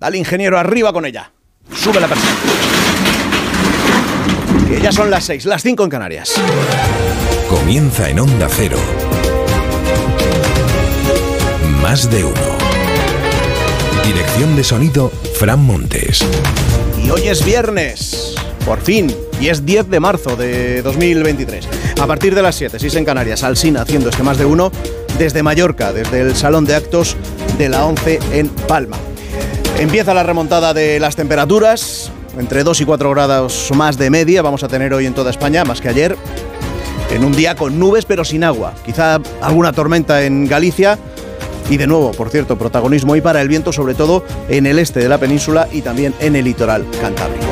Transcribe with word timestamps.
Dale, 0.00 0.16
ingeniero, 0.16 0.58
arriba 0.58 0.94
con 0.94 1.04
ella. 1.04 1.30
Sube 1.76 2.00
la 2.00 2.08
persona. 2.08 2.32
Que 4.66 4.80
ya 4.80 4.90
son 4.92 5.10
las 5.10 5.24
6, 5.24 5.44
las 5.44 5.62
5 5.62 5.84
en 5.84 5.90
Canarias. 5.90 6.32
Comienza 7.50 8.08
en 8.08 8.20
Onda 8.20 8.48
Cero. 8.48 8.78
Más 11.82 12.10
de 12.10 12.24
uno. 12.24 12.34
Dirección 14.02 14.56
de 14.56 14.64
sonido, 14.64 15.12
Fran 15.38 15.62
Montes. 15.62 16.24
Y 17.04 17.10
hoy 17.10 17.28
es 17.28 17.44
viernes. 17.44 18.34
Por 18.64 18.80
fin. 18.80 19.14
Y 19.38 19.48
es 19.48 19.66
10 19.66 19.90
de 19.90 20.00
marzo 20.00 20.34
de 20.34 20.80
2023. 20.80 21.68
A 22.00 22.06
partir 22.06 22.34
de 22.34 22.40
las 22.40 22.54
7, 22.54 22.78
6 22.78 22.94
en 22.94 23.04
Canarias, 23.04 23.44
Alsina 23.44 23.82
haciendo 23.82 24.08
este 24.08 24.22
más 24.22 24.38
de 24.38 24.46
uno 24.46 24.72
desde 25.18 25.42
Mallorca, 25.42 25.92
desde 25.92 26.22
el 26.22 26.34
Salón 26.36 26.64
de 26.64 26.74
Actos 26.74 27.18
de 27.58 27.68
la 27.68 27.84
11 27.84 28.18
en 28.32 28.48
Palma. 28.48 28.96
Empieza 29.80 30.12
la 30.12 30.22
remontada 30.22 30.74
de 30.74 31.00
las 31.00 31.16
temperaturas, 31.16 32.12
entre 32.38 32.64
2 32.64 32.82
y 32.82 32.84
4 32.84 33.10
grados 33.12 33.70
más 33.74 33.96
de 33.96 34.10
media 34.10 34.42
vamos 34.42 34.62
a 34.62 34.68
tener 34.68 34.92
hoy 34.92 35.06
en 35.06 35.14
toda 35.14 35.30
España, 35.30 35.64
más 35.64 35.80
que 35.80 35.88
ayer, 35.88 36.16
en 37.10 37.24
un 37.24 37.32
día 37.32 37.56
con 37.56 37.78
nubes 37.78 38.04
pero 38.04 38.22
sin 38.22 38.44
agua. 38.44 38.74
Quizá 38.84 39.18
alguna 39.40 39.72
tormenta 39.72 40.22
en 40.22 40.46
Galicia. 40.46 40.98
Y 41.70 41.78
de 41.78 41.86
nuevo, 41.86 42.10
por 42.10 42.28
cierto, 42.28 42.58
protagonismo 42.58 43.12
hoy 43.14 43.22
para 43.22 43.40
el 43.40 43.48
viento, 43.48 43.72
sobre 43.72 43.94
todo 43.94 44.22
en 44.50 44.66
el 44.66 44.78
este 44.78 45.00
de 45.00 45.08
la 45.08 45.16
península 45.16 45.66
y 45.72 45.80
también 45.80 46.12
en 46.20 46.36
el 46.36 46.44
litoral 46.44 46.84
cantábrico. 47.00 47.46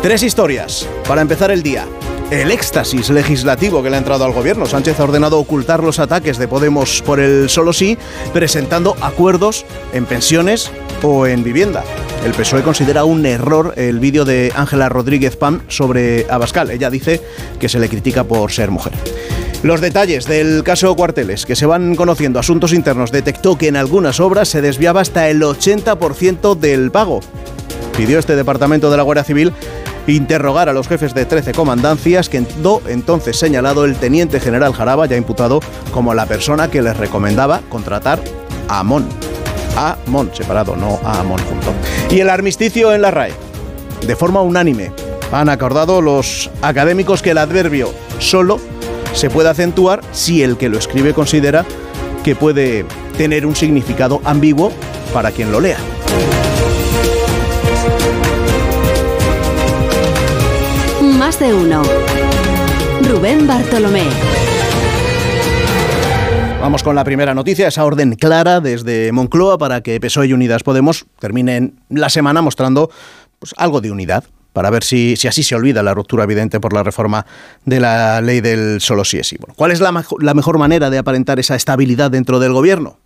Tres 0.00 0.22
historias 0.22 0.88
para 1.06 1.20
empezar 1.20 1.50
el 1.50 1.62
día. 1.62 1.84
El 2.30 2.50
éxtasis 2.50 3.10
legislativo 3.10 3.84
que 3.84 3.90
le 3.90 3.94
ha 3.94 4.00
entrado 4.00 4.24
al 4.24 4.32
gobierno. 4.32 4.66
Sánchez 4.66 4.98
ha 4.98 5.04
ordenado 5.04 5.38
ocultar 5.38 5.84
los 5.84 6.00
ataques 6.00 6.38
de 6.38 6.48
Podemos 6.48 7.00
por 7.02 7.20
el 7.20 7.48
solo 7.48 7.72
sí, 7.72 7.96
presentando 8.32 8.96
acuerdos 9.00 9.64
en 9.92 10.06
pensiones 10.06 10.72
o 11.04 11.28
en 11.28 11.44
vivienda. 11.44 11.84
El 12.24 12.32
PSOE 12.32 12.64
considera 12.64 13.04
un 13.04 13.24
error 13.26 13.74
el 13.76 14.00
vídeo 14.00 14.24
de 14.24 14.52
Ángela 14.56 14.88
Rodríguez 14.88 15.36
Pam 15.36 15.62
sobre 15.68 16.26
Abascal. 16.28 16.72
Ella 16.72 16.90
dice 16.90 17.22
que 17.60 17.68
se 17.68 17.78
le 17.78 17.88
critica 17.88 18.24
por 18.24 18.50
ser 18.50 18.72
mujer. 18.72 18.92
Los 19.62 19.80
detalles 19.80 20.26
del 20.26 20.64
caso 20.64 20.96
Cuarteles, 20.96 21.46
que 21.46 21.54
se 21.54 21.66
van 21.66 21.94
conociendo 21.94 22.40
asuntos 22.40 22.72
internos, 22.72 23.12
detectó 23.12 23.56
que 23.56 23.68
en 23.68 23.76
algunas 23.76 24.18
obras 24.18 24.48
se 24.48 24.62
desviaba 24.62 25.00
hasta 25.00 25.28
el 25.28 25.42
80% 25.42 26.56
del 26.56 26.90
pago. 26.90 27.20
Pidió 27.96 28.18
este 28.18 28.34
departamento 28.34 28.90
de 28.90 28.96
la 28.96 29.04
Guardia 29.04 29.24
Civil 29.24 29.52
interrogar 30.14 30.68
a 30.68 30.72
los 30.72 30.88
jefes 30.88 31.14
de 31.14 31.24
13 31.24 31.52
comandancias, 31.52 32.28
que 32.28 32.44
entonces 32.88 33.38
señalado 33.38 33.84
el 33.84 33.96
teniente 33.96 34.40
general 34.40 34.72
Jaraba, 34.72 35.06
ya 35.06 35.16
imputado 35.16 35.60
como 35.92 36.14
la 36.14 36.26
persona 36.26 36.70
que 36.70 36.82
les 36.82 36.96
recomendaba 36.96 37.60
contratar 37.68 38.20
a 38.68 38.80
Amón. 38.80 39.06
A 39.76 39.96
Amón, 40.06 40.30
separado, 40.32 40.76
no 40.76 41.00
a 41.04 41.20
Amón 41.20 41.40
junto. 41.48 41.72
Y 42.14 42.20
el 42.20 42.30
armisticio 42.30 42.92
en 42.92 43.02
la 43.02 43.10
RAE. 43.10 43.32
De 44.06 44.16
forma 44.16 44.40
unánime, 44.42 44.92
han 45.32 45.48
acordado 45.48 46.00
los 46.00 46.50
académicos 46.62 47.22
que 47.22 47.30
el 47.30 47.38
adverbio 47.38 47.92
solo 48.18 48.60
se 49.12 49.30
puede 49.30 49.48
acentuar 49.48 50.02
si 50.12 50.42
el 50.42 50.56
que 50.56 50.68
lo 50.68 50.78
escribe 50.78 51.14
considera 51.14 51.64
que 52.22 52.36
puede 52.36 52.84
tener 53.16 53.46
un 53.46 53.56
significado 53.56 54.20
ambiguo 54.24 54.72
para 55.12 55.30
quien 55.30 55.50
lo 55.50 55.60
lea. 55.60 55.78
Más 61.26 61.40
de 61.40 61.52
uno. 61.52 61.82
Rubén 63.02 63.48
Bartolomé. 63.48 64.04
Vamos 66.60 66.84
con 66.84 66.94
la 66.94 67.02
primera 67.02 67.34
noticia, 67.34 67.66
esa 67.66 67.84
orden 67.84 68.14
clara 68.14 68.60
desde 68.60 69.10
Moncloa 69.10 69.58
para 69.58 69.80
que 69.80 69.98
PSOE 69.98 70.28
y 70.28 70.32
Unidas 70.34 70.62
Podemos 70.62 71.06
terminen 71.18 71.80
la 71.88 72.10
semana 72.10 72.42
mostrando 72.42 72.92
pues, 73.40 73.54
algo 73.56 73.80
de 73.80 73.90
unidad 73.90 74.22
para 74.52 74.70
ver 74.70 74.84
si, 74.84 75.16
si, 75.16 75.26
así 75.26 75.42
se 75.42 75.56
olvida 75.56 75.82
la 75.82 75.94
ruptura 75.94 76.22
evidente 76.22 76.60
por 76.60 76.72
la 76.72 76.84
reforma 76.84 77.26
de 77.64 77.80
la 77.80 78.20
ley 78.20 78.40
del 78.40 78.80
solo 78.80 79.04
sí 79.04 79.20
¿Cuál 79.56 79.72
es 79.72 79.80
la, 79.80 80.04
la 80.20 80.34
mejor 80.34 80.58
manera 80.58 80.90
de 80.90 80.98
aparentar 80.98 81.40
esa 81.40 81.56
estabilidad 81.56 82.12
dentro 82.12 82.38
del 82.38 82.52
gobierno? 82.52 83.00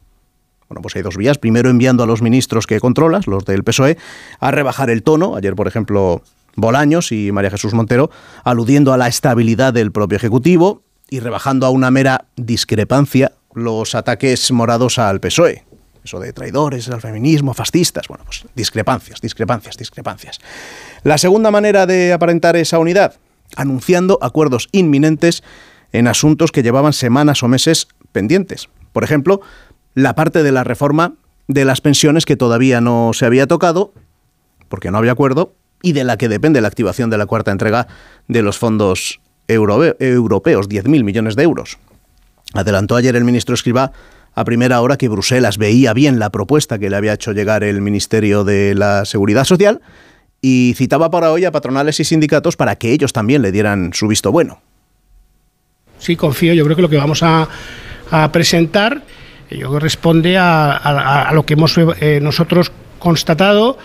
Bueno, 0.70 0.82
pues 0.82 0.94
hay 0.94 1.02
dos 1.02 1.16
vías. 1.16 1.36
Primero, 1.36 1.68
enviando 1.68 2.04
a 2.04 2.06
los 2.06 2.22
ministros 2.22 2.68
que 2.68 2.78
controlas, 2.78 3.26
los 3.26 3.44
del 3.44 3.64
PSOE, 3.64 3.98
a 4.38 4.52
rebajar 4.52 4.88
el 4.88 5.02
tono. 5.02 5.34
Ayer, 5.34 5.56
por 5.56 5.66
ejemplo, 5.66 6.22
Bolaños 6.56 7.12
y 7.12 7.32
María 7.32 7.50
Jesús 7.50 7.74
Montero, 7.74 8.10
aludiendo 8.44 8.92
a 8.92 8.96
la 8.96 9.08
estabilidad 9.08 9.72
del 9.72 9.92
propio 9.92 10.16
Ejecutivo 10.16 10.82
y 11.08 11.20
rebajando 11.20 11.66
a 11.66 11.70
una 11.70 11.90
mera 11.90 12.26
discrepancia 12.36 13.32
los 13.54 13.94
ataques 13.94 14.50
morados 14.52 14.98
al 14.98 15.20
PSOE. 15.20 15.64
Eso 16.04 16.18
de 16.18 16.32
traidores, 16.32 16.88
al 16.88 17.00
feminismo, 17.00 17.52
fascistas. 17.52 18.08
Bueno, 18.08 18.24
pues 18.24 18.44
discrepancias, 18.54 19.20
discrepancias, 19.20 19.76
discrepancias. 19.76 20.38
La 21.02 21.18
segunda 21.18 21.50
manera 21.50 21.86
de 21.86 22.12
aparentar 22.12 22.56
esa 22.56 22.78
unidad, 22.78 23.16
anunciando 23.56 24.18
acuerdos 24.22 24.68
inminentes 24.72 25.42
en 25.92 26.06
asuntos 26.06 26.52
que 26.52 26.62
llevaban 26.62 26.92
semanas 26.92 27.42
o 27.42 27.48
meses 27.48 27.88
pendientes. 28.12 28.68
Por 28.92 29.04
ejemplo, 29.04 29.40
la 29.94 30.14
parte 30.14 30.42
de 30.42 30.52
la 30.52 30.64
reforma 30.64 31.14
de 31.48 31.64
las 31.64 31.80
pensiones 31.80 32.24
que 32.24 32.36
todavía 32.36 32.80
no 32.80 33.10
se 33.12 33.26
había 33.26 33.46
tocado, 33.46 33.92
porque 34.68 34.90
no 34.90 34.98
había 34.98 35.12
acuerdo, 35.12 35.54
y 35.82 35.92
de 35.92 36.04
la 36.04 36.16
que 36.16 36.28
depende 36.28 36.60
la 36.60 36.68
activación 36.68 37.10
de 37.10 37.18
la 37.18 37.26
cuarta 37.26 37.50
entrega 37.50 37.86
de 38.28 38.42
los 38.42 38.58
fondos 38.58 39.20
europeos, 39.48 40.68
10.000 40.68 41.04
millones 41.04 41.36
de 41.36 41.42
euros. 41.42 41.78
Adelantó 42.54 42.96
ayer 42.96 43.16
el 43.16 43.24
ministro 43.24 43.54
Escribá 43.54 43.92
a 44.34 44.44
primera 44.44 44.80
hora 44.80 44.96
que 44.96 45.08
Bruselas 45.08 45.58
veía 45.58 45.92
bien 45.92 46.18
la 46.18 46.30
propuesta 46.30 46.78
que 46.78 46.90
le 46.90 46.96
había 46.96 47.14
hecho 47.14 47.32
llegar 47.32 47.64
el 47.64 47.80
Ministerio 47.80 48.44
de 48.44 48.74
la 48.74 49.04
Seguridad 49.04 49.44
Social 49.44 49.80
y 50.40 50.74
citaba 50.76 51.10
para 51.10 51.32
hoy 51.32 51.44
a 51.44 51.52
patronales 51.52 52.00
y 52.00 52.04
sindicatos 52.04 52.56
para 52.56 52.76
que 52.76 52.92
ellos 52.92 53.12
también 53.12 53.42
le 53.42 53.52
dieran 53.52 53.92
su 53.92 54.08
visto 54.08 54.32
bueno. 54.32 54.60
Sí, 55.98 56.16
confío. 56.16 56.54
Yo 56.54 56.64
creo 56.64 56.76
que 56.76 56.82
lo 56.82 56.88
que 56.88 56.96
vamos 56.96 57.22
a, 57.22 57.48
presentar 58.32 59.02
yo 59.50 59.78
responde 59.78 60.36
a, 60.38 61.30
lo 61.32 61.44
que 61.44 61.54
hemos 61.54 61.76
eh, 61.78 62.20
nosotros 62.22 62.72
constatado 62.98 63.78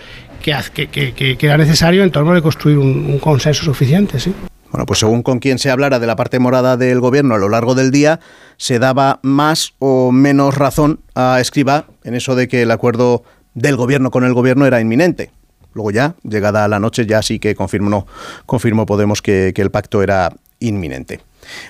que, 0.72 0.88
que, 0.88 1.56
necesario 1.58 2.04
en 2.04 2.12
torno 2.12 2.32
de 2.34 2.42
construir 2.42 2.78
un, 2.78 3.18
consenso 3.18 3.64
suficiente. 3.64 4.20
¿sí? 4.20 4.32
Bueno, 4.70 4.86
pues 4.86 5.00
según 5.00 5.22
con 5.22 5.40
quien 5.40 5.58
se 5.58 5.70
hablara 5.70 5.98
de 5.98 6.06
la 6.06 6.14
parte 6.14 6.38
morada 6.38 6.76
del 6.76 7.00
gobierno 7.00 7.34
a 7.34 7.38
lo 7.38 7.48
largo 7.48 7.74
del 7.74 7.90
día, 7.90 8.20
se 8.56 8.78
daba 8.78 9.18
más 9.22 9.74
o 9.78 10.12
menos 10.12 10.54
razón 10.54 11.00
a 11.14 11.40
Escriba 11.40 11.86
en 12.04 12.14
eso 12.14 12.36
de 12.36 12.46
que 12.46 12.62
el 12.62 12.70
acuerdo 12.70 13.24
del 13.54 13.76
gobierno 13.76 14.10
con 14.10 14.24
el 14.24 14.34
gobierno 14.34 14.66
era 14.66 14.80
inminente. 14.80 15.30
Luego 15.74 15.90
ya, 15.90 16.14
llegada 16.22 16.68
la 16.68 16.78
noche, 16.78 17.06
ya 17.06 17.22
sí 17.22 17.38
que 17.38 17.54
confirmó, 17.54 18.06
confirmó 18.46 18.86
Podemos 18.86 19.20
que, 19.22 19.52
el 19.54 19.70
pacto 19.70 20.02
era 20.02 20.32
inminente. 20.60 21.20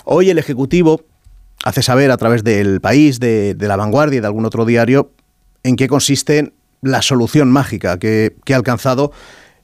Hoy 0.05 0.31
el 0.31 0.39
Ejecutivo 0.39 1.01
hace 1.65 1.83
saber 1.83 2.11
a 2.11 2.17
través 2.17 2.45
del 2.45 2.81
país, 2.81 3.19
de, 3.19 3.55
de, 3.55 3.69
la 3.69 3.77
vanguardia 3.77 4.19
y 4.19 4.21
de 4.21 4.27
algún 4.27 4.45
otro 4.45 4.65
diario, 4.65 5.11
en 5.65 5.75
qué 5.75 5.89
consiste 5.89 6.53
la 6.87 7.03
solución 7.03 7.51
mágica 7.51 7.99
que, 7.99 8.37
ha 8.51 8.57
alcanzado 8.57 9.13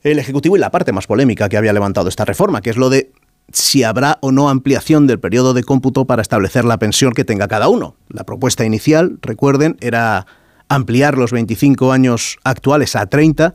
el 0.02 0.18
Ejecutivo 0.18 0.56
y 0.56 0.60
la 0.60 0.70
parte 0.70 0.92
más 0.92 1.06
polémica 1.06 1.48
que 1.48 1.56
había 1.56 1.72
levantado 1.72 2.08
esta 2.08 2.24
reforma, 2.24 2.60
que 2.60 2.70
es 2.70 2.76
lo 2.76 2.90
de 2.90 3.12
si 3.52 3.82
habrá 3.82 4.18
o 4.20 4.32
no 4.32 4.48
ampliación 4.48 5.06
del 5.06 5.20
periodo 5.20 5.54
de 5.54 5.62
cómputo 5.62 6.06
para 6.06 6.22
establecer 6.22 6.64
la 6.64 6.78
pensión 6.78 7.12
que 7.12 7.24
tenga 7.24 7.48
cada 7.48 7.68
uno. 7.68 7.96
La 8.08 8.24
propuesta 8.24 8.64
inicial, 8.64 9.18
recuerden, 9.20 9.76
era 9.80 10.26
ampliar 10.68 11.18
los 11.18 11.32
25 11.32 11.92
años 11.92 12.38
actuales 12.44 12.96
a 12.96 13.06
30 13.06 13.54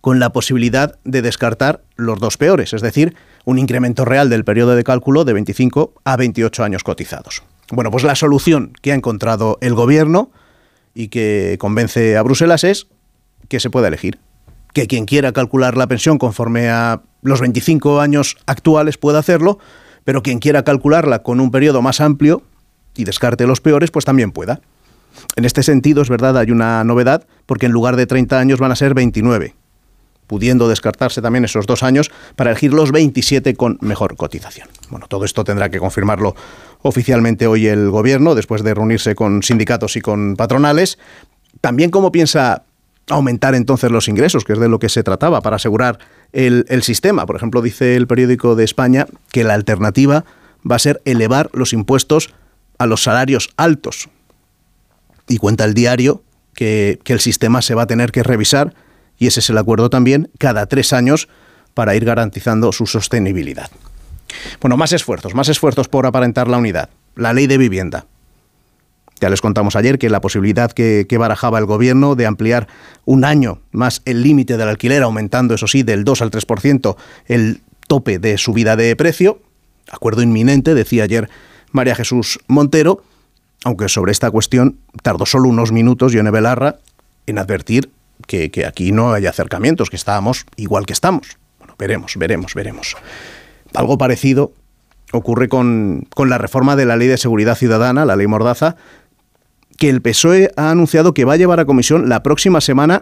con 0.00 0.18
la 0.18 0.32
posibilidad 0.32 0.98
de 1.04 1.22
descartar 1.22 1.82
los 1.96 2.18
dos 2.20 2.36
peores, 2.36 2.72
es 2.72 2.82
decir, 2.82 3.14
un 3.44 3.58
incremento 3.58 4.04
real 4.04 4.30
del 4.30 4.44
periodo 4.44 4.74
de 4.74 4.84
cálculo 4.84 5.24
de 5.24 5.34
25 5.34 5.94
a 6.04 6.16
28 6.16 6.64
años 6.64 6.84
cotizados. 6.84 7.42
Bueno, 7.70 7.90
pues 7.90 8.04
la 8.04 8.14
solución 8.14 8.72
que 8.82 8.92
ha 8.92 8.94
encontrado 8.94 9.58
el 9.60 9.74
gobierno 9.74 10.30
y 10.94 11.08
que 11.08 11.56
convence 11.58 12.16
a 12.16 12.22
Bruselas 12.22 12.64
es 12.64 12.88
que 13.50 13.60
se 13.60 13.68
pueda 13.68 13.88
elegir. 13.88 14.18
Que 14.72 14.86
quien 14.86 15.04
quiera 15.04 15.32
calcular 15.32 15.76
la 15.76 15.88
pensión 15.88 16.16
conforme 16.16 16.70
a 16.70 17.02
los 17.20 17.40
25 17.40 18.00
años 18.00 18.36
actuales 18.46 18.96
pueda 18.96 19.18
hacerlo, 19.18 19.58
pero 20.04 20.22
quien 20.22 20.38
quiera 20.38 20.64
calcularla 20.64 21.22
con 21.22 21.40
un 21.40 21.50
periodo 21.50 21.82
más 21.82 22.00
amplio 22.00 22.42
y 22.96 23.04
descarte 23.04 23.46
los 23.46 23.60
peores, 23.60 23.90
pues 23.90 24.06
también 24.06 24.32
pueda. 24.32 24.60
En 25.36 25.44
este 25.44 25.62
sentido, 25.62 26.00
es 26.00 26.08
verdad, 26.08 26.38
hay 26.38 26.50
una 26.50 26.82
novedad, 26.84 27.26
porque 27.44 27.66
en 27.66 27.72
lugar 27.72 27.96
de 27.96 28.06
30 28.06 28.38
años 28.38 28.60
van 28.60 28.72
a 28.72 28.76
ser 28.76 28.94
29 28.94 29.54
pudiendo 30.26 30.68
descartarse 30.68 31.20
también 31.20 31.44
esos 31.44 31.66
dos 31.66 31.82
años 31.82 32.08
para 32.36 32.50
elegir 32.52 32.72
los 32.72 32.92
27 32.92 33.56
con 33.56 33.78
mejor 33.80 34.14
cotización. 34.14 34.68
Bueno, 34.88 35.06
todo 35.08 35.24
esto 35.24 35.42
tendrá 35.42 35.70
que 35.70 35.80
confirmarlo 35.80 36.36
oficialmente 36.82 37.48
hoy 37.48 37.66
el 37.66 37.90
Gobierno, 37.90 38.36
después 38.36 38.62
de 38.62 38.72
reunirse 38.72 39.16
con 39.16 39.42
sindicatos 39.42 39.96
y 39.96 40.00
con 40.00 40.36
patronales. 40.36 41.00
También 41.60 41.90
cómo 41.90 42.12
piensa 42.12 42.62
aumentar 43.10 43.54
entonces 43.54 43.90
los 43.90 44.08
ingresos, 44.08 44.44
que 44.44 44.54
es 44.54 44.58
de 44.58 44.68
lo 44.68 44.78
que 44.78 44.88
se 44.88 45.02
trataba, 45.02 45.40
para 45.40 45.56
asegurar 45.56 45.98
el, 46.32 46.82
sistema. 46.82 47.26
Por 47.26 47.36
ejemplo, 47.36 47.62
dice 47.62 47.96
el 47.96 48.06
periódico 48.06 48.54
de 48.54 48.64
España 48.64 49.06
que 49.30 49.44
la 49.44 49.54
alternativa 49.54 50.24
va 50.68 50.76
a 50.76 50.78
ser 50.78 51.02
elevar 51.04 51.50
los 51.52 51.72
impuestos 51.72 52.32
a 52.78 52.86
los 52.86 53.02
salarios 53.02 53.50
altos. 53.56 54.08
Y 55.28 55.38
cuenta 55.38 55.64
el 55.64 55.74
diario 55.74 56.22
que, 56.54 56.98
que 57.04 57.12
el 57.12 57.20
sistema 57.20 57.62
se 57.62 57.74
va 57.74 57.82
a 57.82 57.86
tener 57.86 58.12
que 58.12 58.22
revisar 58.22 58.74
y 59.18 59.26
ese 59.26 59.40
es 59.40 59.50
el 59.50 59.58
acuerdo 59.58 59.90
también, 59.90 60.30
cada 60.38 60.66
tres 60.66 60.92
años 60.92 61.28
para 61.74 61.94
ir 61.94 62.04
garantizando 62.04 62.72
su 62.72 62.86
sostenibilidad. 62.86 63.70
Bueno, 64.60 64.76
más 64.76 64.92
esfuerzos, 64.92 65.34
más 65.34 65.48
esfuerzos 65.48 65.88
por 65.88 66.06
aparentar 66.06 66.48
la 66.48 66.58
unidad. 66.58 66.88
La 67.14 67.32
ley 67.32 67.46
de 67.46 67.58
vivienda. 67.58 68.06
Ya 69.20 69.28
les 69.28 69.40
contamos 69.40 69.76
ayer 69.76 69.98
que 69.98 70.08
la 70.08 70.20
posibilidad 70.20 70.72
que, 70.72 71.06
barajaba 71.18 71.58
el 71.58 71.66
gobierno 71.66 72.14
de 72.14 72.26
ampliar 72.26 72.68
un 73.04 73.24
año 73.24 73.60
más 73.70 74.00
el 74.06 74.22
límite 74.22 74.56
del 74.56 74.68
alquiler, 74.68 75.02
aumentando, 75.02 75.54
eso 75.54 75.66
sí, 75.66 75.82
del 75.82 76.04
2 76.04 76.22
al 76.22 76.30
3% 76.30 76.96
el 77.26 77.60
tope 77.86 78.18
de 78.18 78.38
subida 78.38 78.76
de 78.76 78.96
precio. 78.96 79.40
Acuerdo 79.90 80.22
inminente, 80.22 80.74
decía 80.74 81.04
ayer 81.04 81.28
María 81.72 81.94
Jesús 81.94 82.38
Montero, 82.46 83.02
aunque 83.64 83.88
sobre 83.88 84.12
esta 84.12 84.30
cuestión 84.30 84.78
tardó 85.02 85.26
solo 85.26 85.48
unos 85.48 85.70
minutos 85.70 86.12
Yone 86.12 86.30
Belarra 86.30 86.76
en 87.26 87.38
advertir 87.38 87.90
que, 88.26 88.50
que 88.50 88.64
aquí 88.64 88.92
no 88.92 89.12
hay 89.12 89.26
acercamientos, 89.26 89.90
que 89.90 89.96
estábamos 89.96 90.46
igual 90.56 90.86
que 90.86 90.94
estamos. 90.94 91.36
Bueno, 91.58 91.74
veremos, 91.78 92.16
veremos, 92.16 92.54
veremos. 92.54 92.96
Algo 93.74 93.98
parecido 93.98 94.52
ocurre 95.12 95.48
con, 95.48 96.06
con, 96.14 96.30
la 96.30 96.38
reforma 96.38 96.76
de 96.76 96.86
la 96.86 96.96
Ley 96.96 97.08
de 97.08 97.18
Seguridad 97.18 97.56
Ciudadana, 97.56 98.04
la 98.04 98.16
Ley 98.16 98.26
Mordaza, 98.26 98.76
que 99.80 99.88
el 99.88 100.02
PSOE 100.02 100.52
ha 100.56 100.70
anunciado 100.70 101.14
que 101.14 101.24
va 101.24 101.32
a 101.32 101.36
llevar 101.38 101.58
a 101.58 101.64
comisión 101.64 102.10
la 102.10 102.22
próxima 102.22 102.60
semana 102.60 103.00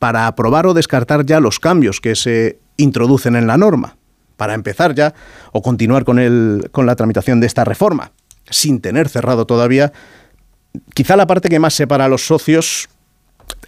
para 0.00 0.26
aprobar 0.26 0.66
o 0.66 0.74
descartar 0.74 1.24
ya 1.24 1.38
los 1.38 1.60
cambios 1.60 2.00
que 2.00 2.16
se 2.16 2.58
introducen 2.76 3.36
en 3.36 3.46
la 3.46 3.56
norma, 3.56 3.96
para 4.36 4.54
empezar 4.54 4.96
ya 4.96 5.14
o 5.52 5.62
continuar 5.62 6.04
con, 6.04 6.18
el, 6.18 6.68
con 6.72 6.84
la 6.84 6.96
tramitación 6.96 7.38
de 7.38 7.46
esta 7.46 7.64
reforma, 7.64 8.10
sin 8.50 8.80
tener 8.80 9.08
cerrado 9.08 9.46
todavía 9.46 9.92
quizá 10.94 11.14
la 11.14 11.28
parte 11.28 11.48
que 11.48 11.60
más 11.60 11.74
separa 11.74 12.06
a 12.06 12.08
los 12.08 12.26
socios 12.26 12.88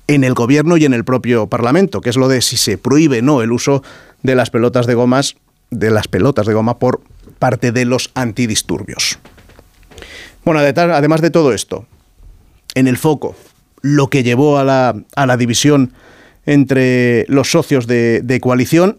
en 0.09 0.25
el 0.25 0.35
gobierno 0.35 0.77
y 0.77 0.85
en 0.85 0.95
el 0.95 1.05
propio 1.05 1.47
Parlamento, 1.47 2.01
que 2.01 2.11
es 2.11 2.17
lo 2.17 2.27
de 2.27 2.43
si 2.43 2.57
se 2.57 2.77
prohíbe 2.77 3.21
o 3.21 3.23
no 3.23 3.43
el 3.43 3.53
uso 3.53 3.85
de 4.25 4.35
las 4.35 4.51
pelotas 4.51 4.87
de 4.87 4.95
gomas 4.95 5.37
de 5.71 5.93
las 5.93 6.09
pelotas 6.09 6.47
de 6.47 6.55
goma 6.55 6.81
por 6.81 7.03
parte 7.39 7.71
de 7.71 7.85
los 7.85 8.11
antidisturbios. 8.15 9.21
Bueno, 10.45 10.59
además 10.59 11.21
de 11.21 11.31
todo 11.31 11.53
esto, 11.53 11.87
en 12.75 12.87
el 12.87 12.97
foco, 12.97 13.37
lo 13.81 14.09
que 14.09 14.23
llevó 14.23 14.59
a 14.59 14.65
la, 14.65 14.95
a 15.15 15.27
la 15.27 15.37
división 15.37 15.93
entre 16.47 17.25
los 17.29 17.51
socios 17.51 17.87
de, 17.87 18.21
de, 18.23 18.41
coalición, 18.41 18.99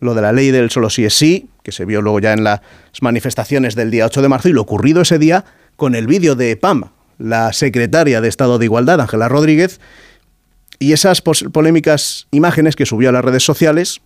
lo 0.00 0.14
de 0.14 0.22
la 0.22 0.32
ley 0.32 0.50
del 0.50 0.70
solo 0.70 0.90
sí 0.90 1.04
es 1.04 1.14
sí, 1.14 1.48
que 1.62 1.72
se 1.72 1.84
vio 1.84 2.02
luego 2.02 2.18
ya 2.20 2.32
en 2.32 2.44
las 2.44 2.60
manifestaciones 3.00 3.74
del 3.74 3.90
día 3.90 4.06
8 4.06 4.22
de 4.22 4.28
marzo, 4.28 4.48
y 4.48 4.52
lo 4.52 4.62
ocurrido 4.62 5.02
ese 5.02 5.18
día 5.18 5.44
con 5.76 5.94
el 5.94 6.06
vídeo 6.06 6.34
de 6.34 6.56
PAM, 6.56 6.90
la 7.18 7.52
secretaria 7.52 8.20
de 8.20 8.28
Estado 8.28 8.58
de 8.58 8.64
Igualdad, 8.64 9.00
Ángela 9.00 9.28
Rodríguez, 9.28 9.80
y 10.78 10.92
esas 10.92 11.22
polémicas 11.22 12.26
imágenes 12.32 12.74
que 12.74 12.86
subió 12.86 13.10
a 13.10 13.12
las 13.12 13.24
redes 13.24 13.44
sociales, 13.44 14.00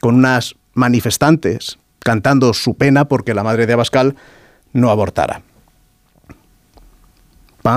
con 0.00 0.16
unas 0.16 0.56
manifestantes 0.74 1.78
cantando 2.00 2.54
su 2.54 2.74
pena 2.74 3.06
porque 3.06 3.34
la 3.34 3.42
madre 3.42 3.66
de 3.66 3.72
Abascal 3.72 4.16
no 4.72 4.90
abortara. 4.90 5.42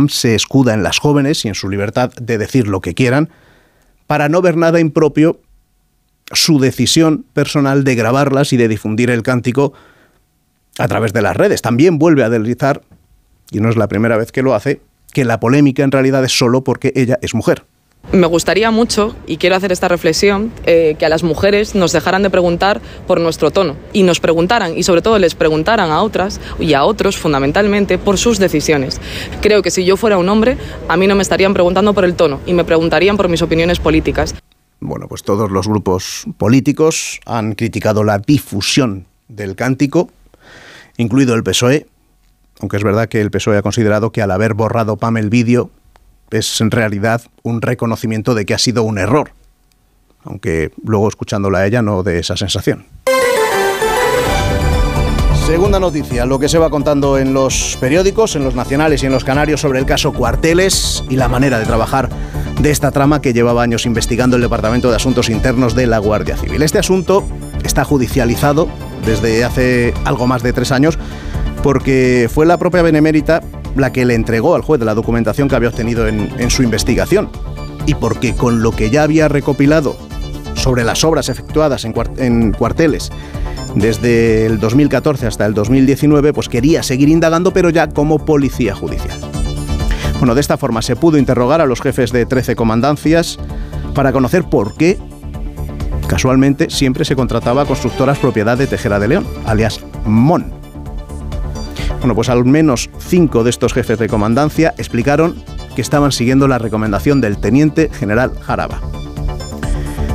Se 0.10 0.36
escuda 0.36 0.74
en 0.74 0.84
las 0.84 1.00
jóvenes 1.00 1.44
y 1.46 1.50
en 1.50 1.56
su 1.56 1.70
libertad 1.70 2.12
de 2.14 2.38
decir 2.38 2.68
lo 2.68 2.82
que 2.82 2.94
quieran 2.94 3.30
para 4.08 4.30
no 4.30 4.42
ver 4.42 4.58
nada 4.58 4.80
impropio 4.80 5.40
su 6.32 6.60
decisión 6.60 7.26
personal 7.34 7.84
de 7.84 7.96
grabarlas 7.96 8.54
y 8.54 8.58
de 8.58 8.68
difundir 8.68 9.10
el 9.10 9.24
cántico 9.24 9.74
a 10.78 10.88
través 10.88 11.14
de 11.14 11.22
las 11.22 11.36
redes. 11.36 11.62
También 11.62 12.00
vuelve 12.00 12.24
a 12.24 12.30
deslizar, 12.30 12.84
y 13.52 13.60
no 13.60 13.70
es 13.70 13.76
la 13.76 13.88
primera 13.88 14.18
vez 14.18 14.32
que 14.32 14.42
lo 14.42 14.56
hace, 14.56 14.82
que 15.14 15.26
la 15.26 15.40
polémica 15.40 15.84
en 15.84 15.92
realidad 15.92 16.24
es 16.24 16.38
solo 16.38 16.64
porque 16.64 16.94
ella 16.96 17.20
es 17.22 17.36
mujer. 17.36 17.66
Me 18.12 18.28
gustaría 18.28 18.72
mucho, 18.72 19.16
y 19.26 19.38
quiero 19.38 19.56
hacer 19.56 19.72
esta 19.72 19.88
reflexión, 19.88 20.52
eh, 20.66 20.96
que 21.00 21.06
a 21.06 21.10
las 21.10 21.24
mujeres 21.24 21.76
nos 21.76 21.94
dejaran 21.94 22.24
de 22.24 22.30
preguntar 22.30 22.82
por 23.08 23.22
nuestro 23.22 23.52
tono 23.52 23.78
y 23.94 24.04
nos 24.04 24.20
preguntaran, 24.20 24.78
y 24.78 24.84
sobre 24.84 25.02
todo 25.02 25.18
les 25.18 25.34
preguntaran 25.34 25.92
a 25.92 26.02
otras 26.02 26.42
y 26.60 26.74
a 26.74 26.84
otros 26.84 27.16
fundamentalmente 27.16 27.98
por 27.98 28.18
sus 28.18 28.38
decisiones. 28.38 29.00
Creo 29.42 29.62
que 29.62 29.72
si 29.72 29.86
yo 29.86 29.96
fuera 29.96 30.18
un 30.18 30.28
hombre, 30.28 30.58
a 30.90 30.98
mí 30.98 31.08
no 31.08 31.16
me 31.16 31.22
estarían 31.22 31.54
preguntando 31.54 31.94
por 31.94 32.04
el 32.04 32.16
tono 32.16 32.42
y 32.46 32.54
me 32.54 32.66
preguntarían 32.66 33.16
por 33.16 33.30
mis 33.30 33.42
opiniones 33.42 33.80
políticas. 33.80 34.36
Bueno, 34.82 35.08
pues 35.08 35.24
todos 35.24 35.50
los 35.50 35.70
grupos 35.70 36.26
políticos 36.38 37.22
han 37.26 37.56
criticado 37.56 38.04
la 38.04 38.20
difusión 38.20 39.06
del 39.30 39.56
cántico, 39.56 40.10
incluido 40.98 41.34
el 41.34 41.44
PSOE, 41.44 41.88
aunque 42.60 42.76
es 42.76 42.84
verdad 42.84 43.08
que 43.08 43.22
el 43.22 43.32
PSOE 43.32 43.58
ha 43.58 43.62
considerado 43.62 44.12
que 44.12 44.22
al 44.22 44.32
haber 44.32 44.54
borrado 44.54 44.98
PAM 44.98 45.16
el 45.16 45.30
vídeo 45.30 45.70
es 46.32 46.62
en 46.62 46.72
realidad 46.72 47.22
un 47.44 47.62
reconocimiento 47.62 48.34
de 48.34 48.46
que 48.46 48.54
ha 48.54 48.58
sido 48.58 48.84
un 48.84 48.98
error, 48.98 49.32
aunque 50.24 50.72
luego 50.84 51.08
escuchándola 51.08 51.60
a 51.60 51.68
ella 51.68 51.82
no 51.82 52.04
de 52.04 52.20
esa 52.20 52.38
sensación. 52.38 52.86
Segunda 55.46 55.80
noticia, 55.80 56.26
lo 56.26 56.40
que 56.40 56.48
se 56.48 56.58
va 56.58 56.70
contando 56.70 57.18
en 57.18 57.34
los 57.34 57.78
periódicos, 57.82 58.36
en 58.36 58.44
los 58.44 58.56
nacionales 58.56 59.04
y 59.04 59.08
en 59.08 59.12
los 59.12 59.24
canarios 59.24 59.60
sobre 59.60 59.80
el 59.80 59.86
caso 59.86 60.14
Cuarteles 60.14 61.04
y 61.10 61.18
la 61.18 61.28
manera 61.28 61.60
de 61.60 61.66
trabajar 61.66 62.10
de 62.62 62.72
esta 62.72 62.92
trama 62.92 63.22
que 63.22 63.34
llevaba 63.34 63.64
años 63.64 63.86
investigando 63.86 64.38
el 64.38 64.44
Departamento 64.44 64.90
de 64.90 64.96
Asuntos 64.96 65.30
Internos 65.30 65.76
de 65.76 65.88
la 65.88 65.98
Guardia 65.98 66.38
Civil. 66.38 66.62
Este 66.62 66.80
asunto 66.80 67.26
está 67.66 67.84
judicializado 67.84 68.70
desde 69.06 69.44
hace 69.44 69.94
algo 70.06 70.28
más 70.28 70.44
de 70.44 70.54
tres 70.54 70.72
años 70.72 70.98
porque 71.64 72.30
fue 72.32 72.46
la 72.46 72.58
propia 72.58 72.82
Benemérita 72.82 73.42
la 73.76 73.92
que 73.92 74.06
le 74.06 74.16
entregó 74.16 74.56
al 74.56 74.62
juez 74.62 74.80
de 74.80 74.86
la 74.86 74.94
documentación 74.94 75.48
que 75.48 75.56
había 75.56 75.70
obtenido 75.70 76.08
en, 76.08 76.50
su 76.50 76.64
investigación. 76.64 77.30
Y 77.86 77.96
porque 77.96 78.36
con 78.36 78.62
lo 78.62 78.72
que 78.72 78.90
ya 78.90 79.04
había 79.04 79.28
recopilado 79.28 79.96
sobre 80.56 80.84
las 80.84 81.04
obras 81.04 81.30
efectuadas 81.30 81.86
en, 81.86 81.94
en, 82.18 82.52
cuarteles 82.52 83.12
desde 83.76 84.46
el 84.46 84.60
2014 84.60 85.28
hasta 85.28 85.46
el 85.46 85.54
2019, 85.54 86.34
pues 86.34 86.50
quería 86.50 86.84
seguir 86.84 87.10
indagando, 87.10 87.54
pero 87.54 87.70
ya 87.70 87.88
como 87.88 88.24
policía 88.26 88.76
judicial. 88.76 89.18
Bueno, 90.20 90.36
de 90.36 90.42
esta 90.42 90.58
forma 90.58 90.82
se 90.82 90.96
pudo 90.96 91.18
interrogar 91.18 91.62
a 91.62 91.66
los 91.66 91.82
jefes 91.82 92.12
de 92.12 92.26
13 92.28 92.56
comandancias 92.56 93.40
para 93.96 94.12
conocer 94.12 94.44
por 94.44 94.76
qué, 94.76 95.00
casualmente, 96.08 96.70
siempre 96.70 97.06
se 97.06 97.16
contrataba 97.16 97.64
a 97.64 97.66
constructoras 97.66 98.20
propiedad 98.20 98.58
de 98.58 98.68
Tejera 98.68 99.00
de 99.00 99.08
León, 99.08 99.28
alias 99.46 99.82
MON. 100.06 100.61
Bueno, 102.02 102.16
pues 102.16 102.30
al 102.30 102.44
menos 102.46 102.90
cinco 102.98 103.44
de 103.44 103.52
estos 103.52 103.74
jefes 103.74 104.00
de 104.00 104.10
comandancia 104.10 104.74
explicaron 104.80 105.36
que 105.76 105.84
estaban 105.84 106.12
siguiendo 106.12 106.48
la 106.48 106.58
recomendación 106.58 107.22
del 107.22 107.38
teniente 107.38 107.92
general 107.94 108.34
Jaraba, 108.42 108.82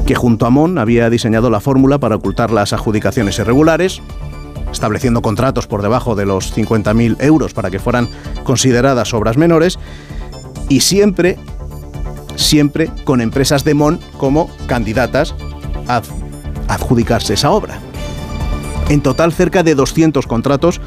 que 0.04 0.16
junto 0.16 0.46
a 0.46 0.50
Mon 0.50 0.78
había 0.78 1.08
diseñado 1.10 1.48
la 1.48 1.60
fórmula 1.60 1.98
para 1.98 2.16
ocultar 2.16 2.50
las 2.50 2.72
adjudicaciones 2.72 3.38
irregulares, 3.38 4.02
estableciendo 4.72 5.22
contratos 5.22 5.68
por 5.68 5.80
debajo 5.80 6.16
de 6.16 6.26
los 6.26 6.52
50.000 6.56 7.18
euros 7.20 7.54
para 7.54 7.70
que 7.70 7.78
fueran 7.78 8.08
consideradas 8.42 9.14
obras 9.14 9.36
menores, 9.36 9.78
y 10.68 10.80
siempre, 10.80 11.38
siempre 12.34 12.90
con 13.04 13.20
empresas 13.20 13.62
de 13.62 13.74
Mon 13.74 14.00
como 14.18 14.50
candidatas 14.66 15.36
a 15.86 16.02
adjudicarse 16.66 17.34
esa 17.34 17.52
obra. 17.52 17.78
En 18.88 19.02
total, 19.02 19.32
cerca 19.32 19.62
de 19.62 19.76
200 19.76 20.26
contratos 20.26 20.80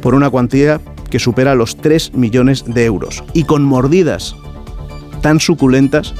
por 0.00 0.14
una 0.14 0.30
cuantía 0.30 0.80
que 1.10 1.18
supera 1.18 1.54
los 1.54 1.76
3 1.76 2.14
millones 2.14 2.64
de 2.66 2.84
euros 2.84 3.24
y 3.32 3.44
con 3.44 3.64
mordidas 3.64 4.36
tan 5.22 5.40
suculentas 5.40 6.14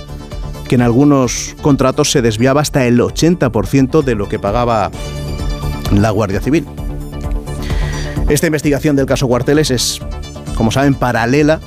que 0.69 0.75
en 0.75 0.83
algunos 0.83 1.57
contratos 1.63 2.11
se 2.11 2.23
desviaba 2.23 2.61
hasta 2.61 2.87
el 2.87 3.01
80% 3.01 4.03
de 4.03 4.15
lo 4.15 4.29
que 4.29 4.39
pagaba 4.39 4.91
la 5.93 6.11
Guardia 6.11 6.41
Civil. 6.41 6.67
Esta 8.29 8.47
investigación 8.47 8.95
del 8.95 9.07
caso 9.07 9.27
Cuarteles 9.27 9.71
es, 9.71 10.01
como 10.57 10.71
saben, 10.71 10.95
paralela, 10.95 11.61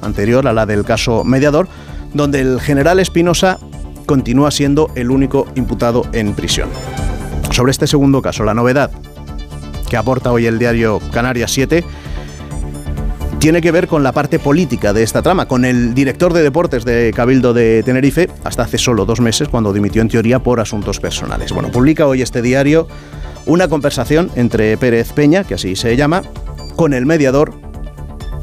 anterior 0.00 0.48
a 0.48 0.54
la 0.54 0.64
del 0.64 0.84
caso 0.84 1.24
Mediador, 1.24 1.68
donde 2.14 2.40
el 2.40 2.60
general 2.60 2.98
Espinosa 3.00 3.58
continúa 4.06 4.50
siendo 4.50 4.90
el 4.94 5.10
único 5.10 5.46
imputado 5.54 6.06
en 6.12 6.32
prisión. 6.34 6.70
Sobre 7.50 7.72
este 7.72 7.86
segundo 7.86 8.22
caso, 8.22 8.44
la 8.44 8.54
novedad 8.54 8.90
que 9.90 9.96
aporta 9.98 10.32
hoy 10.32 10.46
el 10.46 10.58
diario 10.58 11.00
Canarias 11.12 11.50
7 11.50 11.84
tiene 13.40 13.60
que 13.60 13.72
ver 13.72 13.88
con 13.88 14.02
la 14.02 14.12
parte 14.12 14.38
política 14.38 14.92
de 14.92 15.02
esta 15.02 15.20
trama, 15.22 15.48
con 15.48 15.64
el 15.64 15.94
director 15.94 16.32
de 16.32 16.42
deportes 16.42 16.84
de 16.84 17.12
Cabildo 17.14 17.52
de 17.52 17.82
Tenerife, 17.82 18.28
hasta 18.44 18.62
hace 18.62 18.78
solo 18.78 19.06
dos 19.06 19.20
meses, 19.20 19.48
cuando 19.48 19.72
dimitió 19.72 20.02
en 20.02 20.08
teoría 20.08 20.38
por 20.38 20.60
asuntos 20.60 21.00
personales. 21.00 21.50
Bueno, 21.52 21.70
publica 21.70 22.06
hoy 22.06 22.22
este 22.22 22.42
diario 22.42 22.86
una 23.46 23.66
conversación 23.68 24.30
entre 24.36 24.76
Pérez 24.76 25.12
Peña, 25.12 25.44
que 25.44 25.54
así 25.54 25.74
se 25.74 25.96
llama, 25.96 26.22
con 26.76 26.92
el 26.92 27.06
mediador 27.06 27.52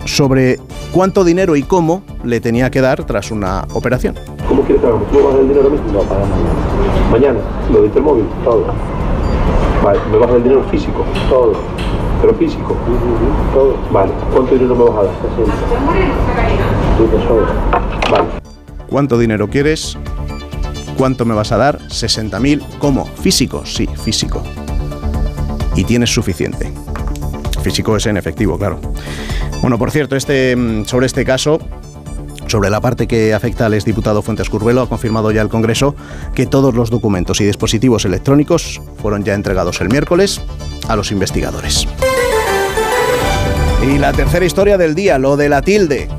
sobre 0.06 0.60
cuánto 0.92 1.24
dinero 1.24 1.56
y 1.56 1.62
cómo 1.62 2.04
le 2.24 2.42
tenía 2.42 2.72
que 2.72 2.82
dar 2.82 3.06
tras 3.06 3.30
una 3.30 3.68
operación. 3.74 4.16
¿Cómo 4.50 4.64
quieres 4.64 4.82
que 4.82 4.88
hagamos? 4.88 5.12
¿Tú 5.12 5.24
vas 5.24 5.36
el 5.36 5.48
dinero? 5.48 5.70
No, 5.94 6.02
para 6.02 6.22
mañana. 6.22 7.10
Mañana, 7.12 7.40
lo 7.72 8.02
móvil, 8.02 8.26
todo. 8.44 8.97
Vale, 9.84 10.00
me 10.12 10.18
vas 10.18 10.30
a 10.30 10.34
dar 10.34 10.44
dinero 10.44 10.64
físico, 10.70 11.06
todo. 11.30 11.54
Pero 12.22 12.34
físico, 12.36 12.76
todo. 13.54 13.76
Vale, 13.92 14.12
¿cuánto 14.34 14.54
dinero 14.56 14.76
me 14.76 14.84
vas 14.86 14.98
a 14.98 15.04
dar? 15.04 15.14
60. 15.36 15.54
Vale. 18.12 18.28
¿Cuánto 18.90 19.18
dinero 19.18 19.48
quieres 19.50 19.98
¿Cuánto 20.98 21.26
me 21.26 21.36
vas 21.36 21.52
a 21.52 21.58
dar? 21.58 21.78
60.000. 21.78 22.80
¿Cómo? 22.80 23.06
Físico, 23.06 23.64
sí, 23.68 23.88
físico. 24.04 24.42
Y 25.76 25.84
tienes 25.84 26.10
suficiente. 26.10 26.74
Físico 27.62 27.96
es 27.96 28.08
en 28.08 28.18
efectivo, 28.18 28.58
claro. 28.58 28.80
Bueno, 29.62 29.78
por 29.78 29.92
cierto, 29.92 30.16
este, 30.16 30.56
mm, 30.56 30.86
sobre 30.86 31.06
este 31.06 31.24
caso, 31.24 31.60
sobre 32.48 32.70
la 32.70 32.82
parte 32.82 33.08
que 33.08 33.34
afecta 33.34 33.66
al 33.66 33.74
exdiputado 33.74 34.22
Fuentes 34.22 34.50
Curvelo, 34.50 34.82
ha 34.82 34.90
confirmado 34.90 35.32
ya 35.32 35.42
el 35.42 35.50
Congreso 35.50 35.96
que 36.34 36.46
todos 36.46 36.74
los 36.76 36.90
documentos 36.90 37.42
y 37.42 37.46
dispositivos 37.46 38.06
electrónicos 38.06 38.82
fueron 39.02 39.24
ya 39.24 39.34
entregados 39.34 39.82
el 39.82 39.90
miércoles 39.90 40.42
a 40.88 40.96
los 40.96 41.12
investigadores. 41.12 41.88
Y 43.84 43.98
la 43.98 44.12
tercera 44.14 44.46
historia 44.46 44.78
del 44.78 44.96
día, 44.96 45.18
lo 45.18 45.38
de 45.38 45.50
la 45.50 45.62
tilde. 45.62 46.10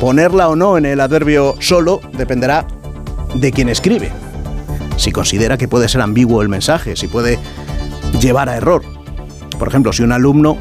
Ponerla 0.00 0.48
o 0.48 0.56
no 0.56 0.76
en 0.76 0.84
el 0.84 1.00
adverbio 1.00 1.54
solo 1.60 2.00
dependerá 2.12 2.66
de 3.34 3.52
quien 3.52 3.68
escribe. 3.68 4.10
Si 4.96 5.12
considera 5.12 5.56
que 5.56 5.68
puede 5.68 5.88
ser 5.88 6.02
ambiguo 6.02 6.42
el 6.42 6.48
mensaje, 6.48 6.96
si 6.96 7.08
puede 7.08 7.38
llevar 8.20 8.48
a 8.48 8.56
error. 8.56 8.82
Por 9.58 9.68
ejemplo, 9.68 9.92
si 9.92 10.02
un 10.02 10.12
alumno 10.12 10.56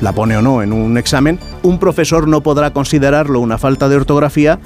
la 0.00 0.12
pone 0.12 0.36
o 0.36 0.42
no 0.42 0.62
en 0.62 0.72
un 0.72 0.98
examen, 0.98 1.38
un 1.64 1.80
profesor 1.80 2.28
no 2.28 2.42
podrá 2.42 2.72
considerarlo 2.72 3.40
una 3.40 3.58
falta 3.58 3.88
de 3.88 3.96
ortografía 3.96 4.60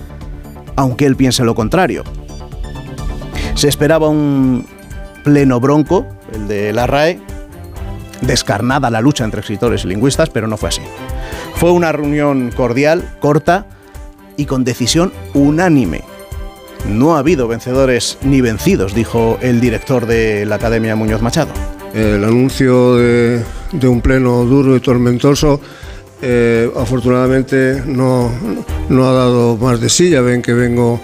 aunque 0.76 1.06
él 1.06 1.16
piense 1.16 1.42
lo 1.44 1.56
contrario. 1.56 2.04
Se 3.54 3.66
esperaba 3.66 4.08
un 4.08 4.64
pleno 5.24 5.58
bronco, 5.58 6.06
el 6.32 6.46
de 6.46 6.72
la 6.72 6.86
RAE, 6.86 7.20
descarnada 8.20 8.88
la 8.88 9.00
lucha 9.00 9.24
entre 9.24 9.40
escritores 9.40 9.84
y 9.84 9.88
lingüistas, 9.88 10.30
pero 10.30 10.46
no 10.46 10.56
fue 10.56 10.68
así. 10.68 10.82
Fue 11.56 11.72
una 11.72 11.90
reunión 11.90 12.52
cordial, 12.54 13.16
corta 13.18 13.66
y 14.36 14.46
con 14.46 14.62
decisión 14.62 15.12
unánime. 15.34 16.02
No 16.88 17.16
ha 17.16 17.18
habido 17.18 17.48
vencedores 17.48 18.18
ni 18.22 18.40
vencidos, 18.40 18.94
dijo 18.94 19.36
el 19.42 19.60
director 19.60 20.06
de 20.06 20.46
la 20.46 20.54
Academia 20.54 20.94
Muñoz 20.94 21.22
Machado. 21.22 21.50
El 21.92 22.22
anuncio 22.22 22.94
de, 22.94 23.42
un 23.82 24.00
pleno 24.00 24.44
duro 24.44 24.76
y 24.76 24.80
tormentoso 24.80 25.60
eh, 26.20 26.70
afortunadamente 26.76 27.82
no, 27.86 28.30
no, 28.88 29.08
ha 29.08 29.12
dado 29.12 29.56
más 29.56 29.80
de 29.80 29.88
sí, 29.88 30.10
ya 30.10 30.20
ven 30.20 30.42
que 30.42 30.52
vengo 30.52 31.00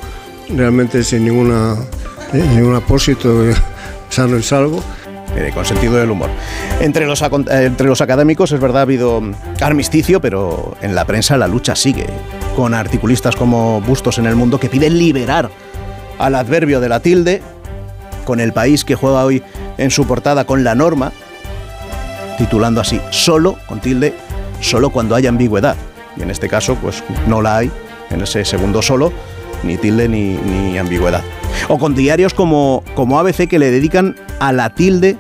realmente 0.49 1.05
sin 1.05 1.25
ninguna, 1.25 1.77
ningún 2.33 2.75
apósito, 2.75 3.45
sano 4.09 4.37
y 4.39 4.43
salvo. 4.43 4.83
con 5.55 5.65
sentido 5.65 5.95
del 5.95 6.11
humor. 6.11 6.31
Entre 6.81 7.07
los, 7.07 7.23
entre 7.23 7.87
los 7.87 8.01
académicos 8.01 8.53
es 8.53 8.61
verdad 8.61 8.81
ha 8.81 8.83
habido 8.83 9.23
armisticio, 9.61 10.21
pero 10.21 10.77
en 10.81 10.95
la 10.95 11.05
prensa 11.05 11.37
la 11.37 11.49
lucha 11.49 11.77
sigue, 11.77 12.07
con 12.57 12.75
articulistas 12.75 13.37
como 13.37 13.81
Bustos 13.81 14.19
en 14.19 14.27
el 14.27 14.37
Mundo 14.37 14.59
que 14.59 14.69
piden 14.69 14.99
liberar 14.99 15.51
al 16.19 16.35
adverbio 16.35 16.81
de 16.81 16.89
la 16.89 17.01
tilde, 17.01 17.43
con 18.25 18.41
el 18.41 18.53
país 18.53 18.85
que 18.85 18.95
juega 18.95 19.25
hoy 19.25 19.43
en 19.79 19.91
su 19.91 20.07
portada 20.07 20.45
con 20.45 20.65
la 20.65 20.75
norma, 20.75 21.13
titulando 22.39 22.81
así, 22.81 23.01
solo, 23.11 23.57
con 23.67 23.81
tilde, 23.81 24.15
solo 24.65 24.91
cuando 24.91 25.15
haya 25.15 25.29
ambigüedad. 25.29 25.77
Y 26.17 26.23
en 26.23 26.31
este 26.31 26.49
caso, 26.49 26.77
pues 26.77 27.03
no 27.27 27.43
la 27.43 27.59
hay, 27.59 27.71
en 28.11 28.23
ese 28.23 28.45
segundo 28.45 28.83
solo, 28.83 29.13
ni 29.63 29.77
tilde 29.77 30.09
ni, 30.09 30.79
ambigüedad. 30.79 31.23
O 31.69 31.79
con 31.79 31.95
diarios 31.95 32.35
como, 32.35 32.83
como 32.95 33.19
ABC 33.19 33.49
que 33.49 33.59
le 33.59 33.71
dedican 33.71 34.17
a 34.41 34.53
la 34.53 34.75
tilde 34.75 35.17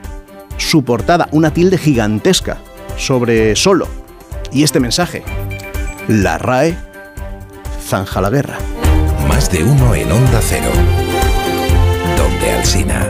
su 0.56 0.84
portada, 0.84 1.28
una 1.32 1.52
tilde 1.52 1.78
gigantesca 1.78 2.58
sobre 2.96 3.56
solo. 3.56 3.88
Y 4.52 4.62
este 4.62 4.80
mensaje, 4.80 5.22
la 6.08 6.38
RAE 6.38 6.76
zanja 7.84 8.20
la 8.20 8.30
guerra. 8.30 8.58
Más 9.28 9.50
de 9.50 9.64
uno 9.64 9.94
en 9.94 10.10
onda 10.12 10.40
cero. 10.42 10.70
Donde 12.16 12.50
Alcina. 12.52 13.08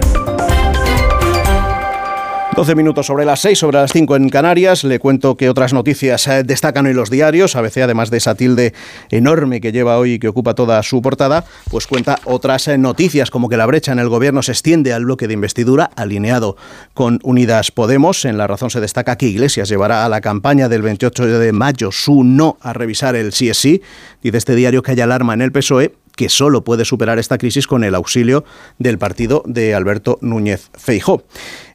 12 2.54 2.76
minutos 2.76 3.06
sobre 3.06 3.24
las 3.24 3.40
6, 3.40 3.58
sobre 3.58 3.78
las 3.78 3.92
5 3.92 4.14
en 4.14 4.28
Canarias. 4.28 4.84
Le 4.84 5.00
cuento 5.00 5.36
que 5.36 5.50
otras 5.50 5.72
noticias 5.72 6.28
eh, 6.28 6.44
destacan 6.44 6.86
hoy 6.86 6.94
los 6.94 7.10
diarios. 7.10 7.56
ABC, 7.56 7.78
además 7.78 8.10
de 8.10 8.18
esa 8.18 8.36
tilde 8.36 8.74
enorme 9.10 9.60
que 9.60 9.72
lleva 9.72 9.98
hoy 9.98 10.12
y 10.12 10.18
que 10.20 10.28
ocupa 10.28 10.54
toda 10.54 10.80
su 10.84 11.02
portada, 11.02 11.44
pues 11.68 11.88
cuenta 11.88 12.20
otras 12.24 12.68
eh, 12.68 12.78
noticias, 12.78 13.32
como 13.32 13.48
que 13.48 13.56
la 13.56 13.66
brecha 13.66 13.90
en 13.90 13.98
el 13.98 14.08
gobierno 14.08 14.40
se 14.40 14.52
extiende 14.52 14.92
al 14.92 15.04
bloque 15.04 15.26
de 15.26 15.34
investidura, 15.34 15.90
alineado 15.96 16.56
con 16.94 17.18
Unidas 17.24 17.72
Podemos. 17.72 18.24
En 18.24 18.38
la 18.38 18.46
razón 18.46 18.70
se 18.70 18.80
destaca 18.80 19.16
que 19.16 19.26
Iglesias 19.26 19.68
llevará 19.68 20.04
a 20.04 20.08
la 20.08 20.20
campaña 20.20 20.68
del 20.68 20.82
28 20.82 21.40
de 21.40 21.52
mayo 21.52 21.90
su 21.90 22.22
no 22.22 22.56
a 22.60 22.72
revisar 22.72 23.16
el 23.16 23.30
CSI. 23.30 23.82
Dice 24.22 24.36
este 24.38 24.54
diario 24.54 24.80
que 24.82 24.92
hay 24.92 25.00
alarma 25.00 25.34
en 25.34 25.40
el 25.40 25.50
PSOE 25.50 26.03
que 26.16 26.28
solo 26.28 26.64
puede 26.64 26.84
superar 26.84 27.18
esta 27.18 27.38
crisis 27.38 27.66
con 27.66 27.84
el 27.84 27.94
auxilio 27.94 28.44
del 28.78 28.98
partido 28.98 29.42
de 29.46 29.74
Alberto 29.74 30.18
Núñez 30.20 30.70
Feijó. 30.76 31.24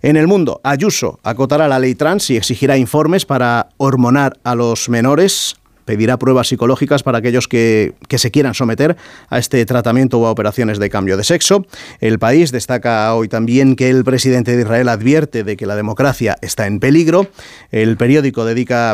En 0.02 0.18
el 0.18 0.28
mundo, 0.28 0.62
Ayuso 0.64 1.20
acotará 1.24 1.68
la 1.68 1.80
ley 1.80 1.96
trans 1.96 2.30
y 2.30 2.38
exigirá 2.38 2.78
informes 2.78 3.26
para 3.26 3.70
hormonar 3.78 4.38
a 4.44 4.56
los 4.56 4.90
menores 4.90 5.56
pedirá 5.90 6.20
pruebas 6.20 6.48
psicológicas 6.48 7.02
para 7.02 7.18
aquellos 7.18 7.48
que, 7.48 7.96
que, 8.08 8.20
se 8.20 8.30
quieran 8.30 8.54
someter 8.54 8.96
a 9.28 9.40
este 9.40 9.66
tratamiento 9.66 10.20
o 10.20 10.28
a 10.28 10.30
operaciones 10.30 10.78
de 10.78 10.88
cambio 10.88 11.18
de 11.18 11.24
sexo. 11.24 11.66
El 12.00 12.20
país 12.20 12.52
destaca 12.52 13.12
hoy 13.16 13.28
también 13.28 13.76
que 13.76 13.90
el 13.90 14.04
presidente 14.04 14.56
de 14.56 14.62
Israel 14.62 14.88
advierte 14.88 15.44
de 15.44 15.58
que 15.58 15.66
la 15.66 15.76
democracia 15.76 16.38
está 16.42 16.68
en 16.68 16.80
peligro. 16.80 17.26
El 17.72 17.98
periódico 17.98 18.46
dedica 18.46 18.94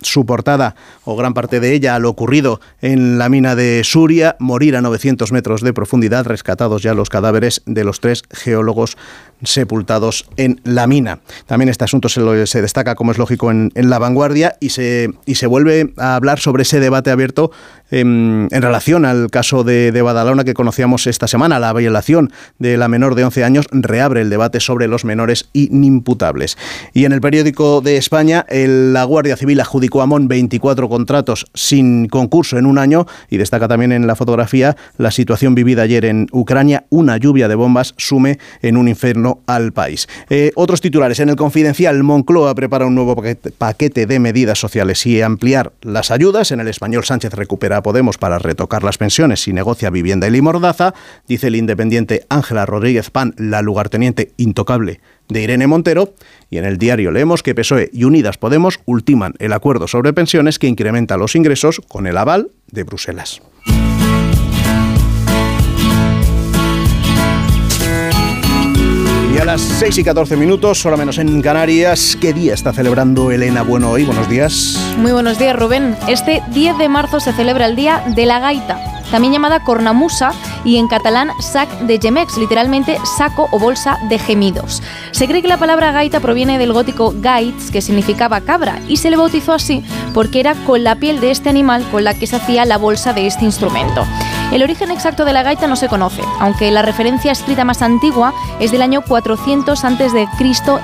su 0.00 0.26
portada 0.26 0.74
o 1.04 1.16
gran 1.16 1.34
parte 1.34 1.60
de 1.60 1.72
ella 1.72 1.94
a 1.94 1.98
lo 1.98 2.10
ocurrido 2.10 2.60
en 2.80 3.18
la 3.18 3.28
mina 3.28 3.54
de 3.54 3.82
Suria, 3.84 4.36
morir 4.38 4.76
a 4.76 4.82
900 4.82 5.32
metros 5.32 5.62
de 5.62 5.72
profundidad, 5.72 6.26
rescatados 6.26 6.82
ya 6.82 6.94
los 6.94 7.08
cadáveres 7.08 7.62
de 7.66 7.84
los 7.84 8.00
tres 8.00 8.22
geólogos 8.30 8.96
sepultados 9.42 10.26
en 10.36 10.60
la 10.64 10.86
mina. 10.86 11.20
También 11.46 11.68
este 11.68 11.84
asunto 11.84 12.08
se, 12.08 12.46
se 12.46 12.62
destaca, 12.62 12.94
como 12.94 13.12
es 13.12 13.18
lógico, 13.18 13.50
en, 13.50 13.70
la 13.74 13.98
vanguardia 13.98 14.56
y 14.60 14.70
se, 14.70 15.10
y 15.26 15.34
se 15.34 15.46
vuelve 15.46 15.92
a 15.98 16.16
hablar 16.16 16.40
sobre 16.40 16.62
ese 16.62 16.80
debate 16.80 17.10
abierto 17.10 17.50
en, 17.90 18.48
relación 18.50 19.04
al 19.04 19.30
caso 19.30 19.62
de, 19.62 19.92
de, 19.92 20.02
Badalona 20.02 20.44
que 20.44 20.54
conocíamos 20.54 21.06
esta 21.06 21.28
semana. 21.28 21.58
La 21.58 21.72
violación 21.72 22.32
de 22.58 22.76
la 22.76 22.88
menor 22.88 23.14
de 23.14 23.24
11 23.24 23.44
años 23.44 23.66
reabre 23.70 24.22
el 24.22 24.30
debate 24.30 24.60
sobre 24.60 24.88
los 24.88 25.04
menores 25.04 25.48
inimputables. 25.52 26.56
Y 26.92 27.04
en 27.04 27.12
el 27.12 27.20
periódico 27.20 27.80
de 27.80 27.96
España, 27.96 28.46
la 28.50 29.04
Guardia 29.04 29.36
Civil 29.36 29.60
adjudicó 29.60 30.02
a 30.02 30.06
Mon 30.06 30.28
24 30.28 30.88
contratos 30.88 31.46
sin 31.54 32.08
concurso 32.08 32.58
en 32.58 32.66
un 32.66 32.78
año 32.78 33.06
y 33.28 33.36
destaca 33.36 33.68
también 33.68 33.92
en 33.92 34.06
la 34.06 34.16
fotografía 34.16 34.76
la 34.96 35.10
situación 35.10 35.54
vivida 35.54 35.82
ayer 35.82 36.04
en 36.04 36.26
Ucrania. 36.32 36.84
Una 36.90 37.16
lluvia 37.16 37.48
de 37.48 37.54
bombas 37.54 37.94
sume 37.96 38.38
en 38.62 38.76
un 38.76 38.88
infierno 38.88 39.23
al 39.46 39.72
país. 39.72 40.08
Eh, 40.30 40.52
otros 40.54 40.80
titulares. 40.80 41.20
En 41.20 41.28
el 41.28 41.36
confidencial, 41.36 42.02
Moncloa 42.02 42.54
prepara 42.54 42.86
un 42.86 42.94
nuevo 42.94 43.16
paquete 43.58 44.06
de 44.06 44.18
medidas 44.18 44.58
sociales 44.58 45.04
y 45.06 45.20
ampliar 45.20 45.72
las 45.82 46.10
ayudas. 46.10 46.52
En 46.52 46.60
el 46.60 46.68
español, 46.68 47.04
Sánchez 47.04 47.32
recupera 47.34 47.78
a 47.78 47.82
Podemos 47.82 48.18
para 48.18 48.38
retocar 48.38 48.82
las 48.82 48.98
pensiones 48.98 49.46
y 49.48 49.52
negocia 49.52 49.90
vivienda 49.90 50.28
y 50.28 50.40
mordaza. 50.40 50.94
Dice 51.28 51.48
el 51.48 51.56
independiente 51.56 52.26
Ángela 52.28 52.66
Rodríguez 52.66 53.10
Pan, 53.10 53.34
la 53.38 53.62
lugarteniente 53.62 54.32
intocable 54.36 55.00
de 55.28 55.42
Irene 55.42 55.66
Montero. 55.66 56.14
Y 56.50 56.58
en 56.58 56.64
el 56.64 56.78
diario 56.78 57.10
leemos 57.10 57.42
que 57.42 57.54
PSOE 57.54 57.90
y 57.92 58.04
Unidas 58.04 58.38
Podemos 58.38 58.80
ultiman 58.84 59.34
el 59.38 59.52
acuerdo 59.52 59.88
sobre 59.88 60.12
pensiones 60.12 60.58
que 60.58 60.66
incrementa 60.66 61.16
los 61.16 61.34
ingresos 61.34 61.80
con 61.88 62.06
el 62.06 62.16
aval 62.16 62.50
de 62.70 62.82
Bruselas. 62.84 63.40
Y 69.34 69.38
a 69.38 69.44
las 69.44 69.62
6 69.62 69.98
y 69.98 70.04
14 70.04 70.36
minutos, 70.36 70.78
solo 70.78 70.96
menos 70.96 71.18
en 71.18 71.42
Canarias, 71.42 72.16
¿qué 72.20 72.32
día 72.32 72.54
está 72.54 72.72
celebrando 72.72 73.32
Elena 73.32 73.62
Bueno 73.62 73.90
hoy? 73.90 74.04
Buenos 74.04 74.28
días. 74.28 74.78
Muy 74.96 75.10
buenos 75.10 75.40
días, 75.40 75.56
Rubén. 75.56 75.96
Este 76.06 76.40
10 76.52 76.78
de 76.78 76.88
marzo 76.88 77.18
se 77.18 77.32
celebra 77.32 77.66
el 77.66 77.74
Día 77.74 78.04
de 78.14 78.26
la 78.26 78.38
Gaita, 78.38 78.78
también 79.10 79.32
llamada 79.32 79.64
cornamusa 79.64 80.32
y 80.64 80.76
en 80.76 80.86
catalán 80.86 81.30
sac 81.40 81.68
de 81.80 81.98
gemex, 81.98 82.38
literalmente 82.38 82.96
saco 83.18 83.48
o 83.50 83.58
bolsa 83.58 83.98
de 84.08 84.20
gemidos. 84.20 84.84
Se 85.10 85.26
cree 85.26 85.42
que 85.42 85.48
la 85.48 85.58
palabra 85.58 85.90
gaita 85.90 86.20
proviene 86.20 86.56
del 86.56 86.72
gótico 86.72 87.12
gaits, 87.16 87.72
que 87.72 87.82
significaba 87.82 88.40
cabra, 88.40 88.78
y 88.88 88.98
se 88.98 89.10
le 89.10 89.16
bautizó 89.16 89.52
así 89.52 89.84
porque 90.12 90.38
era 90.38 90.54
con 90.64 90.84
la 90.84 90.94
piel 90.94 91.18
de 91.18 91.32
este 91.32 91.48
animal 91.48 91.84
con 91.90 92.04
la 92.04 92.14
que 92.14 92.28
se 92.28 92.36
hacía 92.36 92.64
la 92.66 92.78
bolsa 92.78 93.12
de 93.12 93.26
este 93.26 93.44
instrumento. 93.44 94.06
El 94.52 94.62
origen 94.62 94.90
exacto 94.90 95.24
de 95.24 95.32
la 95.32 95.42
gaita 95.42 95.66
no 95.66 95.74
se 95.76 95.88
conoce, 95.88 96.22
aunque 96.38 96.70
la 96.70 96.82
referencia 96.82 97.32
escrita 97.32 97.64
más 97.64 97.82
antigua 97.82 98.32
es 98.60 98.70
del 98.70 98.82
año 98.82 99.02
400 99.02 99.84
a.C. 99.84 100.28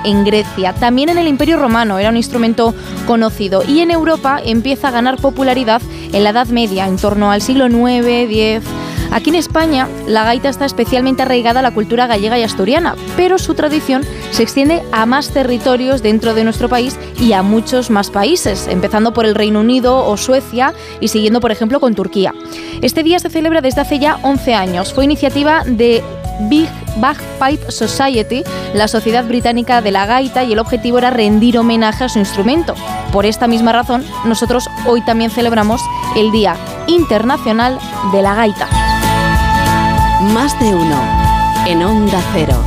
en 0.03 0.25
Grecia. 0.25 0.73
También 0.73 1.09
en 1.09 1.17
el 1.17 1.27
Imperio 1.27 1.57
Romano 1.57 1.97
era 1.97 2.09
un 2.09 2.17
instrumento 2.17 2.75
conocido 3.07 3.63
y 3.65 3.79
en 3.79 3.91
Europa 3.91 4.41
empieza 4.43 4.89
a 4.89 4.91
ganar 4.91 5.17
popularidad 5.17 5.81
en 6.11 6.23
la 6.23 6.31
Edad 6.31 6.47
Media, 6.47 6.87
en 6.87 6.97
torno 6.97 7.31
al 7.31 7.41
siglo 7.41 7.67
IX, 7.67 8.05
X. 8.05 8.63
Aquí 9.11 9.29
en 9.29 9.35
España, 9.35 9.89
la 10.07 10.23
gaita 10.23 10.47
está 10.47 10.65
especialmente 10.65 11.21
arraigada 11.21 11.59
a 11.59 11.63
la 11.63 11.73
cultura 11.73 12.07
gallega 12.07 12.39
y 12.39 12.43
asturiana, 12.43 12.95
pero 13.17 13.37
su 13.37 13.53
tradición 13.55 14.03
se 14.31 14.41
extiende 14.41 14.83
a 14.93 15.05
más 15.05 15.31
territorios 15.31 16.01
dentro 16.01 16.33
de 16.33 16.45
nuestro 16.45 16.69
país 16.69 16.97
y 17.19 17.33
a 17.33 17.43
muchos 17.43 17.89
más 17.89 18.09
países, 18.09 18.67
empezando 18.67 19.13
por 19.13 19.25
el 19.25 19.35
Reino 19.35 19.59
Unido 19.59 20.07
o 20.07 20.15
Suecia 20.15 20.73
y 21.01 21.09
siguiendo, 21.09 21.41
por 21.41 21.51
ejemplo, 21.51 21.81
con 21.81 21.93
Turquía. 21.93 22.33
Este 22.81 23.03
día 23.03 23.19
se 23.19 23.29
celebra 23.29 23.59
desde 23.59 23.81
hace 23.81 23.99
ya 23.99 24.17
11 24.23 24.53
años. 24.53 24.93
Fue 24.93 25.03
iniciativa 25.03 25.63
de 25.65 26.01
Big 26.49 26.69
Bagpipe 26.97 27.69
Society, 27.69 28.43
la 28.73 28.87
sociedad 28.87 29.25
británica 29.25 29.81
de 29.81 29.91
la 29.91 30.05
gaita, 30.05 30.45
y 30.45 30.53
el 30.53 30.59
objetivo 30.59 30.97
era 30.97 31.09
rendir 31.09 31.57
homenaje 31.57 32.05
a 32.05 32.09
su 32.09 32.17
instrumento. 32.17 32.75
Por 33.11 33.25
esta 33.25 33.47
misma 33.47 33.73
razón, 33.73 34.05
nosotros 34.23 34.69
hoy 34.85 35.01
también 35.01 35.31
celebramos 35.31 35.81
el 36.15 36.31
Día 36.31 36.55
Internacional 36.87 37.77
de 38.13 38.21
la 38.21 38.35
Gaita. 38.35 38.90
Más 40.21 40.57
de 40.59 40.75
uno 40.75 41.01
en 41.65 41.83
Onda 41.83 42.21
Cero. 42.31 42.63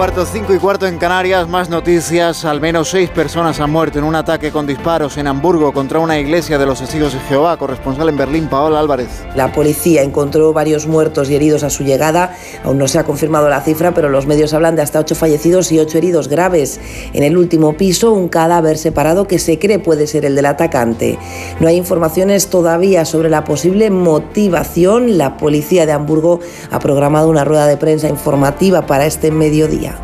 Cuarto, 0.00 0.24
5 0.24 0.54
y 0.54 0.58
cuarto 0.58 0.86
en 0.86 0.96
Canarias, 0.96 1.46
más 1.46 1.68
noticias. 1.68 2.46
Al 2.46 2.58
menos 2.58 2.88
seis 2.88 3.10
personas 3.10 3.60
han 3.60 3.70
muerto 3.70 3.98
en 3.98 4.06
un 4.06 4.14
ataque 4.14 4.50
con 4.50 4.66
disparos 4.66 5.18
en 5.18 5.26
Hamburgo 5.26 5.74
contra 5.74 5.98
una 5.98 6.18
iglesia 6.18 6.56
de 6.56 6.64
los 6.64 6.78
testigos 6.78 7.12
de 7.12 7.20
Jehová. 7.20 7.58
Corresponsal 7.58 8.08
en 8.08 8.16
Berlín, 8.16 8.48
Paola 8.48 8.80
Álvarez. 8.80 9.10
La 9.36 9.52
policía 9.52 10.00
encontró 10.00 10.54
varios 10.54 10.86
muertos 10.86 11.28
y 11.28 11.34
heridos 11.34 11.64
a 11.64 11.68
su 11.68 11.84
llegada. 11.84 12.34
Aún 12.64 12.78
no 12.78 12.88
se 12.88 12.98
ha 12.98 13.04
confirmado 13.04 13.50
la 13.50 13.60
cifra, 13.60 13.92
pero 13.92 14.08
los 14.08 14.24
medios 14.24 14.54
hablan 14.54 14.74
de 14.74 14.80
hasta 14.80 15.00
ocho 15.00 15.14
fallecidos 15.14 15.70
y 15.70 15.78
ocho 15.78 15.98
heridos 15.98 16.28
graves. 16.28 16.80
En 17.12 17.22
el 17.22 17.36
último 17.36 17.74
piso, 17.74 18.14
un 18.14 18.30
cadáver 18.30 18.78
separado 18.78 19.26
que 19.26 19.38
se 19.38 19.58
cree 19.58 19.80
puede 19.80 20.06
ser 20.06 20.24
el 20.24 20.34
del 20.34 20.46
atacante. 20.46 21.18
No 21.60 21.68
hay 21.68 21.76
informaciones 21.76 22.46
todavía 22.46 23.04
sobre 23.04 23.28
la 23.28 23.44
posible 23.44 23.90
motivación. 23.90 25.18
La 25.18 25.36
policía 25.36 25.84
de 25.84 25.92
Hamburgo 25.92 26.40
ha 26.70 26.78
programado 26.78 27.28
una 27.28 27.44
rueda 27.44 27.66
de 27.66 27.76
prensa 27.76 28.08
informativa 28.08 28.86
para 28.86 29.04
este 29.04 29.30
medio 29.30 29.50
mediodía. 29.50 29.99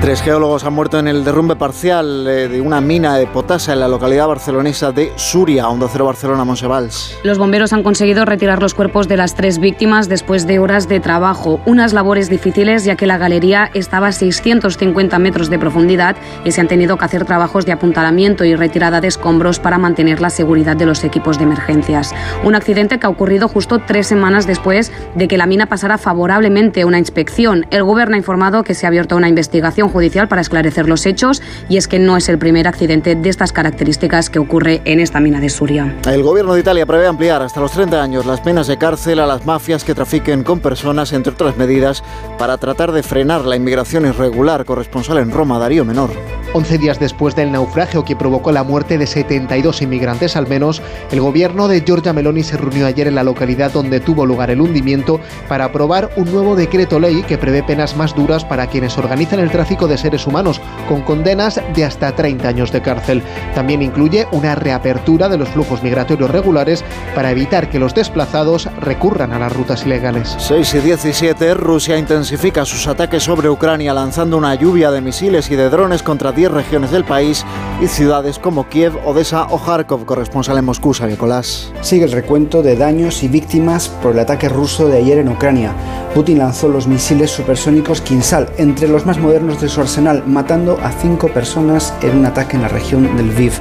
Tres 0.00 0.22
geólogos 0.22 0.62
han 0.64 0.74
muerto 0.74 0.98
en 0.98 1.08
el 1.08 1.24
derrumbe 1.24 1.56
parcial 1.56 2.28
eh, 2.28 2.48
de 2.48 2.60
una 2.60 2.80
mina 2.80 3.16
de 3.16 3.26
potasa 3.26 3.72
en 3.72 3.80
la 3.80 3.88
localidad 3.88 4.28
barcelonesa 4.28 4.92
de 4.92 5.10
Suria, 5.16 5.68
Onda 5.68 5.88
Cero 5.90 6.04
Barcelona, 6.04 6.44
Monsevals. 6.44 7.18
Los 7.24 7.38
bomberos 7.38 7.72
han 7.72 7.82
conseguido 7.82 8.24
retirar 8.24 8.60
los 8.60 8.74
cuerpos 8.74 9.08
de 9.08 9.16
las 9.16 9.34
tres 9.34 9.58
víctimas 9.58 10.08
después 10.08 10.46
de 10.46 10.58
horas 10.58 10.86
de 10.88 11.00
trabajo. 11.00 11.60
Unas 11.64 11.92
labores 11.92 12.28
difíciles 12.28 12.84
ya 12.84 12.94
que 12.94 13.06
la 13.06 13.18
galería 13.18 13.70
estaba 13.74 14.08
a 14.08 14.12
650 14.12 15.18
metros 15.18 15.50
de 15.50 15.58
profundidad 15.58 16.14
y 16.44 16.52
se 16.52 16.60
han 16.60 16.68
tenido 16.68 16.98
que 16.98 17.04
hacer 17.04 17.24
trabajos 17.24 17.64
de 17.66 17.72
apuntalamiento 17.72 18.44
y 18.44 18.54
retirada 18.54 19.00
de 19.00 19.08
escombros 19.08 19.58
para 19.58 19.78
mantener 19.78 20.20
la 20.20 20.30
seguridad 20.30 20.76
de 20.76 20.86
los 20.86 21.02
equipos 21.04 21.38
de 21.38 21.44
emergencias. 21.44 22.14
Un 22.44 22.54
accidente 22.54 23.00
que 23.00 23.06
ha 23.06 23.10
ocurrido 23.10 23.48
justo 23.48 23.80
tres 23.80 24.06
semanas 24.06 24.46
después 24.46 24.92
de 25.14 25.26
que 25.26 25.38
la 25.38 25.46
mina 25.46 25.66
pasara 25.66 25.98
favorablemente 25.98 26.84
una 26.84 26.98
inspección. 26.98 27.66
El 27.70 27.82
gobierno 27.82 28.14
ha 28.14 28.18
informado 28.18 28.62
que 28.62 28.74
se 28.74 28.86
ha 28.86 28.88
abierto 28.88 29.16
una 29.16 29.28
investigación 29.28 29.85
judicial 29.88 30.28
para 30.28 30.42
esclarecer 30.42 30.88
los 30.88 31.06
hechos 31.06 31.42
y 31.68 31.76
es 31.76 31.88
que 31.88 31.98
no 31.98 32.16
es 32.16 32.28
el 32.28 32.38
primer 32.38 32.68
accidente 32.68 33.14
de 33.14 33.28
estas 33.28 33.52
características 33.52 34.30
que 34.30 34.38
ocurre 34.38 34.82
en 34.84 35.00
esta 35.00 35.20
mina 35.20 35.40
de 35.40 35.48
Suria. 35.48 35.94
El 36.06 36.22
gobierno 36.22 36.54
de 36.54 36.60
Italia 36.60 36.86
prevé 36.86 37.06
ampliar 37.06 37.42
hasta 37.42 37.60
los 37.60 37.72
30 37.72 38.02
años 38.02 38.26
las 38.26 38.40
penas 38.40 38.66
de 38.66 38.78
cárcel 38.78 39.18
a 39.18 39.26
las 39.26 39.46
mafias 39.46 39.84
que 39.84 39.94
trafiquen 39.94 40.42
con 40.42 40.60
personas, 40.60 41.12
entre 41.12 41.32
otras 41.32 41.56
medidas, 41.56 42.02
para 42.38 42.58
tratar 42.58 42.92
de 42.92 43.02
frenar 43.02 43.44
la 43.44 43.56
inmigración 43.56 44.06
irregular. 44.06 44.64
Corresponsal 44.64 45.18
en 45.18 45.30
Roma, 45.30 45.58
Darío 45.58 45.84
Menor. 45.84 46.10
11 46.52 46.78
días 46.78 46.98
después 46.98 47.36
del 47.36 47.52
naufragio 47.52 48.04
que 48.04 48.16
provocó 48.16 48.50
la 48.50 48.64
muerte 48.64 48.96
de 48.96 49.06
72 49.06 49.82
inmigrantes 49.82 50.36
al 50.36 50.46
menos, 50.46 50.80
el 51.10 51.20
gobierno 51.20 51.68
de 51.68 51.82
Giorgia 51.82 52.14
Meloni 52.14 52.42
se 52.42 52.56
reunió 52.56 52.86
ayer 52.86 53.08
en 53.08 53.14
la 53.14 53.24
localidad 53.24 53.72
donde 53.72 54.00
tuvo 54.00 54.24
lugar 54.24 54.50
el 54.50 54.62
hundimiento 54.62 55.20
para 55.48 55.66
aprobar 55.66 56.10
un 56.16 56.32
nuevo 56.32 56.56
decreto 56.56 56.98
ley 56.98 57.22
que 57.24 57.36
prevé 57.36 57.62
penas 57.62 57.94
más 57.96 58.14
duras 58.14 58.44
para 58.44 58.68
quienes 58.68 58.96
organizan 58.96 59.40
el 59.40 59.50
tráfico 59.50 59.75
de 59.86 59.98
seres 59.98 60.26
humanos, 60.26 60.62
con 60.88 61.02
condenas 61.02 61.60
de 61.74 61.84
hasta 61.84 62.16
30 62.16 62.48
años 62.48 62.72
de 62.72 62.80
cárcel. 62.80 63.22
También 63.54 63.82
incluye 63.82 64.26
una 64.32 64.54
reapertura 64.54 65.28
de 65.28 65.36
los 65.36 65.50
flujos 65.50 65.82
migratorios 65.82 66.30
regulares 66.30 66.82
para 67.14 67.30
evitar 67.30 67.68
que 67.68 67.78
los 67.78 67.94
desplazados 67.94 68.70
recurran 68.80 69.34
a 69.34 69.38
las 69.38 69.54
rutas 69.54 69.84
ilegales. 69.84 70.34
6 70.38 70.74
y 70.74 70.78
17, 70.78 71.52
Rusia 71.52 71.98
intensifica 71.98 72.64
sus 72.64 72.86
ataques 72.86 73.22
sobre 73.22 73.50
Ucrania 73.50 73.92
lanzando 73.92 74.38
una 74.38 74.54
lluvia 74.54 74.90
de 74.90 75.02
misiles 75.02 75.50
y 75.50 75.56
de 75.56 75.68
drones 75.68 76.02
contra 76.02 76.32
10 76.32 76.50
regiones 76.52 76.90
del 76.90 77.04
país 77.04 77.44
y 77.82 77.86
ciudades 77.86 78.38
como 78.38 78.68
Kiev, 78.70 78.94
Odessa 79.04 79.48
o 79.50 79.62
Kharkov. 79.62 80.06
Corresponsal 80.06 80.56
en 80.56 80.64
Moscú, 80.64 80.86
Nicolás. 81.06 81.72
Sigue 81.80 82.04
el 82.04 82.12
recuento 82.12 82.62
de 82.62 82.76
daños 82.76 83.24
y 83.24 83.28
víctimas 83.28 83.88
por 83.88 84.12
el 84.12 84.20
ataque 84.20 84.48
ruso 84.48 84.86
de 84.88 84.98
ayer 84.98 85.18
en 85.18 85.28
Ucrania. 85.28 85.72
Putin 86.14 86.38
lanzó 86.38 86.68
los 86.68 86.86
misiles 86.86 87.30
supersónicos 87.30 88.00
Kinsal, 88.00 88.48
entre 88.56 88.88
los 88.88 89.04
más 89.04 89.18
modernos 89.18 89.60
de 89.60 89.65
su 89.68 89.80
arsenal, 89.80 90.24
matando 90.26 90.78
a 90.82 90.90
cinco 90.92 91.28
personas 91.28 91.94
en 92.02 92.18
un 92.18 92.26
ataque 92.26 92.56
en 92.56 92.62
la 92.62 92.68
región 92.68 93.16
del 93.16 93.28
Lviv. 93.28 93.52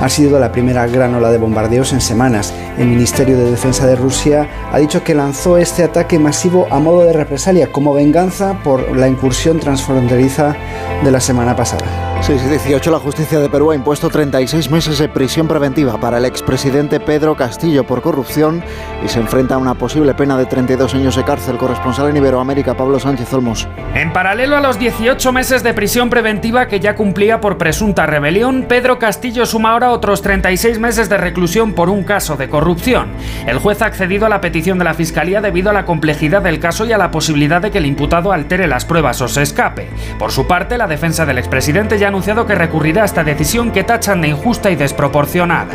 Ha 0.00 0.08
sido 0.08 0.38
la 0.38 0.52
primera 0.52 0.86
gran 0.86 1.14
ola 1.14 1.30
de 1.30 1.38
bombardeos 1.38 1.92
en 1.92 2.00
semanas. 2.00 2.52
El 2.78 2.88
Ministerio 2.88 3.36
de 3.36 3.50
Defensa 3.50 3.86
de 3.86 3.96
Rusia 3.96 4.48
ha 4.72 4.78
dicho 4.78 5.02
que 5.02 5.14
lanzó 5.14 5.56
este 5.58 5.84
ataque 5.84 6.18
masivo 6.18 6.66
a 6.70 6.78
modo 6.78 7.04
de 7.04 7.12
represalia, 7.12 7.72
como 7.72 7.94
venganza 7.94 8.58
por 8.62 8.96
la 8.96 9.08
incursión 9.08 9.60
transfronteriza 9.60 10.56
de 11.04 11.10
la 11.10 11.20
semana 11.20 11.56
pasada. 11.56 12.15
6 12.22 12.42
y 12.44 12.48
18, 12.48 12.90
la 12.90 12.98
justicia 12.98 13.38
de 13.38 13.48
Perú 13.48 13.70
ha 13.70 13.74
impuesto 13.76 14.08
36 14.08 14.70
meses 14.70 14.98
de 14.98 15.08
prisión 15.08 15.46
preventiva 15.46 16.00
para 16.00 16.18
el 16.18 16.24
expresidente 16.24 16.98
Pedro 16.98 17.36
Castillo 17.36 17.86
por 17.86 18.02
corrupción 18.02 18.64
y 19.04 19.08
se 19.08 19.20
enfrenta 19.20 19.54
a 19.54 19.58
una 19.58 19.74
posible 19.74 20.12
pena 20.14 20.36
de 20.36 20.46
32 20.46 20.94
años 20.94 21.14
de 21.14 21.24
cárcel. 21.24 21.56
Corresponsal 21.56 22.08
en 22.08 22.16
Iberoamérica, 22.16 22.74
Pablo 22.74 22.98
Sánchez 22.98 23.32
Olmos. 23.32 23.68
En 23.94 24.12
paralelo 24.12 24.56
a 24.56 24.60
los 24.60 24.78
18 24.78 25.30
meses 25.32 25.62
de 25.62 25.72
prisión 25.72 26.10
preventiva 26.10 26.66
que 26.66 26.80
ya 26.80 26.96
cumplía 26.96 27.40
por 27.40 27.58
presunta 27.58 28.06
rebelión, 28.06 28.64
Pedro 28.68 28.98
Castillo 28.98 29.46
suma 29.46 29.70
ahora 29.70 29.92
otros 29.92 30.20
36 30.22 30.80
meses 30.80 31.08
de 31.08 31.18
reclusión 31.18 31.74
por 31.74 31.90
un 31.90 32.02
caso 32.02 32.36
de 32.36 32.48
corrupción. 32.48 33.10
El 33.46 33.58
juez 33.58 33.82
ha 33.82 33.86
accedido 33.86 34.26
a 34.26 34.30
la 34.30 34.40
petición 34.40 34.78
de 34.78 34.84
la 34.84 34.94
Fiscalía 34.94 35.40
debido 35.40 35.70
a 35.70 35.74
la 35.74 35.84
complejidad 35.84 36.42
del 36.42 36.58
caso 36.58 36.86
y 36.86 36.92
a 36.92 36.98
la 36.98 37.12
posibilidad 37.12 37.62
de 37.62 37.70
que 37.70 37.78
el 37.78 37.86
imputado 37.86 38.32
altere 38.32 38.66
las 38.66 38.84
pruebas 38.84 39.20
o 39.20 39.28
se 39.28 39.42
escape. 39.42 39.88
Por 40.18 40.32
su 40.32 40.48
parte, 40.48 40.76
la 40.76 40.88
defensa 40.88 41.24
del 41.24 41.38
expresidente 41.38 41.98
ya 41.98 42.05
ha 42.06 42.08
anunciado 42.08 42.46
que 42.46 42.54
recurrirá 42.54 43.02
a 43.02 43.04
esta 43.04 43.24
decisión 43.24 43.72
que 43.72 43.82
tachan 43.82 44.20
de 44.20 44.28
injusta 44.28 44.70
y 44.70 44.76
desproporcionada. 44.76 45.74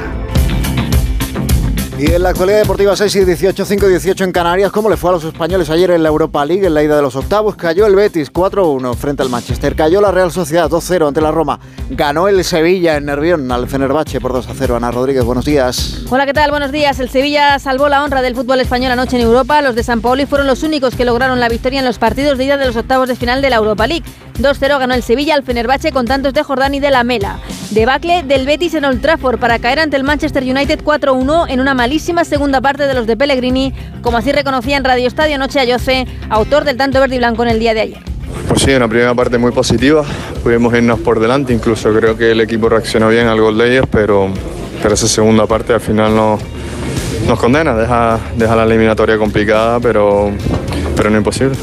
Y 2.00 2.12
en 2.12 2.24
la 2.24 2.30
actualidad 2.30 2.58
deportiva 2.58 2.96
6 2.96 3.16
y 3.18 3.26
18, 3.26 3.64
5 3.64 3.86
y 3.86 3.90
18 3.90 4.24
en 4.24 4.32
Canarias, 4.32 4.72
¿cómo 4.72 4.90
le 4.90 4.98
fue 4.98 5.12
a 5.12 5.14
los 5.14 5.24
españoles 5.24 5.70
ayer 5.70 5.92
en 5.92 6.02
la 6.02 6.10
Europa 6.10 6.44
League 6.44 6.66
en 6.66 6.74
la 6.74 6.82
ida 6.82 6.96
de 6.96 7.02
los 7.04 7.16
octavos? 7.16 7.56
Cayó 7.56 7.86
el 7.86 7.94
Betis 7.94 8.34
4-1 8.34 8.96
frente 8.96 9.22
al 9.22 9.30
Manchester, 9.30 9.76
cayó 9.76 10.02
la 10.02 10.10
Real 10.10 10.32
Sociedad 10.32 10.68
2-0 10.68 11.10
ante 11.10 11.22
la 11.22 11.30
Roma, 11.30 11.60
ganó 11.92 12.28
el 12.28 12.44
Sevilla 12.44 12.98
en 12.98 13.06
Nervión 13.06 13.52
al 13.52 13.68
Fenerbahce 13.68 14.20
por 14.20 14.34
2-0. 14.34 14.78
Ana 14.78 14.90
Rodríguez, 14.90 15.24
buenos 15.24 15.46
días. 15.46 16.04
Hola, 16.10 16.26
¿qué 16.26 16.34
tal? 16.34 16.50
Buenos 16.50 16.72
días. 16.72 17.00
El 17.00 17.10
Sevilla 17.10 17.60
salvó 17.60 17.88
la 17.88 18.04
honra 18.04 18.24
del 18.24 18.36
fútbol 18.36 18.62
español 18.62 18.94
anoche 18.94 19.18
en 19.18 19.22
Europa. 19.22 19.62
Los 19.62 19.76
de 19.76 19.84
San 19.84 20.02
Paoli 20.02 20.26
fueron 20.26 20.48
los 20.48 20.64
únicos 20.64 20.96
que 20.96 21.06
lograron 21.06 21.40
la 21.40 21.50
victoria 21.50 21.80
en 21.80 21.86
los 21.86 22.00
partidos 22.00 22.40
de 22.40 22.46
ida 22.46 22.58
de 22.58 22.66
los 22.66 22.78
octavos 22.78 23.10
de 23.10 23.16
final 23.16 23.44
de 23.44 23.52
la 23.52 23.58
Europa 23.58 23.86
League. 23.86 24.06
2-0 24.44 24.80
ganó 24.80 24.94
el 24.94 25.04
Sevilla 25.04 25.36
al 25.36 25.44
Fenerbahce 25.44 25.92
con 25.92 26.06
tantos 26.06 26.34
de 26.34 26.44
Jordán 26.44 26.76
y 26.76 26.80
de 26.80 26.92
la 26.92 27.04
Mela. 27.04 27.40
Debacle 27.72 28.24
del 28.24 28.46
Betis 28.46 28.74
en 28.74 28.86
Old 28.86 29.02
Trafford 29.02 29.40
para 29.40 29.60
caer 29.60 29.80
ante 29.80 29.98
el 29.98 30.04
Manchester 30.04 30.44
United 30.44 30.82
4-1 30.84 31.46
en 31.50 31.60
una 31.60 31.74
malísima 31.74 32.26
segunda 32.26 32.62
parte 32.62 32.88
de 32.88 32.94
los 32.94 33.08
de 33.08 33.18
Pellegrini, 33.18 33.74
como 34.02 34.18
así 34.18 34.32
reconocía 34.32 34.78
en 34.78 34.84
Radio 34.84 35.08
Estadio 35.08 35.36
anoche 35.36 35.60
Ayoce, 35.60 36.08
autor 36.30 36.64
del 36.64 36.78
tanto 36.78 37.00
verde 37.00 37.16
y 37.16 37.20
blanco 37.20 37.44
en 37.44 37.50
el 37.50 37.60
día 37.60 37.74
de 37.74 37.82
ayer. 37.82 38.00
Pues 38.48 38.64
sí, 38.64 38.72
una 38.72 38.88
primera 38.88 39.14
parte 39.14 39.38
muy 39.38 39.52
positiva, 39.52 40.04
pudimos 40.44 40.74
irnos 40.74 41.00
por 41.00 41.20
delante, 41.20 41.54
incluso 41.54 41.94
creo 41.94 42.18
que 42.18 42.32
el 42.32 42.42
equipo 42.42 42.70
reaccionó 42.70 43.10
bien 43.10 43.28
al 43.28 43.40
gol 43.40 43.58
de 43.58 43.72
ellos, 43.72 43.86
pero, 43.92 44.30
pero 44.82 44.94
esa 44.94 45.08
segunda 45.08 45.46
parte 45.48 45.74
al 45.74 45.82
final 45.82 46.16
no, 46.16 46.40
nos 47.28 47.40
condena, 47.40 47.76
deja, 47.76 48.20
deja 48.36 48.56
la 48.56 48.64
eliminatoria 48.64 49.18
complicada, 49.18 49.80
pero, 49.80 50.32
pero 50.96 51.10
no 51.10 51.18
imposible. 51.18 51.56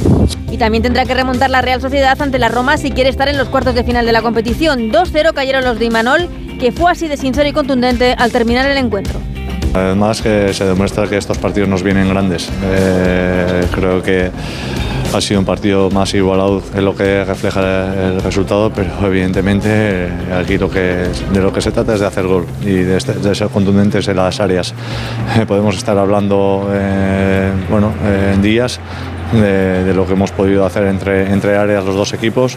Y 0.50 0.56
también 0.58 0.82
tendrá 0.82 1.04
que 1.04 1.14
remontar 1.14 1.50
la 1.50 1.61
Real 1.62 1.80
Sociedad 1.80 2.20
ante 2.20 2.38
la 2.38 2.48
Roma 2.48 2.76
si 2.78 2.90
quiere 2.90 3.11
estar 3.11 3.28
en 3.28 3.37
los 3.38 3.48
cuartos 3.48 3.74
de 3.74 3.84
final 3.84 4.06
de 4.06 4.12
la 4.12 4.22
competición. 4.22 4.90
2-0 4.90 5.32
cayeron 5.34 5.64
los 5.64 5.78
de 5.78 5.84
Imanol, 5.87 6.28
que 6.58 6.72
fue 6.72 6.90
así 6.90 7.06
de 7.08 7.16
sincero 7.16 7.48
y 7.48 7.52
contundente 7.52 8.14
al 8.18 8.32
terminar 8.32 8.68
el 8.70 8.78
encuentro. 8.78 9.20
Además 9.74 10.22
que 10.22 10.52
se 10.54 10.64
demuestra 10.64 11.06
que 11.06 11.18
estos 11.18 11.37
partidos 11.38 11.68
nos 11.68 11.82
vienen 11.82 12.08
grandes. 12.08 12.48
Eh, 12.64 13.66
creo 13.72 14.02
que 14.02 14.30
ha 15.14 15.20
sido 15.20 15.40
un 15.40 15.46
partido 15.46 15.90
más 15.90 16.12
igualado 16.14 16.62
en 16.74 16.84
lo 16.84 16.94
que 16.96 17.24
refleja 17.24 17.61
el 17.94 18.20
resultado, 18.22 18.70
pero 18.72 18.90
evidentemente 19.06 19.68
eh, 19.70 20.11
aquí 20.38 20.56
lo 20.58 20.70
que, 20.70 21.04
de 21.32 21.40
lo 21.40 21.52
que 21.52 21.61
se 21.61 21.70
trata 21.70 21.94
es 21.94 22.00
de 22.00 22.06
hacer 22.06 22.26
gol 22.26 22.46
y 22.62 22.72
de, 22.76 22.96
este- 22.96 23.34
ser 23.34 23.48
contundentes 23.48 24.08
en 24.08 24.16
las 24.16 24.40
áreas. 24.40 24.72
Eh, 25.38 25.44
podemos 25.46 25.76
estar 25.76 25.96
hablando 25.98 26.66
bueno, 27.70 27.92
en 28.32 28.40
días, 28.42 28.80
de, 29.32 29.92
lo 29.94 30.06
que 30.06 30.12
hemos 30.12 30.30
podido 30.30 30.64
hacer 30.64 30.84
entre, 30.86 31.32
entre 31.32 31.56
áreas 31.56 31.84
los 31.84 31.94
dos 31.94 32.12
equipos 32.12 32.56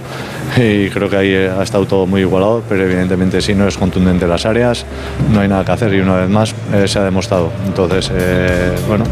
y 0.57 0.89
creo 0.89 1.10
que 1.10 1.17
ahí 1.17 1.36
ha 1.36 1.62
estado 1.63 1.86
todo 1.86 2.05
muy 2.05 2.21
igualado, 2.21 2.63
pero 2.67 2.84
evidentemente 2.84 3.41
si 3.41 3.53
no 3.53 3.67
es 3.67 3.77
contundente 3.77 4.27
las 4.27 4.45
áreas, 4.45 4.86
no 5.31 5.41
hay 5.41 5.47
nada 5.47 5.65
que 5.65 5.71
hacer 5.71 5.93
y 5.93 5.99
una 5.99 6.17
vez 6.17 6.29
más 6.29 6.53
eh, 6.73 6.88
se 6.88 6.99
ha 6.99 7.03
demostrado. 7.03 7.51
Entonces, 7.65 8.12
eh, 8.13 8.71
bueno, 8.88 9.05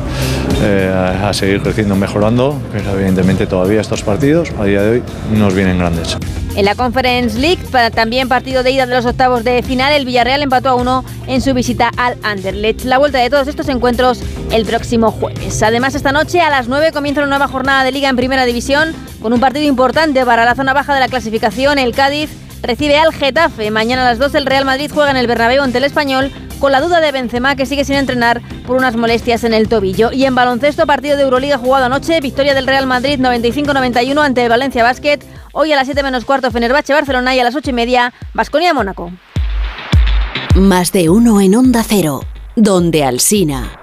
eh, 0.62 0.91
a, 0.93 1.30
a 1.30 1.34
seguir 1.34 1.62
creciendo, 1.62 1.95
mejorando, 1.95 2.60
pero 2.72 2.91
evidentemente 2.91 3.48
todavía 3.48 3.82
estos 3.82 4.04
partidos 4.04 4.52
a 4.60 4.65
día 4.65 4.82
de 4.82 4.89
hoy 4.91 5.04
nos 5.38 5.54
vienen 5.54 5.78
grandes. 5.78 6.17
En 6.56 6.66
la 6.66 6.76
Conference 6.76 7.38
League, 7.38 7.62
también 7.94 8.28
partido 8.28 8.64
de 8.64 8.72
ida 8.72 8.86
de 8.86 8.96
los 8.96 9.06
octavos 9.06 9.44
de 9.44 9.64
final, 9.64 9.94
el 9.94 10.06
Villarreal 10.06 10.42
empató 10.42 10.70
a 10.70 10.76
uno 10.76 11.06
en 11.28 11.42
su 11.42 11.54
visita 11.54 11.92
al 11.96 12.18
Anderlecht. 12.24 12.84
La 12.84 12.98
vuelta 12.98 13.20
de 13.20 13.30
todos 13.30 13.48
estos 13.48 13.70
encuentros 13.70 14.20
el 14.52 14.66
próximo 14.66 15.12
jueves. 15.12 15.62
Además, 15.64 15.96
esta 15.96 16.12
noche 16.12 16.42
a 16.42 16.50
las 16.50 16.68
9 16.68 16.92
comienza 16.92 17.22
una 17.22 17.30
nueva 17.30 17.48
jornada 17.48 17.84
de 17.84 17.92
liga 17.92 18.10
en 18.10 18.16
Primera 18.16 18.46
División 18.46 18.94
con 19.22 19.32
un 19.32 19.40
partido 19.40 19.66
importante 19.66 20.26
para 20.26 20.44
la 20.44 20.56
zona 20.56 20.74
baja 20.74 20.94
de 20.94 21.00
la 21.00 21.08
clasificación. 21.08 21.78
El 21.78 21.94
Cádiz 21.94 22.30
recibe 22.62 22.98
al 22.98 23.14
Getafe. 23.14 23.72
Mañana 23.72 24.02
a 24.02 24.10
las 24.10 24.20
2 24.20 24.36
el 24.36 24.46
Real 24.46 24.66
Madrid 24.66 24.92
juega 24.94 25.12
en 25.12 25.18
el 25.18 25.28
Bernabéu 25.28 25.64
ante 25.64 25.78
el 25.78 25.84
Español 25.84 26.32
con 26.60 26.72
la 26.72 26.82
duda 26.82 27.02
de 27.02 27.12
Benzema 27.12 27.56
que 27.56 27.65
sigue 27.65 27.86
sin 27.86 27.95
entrenar 27.95 28.41
por 28.67 28.76
unas 28.76 28.95
molestias 28.95 29.43
en 29.43 29.54
el 29.54 29.67
tobillo. 29.67 30.12
Y 30.12 30.26
en 30.26 30.36
baloncesto, 30.36 30.86
partido 30.86 31.17
de 31.17 31.24
Euroliga 31.24 31.58
jugado 31.58 31.86
anoche, 31.86 32.19
victoria 32.22 32.54
del 32.54 32.67
Real 32.67 32.86
Madrid 32.86 33.19
95-91 33.19 34.24
ante 34.24 34.43
el 34.43 34.50
Valencia 34.50 34.84
Basket. 34.84 35.19
Hoy 35.54 35.72
a 35.72 35.76
las 35.76 35.86
7 35.86 36.04
menos 36.04 36.26
cuarto 36.26 36.52
Fenerbahce 36.52 36.93
Barcelona 36.93 37.36
y 37.36 37.39
a 37.39 37.43
las 37.43 37.56
8 37.56 37.69
y 37.69 37.74
media 37.74 38.13
Basconia 38.34 38.74
Mónaco. 38.74 39.12
Más 40.56 40.91
de 40.91 41.10
uno 41.10 41.41
en 41.41 41.56
Onda 41.56 41.84
Cero, 41.88 42.22
donde 42.56 43.04
Alsina. 43.04 43.79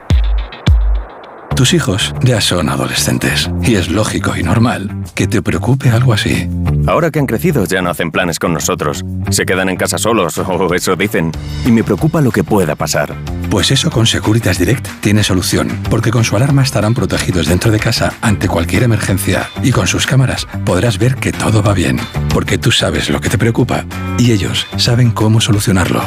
Tus 1.56 1.72
hijos 1.72 2.14
ya 2.22 2.42
son 2.42 2.68
adolescentes 2.68 3.50
y 3.62 3.76
es 3.76 3.88
lógico 3.88 4.36
y 4.36 4.42
normal 4.42 4.94
que 5.14 5.26
te 5.26 5.40
preocupe 5.40 5.88
algo 5.88 6.12
así. 6.12 6.50
Ahora 6.86 7.10
que 7.10 7.18
han 7.18 7.24
crecido 7.24 7.64
ya 7.64 7.80
no 7.80 7.88
hacen 7.88 8.10
planes 8.10 8.38
con 8.38 8.52
nosotros. 8.52 9.02
Se 9.30 9.46
quedan 9.46 9.70
en 9.70 9.76
casa 9.76 9.96
solos 9.96 10.36
o 10.38 10.74
eso 10.74 10.96
dicen. 10.96 11.32
Y 11.64 11.70
me 11.70 11.82
preocupa 11.82 12.20
lo 12.20 12.30
que 12.30 12.44
pueda 12.44 12.74
pasar. 12.74 13.14
Pues 13.48 13.70
eso 13.70 13.90
con 13.90 14.06
Securitas 14.06 14.58
Direct 14.58 14.86
tiene 15.00 15.24
solución, 15.24 15.68
porque 15.88 16.10
con 16.10 16.24
su 16.24 16.36
alarma 16.36 16.62
estarán 16.62 16.92
protegidos 16.92 17.46
dentro 17.46 17.72
de 17.72 17.80
casa 17.80 18.12
ante 18.20 18.48
cualquier 18.48 18.82
emergencia 18.82 19.48
y 19.62 19.72
con 19.72 19.86
sus 19.86 20.06
cámaras 20.06 20.46
podrás 20.66 20.98
ver 20.98 21.16
que 21.16 21.32
todo 21.32 21.62
va 21.62 21.72
bien, 21.72 21.98
porque 22.34 22.58
tú 22.58 22.70
sabes 22.70 23.08
lo 23.08 23.18
que 23.18 23.30
te 23.30 23.38
preocupa 23.38 23.86
y 24.18 24.32
ellos 24.32 24.66
saben 24.76 25.10
cómo 25.10 25.40
solucionarlo. 25.40 26.02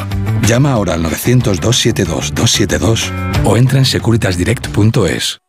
Llama 0.46 0.70
ahora 0.70 0.94
al 0.94 1.02
900-272-272 1.02 3.10
o 3.44 3.56
entra 3.56 3.80
en 3.80 3.84
securitasdirect.es. 3.84 5.39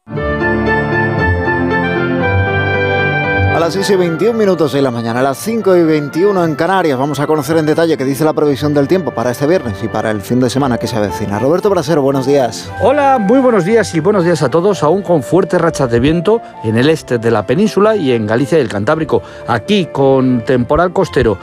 las 3.61 3.73
6 3.75 3.91
y 3.91 3.95
21 3.95 4.39
minutos 4.39 4.73
de 4.73 4.81
la 4.81 4.89
mañana, 4.89 5.19
a 5.19 5.23
las 5.23 5.37
5 5.37 5.75
y 5.75 5.83
21 5.83 6.45
en 6.45 6.55
Canarias, 6.55 6.97
vamos 6.97 7.19
a 7.19 7.27
conocer 7.27 7.57
en 7.57 7.67
detalle 7.67 7.95
qué 7.95 8.03
dice 8.03 8.25
la 8.25 8.33
previsión 8.33 8.73
del 8.73 8.87
tiempo 8.87 9.11
para 9.11 9.29
este 9.29 9.45
viernes 9.45 9.83
y 9.83 9.87
para 9.87 10.09
el 10.09 10.21
fin 10.21 10.39
de 10.39 10.49
semana 10.49 10.79
que 10.79 10.87
se 10.87 10.95
avecina. 10.95 11.37
Roberto 11.37 11.69
Brasero, 11.69 12.01
buenos 12.01 12.25
días. 12.25 12.71
Hola, 12.81 13.19
muy 13.19 13.37
buenos 13.37 13.63
días 13.63 13.93
y 13.93 13.99
buenos 13.99 14.23
días 14.23 14.41
a 14.41 14.49
todos, 14.49 14.81
aún 14.81 15.03
con 15.03 15.21
fuertes 15.21 15.61
rachas 15.61 15.91
de 15.91 15.99
viento 15.99 16.41
en 16.63 16.75
el 16.75 16.89
este 16.89 17.19
de 17.19 17.29
la 17.29 17.45
península 17.45 17.95
y 17.95 18.13
en 18.13 18.25
Galicia 18.25 18.57
y 18.57 18.61
el 18.61 18.67
Cantábrico. 18.67 19.21
Aquí 19.45 19.89
con 19.91 20.43
temporal 20.43 20.91
costero 20.91 21.37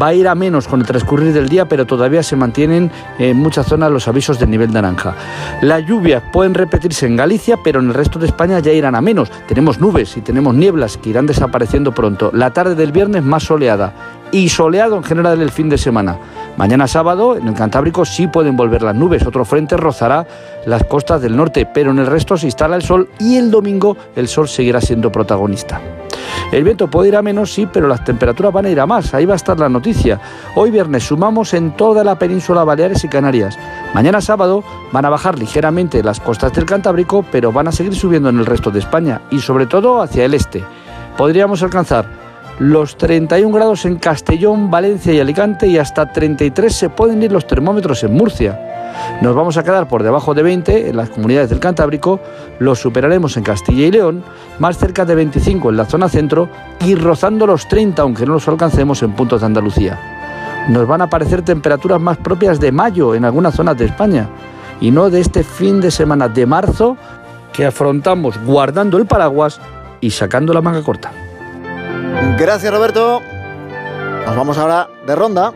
va 0.00 0.08
a 0.08 0.14
ir 0.14 0.28
a 0.28 0.34
menos 0.34 0.68
con 0.68 0.80
el 0.80 0.86
transcurrir 0.86 1.32
del 1.32 1.48
día, 1.48 1.66
pero 1.66 1.86
todavía 1.86 2.22
se 2.22 2.36
mantienen 2.36 2.90
en 3.18 3.36
muchas 3.36 3.66
zonas 3.66 3.90
los 3.90 4.08
avisos 4.08 4.38
del 4.38 4.50
nivel 4.50 4.72
naranja. 4.72 5.14
Las 5.60 5.84
lluvias 5.86 6.22
pueden 6.32 6.54
repetirse 6.54 7.06
en 7.06 7.16
Galicia, 7.16 7.56
pero 7.62 7.80
en 7.80 7.88
el 7.88 7.94
resto 7.94 8.18
de 8.18 8.26
España 8.26 8.58
ya 8.60 8.72
irán 8.72 8.94
a 8.94 9.00
menos. 9.00 9.30
Tenemos 9.46 9.80
nubes 9.80 10.16
y 10.16 10.20
tenemos 10.20 10.54
nieblas 10.54 10.96
que 10.96 11.10
irán 11.10 11.26
desapareciendo 11.26 11.92
pronto. 11.92 12.30
La 12.32 12.52
tarde 12.52 12.74
del 12.74 12.92
viernes 12.92 13.22
más 13.22 13.44
soleada 13.44 13.92
y 14.30 14.48
soleado 14.48 14.96
en 14.96 15.04
general 15.04 15.40
el 15.40 15.50
fin 15.50 15.68
de 15.68 15.78
semana. 15.78 16.18
Mañana 16.56 16.86
sábado 16.86 17.36
en 17.36 17.48
el 17.48 17.54
Cantábrico 17.54 18.04
sí 18.04 18.26
pueden 18.26 18.56
volver 18.56 18.82
las 18.82 18.94
nubes, 18.94 19.26
otro 19.26 19.44
frente 19.44 19.76
rozará 19.76 20.26
las 20.66 20.84
costas 20.84 21.20
del 21.20 21.36
norte, 21.36 21.66
pero 21.66 21.90
en 21.90 21.98
el 21.98 22.06
resto 22.06 22.36
se 22.36 22.46
instala 22.46 22.76
el 22.76 22.82
sol 22.82 23.08
y 23.18 23.36
el 23.36 23.50
domingo 23.50 23.96
el 24.16 24.28
sol 24.28 24.48
seguirá 24.48 24.80
siendo 24.80 25.12
protagonista. 25.12 25.80
El 26.52 26.64
viento 26.64 26.88
puede 26.88 27.08
ir 27.08 27.16
a 27.16 27.22
menos, 27.22 27.52
sí, 27.52 27.66
pero 27.72 27.88
las 27.88 28.04
temperaturas 28.04 28.52
van 28.52 28.66
a 28.66 28.70
ir 28.70 28.80
a 28.80 28.86
más. 28.86 29.14
Ahí 29.14 29.24
va 29.24 29.32
a 29.32 29.36
estar 29.36 29.58
la 29.58 29.68
noticia. 29.68 30.20
Hoy 30.54 30.70
viernes 30.70 31.04
sumamos 31.04 31.54
en 31.54 31.72
toda 31.76 32.04
la 32.04 32.18
península 32.18 32.64
Baleares 32.64 33.04
y 33.04 33.08
Canarias. 33.08 33.58
Mañana 33.94 34.20
sábado 34.20 34.62
van 34.92 35.04
a 35.04 35.10
bajar 35.10 35.38
ligeramente 35.38 36.02
las 36.02 36.20
costas 36.20 36.52
del 36.52 36.66
Cantábrico, 36.66 37.24
pero 37.30 37.52
van 37.52 37.68
a 37.68 37.72
seguir 37.72 37.94
subiendo 37.94 38.28
en 38.28 38.38
el 38.38 38.46
resto 38.46 38.70
de 38.70 38.80
España 38.80 39.22
y 39.30 39.40
sobre 39.40 39.66
todo 39.66 40.02
hacia 40.02 40.24
el 40.24 40.34
este. 40.34 40.62
Podríamos 41.16 41.62
alcanzar 41.62 42.06
los 42.58 42.96
31 42.96 43.54
grados 43.54 43.84
en 43.86 43.96
Castellón, 43.96 44.70
Valencia 44.70 45.12
y 45.12 45.20
Alicante 45.20 45.66
y 45.66 45.78
hasta 45.78 46.12
33 46.12 46.74
se 46.74 46.90
pueden 46.90 47.22
ir 47.22 47.32
los 47.32 47.46
termómetros 47.46 48.04
en 48.04 48.14
Murcia. 48.14 48.71
Nos 49.20 49.34
vamos 49.34 49.56
a 49.56 49.62
quedar 49.62 49.88
por 49.88 50.02
debajo 50.02 50.34
de 50.34 50.42
20 50.42 50.88
en 50.88 50.96
las 50.96 51.10
comunidades 51.10 51.50
del 51.50 51.60
Cantábrico, 51.60 52.20
los 52.58 52.80
superaremos 52.80 53.36
en 53.36 53.44
Castilla 53.44 53.86
y 53.86 53.90
León, 53.90 54.24
más 54.58 54.78
cerca 54.78 55.04
de 55.04 55.14
25 55.14 55.70
en 55.70 55.76
la 55.76 55.84
zona 55.84 56.08
centro 56.08 56.48
y 56.80 56.94
rozando 56.94 57.46
los 57.46 57.68
30, 57.68 58.02
aunque 58.02 58.26
no 58.26 58.34
los 58.34 58.48
alcancemos 58.48 59.02
en 59.02 59.12
puntos 59.12 59.40
de 59.40 59.46
Andalucía. 59.46 59.98
Nos 60.68 60.86
van 60.86 61.00
a 61.00 61.04
aparecer 61.04 61.42
temperaturas 61.42 62.00
más 62.00 62.18
propias 62.18 62.60
de 62.60 62.72
mayo 62.72 63.14
en 63.14 63.24
algunas 63.24 63.54
zonas 63.54 63.76
de 63.76 63.86
España 63.86 64.28
y 64.80 64.90
no 64.90 65.10
de 65.10 65.20
este 65.20 65.42
fin 65.42 65.80
de 65.80 65.90
semana 65.90 66.28
de 66.28 66.46
marzo 66.46 66.96
que 67.52 67.66
afrontamos 67.66 68.38
guardando 68.44 68.98
el 68.98 69.06
paraguas 69.06 69.60
y 70.00 70.10
sacando 70.10 70.52
la 70.52 70.62
manga 70.62 70.82
corta. 70.82 71.12
Gracias 72.38 72.72
Roberto. 72.72 73.20
Nos 74.26 74.36
vamos 74.36 74.58
ahora 74.58 74.88
de 75.06 75.14
ronda. 75.14 75.52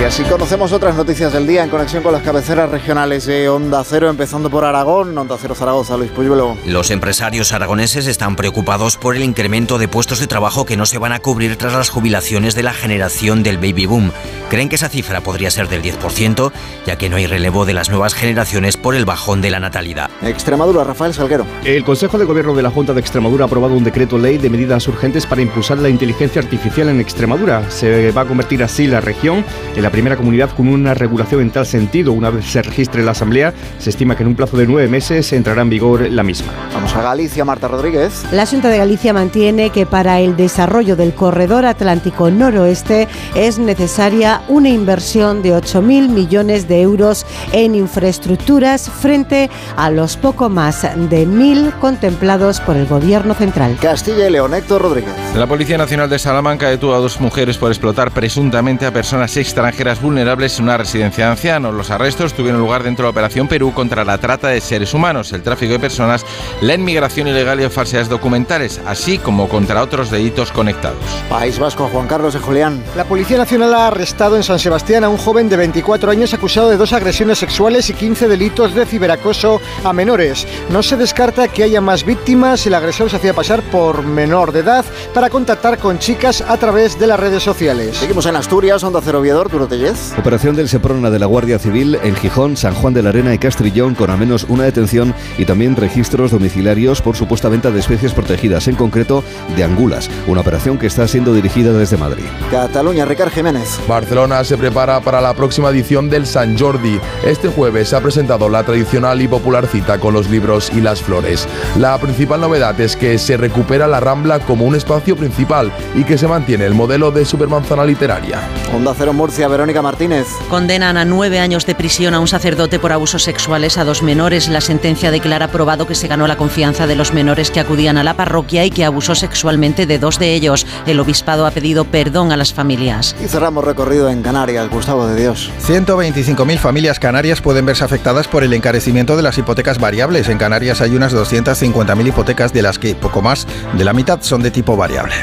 Y 0.00 0.02
así 0.02 0.22
conocemos 0.22 0.72
otras 0.72 0.96
noticias 0.96 1.30
del 1.30 1.46
día 1.46 1.62
en 1.62 1.68
conexión 1.68 2.02
con 2.02 2.14
las 2.14 2.22
cabeceras 2.22 2.70
regionales 2.70 3.26
de 3.26 3.50
Onda 3.50 3.84
Cero, 3.84 4.08
empezando 4.08 4.48
por 4.48 4.64
Aragón, 4.64 5.16
Onda 5.18 5.36
Cero 5.38 5.54
Zaragoza, 5.54 5.98
Luis 5.98 6.10
Puyuelo. 6.10 6.56
Los 6.64 6.90
empresarios 6.90 7.52
aragoneses 7.52 8.06
están 8.06 8.34
preocupados 8.34 8.96
por 8.96 9.14
el 9.14 9.22
incremento 9.22 9.76
de 9.76 9.88
puestos 9.88 10.18
de 10.18 10.26
trabajo 10.26 10.64
que 10.64 10.78
no 10.78 10.86
se 10.86 10.96
van 10.96 11.12
a 11.12 11.18
cubrir 11.18 11.56
tras 11.56 11.74
las 11.74 11.90
jubilaciones 11.90 12.54
de 12.54 12.62
la 12.62 12.72
generación 12.72 13.42
del 13.42 13.58
baby 13.58 13.84
boom. 13.84 14.10
Creen 14.48 14.70
que 14.70 14.76
esa 14.76 14.88
cifra 14.88 15.20
podría 15.20 15.50
ser 15.50 15.68
del 15.68 15.82
10%, 15.82 16.50
ya 16.86 16.96
que 16.96 17.10
no 17.10 17.16
hay 17.16 17.26
relevo 17.26 17.66
de 17.66 17.74
las 17.74 17.90
nuevas 17.90 18.14
generaciones 18.14 18.78
por 18.78 18.94
el 18.94 19.04
bajón 19.04 19.42
de 19.42 19.50
la 19.50 19.60
natalidad. 19.60 20.10
Extremadura, 20.22 20.82
Rafael 20.82 21.12
Salguero. 21.12 21.44
El 21.62 21.84
Consejo 21.84 22.16
de 22.16 22.24
Gobierno 22.24 22.54
de 22.54 22.62
la 22.62 22.70
Junta 22.70 22.94
de 22.94 23.00
Extremadura 23.00 23.44
ha 23.44 23.48
aprobado 23.48 23.74
un 23.74 23.84
decreto 23.84 24.16
ley 24.16 24.38
de 24.38 24.48
medidas 24.48 24.88
urgentes 24.88 25.26
para 25.26 25.42
impulsar 25.42 25.76
la 25.76 25.90
inteligencia 25.90 26.40
artificial 26.40 26.88
en 26.88 27.00
Extremadura. 27.00 27.70
Se 27.70 28.12
va 28.12 28.22
a 28.22 28.24
convertir 28.24 28.62
así 28.62 28.86
la 28.86 29.02
región 29.02 29.44
en 29.76 29.82
la 29.82 29.89
primera 29.90 30.16
comunidad 30.16 30.50
con 30.50 30.68
una 30.68 30.94
regulación 30.94 31.40
en 31.42 31.50
tal 31.50 31.66
sentido. 31.66 32.12
Una 32.12 32.30
vez 32.30 32.46
se 32.46 32.62
registre 32.62 33.02
la 33.02 33.10
Asamblea, 33.10 33.52
se 33.78 33.90
estima 33.90 34.16
que 34.16 34.22
en 34.22 34.28
un 34.28 34.36
plazo 34.36 34.56
de 34.56 34.66
nueve 34.66 34.88
meses 34.88 35.32
entrará 35.32 35.62
en 35.62 35.70
vigor 35.70 36.08
la 36.10 36.22
misma. 36.22 36.52
Vamos 36.72 36.94
a 36.94 37.02
Galicia, 37.02 37.44
Marta 37.44 37.68
Rodríguez. 37.68 38.24
La 38.32 38.46
Junta 38.46 38.68
de 38.68 38.78
Galicia 38.78 39.12
mantiene 39.12 39.70
que 39.70 39.86
para 39.86 40.20
el 40.20 40.36
desarrollo 40.36 40.96
del 40.96 41.14
corredor 41.14 41.66
atlántico 41.66 42.30
noroeste 42.30 43.08
es 43.34 43.58
necesaria 43.58 44.42
una 44.48 44.68
inversión 44.68 45.42
de 45.42 45.54
8.000 45.54 46.08
millones 46.08 46.68
de 46.68 46.82
euros 46.82 47.26
en 47.52 47.74
infraestructuras 47.74 48.88
frente 48.88 49.50
a 49.76 49.90
los 49.90 50.16
poco 50.16 50.48
más 50.48 50.82
de 50.82 51.26
1.000 51.26 51.78
contemplados 51.78 52.60
por 52.60 52.76
el 52.76 52.86
Gobierno 52.86 53.34
central. 53.34 53.76
Castilla 53.80 54.28
y 54.28 54.30
León, 54.30 54.54
Héctor 54.54 54.82
Rodríguez. 54.82 55.14
La 55.34 55.46
Policía 55.46 55.78
Nacional 55.78 56.08
de 56.08 56.18
Salamanca 56.18 56.68
detuvo 56.68 56.94
a 56.94 56.98
dos 56.98 57.20
mujeres 57.20 57.56
por 57.58 57.70
explotar 57.70 58.10
presuntamente 58.10 58.86
a 58.86 58.92
personas 58.92 59.36
extranjeras 59.36 59.79
vulnerables 59.80 60.58
en 60.58 60.64
una 60.64 60.76
residencia 60.76 61.24
de 61.24 61.30
ancianos. 61.30 61.74
Los 61.74 61.90
arrestos 61.90 62.34
tuvieron 62.34 62.60
lugar 62.60 62.82
dentro 62.82 63.04
de 63.04 63.06
la 63.06 63.10
Operación 63.10 63.48
Perú 63.48 63.72
contra 63.72 64.04
la 64.04 64.18
trata 64.18 64.48
de 64.48 64.60
seres 64.60 64.92
humanos, 64.92 65.32
el 65.32 65.42
tráfico 65.42 65.72
de 65.72 65.78
personas, 65.78 66.26
la 66.60 66.74
inmigración 66.74 67.28
ilegal 67.28 67.60
y 67.60 67.68
falsedades 67.70 68.10
documentales, 68.10 68.78
así 68.86 69.16
como 69.16 69.48
contra 69.48 69.82
otros 69.82 70.10
delitos 70.10 70.52
conectados. 70.52 70.98
País 71.30 71.58
Vasco, 71.58 71.88
Juan 71.90 72.06
Carlos 72.06 72.34
de 72.34 72.40
Julián. 72.40 72.82
La 72.94 73.04
Policía 73.04 73.38
Nacional 73.38 73.72
ha 73.72 73.86
arrestado 73.86 74.36
en 74.36 74.42
San 74.42 74.58
Sebastián 74.58 75.02
a 75.02 75.08
un 75.08 75.16
joven 75.16 75.48
de 75.48 75.56
24 75.56 76.10
años 76.10 76.34
acusado 76.34 76.68
de 76.68 76.76
dos 76.76 76.92
agresiones 76.92 77.38
sexuales 77.38 77.88
y 77.88 77.94
15 77.94 78.28
delitos 78.28 78.74
de 78.74 78.84
ciberacoso 78.84 79.62
a 79.82 79.94
menores. 79.94 80.46
No 80.68 80.82
se 80.82 80.98
descarta 80.98 81.48
que 81.48 81.62
haya 81.62 81.80
más 81.80 82.04
víctimas. 82.04 82.66
El 82.66 82.74
agresor 82.74 83.08
se 83.08 83.16
hacía 83.16 83.32
pasar 83.32 83.62
por 83.62 84.02
menor 84.02 84.52
de 84.52 84.60
edad 84.60 84.84
para 85.14 85.30
contactar 85.30 85.78
con 85.78 85.98
chicas 85.98 86.42
a 86.42 86.58
través 86.58 86.98
de 86.98 87.06
las 87.06 87.18
redes 87.18 87.42
sociales. 87.42 87.96
Seguimos 87.96 88.26
en 88.26 88.36
Asturias, 88.36 88.84
Onda 88.84 89.00
Cero 89.02 89.22
Viador, 89.22 89.46
Arturo 89.46 89.69
Operación 90.18 90.56
del 90.56 90.68
Seprona 90.68 91.10
de 91.10 91.20
la 91.20 91.26
Guardia 91.26 91.60
Civil 91.60 91.96
en 92.02 92.16
Gijón, 92.16 92.56
San 92.56 92.74
Juan 92.74 92.92
de 92.92 93.04
la 93.04 93.10
Arena 93.10 93.32
y 93.32 93.38
Castrillón 93.38 93.94
con 93.94 94.10
al 94.10 94.18
menos 94.18 94.44
una 94.48 94.64
detención 94.64 95.14
y 95.38 95.44
también 95.44 95.76
registros 95.76 96.32
domiciliarios 96.32 97.00
por 97.00 97.14
supuesta 97.14 97.48
venta 97.48 97.70
de 97.70 97.78
especies 97.78 98.12
protegidas, 98.12 98.66
en 98.66 98.74
concreto 98.74 99.22
de 99.54 99.62
angulas. 99.62 100.10
Una 100.26 100.40
operación 100.40 100.76
que 100.76 100.88
está 100.88 101.06
siendo 101.06 101.32
dirigida 101.34 101.72
desde 101.72 101.96
Madrid. 101.96 102.24
Cataluña, 102.50 103.04
Ricard 103.04 103.30
Jiménez. 103.30 103.78
Barcelona 103.86 104.42
se 104.42 104.58
prepara 104.58 105.00
para 105.02 105.20
la 105.20 105.34
próxima 105.34 105.70
edición 105.70 106.10
del 106.10 106.26
San 106.26 106.58
Jordi. 106.58 106.98
Este 107.24 107.48
jueves 107.48 107.90
se 107.90 107.96
ha 107.96 108.00
presentado 108.00 108.48
la 108.48 108.64
tradicional 108.64 109.22
y 109.22 109.28
popular 109.28 109.68
cita 109.68 109.98
con 109.98 110.14
los 110.14 110.28
libros 110.28 110.72
y 110.74 110.80
las 110.80 111.00
flores. 111.00 111.46
La 111.78 111.96
principal 111.98 112.40
novedad 112.40 112.78
es 112.80 112.96
que 112.96 113.18
se 113.18 113.36
recupera 113.36 113.86
la 113.86 114.00
Rambla 114.00 114.40
como 114.40 114.64
un 114.64 114.74
espacio 114.74 115.14
principal 115.14 115.70
y 115.94 116.02
que 116.02 116.18
se 116.18 116.26
mantiene 116.26 116.66
el 116.66 116.74
modelo 116.74 117.12
de 117.12 117.24
supermanzana 117.24 117.84
literaria. 117.84 118.40
Onda 118.74 118.94
Cero 118.96 119.12
Murcia, 119.12 119.48
Verónica 119.60 119.82
Martínez. 119.82 120.26
Condenan 120.48 120.96
a 120.96 121.04
nueve 121.04 121.38
años 121.38 121.66
de 121.66 121.74
prisión 121.74 122.14
a 122.14 122.20
un 122.20 122.26
sacerdote 122.26 122.78
por 122.78 122.92
abusos 122.92 123.24
sexuales 123.24 123.76
a 123.76 123.84
dos 123.84 124.02
menores. 124.02 124.48
La 124.48 124.62
sentencia 124.62 125.10
declara 125.10 125.48
probado 125.48 125.86
que 125.86 125.94
se 125.94 126.08
ganó 126.08 126.26
la 126.26 126.38
confianza 126.38 126.86
de 126.86 126.96
los 126.96 127.12
menores 127.12 127.50
que 127.50 127.60
acudían 127.60 127.98
a 127.98 128.02
la 128.02 128.14
parroquia 128.14 128.64
y 128.64 128.70
que 128.70 128.86
abusó 128.86 129.14
sexualmente 129.14 129.84
de 129.84 129.98
dos 129.98 130.18
de 130.18 130.32
ellos. 130.32 130.66
El 130.86 130.98
obispado 130.98 131.44
ha 131.44 131.50
pedido 131.50 131.84
perdón 131.84 132.32
a 132.32 132.38
las 132.38 132.54
familias. 132.54 133.14
Y 133.22 133.28
cerramos 133.28 133.62
recorrido 133.62 134.08
en 134.08 134.22
Canarias, 134.22 134.70
Gustavo 134.70 135.06
de 135.06 135.20
Dios. 135.20 135.50
125.000 135.66 136.56
familias 136.56 136.98
canarias 136.98 137.42
pueden 137.42 137.66
verse 137.66 137.84
afectadas 137.84 138.28
por 138.28 138.42
el 138.42 138.54
encarecimiento 138.54 139.14
de 139.14 139.22
las 139.22 139.36
hipotecas 139.36 139.78
variables. 139.78 140.30
En 140.30 140.38
Canarias 140.38 140.80
hay 140.80 140.96
unas 140.96 141.14
250.000 141.14 142.08
hipotecas 142.08 142.54
de 142.54 142.62
las 142.62 142.78
que 142.78 142.94
poco 142.94 143.20
más 143.20 143.46
de 143.74 143.84
la 143.84 143.92
mitad 143.92 144.22
son 144.22 144.42
de 144.42 144.50
tipo 144.50 144.74
variable. 144.74 145.16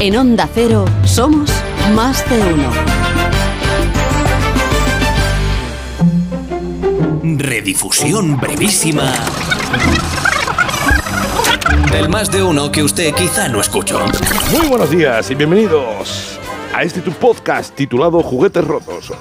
En 0.00 0.16
Onda 0.16 0.48
Cero 0.52 0.84
somos 1.04 1.48
más 1.94 2.28
de 2.28 2.38
uno. 2.38 3.05
Redifusión 7.34 8.38
brevísima 8.38 9.12
del 11.90 12.08
más 12.08 12.30
de 12.30 12.44
uno 12.44 12.70
que 12.70 12.84
usted 12.84 13.12
quizá 13.14 13.48
no 13.48 13.60
escuchó. 13.60 13.98
Muy 14.56 14.68
buenos 14.68 14.90
días 14.90 15.28
y 15.32 15.34
bienvenidos 15.34 16.38
a 16.72 16.84
este 16.84 17.00
tu 17.00 17.10
podcast 17.10 17.74
titulado 17.74 18.22
Juguetes 18.22 18.64
Rotos. 18.64 19.12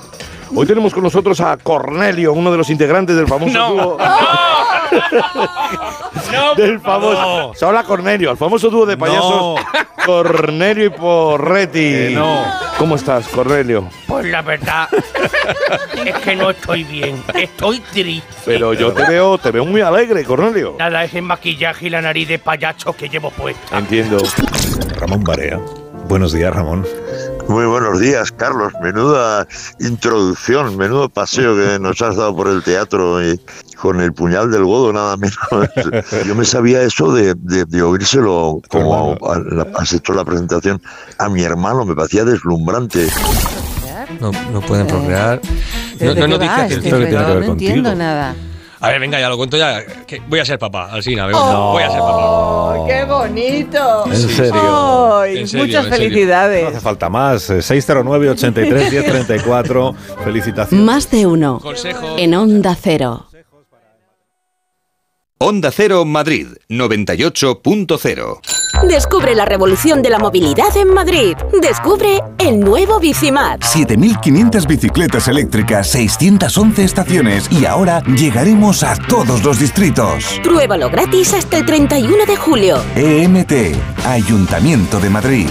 Hoy 0.53 0.67
tenemos 0.67 0.93
con 0.93 1.01
nosotros 1.01 1.41
a 1.41 1.57
Cornelio, 1.57 2.33
uno 2.33 2.51
de 2.51 2.57
los 2.57 2.69
integrantes 2.69 3.15
del 3.15 3.27
famoso 3.27 3.57
dúo. 3.69 3.97
Del 6.57 6.79
famoso. 6.79 7.67
Hola 7.67 7.83
Cornelio, 7.83 8.31
el 8.31 8.37
famoso 8.37 8.69
dúo 8.69 8.85
de 8.85 8.97
payasos 8.97 9.59
Cornelio 10.05 10.85
y 10.85 10.89
Porretti. 10.89 12.13
no. 12.13 12.43
¿Cómo 12.77 12.95
estás, 12.97 13.27
Cornelio? 13.29 13.87
Pues 14.05 14.25
la 14.25 14.41
verdad 14.41 14.89
es 16.05 16.15
que 16.17 16.35
no 16.35 16.49
estoy 16.49 16.83
bien, 16.83 17.23
estoy 17.33 17.79
triste. 17.79 18.33
Pero 18.45 18.73
yo 18.73 18.91
te 18.91 19.03
veo, 19.05 19.37
te 19.37 19.51
veo 19.51 19.63
muy 19.65 19.79
alegre, 19.81 20.25
Cornelio. 20.25 20.75
Nada, 20.77 21.03
es 21.05 21.13
el 21.13 21.21
maquillaje 21.21 21.87
y 21.87 21.89
la 21.89 22.01
nariz 22.01 22.27
de 22.27 22.37
payacho 22.37 22.91
que 22.93 23.07
llevo 23.07 23.31
puesta. 23.31 23.77
Entiendo. 23.77 24.17
Ramón 24.99 25.23
Barea. 25.23 25.59
Buenos 26.07 26.33
días, 26.33 26.53
Ramón. 26.53 26.85
Muy 27.47 27.65
buenos 27.65 27.99
días, 27.99 28.31
Carlos. 28.31 28.73
Menuda 28.81 29.47
introducción, 29.79 30.75
menudo 30.77 31.09
paseo 31.09 31.55
que 31.55 31.77
nos 31.79 32.01
has 32.01 32.15
dado 32.15 32.35
por 32.35 32.47
el 32.47 32.63
teatro 32.63 33.23
y 33.23 33.39
con 33.79 34.01
el 34.01 34.13
puñal 34.13 34.49
del 34.51 34.63
godo, 34.65 34.91
nada 34.91 35.15
menos. 35.17 35.37
Yo 36.25 36.33
me 36.35 36.43
sabía 36.43 36.81
eso 36.81 37.11
de, 37.13 37.35
de- 37.35 37.65
de 37.65 37.81
oírselo 37.83 38.59
como 38.69 39.15
a- 39.21 39.33
a- 39.35 39.67
has 39.81 39.93
hecho 39.93 40.13
la 40.13 40.25
presentación 40.25 40.81
a 41.19 41.29
mi 41.29 41.43
hermano, 41.43 41.85
me 41.85 41.95
parecía 41.95 42.25
deslumbrante. 42.25 43.07
No, 44.19 44.31
no 44.51 44.61
pueden 44.61 44.87
procrear. 44.87 45.39
¿De 45.99 46.05
No, 46.15 46.27
no 46.27 46.39
que 46.39 46.45
este 46.45 46.65
esto 46.75 46.75
que 46.75 46.81
tiene 46.81 47.09
que 47.09 47.15
reloj? 47.17 47.27
ver 47.35 47.45
No 47.45 47.51
entiendo 47.53 47.95
nada. 47.95 48.35
A 48.85 48.89
ver, 48.89 48.99
venga, 48.99 49.19
ya 49.19 49.29
lo 49.29 49.37
cuento 49.37 49.57
ya. 49.57 49.83
que 50.05 50.21
voy 50.27 50.39
a 50.39 50.45
ser 50.45 50.59
papá, 50.59 50.91
venga, 51.05 51.27
Oh, 51.33 51.71
Voy 51.73 51.83
a 51.83 51.89
ser 51.89 51.99
papá. 51.99 52.85
¡Qué 52.87 53.03
bonito! 53.05 54.05
¿En 54.05 54.15
serio? 54.15 55.19
Ay, 55.21 55.37
En 55.39 55.47
serio, 55.47 55.65
muchas 55.65 55.85
en 55.85 55.91
serio. 55.91 56.05
No 56.07 56.13
felicidades. 56.13 56.67
hace 56.67 56.79
falta 56.79 57.09
más. 57.09 57.49
Eh, 57.49 57.61
609 57.61 58.29
83 58.29 58.91
1034. 58.91 59.95
Felicitaciones. 60.23 60.85
Más 60.85 61.09
de 61.11 61.25
uno. 61.25 61.61
En 62.17 62.35
Onda 62.35 62.75
Cero. 62.79 63.25
Onda 65.37 65.69
Cero 65.69 66.05
Madrid 66.05 66.47
98.0. 66.69 68.39
Descubre 68.87 69.35
la 69.35 69.43
revolución 69.43 70.01
de 70.01 70.09
la 70.09 70.17
movilidad 70.17 70.77
en 70.77 70.93
Madrid. 70.93 71.35
Descubre 71.61 72.21
el 72.37 72.61
nuevo 72.61 73.01
Bicimat. 73.01 73.59
7.500 73.59 74.65
bicicletas 74.65 75.27
eléctricas, 75.27 75.89
611 75.89 76.85
estaciones 76.85 77.51
y 77.51 77.65
ahora 77.65 78.01
llegaremos 78.15 78.81
a 78.83 78.95
todos 78.95 79.43
los 79.43 79.59
distritos. 79.59 80.39
Pruébalo 80.41 80.89
gratis 80.89 81.33
hasta 81.33 81.57
el 81.57 81.65
31 81.65 82.25
de 82.25 82.35
julio. 82.37 82.81
EMT, 82.95 83.51
Ayuntamiento 84.05 85.01
de 85.01 85.09
Madrid. 85.09 85.49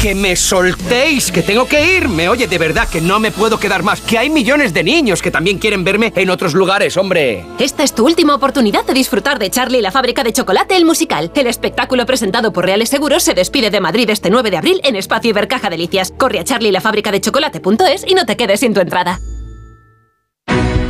Que 0.00 0.14
me 0.14 0.34
soltéis, 0.34 1.30
que 1.30 1.42
tengo 1.42 1.68
que 1.68 1.96
irme. 1.96 2.30
Oye, 2.30 2.46
de 2.46 2.56
verdad 2.56 2.88
que 2.88 3.02
no 3.02 3.20
me 3.20 3.30
puedo 3.30 3.60
quedar 3.60 3.82
más. 3.82 4.00
Que 4.00 4.16
hay 4.16 4.30
millones 4.30 4.72
de 4.72 4.82
niños 4.82 5.20
que 5.20 5.30
también 5.30 5.58
quieren 5.58 5.84
verme 5.84 6.10
en 6.16 6.30
otros 6.30 6.54
lugares, 6.54 6.96
hombre. 6.96 7.44
Esta 7.58 7.82
es 7.84 7.94
tu 7.94 8.06
última 8.06 8.34
oportunidad 8.34 8.86
de 8.86 8.94
disfrutar 8.94 9.38
de 9.38 9.50
Charlie 9.50 9.80
y 9.80 9.82
la 9.82 9.92
fábrica 9.92 10.24
de 10.24 10.32
chocolate, 10.32 10.74
el 10.74 10.86
musical. 10.86 11.30
El 11.34 11.48
espectáculo 11.48 12.06
presentado 12.06 12.50
por 12.50 12.64
Reales 12.64 12.88
Seguros 12.88 13.22
se 13.22 13.34
despide 13.34 13.68
de 13.68 13.80
Madrid 13.80 14.08
este 14.08 14.30
9 14.30 14.50
de 14.50 14.56
abril 14.56 14.80
en 14.84 14.96
Espacio 14.96 15.32
Ibercaja 15.32 15.68
Delicias. 15.68 16.14
Corre 16.16 16.38
a 16.38 16.44
charlie 16.44 16.70
y 16.70 16.72
la 16.72 16.80
fábrica 16.80 17.12
de 17.12 17.20
chocolate.es 17.20 18.06
y 18.06 18.14
no 18.14 18.24
te 18.24 18.38
quedes 18.38 18.60
sin 18.60 18.72
tu 18.72 18.80
entrada. 18.80 19.20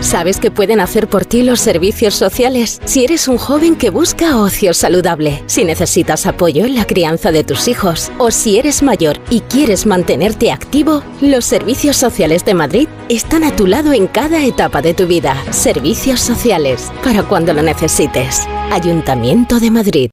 ¿Sabes 0.00 0.40
qué 0.40 0.50
pueden 0.50 0.80
hacer 0.80 1.08
por 1.08 1.24
ti 1.24 1.42
los 1.42 1.60
servicios 1.60 2.14
sociales? 2.14 2.80
Si 2.84 3.04
eres 3.04 3.28
un 3.28 3.36
joven 3.36 3.76
que 3.76 3.90
busca 3.90 4.38
ocio 4.38 4.72
saludable, 4.72 5.42
si 5.46 5.64
necesitas 5.64 6.26
apoyo 6.26 6.64
en 6.64 6.74
la 6.74 6.86
crianza 6.86 7.32
de 7.32 7.44
tus 7.44 7.68
hijos 7.68 8.10
o 8.18 8.30
si 8.30 8.58
eres 8.58 8.82
mayor 8.82 9.18
y 9.28 9.40
quieres 9.40 9.86
mantenerte 9.86 10.52
activo, 10.52 11.02
los 11.20 11.44
servicios 11.44 11.96
sociales 11.96 12.44
de 12.44 12.54
Madrid 12.54 12.88
están 13.08 13.44
a 13.44 13.54
tu 13.54 13.66
lado 13.66 13.92
en 13.92 14.06
cada 14.06 14.44
etapa 14.44 14.80
de 14.80 14.94
tu 14.94 15.06
vida. 15.06 15.36
Servicios 15.52 16.20
sociales, 16.20 16.90
para 17.04 17.22
cuando 17.22 17.52
lo 17.52 17.62
necesites. 17.62 18.46
Ayuntamiento 18.70 19.60
de 19.60 19.70
Madrid. 19.70 20.10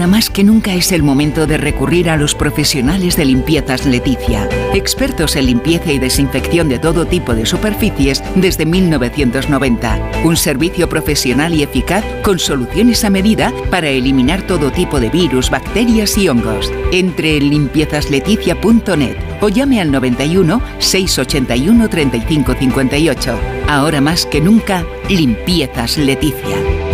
Ahora 0.00 0.12
más 0.12 0.30
que 0.30 0.44
nunca 0.44 0.72
es 0.72 0.92
el 0.92 1.02
momento 1.02 1.46
de 1.46 1.58
recurrir 1.58 2.08
a 2.08 2.16
los 2.16 2.34
profesionales 2.34 3.16
de 3.16 3.26
limpiezas 3.26 3.84
Leticia, 3.84 4.48
expertos 4.72 5.36
en 5.36 5.44
limpieza 5.44 5.92
y 5.92 5.98
desinfección 5.98 6.70
de 6.70 6.78
todo 6.78 7.06
tipo 7.06 7.34
de 7.34 7.44
superficies 7.44 8.24
desde 8.34 8.64
1990. 8.64 10.22
Un 10.24 10.38
servicio 10.38 10.88
profesional 10.88 11.52
y 11.52 11.64
eficaz 11.64 12.02
con 12.22 12.38
soluciones 12.38 13.04
a 13.04 13.10
medida 13.10 13.52
para 13.70 13.90
eliminar 13.90 14.46
todo 14.46 14.72
tipo 14.72 15.00
de 15.00 15.10
virus, 15.10 15.50
bacterias 15.50 16.16
y 16.16 16.30
hongos. 16.30 16.72
Entre 16.92 17.36
en 17.36 17.50
limpiezasLeticia.net 17.50 19.16
o 19.42 19.50
llame 19.50 19.82
al 19.82 19.90
91 19.90 20.62
681 20.78 21.90
35 21.90 22.54
58. 22.58 23.38
Ahora 23.68 24.00
más 24.00 24.24
que 24.24 24.40
nunca, 24.40 24.82
limpiezas 25.10 25.98
Leticia. 25.98 26.89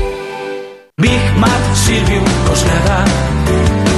Big 0.98 1.20
Mat 1.36 1.74
Silvium 1.74 2.24
Cosnada. 2.48 3.04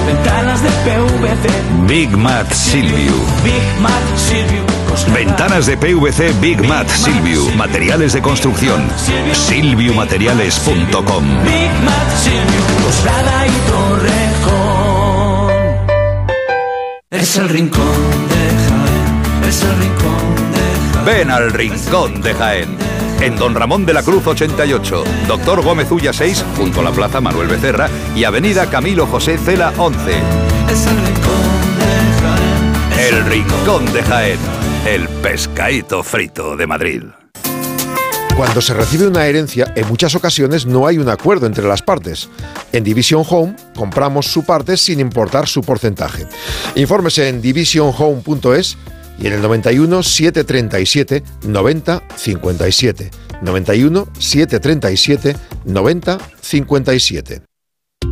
Ventanas 0.05 0.61
de 0.65 0.69
PVC. 0.69 1.49
Big 1.87 2.11
Mat 2.17 2.51
Silviu. 2.51 3.15
Big 3.45 3.63
Mat 3.81 4.03
Silvium 4.17 4.67
Cosnada. 4.89 5.15
Ventanas 5.17 5.67
de 5.67 5.77
PVC 5.77 6.33
Big 6.41 6.61
Mat 6.67 6.89
Silviu. 6.89 7.55
Materiales 7.55 8.15
de 8.15 8.21
construcción. 8.21 8.91
Silviumateriales.com. 9.33 11.25
Big 11.45 11.71
Mat 11.85 12.11
Silvium 12.21 12.67
Cosnada 12.83 13.47
y 13.47 13.51
Torrejón. 13.71 15.53
Es 17.11 17.37
el 17.37 17.49
rincón 17.49 18.29
de 18.29 18.51
Jaén. 18.67 19.49
Es 19.49 19.63
el 19.63 19.79
rincón 19.79 20.35
de 20.53 20.59
Jaén. 20.95 21.05
Ven 21.05 21.31
al 21.31 21.53
Rincón 21.53 22.21
de 22.23 22.35
Jaén. 22.35 22.98
En 23.21 23.37
Don 23.37 23.55
Ramón 23.55 23.85
de 23.85 23.93
la 23.93 24.03
Cruz 24.05 24.25
88, 24.27 25.05
Doctor 25.27 25.63
Gómez 25.63 25.91
Ulla 25.91 26.13
6, 26.13 26.45
junto 26.57 26.81
a 26.81 26.85
la 26.85 26.93
Plaza 26.93 27.21
Manuel 27.21 27.49
Becerra 27.49 27.91
y 28.15 28.23
Avenida 28.23 28.71
Camilo 28.71 29.07
José 29.07 29.39
Cela 29.39 29.73
11. 29.77 29.99
Es 30.71 30.87
el 30.87 30.97
rincón 30.97 31.77
de 31.79 32.13
Jaén. 32.23 33.09
El 33.09 33.25
Rincón 33.25 33.93
de 33.93 34.03
Jaén, 34.05 34.39
el 34.87 35.09
pescadito 35.21 36.05
frito 36.05 36.57
de 36.57 36.67
Madrid. 36.69 37.03
Cuando 38.37 38.61
se 38.61 38.73
recibe 38.73 39.09
una 39.09 39.27
herencia, 39.27 39.73
en 39.75 39.89
muchas 39.89 40.15
ocasiones 40.15 40.65
no 40.65 40.87
hay 40.87 40.99
un 40.99 41.09
acuerdo 41.09 41.47
entre 41.47 41.67
las 41.67 41.83
partes. 41.83 42.29
En 42.73 42.85
Division 42.85 43.25
Home 43.29 43.57
compramos 43.75 44.27
su 44.27 44.45
parte 44.45 44.77
sin 44.77 45.01
importar 45.01 45.49
su 45.49 45.63
porcentaje. 45.63 46.25
Infórmese 46.77 47.29
en 47.29 47.43
divisionhome.es 47.43 48.79
y 49.19 49.27
en 49.27 49.33
el 49.35 49.43
91 49.43 50.03
737 50.03 51.23
90 51.47 52.03
57. 52.17 53.11
91 53.43 54.09
737 54.19 55.37
90 55.65 56.19
57. 56.41 57.43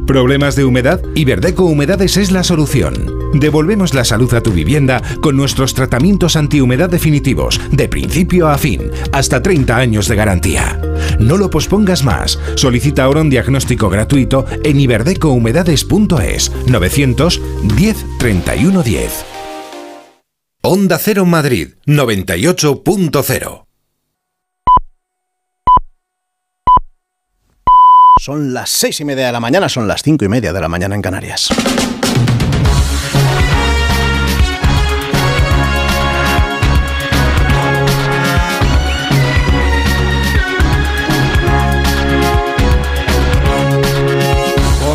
¿Problemas 0.06 0.54
de 0.54 0.64
humedad? 0.64 1.00
Iberdeco 1.14 1.64
Humedades 1.64 2.16
es 2.16 2.30
la 2.30 2.44
solución. 2.44 2.94
Devolvemos 3.34 3.92
la 3.92 4.04
salud 4.04 4.32
a 4.34 4.40
tu 4.40 4.52
vivienda 4.52 5.02
con 5.20 5.36
nuestros 5.36 5.74
tratamientos 5.74 6.36
antihumedad 6.36 6.88
definitivos, 6.88 7.60
de 7.72 7.88
principio 7.88 8.48
a 8.48 8.56
fin, 8.56 8.90
hasta 9.12 9.42
30 9.42 9.76
años 9.76 10.06
de 10.06 10.16
garantía. 10.16 10.80
No 11.18 11.36
lo 11.36 11.50
pospongas 11.50 12.04
más. 12.04 12.38
Solicita 12.54 13.04
ahora 13.04 13.20
un 13.20 13.30
diagnóstico 13.30 13.88
gratuito 13.88 14.46
en 14.62 14.78
iberdecohumedades.es 14.78 16.52
910 16.68 18.06
31 18.18 18.82
10. 18.82 19.35
Onda 20.68 20.98
Cero 20.98 21.24
Madrid 21.24 21.74
98.0 21.86 23.66
Son 28.20 28.52
las 28.52 28.68
seis 28.70 28.98
y 28.98 29.04
media 29.04 29.26
de 29.26 29.32
la 29.32 29.38
mañana, 29.38 29.68
son 29.68 29.86
las 29.86 30.02
cinco 30.02 30.24
y 30.24 30.28
media 30.28 30.52
de 30.52 30.60
la 30.60 30.66
mañana 30.66 30.96
en 30.96 31.02
Canarias. 31.02 31.50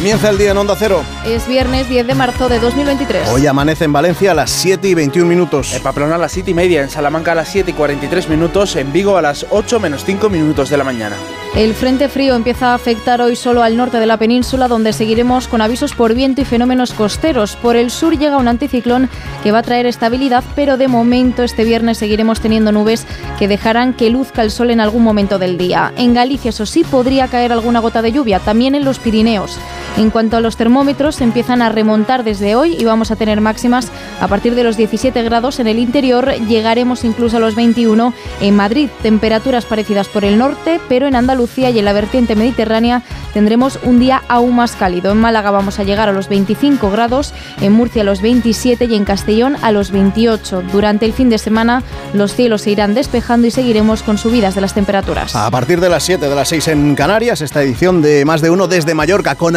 Comienza 0.01 0.31
el 0.31 0.39
día 0.39 0.49
en 0.49 0.57
Onda 0.57 0.75
Cero. 0.75 1.03
Es 1.27 1.47
viernes 1.47 1.87
10 1.87 2.07
de 2.07 2.15
marzo 2.15 2.49
de 2.49 2.57
2023. 2.57 3.29
Hoy 3.29 3.45
amanece 3.45 3.85
en 3.85 3.93
Valencia 3.93 4.31
a 4.31 4.33
las 4.33 4.49
7 4.49 4.87
y 4.87 4.95
21 4.95 5.29
minutos. 5.29 5.75
En 5.75 5.83
Pamplona 5.83 6.15
a 6.15 6.17
las 6.17 6.31
7 6.31 6.49
y 6.49 6.53
media, 6.55 6.81
en 6.81 6.89
Salamanca 6.89 7.33
a 7.33 7.35
las 7.35 7.49
7 7.49 7.69
y 7.69 7.73
43 7.75 8.27
minutos, 8.27 8.75
en 8.77 8.91
Vigo 8.91 9.15
a 9.15 9.21
las 9.21 9.45
8 9.51 9.79
menos 9.79 10.03
5 10.03 10.27
minutos 10.27 10.71
de 10.71 10.77
la 10.77 10.83
mañana. 10.83 11.15
El 11.53 11.75
frente 11.75 12.09
frío 12.09 12.33
empieza 12.33 12.71
a 12.71 12.75
afectar 12.75 13.21
hoy 13.21 13.35
solo 13.35 13.61
al 13.61 13.77
norte 13.77 13.99
de 13.99 14.05
la 14.07 14.17
península, 14.17 14.67
donde 14.67 14.93
seguiremos 14.93 15.47
con 15.47 15.61
avisos 15.61 15.93
por 15.93 16.15
viento 16.15 16.41
y 16.41 16.45
fenómenos 16.45 16.93
costeros. 16.93 17.55
Por 17.57 17.75
el 17.75 17.91
sur 17.91 18.17
llega 18.17 18.37
un 18.37 18.47
anticiclón 18.47 19.07
que 19.43 19.51
va 19.51 19.59
a 19.59 19.63
traer 19.63 19.85
estabilidad, 19.85 20.43
pero 20.55 20.77
de 20.77 20.87
momento 20.87 21.43
este 21.43 21.63
viernes 21.63 21.99
seguiremos 21.99 22.39
teniendo 22.39 22.71
nubes 22.71 23.05
que 23.37 23.47
dejarán 23.47 23.93
que 23.93 24.09
luzca 24.09 24.41
el 24.41 24.49
sol 24.49 24.71
en 24.71 24.79
algún 24.79 25.03
momento 25.03 25.37
del 25.37 25.59
día. 25.59 25.93
En 25.97 26.15
Galicia, 26.15 26.49
eso 26.49 26.65
sí, 26.65 26.83
podría 26.85 27.27
caer 27.27 27.51
alguna 27.51 27.81
gota 27.81 28.01
de 28.01 28.13
lluvia, 28.13 28.39
también 28.39 28.73
en 28.73 28.85
los 28.85 28.97
Pirineos. 28.97 29.59
En 29.97 30.09
cuanto 30.09 30.37
a 30.37 30.41
los 30.41 30.57
termómetros, 30.57 31.21
empiezan 31.21 31.61
a 31.61 31.69
remontar 31.69 32.23
desde 32.23 32.55
hoy 32.55 32.75
y 32.79 32.85
vamos 32.85 33.11
a 33.11 33.15
tener 33.15 33.41
máximas 33.41 33.91
a 34.19 34.27
partir 34.27 34.55
de 34.55 34.63
los 34.63 34.77
17 34.77 35.21
grados 35.23 35.59
en 35.59 35.67
el 35.67 35.79
interior, 35.79 36.31
llegaremos 36.47 37.03
incluso 37.03 37.37
a 37.37 37.39
los 37.39 37.55
21 37.55 38.13
en 38.39 38.55
Madrid, 38.55 38.89
temperaturas 39.01 39.65
parecidas 39.65 40.07
por 40.07 40.23
el 40.23 40.37
norte, 40.37 40.79
pero 40.87 41.07
en 41.07 41.15
Andalucía 41.15 41.71
y 41.71 41.79
en 41.79 41.85
la 41.85 41.93
vertiente 41.93 42.35
mediterránea 42.35 43.01
tendremos 43.33 43.79
un 43.83 43.99
día 43.99 44.21
aún 44.27 44.55
más 44.55 44.73
cálido. 44.73 45.11
En 45.11 45.17
Málaga 45.17 45.51
vamos 45.51 45.79
a 45.79 45.83
llegar 45.83 46.07
a 46.07 46.13
los 46.13 46.29
25 46.29 46.91
grados, 46.91 47.33
en 47.61 47.73
Murcia 47.73 48.03
a 48.03 48.05
los 48.05 48.21
27 48.21 48.85
y 48.85 48.95
en 48.95 49.05
Castellón 49.05 49.57
a 49.61 49.71
los 49.71 49.91
28. 49.91 50.63
Durante 50.71 51.05
el 51.05 51.13
fin 51.13 51.29
de 51.29 51.37
semana 51.37 51.83
los 52.13 52.35
cielos 52.35 52.61
se 52.61 52.71
irán 52.71 52.93
despejando 52.93 53.47
y 53.47 53.51
seguiremos 53.51 54.03
con 54.03 54.17
subidas 54.17 54.55
de 54.55 54.61
las 54.61 54.73
temperaturas. 54.73 55.35
A 55.35 55.49
partir 55.49 55.79
de 55.79 55.89
las 55.89 56.03
7 56.03 56.29
de 56.29 56.35
las 56.35 56.49
6 56.49 56.67
en 56.69 56.95
Canarias, 56.95 57.41
esta 57.41 57.63
edición 57.63 58.01
de 58.01 58.23
Más 58.25 58.41
de 58.41 58.49
Uno 58.49 58.67
desde 58.67 58.93
Mallorca 58.93 59.35
con 59.35 59.55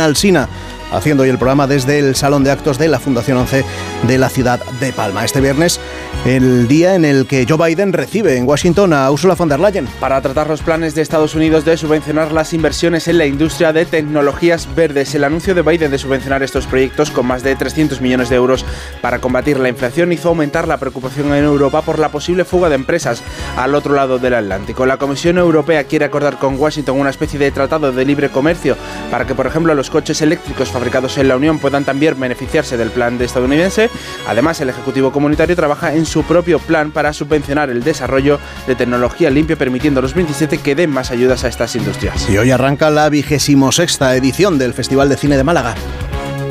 Haciendo 0.91 1.25
hoy 1.25 1.29
el 1.29 1.37
programa 1.37 1.67
desde 1.67 1.99
el 1.99 2.15
Salón 2.15 2.45
de 2.45 2.51
Actos 2.51 2.79
de 2.79 2.89
la 2.89 2.99
Fundación 2.99 3.37
11 3.37 3.63
de 4.07 4.19
la 4.19 4.31
ciudad 4.31 4.59
de 4.81 4.91
Palma. 4.95 5.23
Este 5.23 5.43
viernes, 5.43 5.79
el 6.25 6.69
día 6.69 6.95
en 6.95 7.05
el 7.05 7.27
que 7.27 7.45
Joe 7.47 7.69
Biden 7.69 7.93
recibe 7.93 8.39
en 8.39 8.49
Washington 8.49 8.95
a 8.95 9.11
Ursula 9.11 9.35
von 9.35 9.49
der 9.49 9.61
Leyen. 9.61 9.87
Para 10.01 10.23
tratar 10.23 10.49
los 10.49 10.63
planes 10.63 10.95
de 10.95 11.03
Estados 11.03 11.35
Unidos 11.35 11.67
de 11.67 11.77
subvencionar 11.77 12.33
las 12.33 12.55
inversiones 12.55 13.09
en 13.09 13.19
la 13.19 13.27
industria 13.27 13.75
de 13.75 13.85
tecnologías 13.85 14.75
verdes, 14.75 15.15
el 15.15 15.25
anuncio 15.25 15.55
de 15.55 15.61
Biden 15.61 15.91
de 15.91 15.99
subvencionar 15.99 16.43
estos 16.43 16.67
proyectos 16.67 17.11
con 17.11 17.27
más 17.27 17.43
de 17.43 17.55
300 17.55 18.01
millones 18.01 18.31
de 18.31 18.37
euros 18.37 18.65
para 19.03 19.19
combatir 19.19 19.59
la 19.59 19.69
inflación 19.69 20.13
hizo 20.13 20.31
aumentar 20.31 20.67
la 20.67 20.79
preocupación 20.79 21.35
en 21.35 21.45
Europa 21.45 21.83
por 21.83 21.99
la 21.99 22.09
posible 22.09 22.47
fuga 22.47 22.71
de 22.71 22.77
empresas 22.77 23.23
al 23.59 23.75
otro 23.75 23.95
lado 23.95 24.19
del 24.19 24.33
Atlántico. 24.33 24.87
La 24.87 24.97
Comisión 24.97 25.37
Europea 25.37 25.85
quiere 25.85 26.07
acordar 26.07 26.39
con 26.39 26.59
Washington 26.59 26.99
una 26.99 27.11
especie 27.11 27.39
de 27.39 27.51
tratado 27.51 27.93
de 27.93 28.05
libre 28.07 28.31
comercio 28.31 28.79
para 29.11 29.27
que, 29.27 29.35
por 29.35 29.47
ejemplo, 29.47 29.75
los 29.75 29.91
coches 29.91 30.23
eléctricos 30.23 30.71
fabricados 30.71 31.19
en 31.19 31.29
la 31.29 31.37
Unión 31.37 31.59
puedan 31.59 31.85
también 31.85 32.19
beneficiarse 32.19 32.79
del 32.79 32.91
plan 32.91 33.19
de 33.19 33.27
estadounidense. 33.27 33.91
Además, 34.27 34.59
el 34.63 34.71
Ejecutivo 34.71 35.13
Comunitario 35.13 35.55
trabaja 35.55 35.95
en 35.95 36.07
su 36.07 36.13
propio 36.22 36.59
plan 36.59 36.90
para 36.90 37.12
subvencionar 37.12 37.70
el 37.70 37.83
desarrollo 37.83 38.38
de 38.66 38.74
tecnología 38.74 39.31
limpia, 39.31 39.57
permitiendo 39.57 40.00
a 40.00 40.03
los 40.03 40.14
27 40.14 40.59
que 40.59 40.74
den 40.74 40.90
más 40.90 41.11
ayudas 41.11 41.44
a 41.44 41.48
estas 41.48 41.74
industrias. 41.77 42.29
Y 42.31 42.38
hoy 42.38 42.50
arranca 42.50 42.90
la 42.90 43.09
vigésimo 43.09 43.72
sexta 43.72 44.14
edición 44.16 44.59
del 44.59 44.72
Festival 44.72 45.09
de 45.09 45.16
Cine 45.16 45.37
de 45.37 45.44
Málaga 45.44 45.74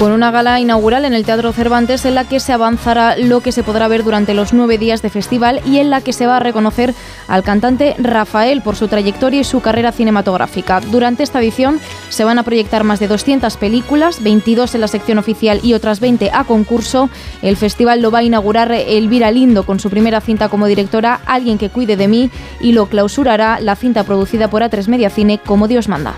con 0.04 0.12
una 0.12 0.32
gala 0.32 0.60
inaugural 0.60 1.06
en 1.06 1.14
el 1.14 1.24
Teatro 1.24 1.54
Cervantes 1.54 2.04
en 2.04 2.16
la 2.16 2.26
que 2.26 2.42
se 2.42 2.52
avanzará 2.52 3.16
lo 3.16 3.40
que 3.40 3.54
se 3.54 3.64
podrá 3.64 3.88
ver 3.88 4.04
durante 4.04 4.34
los 4.34 4.52
nueve 4.52 4.78
días 4.78 5.02
de 5.02 5.10
festival 5.10 5.62
y 5.66 5.78
en 5.78 5.90
la 5.90 6.02
que 6.02 6.12
se 6.12 6.28
va 6.28 6.36
a 6.36 6.40
reconocer 6.42 6.94
al 7.30 7.42
cantante 7.42 7.96
Rafael 7.98 8.62
por 8.62 8.76
su 8.76 8.90
trayectoria 8.90 9.40
y 9.40 9.44
su 9.46 9.62
carrera 9.62 9.94
cinematográfica. 9.94 10.82
Durante 10.82 11.24
esta 11.24 11.40
edición 11.40 11.80
se 12.10 12.26
van 12.26 12.38
a 12.38 12.44
proyectar 12.44 12.84
más 12.84 13.00
de 13.00 13.08
200 13.08 13.56
películas, 13.56 14.22
22 14.22 14.76
en 14.76 14.82
la 14.82 14.90
sección 14.90 15.20
oficial 15.20 15.62
y 15.64 15.74
otras 15.74 16.02
20 16.02 16.32
a 16.34 16.44
concurso. 16.44 17.10
El 17.42 17.56
festival 17.56 18.02
lo 18.02 18.12
va 18.12 18.20
a 18.20 18.24
inaugurar 18.24 18.74
Elvira 18.74 19.32
Lindo 19.32 19.64
con 19.64 19.80
su 19.80 19.90
primera 19.90 20.20
cinta 20.20 20.50
como 20.50 20.66
directora, 20.66 21.22
Alguien 21.26 21.58
que 21.58 21.70
cuide 21.70 21.96
de 21.96 22.10
mí, 22.10 22.30
y 22.60 22.74
lo 22.74 22.88
clausurará 22.88 23.62
la 23.62 23.78
cinta 23.78 24.04
producida 24.04 24.50
por 24.50 24.64
A3 24.64 24.86
Media 24.90 25.10
Cine 25.10 25.38
como 25.38 25.70
Dios 25.70 25.88
manda. 25.88 26.14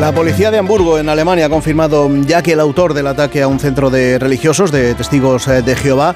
La 0.00 0.12
policía 0.12 0.52
de 0.52 0.58
Hamburgo, 0.58 1.00
en 1.00 1.08
Alemania, 1.08 1.46
ha 1.46 1.48
confirmado 1.48 2.08
ya 2.24 2.40
que 2.40 2.52
el 2.52 2.60
autor 2.60 2.94
del 2.94 3.08
ataque 3.08 3.42
a 3.42 3.48
un 3.48 3.58
centro 3.58 3.90
de 3.90 4.20
religiosos, 4.20 4.70
de 4.70 4.94
testigos 4.94 5.48
eh, 5.48 5.60
de 5.60 5.74
Jehová, 5.74 6.14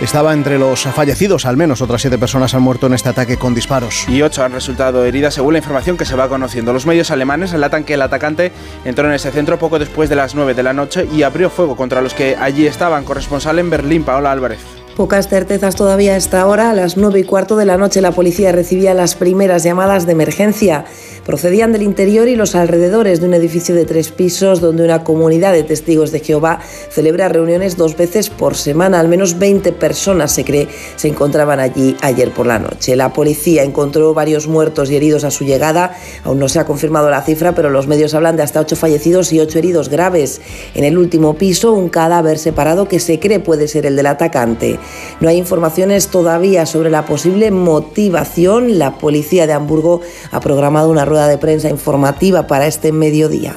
estaba 0.00 0.32
entre 0.32 0.56
los 0.56 0.82
fallecidos. 0.82 1.44
Al 1.44 1.56
menos 1.56 1.82
otras 1.82 2.00
siete 2.00 2.16
personas 2.16 2.54
han 2.54 2.62
muerto 2.62 2.86
en 2.86 2.94
este 2.94 3.08
ataque 3.08 3.36
con 3.36 3.52
disparos. 3.52 4.08
Y 4.08 4.22
ocho 4.22 4.44
han 4.44 4.52
resultado 4.52 5.04
heridas, 5.04 5.34
según 5.34 5.54
la 5.54 5.58
información 5.58 5.96
que 5.96 6.04
se 6.04 6.14
va 6.14 6.28
conociendo. 6.28 6.72
Los 6.72 6.86
medios 6.86 7.10
alemanes 7.10 7.50
relatan 7.50 7.82
que 7.82 7.94
el 7.94 8.02
atacante 8.02 8.52
entró 8.84 9.08
en 9.08 9.14
ese 9.14 9.32
centro 9.32 9.58
poco 9.58 9.80
después 9.80 10.08
de 10.08 10.14
las 10.14 10.36
nueve 10.36 10.54
de 10.54 10.62
la 10.62 10.72
noche 10.72 11.08
y 11.12 11.24
abrió 11.24 11.50
fuego 11.50 11.74
contra 11.74 12.02
los 12.02 12.14
que 12.14 12.36
allí 12.36 12.68
estaban. 12.68 13.04
Corresponsal 13.04 13.58
en 13.58 13.68
Berlín, 13.68 14.04
Paola 14.04 14.30
Álvarez. 14.30 14.60
Pocas 14.96 15.26
certezas 15.26 15.74
todavía 15.74 16.14
a 16.14 16.16
esta 16.16 16.46
hora. 16.46 16.70
A 16.70 16.72
las 16.72 16.96
nueve 16.96 17.18
y 17.18 17.24
cuarto 17.24 17.56
de 17.56 17.64
la 17.64 17.76
noche 17.76 18.00
la 18.00 18.12
policía 18.12 18.52
recibía 18.52 18.94
las 18.94 19.16
primeras 19.16 19.64
llamadas 19.64 20.06
de 20.06 20.12
emergencia. 20.12 20.84
Procedían 21.26 21.72
del 21.72 21.82
interior 21.82 22.28
y 22.28 22.36
los 22.36 22.54
alrededores 22.54 23.18
de 23.20 23.26
un 23.26 23.34
edificio 23.34 23.74
de 23.74 23.86
tres 23.86 24.12
pisos 24.12 24.60
donde 24.60 24.84
una 24.84 25.02
comunidad 25.02 25.52
de 25.52 25.64
testigos 25.64 26.12
de 26.12 26.20
Jehová 26.20 26.60
celebra 26.90 27.28
reuniones 27.28 27.76
dos 27.76 27.96
veces 27.96 28.30
por 28.30 28.54
semana. 28.54 29.00
Al 29.00 29.08
menos 29.08 29.38
20 29.40 29.72
personas, 29.72 30.32
se 30.32 30.44
cree, 30.44 30.68
se 30.94 31.08
encontraban 31.08 31.58
allí 31.58 31.96
ayer 32.00 32.30
por 32.30 32.46
la 32.46 32.60
noche. 32.60 32.94
La 32.94 33.12
policía 33.12 33.64
encontró 33.64 34.14
varios 34.14 34.46
muertos 34.46 34.92
y 34.92 34.96
heridos 34.96 35.24
a 35.24 35.32
su 35.32 35.44
llegada. 35.44 35.96
Aún 36.22 36.38
no 36.38 36.48
se 36.48 36.60
ha 36.60 36.66
confirmado 36.66 37.10
la 37.10 37.22
cifra, 37.22 37.52
pero 37.52 37.68
los 37.68 37.88
medios 37.88 38.14
hablan 38.14 38.36
de 38.36 38.44
hasta 38.44 38.60
ocho 38.60 38.76
fallecidos 38.76 39.32
y 39.32 39.40
ocho 39.40 39.58
heridos 39.58 39.88
graves. 39.88 40.40
En 40.74 40.84
el 40.84 40.96
último 40.98 41.34
piso, 41.34 41.72
un 41.72 41.88
cadáver 41.88 42.38
separado 42.38 42.86
que 42.86 43.00
se 43.00 43.18
cree 43.18 43.40
puede 43.40 43.66
ser 43.66 43.86
el 43.86 43.96
del 43.96 44.06
atacante. 44.06 44.78
No 45.20 45.28
hay 45.28 45.36
informaciones 45.36 46.08
todavía 46.08 46.66
sobre 46.66 46.90
la 46.90 47.04
posible 47.06 47.50
motivación. 47.50 48.78
La 48.78 48.98
policía 48.98 49.46
de 49.46 49.52
Hamburgo 49.52 50.00
ha 50.30 50.40
programado 50.40 50.90
una 50.90 51.04
rueda 51.04 51.28
de 51.28 51.38
prensa 51.38 51.68
informativa 51.68 52.46
para 52.46 52.66
este 52.66 52.92
mediodía. 52.92 53.56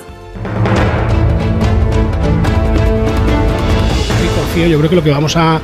Yo 4.65 4.79
creo 4.79 4.89
que 4.89 4.95
lo 4.95 5.03
que 5.03 5.11
vamos 5.11 5.35
a, 5.37 5.61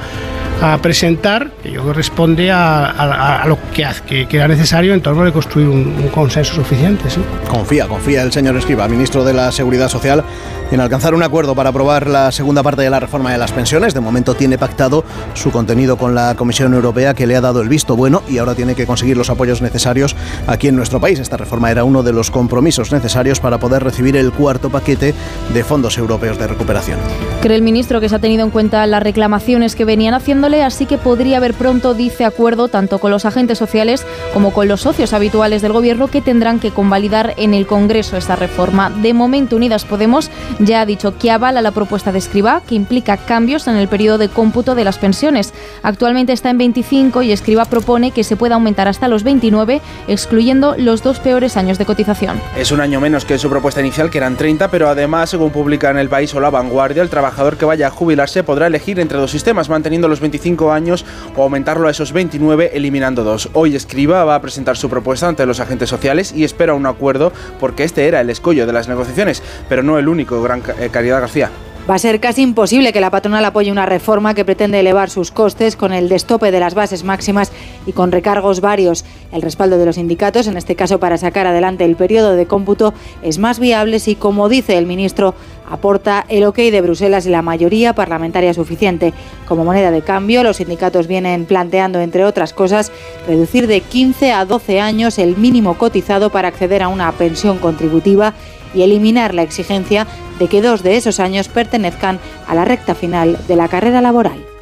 presentar, 0.81 1.51
que 1.61 1.71
yo 1.71 1.81
creo 1.81 1.87
que 1.87 1.93
responde 1.93 2.49
a, 2.51 3.43
lo 3.45 3.57
que, 3.73 4.25
que, 4.27 4.37
era 4.37 4.47
necesario 4.47 4.93
en 4.93 5.01
torno 5.01 5.23
de 5.23 5.31
construir 5.31 5.67
un, 5.67 6.09
consenso 6.13 6.55
suficiente. 6.55 7.03
Confía, 7.49 7.87
confía 7.87 8.21
el 8.23 8.31
señor 8.31 8.55
Escriba, 8.55 8.87
ministro 8.87 9.23
de 9.25 9.33
la 9.33 9.51
Seguridad 9.51 9.89
Social, 9.89 10.23
en 10.71 10.79
alcanzar 10.79 11.13
un 11.13 11.21
acuerdo 11.21 11.53
para 11.53 11.69
aprobar 11.69 12.07
la 12.07 12.31
segunda 12.31 12.63
parte 12.63 12.81
de 12.81 12.89
la 12.89 12.99
reforma 12.99 13.31
de 13.31 13.37
las 13.37 13.51
pensiones. 13.51 13.93
De 13.93 13.99
momento 13.99 14.35
tiene 14.35 14.57
pactado 14.57 15.03
su 15.33 15.51
contenido 15.51 15.97
con 15.97 16.15
la 16.15 16.35
Comisión 16.35 16.73
Europea 16.73 17.13
que 17.13 17.27
le 17.27 17.35
ha 17.35 17.41
dado 17.41 17.61
el 17.61 17.69
visto 17.69 17.95
bueno 17.95 18.23
y 18.29 18.37
ahora 18.37 18.55
tiene 18.55 18.73
que 18.73 18.85
conseguir 18.85 19.17
los 19.17 19.29
apoyos 19.29 19.61
necesarios 19.61 20.15
aquí 20.47 20.69
en 20.69 20.75
nuestro 20.75 20.99
país. 20.99 21.19
Esta 21.19 21.37
reforma 21.37 21.71
era 21.71 21.83
uno 21.83 22.03
de 22.03 22.13
los 22.13 22.31
compromisos 22.31 22.91
necesarios 22.91 23.39
para 23.39 23.59
poder 23.59 23.83
recibir 23.83 24.15
el 24.15 24.31
cuarto 24.31 24.69
paquete 24.69 25.13
de 25.53 25.63
fondos 25.63 25.97
europeos 25.97 26.37
de 26.39 26.47
recuperación. 26.47 26.99
Cree 27.41 27.57
el 27.57 27.63
ministro 27.63 27.99
que 27.99 28.09
se 28.09 28.15
ha 28.15 28.19
tenido 28.19 28.43
en 28.43 28.51
cuenta 28.51 28.87
las 28.87 29.03
reclamaciones 29.03 29.75
que 29.75 29.85
venían 29.85 30.13
haciéndole 30.13 30.52
así 30.61 30.85
que 30.85 30.97
podría 30.97 31.37
haber 31.37 31.53
pronto, 31.53 31.93
dice, 31.93 32.25
acuerdo 32.25 32.67
tanto 32.67 32.99
con 32.99 33.11
los 33.11 33.25
agentes 33.25 33.57
sociales 33.57 34.05
como 34.33 34.51
con 34.53 34.67
los 34.67 34.81
socios 34.81 35.13
habituales 35.13 35.61
del 35.61 35.73
Gobierno 35.73 36.07
que 36.07 36.21
tendrán 36.21 36.59
que 36.59 36.71
convalidar 36.71 37.33
en 37.37 37.53
el 37.53 37.65
Congreso 37.65 38.17
esta 38.17 38.35
reforma. 38.35 38.89
De 38.89 39.13
momento, 39.13 39.55
Unidas 39.55 39.85
Podemos 39.85 40.29
ya 40.59 40.81
ha 40.81 40.85
dicho 40.85 41.17
que 41.17 41.31
avala 41.31 41.61
la 41.61 41.71
propuesta 41.71 42.11
de 42.11 42.19
Escribá, 42.19 42.61
que 42.67 42.75
implica 42.75 43.17
cambios 43.17 43.67
en 43.67 43.75
el 43.75 43.87
periodo 43.87 44.17
de 44.17 44.29
cómputo 44.29 44.75
de 44.75 44.83
las 44.83 44.97
pensiones. 44.97 45.53
Actualmente 45.81 46.33
está 46.33 46.49
en 46.49 46.57
25 46.57 47.23
y 47.23 47.31
Escribá 47.31 47.65
propone 47.65 48.11
que 48.11 48.23
se 48.23 48.35
pueda 48.35 48.55
aumentar 48.55 48.87
hasta 48.87 49.07
los 49.07 49.23
29, 49.23 49.81
excluyendo 50.07 50.75
los 50.77 51.01
dos 51.01 51.19
peores 51.19 51.57
años 51.57 51.77
de 51.77 51.85
cotización. 51.85 52.39
Es 52.57 52.71
un 52.71 52.81
año 52.81 52.99
menos 52.99 53.25
que 53.25 53.37
su 53.37 53.49
propuesta 53.49 53.81
inicial, 53.81 54.09
que 54.09 54.17
eran 54.19 54.35
30, 54.35 54.69
pero 54.69 54.89
además, 54.89 55.29
según 55.29 55.51
publica 55.51 55.89
en 55.89 55.97
El 55.97 56.09
País 56.09 56.33
o 56.35 56.39
La 56.39 56.49
Vanguardia, 56.49 57.01
el 57.01 57.09
trabajador 57.09 57.57
que 57.57 57.65
vaya 57.65 57.87
a 57.87 57.89
jubilarse 57.89 58.43
podrá 58.43 58.67
elegir 58.67 58.99
entre 58.99 59.17
dos 59.17 59.31
sistemas, 59.31 59.69
manteniendo 59.69 60.07
los 60.07 60.19
25 60.19 60.42
años 60.71 61.05
o 61.37 61.43
aumentarlo 61.43 61.87
a 61.87 61.91
esos 61.91 62.11
29, 62.11 62.71
eliminando 62.73 63.23
dos. 63.23 63.49
Hoy 63.53 63.75
Escriba 63.75 64.25
va 64.25 64.35
a 64.35 64.41
presentar 64.41 64.75
su 64.75 64.89
propuesta 64.89 65.27
ante 65.27 65.45
los 65.45 65.61
agentes 65.61 65.89
sociales 65.89 66.33
y 66.35 66.43
espera 66.43 66.73
un 66.73 66.85
acuerdo 66.85 67.31
porque 67.59 67.83
este 67.85 68.07
era 68.07 68.19
el 68.19 68.29
escollo 68.29 68.67
de 68.67 68.73
las 68.73 68.89
negociaciones, 68.89 69.41
pero 69.69 69.83
no 69.83 69.97
el 69.97 70.09
único, 70.09 70.41
Gran 70.41 70.61
eh, 70.79 70.89
Caridad 70.91 71.21
García. 71.21 71.49
Va 71.89 71.95
a 71.95 71.99
ser 71.99 72.21
casi 72.21 72.41
imposible 72.41 72.93
que 72.93 73.01
la 73.01 73.11
patronal 73.11 73.43
apoye 73.43 73.69
una 73.69 73.85
reforma 73.85 74.33
que 74.33 74.45
pretende 74.45 74.79
elevar 74.79 75.09
sus 75.09 75.31
costes 75.31 75.75
con 75.75 75.91
el 75.91 76.07
destope 76.07 76.49
de 76.49 76.61
las 76.61 76.75
bases 76.75 77.03
máximas 77.03 77.51
y 77.85 77.91
con 77.91 78.13
recargos 78.13 78.61
varios. 78.61 79.03
El 79.33 79.41
respaldo 79.41 79.77
de 79.77 79.85
los 79.85 79.95
sindicatos, 79.95 80.47
en 80.47 80.55
este 80.55 80.77
caso 80.77 81.01
para 81.01 81.17
sacar 81.17 81.45
adelante 81.45 81.83
el 81.83 81.97
periodo 81.97 82.37
de 82.37 82.45
cómputo, 82.45 82.93
es 83.21 83.37
más 83.37 83.59
viable 83.59 83.99
si, 83.99 84.15
como 84.15 84.47
dice 84.47 84.77
el 84.77 84.85
ministro, 84.85 85.35
aporta 85.73 86.23
el 86.29 86.43
ok 86.45 86.57
de 86.57 86.81
Bruselas 86.81 87.25
y 87.25 87.29
la 87.29 87.41
mayoría 87.41 87.93
parlamentaria 87.93 88.53
suficiente. 88.53 89.11
Como 89.47 89.65
moneda 89.65 89.89
de 89.89 90.03
cambio, 90.03 90.43
los 90.43 90.57
sindicatos 90.57 91.07
vienen 91.07 91.45
planteando, 91.45 91.99
entre 91.99 92.25
otras 92.25 92.53
cosas, 92.53 92.91
reducir 93.27 93.65
de 93.65 93.81
15 93.81 94.31
a 94.33 94.45
12 94.45 94.79
años 94.79 95.17
el 95.17 95.35
mínimo 95.35 95.75
cotizado 95.77 96.29
para 96.29 96.49
acceder 96.49 96.83
a 96.83 96.89
una 96.89 97.11
pensión 97.13 97.57
contributiva 97.57 98.33
y 98.75 98.83
eliminar 98.83 99.33
la 99.33 99.41
exigencia 99.41 100.05
de 100.39 100.47
que 100.47 100.61
dos 100.61 100.83
de 100.83 100.95
esos 100.95 101.19
años 101.19 101.47
pertenezcan 101.47 102.19
a 102.47 102.53
la 102.53 102.65
recta 102.65 102.93
final 102.93 103.39
de 103.47 103.55
la 103.55 103.67
carrera 103.67 104.01
laboral. 104.01 104.52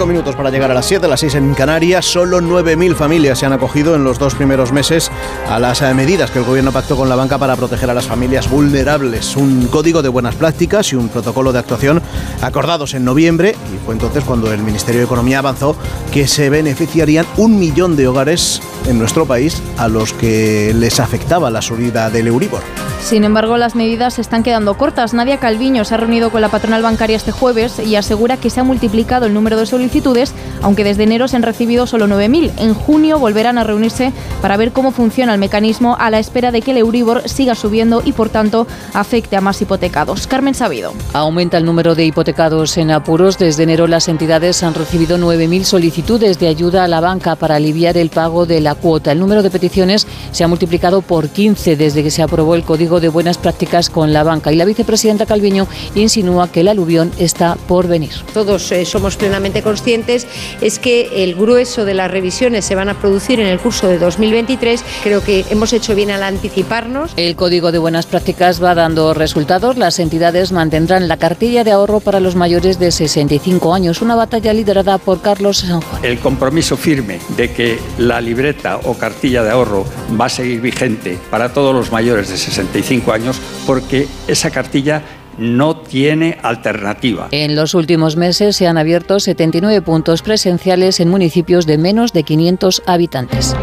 25 0.00 0.06
minutos 0.06 0.36
para 0.36 0.50
llegar 0.50 0.70
a 0.70 0.74
las 0.74 0.86
7, 0.86 1.06
las 1.08 1.20
6 1.20 1.34
en 1.34 1.52
Canarias. 1.52 2.06
Solo 2.06 2.40
9.000 2.40 2.94
familias 2.94 3.38
se 3.38 3.44
han 3.44 3.52
acogido 3.52 3.94
en 3.94 4.02
los 4.02 4.18
dos 4.18 4.34
primeros 4.34 4.72
meses 4.72 5.10
a 5.48 5.58
las 5.58 5.82
eh, 5.82 5.92
medidas 5.92 6.30
que 6.30 6.38
el 6.38 6.46
gobierno 6.46 6.72
pactó 6.72 6.96
con 6.96 7.08
la 7.08 7.16
banca 7.16 7.36
para 7.36 7.54
proteger 7.54 7.90
a 7.90 7.94
las 7.94 8.06
familias 8.06 8.48
vulnerables. 8.48 9.36
Un 9.36 9.66
código 9.66 10.00
de 10.00 10.08
buenas 10.08 10.36
prácticas 10.36 10.92
y 10.92 10.96
un 10.96 11.08
protocolo 11.10 11.52
de 11.52 11.58
actuación 11.58 12.00
acordados 12.40 12.94
en 12.94 13.04
noviembre. 13.04 13.54
Y 13.74 13.84
fue 13.84 13.92
entonces 13.92 14.24
cuando 14.24 14.50
el 14.52 14.62
Ministerio 14.62 15.00
de 15.00 15.04
Economía 15.04 15.40
avanzó 15.40 15.76
que 16.12 16.26
se 16.26 16.48
beneficiarían 16.48 17.26
un 17.36 17.58
millón 17.58 17.94
de 17.96 18.08
hogares 18.08 18.62
en 18.86 18.98
nuestro 18.98 19.26
país 19.26 19.62
a 19.76 19.88
los 19.88 20.14
que 20.14 20.72
les 20.74 20.98
afectaba 20.98 21.50
la 21.50 21.60
subida 21.60 22.08
del 22.08 22.28
Euribor. 22.28 22.62
Sin 23.02 23.24
embargo, 23.24 23.56
las 23.56 23.74
medidas 23.74 24.14
se 24.14 24.20
están 24.20 24.42
quedando 24.42 24.74
cortas. 24.74 25.14
Nadia 25.14 25.38
Calviño 25.38 25.84
se 25.84 25.94
ha 25.94 25.96
reunido 25.96 26.30
con 26.30 26.42
la 26.42 26.48
patronal 26.48 26.82
bancaria 26.82 27.16
este 27.16 27.32
jueves 27.32 27.80
y 27.84 27.96
asegura 27.96 28.36
que 28.36 28.50
se 28.50 28.60
ha 28.60 28.64
multiplicado 28.64 29.26
el 29.26 29.34
número 29.34 29.56
de 29.56 29.66
solicitudes, 29.66 30.32
aunque 30.62 30.84
desde 30.84 31.04
enero 31.04 31.26
se 31.26 31.36
han 31.36 31.42
recibido 31.42 31.86
solo 31.86 32.06
9.000. 32.06 32.52
En 32.58 32.74
junio 32.74 33.18
volverán 33.18 33.58
a 33.58 33.64
reunirse 33.64 34.12
para 34.42 34.56
ver 34.56 34.70
cómo 34.70 34.92
funciona 34.92 35.32
el 35.32 35.40
mecanismo 35.40 35.96
a 35.98 36.10
la 36.10 36.20
espera 36.20 36.52
de 36.52 36.62
que 36.62 36.70
el 36.70 36.76
Euribor 36.76 37.28
siga 37.28 37.54
subiendo 37.54 38.02
y, 38.04 38.12
por 38.12 38.28
tanto, 38.28 38.66
afecte 38.94 39.34
a 39.36 39.40
más 39.40 39.60
hipotecados. 39.60 40.26
Carmen 40.26 40.54
Sabido. 40.54 40.92
Aumenta 41.12 41.56
el 41.58 41.64
número 41.64 41.94
de 41.94 42.04
hipotecados 42.04 42.76
en 42.76 42.92
apuros. 42.92 43.38
Desde 43.38 43.64
enero 43.64 43.88
las 43.88 44.08
entidades 44.08 44.62
han 44.62 44.74
recibido 44.74 45.18
9.000 45.18 45.64
solicitudes 45.64 46.38
de 46.38 46.48
ayuda 46.48 46.84
a 46.84 46.88
la 46.88 47.00
banca 47.00 47.34
para 47.34 47.56
aliviar 47.56 47.96
el 47.96 48.10
pago 48.10 48.46
de 48.46 48.60
la 48.60 48.76
cuota. 48.76 49.10
El 49.10 49.18
número 49.20 49.42
de 49.42 49.50
peticiones 49.50 50.06
se 50.30 50.44
ha 50.44 50.48
multiplicado 50.48 51.00
por 51.02 51.28
15 51.28 51.76
desde 51.76 52.02
que 52.02 52.10
se 52.10 52.22
aprobó 52.22 52.54
el 52.54 52.62
Código 52.62 52.89
de 52.98 53.08
Buenas 53.08 53.38
Prácticas 53.38 53.90
con 53.90 54.12
la 54.12 54.24
banca. 54.24 54.50
Y 54.50 54.56
la 54.56 54.64
vicepresidenta 54.64 55.26
Calviño 55.26 55.68
insinúa 55.94 56.50
que 56.50 56.60
el 56.62 56.68
aluvión 56.68 57.12
está 57.18 57.56
por 57.68 57.86
venir. 57.86 58.10
Todos 58.34 58.72
eh, 58.72 58.84
somos 58.84 59.16
plenamente 59.16 59.62
conscientes 59.62 60.26
es 60.60 60.78
que 60.78 61.22
el 61.22 61.34
grueso 61.34 61.84
de 61.84 61.94
las 61.94 62.10
revisiones 62.10 62.64
se 62.64 62.74
van 62.74 62.88
a 62.88 62.94
producir 62.94 63.38
en 63.38 63.46
el 63.46 63.60
curso 63.60 63.86
de 63.86 63.98
2023. 63.98 64.82
Creo 65.02 65.22
que 65.22 65.44
hemos 65.50 65.72
hecho 65.72 65.94
bien 65.94 66.10
al 66.10 66.22
anticiparnos. 66.22 67.12
El 67.16 67.36
Código 67.36 67.70
de 67.70 67.78
Buenas 67.78 68.06
Prácticas 68.06 68.62
va 68.62 68.74
dando 68.74 69.14
resultados. 69.14 69.76
Las 69.76 69.98
entidades 69.98 70.52
mantendrán 70.52 71.06
la 71.06 71.18
cartilla 71.18 71.64
de 71.64 71.72
ahorro 71.72 72.00
para 72.00 72.20
los 72.20 72.34
mayores 72.34 72.78
de 72.78 72.90
65 72.90 73.74
años, 73.74 74.00
una 74.00 74.14
batalla 74.14 74.52
liderada 74.52 74.98
por 74.98 75.20
Carlos 75.20 75.58
San 75.58 75.80
Juan. 75.82 76.04
El 76.04 76.18
compromiso 76.18 76.76
firme 76.76 77.20
de 77.36 77.52
que 77.52 77.78
la 77.98 78.20
libreta 78.20 78.78
o 78.84 78.94
cartilla 78.94 79.42
de 79.42 79.50
ahorro 79.50 79.84
va 80.18 80.26
a 80.26 80.28
seguir 80.28 80.60
vigente 80.60 81.18
para 81.30 81.52
todos 81.52 81.74
los 81.74 81.92
mayores 81.92 82.28
de 82.30 82.36
65 82.36 82.79
años 83.12 83.40
porque 83.66 84.06
esa 84.26 84.50
cartilla 84.50 85.02
no 85.38 85.76
tiene 85.76 86.38
alternativa. 86.42 87.28
En 87.30 87.56
los 87.56 87.74
últimos 87.74 88.16
meses 88.16 88.56
se 88.56 88.66
han 88.66 88.78
abierto 88.78 89.20
79 89.20 89.80
puntos 89.82 90.22
presenciales 90.22 91.00
en 91.00 91.08
municipios 91.08 91.66
de 91.66 91.78
menos 91.78 92.12
de 92.12 92.24
500 92.24 92.82
habitantes. 92.86 93.54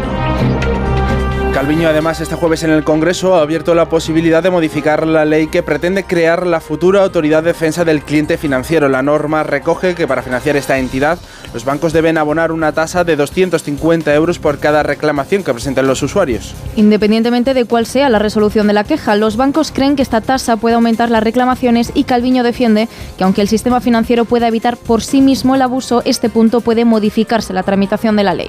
Calviño 1.58 1.88
además 1.88 2.20
este 2.20 2.36
jueves 2.36 2.62
en 2.62 2.70
el 2.70 2.84
Congreso 2.84 3.34
ha 3.34 3.42
abierto 3.42 3.74
la 3.74 3.88
posibilidad 3.88 4.44
de 4.44 4.50
modificar 4.50 5.04
la 5.08 5.24
ley 5.24 5.48
que 5.48 5.64
pretende 5.64 6.04
crear 6.04 6.46
la 6.46 6.60
futura 6.60 7.02
Autoridad 7.02 7.42
de 7.42 7.48
Defensa 7.48 7.84
del 7.84 8.02
Cliente 8.02 8.38
Financiero. 8.38 8.88
La 8.88 9.02
norma 9.02 9.42
recoge 9.42 9.96
que 9.96 10.06
para 10.06 10.22
financiar 10.22 10.54
esta 10.54 10.78
entidad 10.78 11.18
los 11.52 11.64
bancos 11.64 11.92
deben 11.92 12.16
abonar 12.16 12.52
una 12.52 12.70
tasa 12.70 13.02
de 13.02 13.16
250 13.16 14.14
euros 14.14 14.38
por 14.38 14.60
cada 14.60 14.84
reclamación 14.84 15.42
que 15.42 15.52
presenten 15.52 15.88
los 15.88 16.00
usuarios. 16.00 16.54
Independientemente 16.76 17.54
de 17.54 17.64
cuál 17.64 17.86
sea 17.86 18.08
la 18.08 18.20
resolución 18.20 18.68
de 18.68 18.74
la 18.74 18.84
queja, 18.84 19.16
los 19.16 19.36
bancos 19.36 19.72
creen 19.72 19.96
que 19.96 20.02
esta 20.02 20.20
tasa 20.20 20.58
puede 20.58 20.76
aumentar 20.76 21.10
las 21.10 21.24
reclamaciones 21.24 21.90
y 21.92 22.04
Calviño 22.04 22.44
defiende 22.44 22.88
que 23.16 23.24
aunque 23.24 23.42
el 23.42 23.48
sistema 23.48 23.80
financiero 23.80 24.26
pueda 24.26 24.46
evitar 24.46 24.76
por 24.76 25.02
sí 25.02 25.20
mismo 25.20 25.56
el 25.56 25.62
abuso, 25.62 26.02
este 26.04 26.28
punto 26.28 26.60
puede 26.60 26.84
modificarse 26.84 27.52
la 27.52 27.64
tramitación 27.64 28.14
de 28.14 28.22
la 28.22 28.34
ley. 28.34 28.48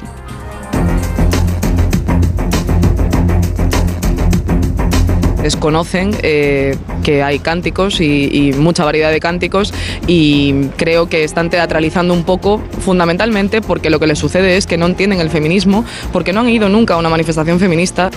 Desconocen 5.42 6.12
eh, 6.22 6.76
que 7.04 7.24
hay 7.24 7.40
cánticos 7.40 8.02
y, 8.02 8.54
mucha 8.58 8.84
variedad 8.84 9.12
de 9.12 9.20
cánticos 9.20 9.74
y 10.08 10.66
creo 10.76 11.08
que 11.08 11.24
están 11.24 11.50
teatralizando 11.50 12.14
un 12.14 12.24
poco 12.24 12.62
fundamentalmente 12.80 13.62
porque 13.62 13.90
lo 13.90 14.00
que 14.00 14.08
les 14.08 14.20
sucede 14.20 14.58
es 14.58 14.68
que 14.68 14.78
no 14.78 14.86
entienden 14.86 15.20
el 15.20 15.30
feminismo, 15.30 15.86
porque 16.12 16.34
no 16.34 16.42
han 16.42 16.50
ido 16.50 16.70
nunca 16.70 16.96
a 16.96 16.98
una 16.98 17.10
manifestación 17.10 17.60
feminista. 17.60 18.10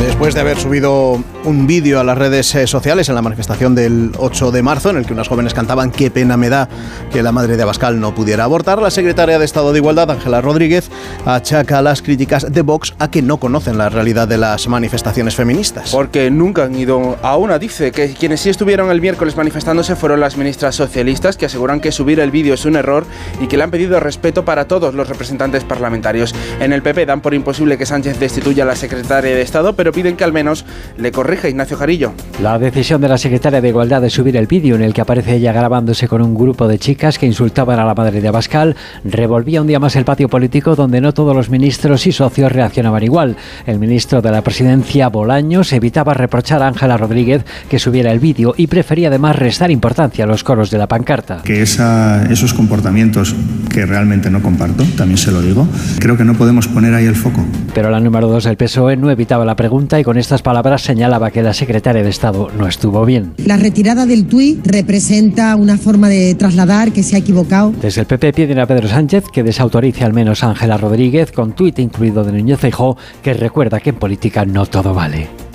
Después 0.00 0.34
de 0.34 0.40
haber 0.40 0.58
subido 0.58 1.22
un 1.44 1.66
vídeo 1.66 2.00
a 2.00 2.04
las 2.04 2.16
redes 2.16 2.54
eh, 2.54 2.66
sociales 2.66 3.08
en 3.10 3.14
la 3.14 3.22
manifestación 3.22 3.74
del 3.74 4.12
8 4.16 4.50
de 4.50 4.62
marzo, 4.62 4.90
en 4.90 4.96
el 4.96 5.06
que 5.06 5.12
unas 5.12 5.28
jóvenes 5.28 5.52
cantaban 5.52 5.90
qué 5.90 6.10
pena 6.10 6.36
me 6.36 6.48
da 6.48 6.68
que 7.12 7.22
la 7.22 7.32
madre 7.32 7.56
de 7.56 7.62
Abascal 7.62 8.00
no 8.00 8.14
pudiera 8.14 8.44
abortar, 8.44 8.80
la 8.80 8.90
secretaria 8.90 9.38
de 9.38 9.44
Estado 9.44 9.72
de 9.72 9.78
Igualdad, 9.78 10.10
Ángela 10.10 10.40
Rodríguez, 10.40 10.90
achaca 11.26 11.82
las 11.82 12.00
críticas 12.00 12.50
de 12.50 12.62
Vox 12.62 12.94
a 12.98 13.10
que 13.10 13.20
no 13.20 13.36
conocen 13.38 13.76
la 13.76 13.90
realidad 13.90 14.26
de 14.26 14.38
las 14.38 14.68
manifestaciones 14.68 15.34
feministas. 15.34 15.90
Porque 15.90 16.30
nunca 16.30 16.64
han 16.64 16.78
ido 16.78 17.18
a 17.22 17.36
una. 17.36 17.58
Dice 17.58 17.92
que 17.92 18.12
quienes 18.14 18.40
sí 18.40 18.48
estuvieron 18.48 18.90
el 18.90 19.00
miércoles 19.00 19.36
manifestándose 19.36 19.96
fueron 19.96 20.20
las 20.20 20.36
ministras 20.36 20.74
socialistas, 20.74 21.36
que 21.36 21.46
aseguran 21.46 21.80
que 21.80 21.92
subir 21.92 22.20
el 22.20 22.30
vídeo 22.30 22.54
es 22.54 22.64
un 22.64 22.76
error 22.76 23.04
y 23.40 23.48
que 23.48 23.56
le 23.56 23.64
han 23.64 23.70
pedido 23.70 24.00
respeto 24.00 24.44
para 24.44 24.66
todos 24.66 24.94
los 24.94 25.08
representantes 25.08 25.64
parlamentarios. 25.64 26.34
En 26.58 26.72
el 26.72 26.82
PP 26.82 27.06
dan 27.06 27.20
por 27.20 27.34
imposible 27.34 27.76
que 27.76 27.86
Sánchez 27.86 28.18
destituya 28.18 28.64
a 28.64 28.66
la 28.66 28.76
secretaria 28.76 29.34
de 29.34 29.42
Estado, 29.42 29.74
pero 29.74 29.89
piden 29.92 30.16
que 30.16 30.24
al 30.24 30.32
menos 30.32 30.64
le 30.96 31.12
corrija 31.12 31.48
Ignacio 31.48 31.76
Jarillo. 31.76 32.12
La 32.42 32.58
decisión 32.58 33.00
de 33.00 33.08
la 33.08 33.18
secretaria 33.18 33.60
de 33.60 33.68
Igualdad 33.68 34.00
de 34.00 34.10
subir 34.10 34.36
el 34.36 34.46
vídeo 34.46 34.76
en 34.76 34.82
el 34.82 34.94
que 34.94 35.00
aparece 35.00 35.36
ella 35.36 35.52
grabándose 35.52 36.08
con 36.08 36.22
un 36.22 36.34
grupo 36.34 36.68
de 36.68 36.78
chicas 36.78 37.18
que 37.18 37.26
insultaban 37.26 37.78
a 37.78 37.84
la 37.84 37.94
madre 37.94 38.20
de 38.20 38.28
Abascal 38.28 38.76
revolvía 39.04 39.60
un 39.60 39.66
día 39.66 39.80
más 39.80 39.96
el 39.96 40.04
patio 40.04 40.28
político 40.28 40.76
donde 40.76 41.00
no 41.00 41.12
todos 41.12 41.34
los 41.34 41.50
ministros 41.50 42.06
y 42.06 42.12
socios 42.12 42.52
reaccionaban 42.52 43.02
igual. 43.02 43.36
El 43.66 43.78
ministro 43.78 44.22
de 44.22 44.30
la 44.30 44.42
presidencia, 44.42 45.08
Bolaños, 45.08 45.72
evitaba 45.72 46.14
reprochar 46.14 46.62
a 46.62 46.68
Ángela 46.68 46.96
Rodríguez 46.96 47.44
que 47.68 47.78
subiera 47.78 48.12
el 48.12 48.20
vídeo 48.20 48.54
y 48.56 48.66
prefería 48.66 49.08
además 49.08 49.36
restar 49.36 49.70
importancia 49.70 50.24
a 50.24 50.26
los 50.26 50.44
coros 50.44 50.70
de 50.70 50.78
la 50.78 50.86
pancarta. 50.86 51.42
Que 51.44 51.62
esa, 51.62 52.26
esos 52.30 52.54
comportamientos 52.54 53.34
que 53.72 53.86
realmente 53.86 54.30
no 54.30 54.42
comparto, 54.42 54.84
también 54.96 55.18
se 55.18 55.32
lo 55.32 55.42
digo, 55.42 55.66
creo 55.98 56.16
que 56.16 56.24
no 56.24 56.34
podemos 56.34 56.68
poner 56.68 56.94
ahí 56.94 57.06
el 57.06 57.16
foco. 57.16 57.44
Pero 57.74 57.90
la 57.90 58.00
número 58.00 58.28
dos 58.28 58.44
del 58.44 58.56
PSOE 58.56 58.96
no 58.96 59.10
evitaba 59.10 59.44
la 59.44 59.56
pregunta 59.56 59.79
y 59.98 60.04
con 60.04 60.18
estas 60.18 60.42
palabras 60.42 60.82
señalaba 60.82 61.30
que 61.30 61.42
la 61.42 61.54
secretaria 61.54 62.02
de 62.02 62.10
Estado 62.10 62.48
no 62.56 62.66
estuvo 62.66 63.04
bien. 63.04 63.32
La 63.38 63.56
retirada 63.56 64.04
del 64.04 64.26
tuit 64.26 64.66
representa 64.66 65.56
una 65.56 65.78
forma 65.78 66.08
de 66.08 66.34
trasladar 66.34 66.92
que 66.92 67.02
se 67.02 67.16
ha 67.16 67.18
equivocado. 67.18 67.72
Desde 67.80 68.02
el 68.02 68.06
PP 68.06 68.32
piden 68.34 68.58
a 68.58 68.66
Pedro 68.66 68.88
Sánchez 68.88 69.24
que 69.32 69.42
desautorice 69.42 70.04
al 70.04 70.12
menos 70.12 70.44
a 70.44 70.50
Ángela 70.50 70.76
Rodríguez 70.76 71.32
con 71.32 71.52
tuit 71.52 71.78
incluido 71.78 72.24
de 72.24 72.32
Núñez 72.32 72.60
Feijóo 72.60 72.96
que 73.22 73.32
recuerda 73.32 73.80
que 73.80 73.90
en 73.90 73.96
política 73.96 74.44
no 74.44 74.66
todo 74.66 74.92
vale. 74.92 75.49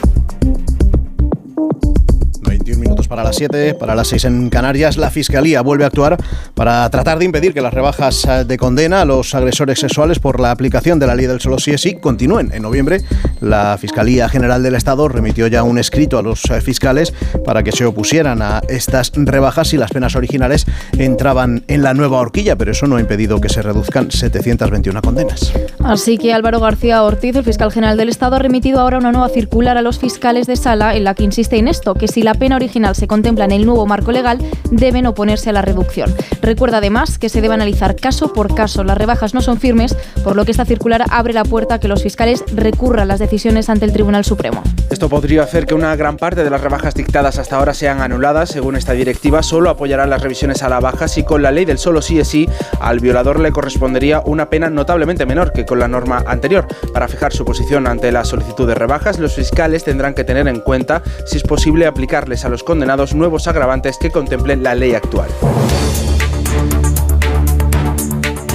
Para 3.07 3.23
las 3.23 3.35
7, 3.35 3.75
para 3.75 3.95
las 3.95 4.07
6 4.09 4.25
en 4.25 4.49
Canarias, 4.49 4.97
la 4.97 5.09
Fiscalía 5.09 5.61
vuelve 5.61 5.83
a 5.83 5.87
actuar 5.87 6.17
para 6.53 6.89
tratar 6.89 7.19
de 7.19 7.25
impedir 7.25 7.53
que 7.53 7.61
las 7.61 7.73
rebajas 7.73 8.25
eh, 8.25 8.45
de 8.45 8.57
condena 8.57 9.01
a 9.01 9.05
los 9.05 9.33
agresores 9.35 9.79
sexuales 9.79 10.19
por 10.19 10.39
la 10.39 10.51
aplicación 10.51 10.99
de 10.99 11.07
la 11.07 11.15
ley 11.15 11.25
del 11.25 11.41
solo 11.41 11.59
sí 11.59 11.71
es 11.71 11.81
sí 11.81 11.95
continúen. 11.95 12.51
En 12.53 12.63
noviembre, 12.63 13.01
la 13.41 13.77
Fiscalía 13.79 14.29
General 14.29 14.63
del 14.63 14.75
Estado 14.75 15.07
remitió 15.07 15.47
ya 15.47 15.63
un 15.63 15.77
escrito 15.77 16.17
a 16.17 16.21
los 16.21 16.43
eh, 16.45 16.61
fiscales 16.61 17.13
para 17.45 17.63
que 17.63 17.71
se 17.71 17.85
opusieran 17.85 18.41
a 18.41 18.61
estas 18.69 19.11
rebajas 19.15 19.73
y 19.73 19.77
las 19.77 19.91
penas 19.91 20.15
originales 20.15 20.65
entraban 20.97 21.63
en 21.67 21.83
la 21.83 21.93
nueva 21.93 22.19
horquilla, 22.19 22.55
pero 22.55 22.71
eso 22.71 22.87
no 22.87 22.97
ha 22.97 23.01
impedido 23.01 23.39
que 23.41 23.49
se 23.49 23.61
reduzcan 23.61 24.11
721 24.11 25.01
condenas. 25.01 25.53
Así 25.83 26.17
que 26.17 26.33
Álvaro 26.33 26.59
García 26.59 27.03
Ortiz, 27.03 27.35
el 27.35 27.43
fiscal 27.43 27.71
general 27.71 27.97
del 27.97 28.09
Estado, 28.09 28.37
ha 28.37 28.39
remitido 28.39 28.79
ahora 28.79 28.97
una 28.97 29.11
nueva 29.11 29.29
circular 29.29 29.77
a 29.77 29.81
los 29.81 29.99
fiscales 29.99 30.47
de 30.47 30.55
sala 30.55 30.95
en 30.95 31.03
la 31.03 31.13
que 31.13 31.23
insiste 31.23 31.57
en 31.57 31.67
esto, 31.67 31.93
que 31.95 32.07
si 32.07 32.21
la 32.21 32.33
pena 32.33 32.55
original 32.55 32.94
se 32.95 33.07
contempla 33.07 33.45
en 33.45 33.51
el 33.51 33.65
nuevo 33.65 33.85
marco 33.85 34.11
legal, 34.11 34.39
deben 34.71 35.05
oponerse 35.05 35.49
a 35.49 35.53
la 35.53 35.61
reducción. 35.61 36.13
Recuerda 36.41 36.77
además 36.77 37.17
que 37.17 37.29
se 37.29 37.41
debe 37.41 37.53
analizar 37.53 37.95
caso 37.95 38.33
por 38.33 38.55
caso. 38.55 38.83
Las 38.83 38.97
rebajas 38.97 39.33
no 39.33 39.41
son 39.41 39.59
firmes, 39.59 39.95
por 40.23 40.35
lo 40.35 40.45
que 40.45 40.51
esta 40.51 40.65
circular 40.65 41.05
abre 41.09 41.33
la 41.33 41.43
puerta 41.43 41.75
a 41.75 41.79
que 41.79 41.87
los 41.87 42.03
fiscales 42.03 42.43
recurran 42.53 43.07
las 43.07 43.19
decisiones 43.19 43.69
ante 43.69 43.85
el 43.85 43.93
Tribunal 43.93 44.25
Supremo. 44.25 44.63
Esto 44.89 45.09
podría 45.09 45.43
hacer 45.43 45.65
que 45.65 45.75
una 45.75 45.95
gran 45.95 46.17
parte 46.17 46.43
de 46.43 46.49
las 46.49 46.61
rebajas 46.61 46.93
dictadas 46.95 47.37
hasta 47.37 47.57
ahora 47.57 47.73
sean 47.73 48.01
anuladas. 48.01 48.49
Según 48.49 48.75
esta 48.75 48.93
directiva, 48.93 49.43
solo 49.43 49.69
apoyarán 49.69 50.09
las 50.09 50.21
revisiones 50.21 50.63
a 50.63 50.69
la 50.69 50.79
baja 50.79 51.07
si 51.07 51.23
con 51.23 51.41
la 51.41 51.51
ley 51.51 51.65
del 51.65 51.77
solo 51.77 52.01
sí 52.01 52.19
es 52.19 52.27
sí 52.27 52.47
al 52.79 52.99
violador 52.99 53.39
le 53.39 53.51
correspondería 53.51 54.21
una 54.25 54.49
pena 54.49 54.69
notablemente 54.69 55.25
menor 55.25 55.51
que 55.51 55.65
con 55.65 55.79
la 55.79 55.87
norma 55.87 56.23
anterior. 56.27 56.67
Para 56.93 57.07
fijar 57.07 57.33
su 57.33 57.45
posición 57.45 57.87
ante 57.87 58.11
la 58.11 58.23
solicitud 58.23 58.67
de 58.67 58.75
rebajas, 58.75 59.19
los 59.19 59.33
fiscales 59.33 59.83
tendrán 59.83 60.13
que 60.13 60.23
tener 60.23 60.47
en 60.47 60.59
cuenta 60.59 61.01
si 61.25 61.37
es 61.37 61.43
posible 61.43 61.85
aplicarles 61.85 62.45
a 62.45 62.49
los 62.49 62.63
condenados 62.63 62.84
nuevos 63.13 63.47
agravantes 63.47 63.97
que 63.97 64.11
contemplen 64.11 64.63
la 64.63 64.75
ley 64.75 64.93
actual. 64.93 65.29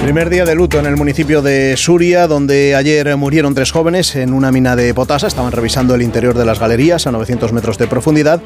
Primer 0.01 0.29
día 0.29 0.45
de 0.45 0.55
luto 0.55 0.79
en 0.79 0.87
el 0.87 0.97
municipio 0.97 1.41
de 1.41 1.75
Suria, 1.77 2.27
donde 2.27 2.75
ayer 2.75 3.15
murieron 3.17 3.53
tres 3.53 3.71
jóvenes 3.71 4.15
en 4.15 4.33
una 4.33 4.51
mina 4.51 4.75
de 4.75 4.93
potasa. 4.93 5.27
Estaban 5.27 5.51
revisando 5.51 5.93
el 5.93 6.01
interior 6.01 6.35
de 6.35 6.43
las 6.43 6.59
galerías 6.59 7.05
a 7.05 7.11
900 7.11 7.53
metros 7.53 7.77
de 7.77 7.87
profundidad 7.87 8.41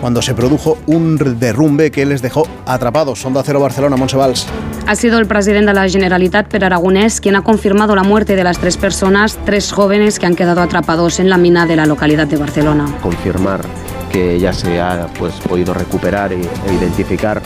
cuando 0.00 0.20
se 0.20 0.34
produjo 0.34 0.78
un 0.86 1.16
derrumbe 1.38 1.90
que 1.90 2.04
les 2.06 2.22
dejó 2.22 2.48
atrapados. 2.66 3.20
Sonda 3.20 3.42
Cero 3.44 3.60
Barcelona, 3.60 3.96
Monsevals. 3.96 4.46
Ha 4.86 4.96
sido 4.96 5.18
el 5.18 5.26
presidente 5.26 5.68
de 5.68 5.74
la 5.74 5.88
Generalitat, 5.88 6.48
Per 6.48 6.64
Aragonés, 6.64 7.20
quien 7.20 7.36
ha 7.36 7.42
confirmado 7.42 7.94
la 7.94 8.02
muerte 8.02 8.36
de 8.36 8.44
las 8.44 8.58
tres 8.58 8.76
personas, 8.76 9.38
tres 9.44 9.72
jóvenes 9.72 10.18
que 10.18 10.26
han 10.26 10.34
quedado 10.34 10.60
atrapados 10.60 11.20
en 11.20 11.30
la 11.30 11.38
mina 11.38 11.66
de 11.66 11.76
la 11.76 11.86
localidad 11.86 12.26
de 12.26 12.36
Barcelona. 12.36 12.86
Confirmar 13.00 13.60
que 14.12 14.38
ya 14.38 14.52
se 14.52 14.80
ha 14.80 15.08
pues, 15.18 15.34
podido 15.34 15.74
recuperar 15.74 16.32
e 16.32 16.40
identificar 16.72 17.42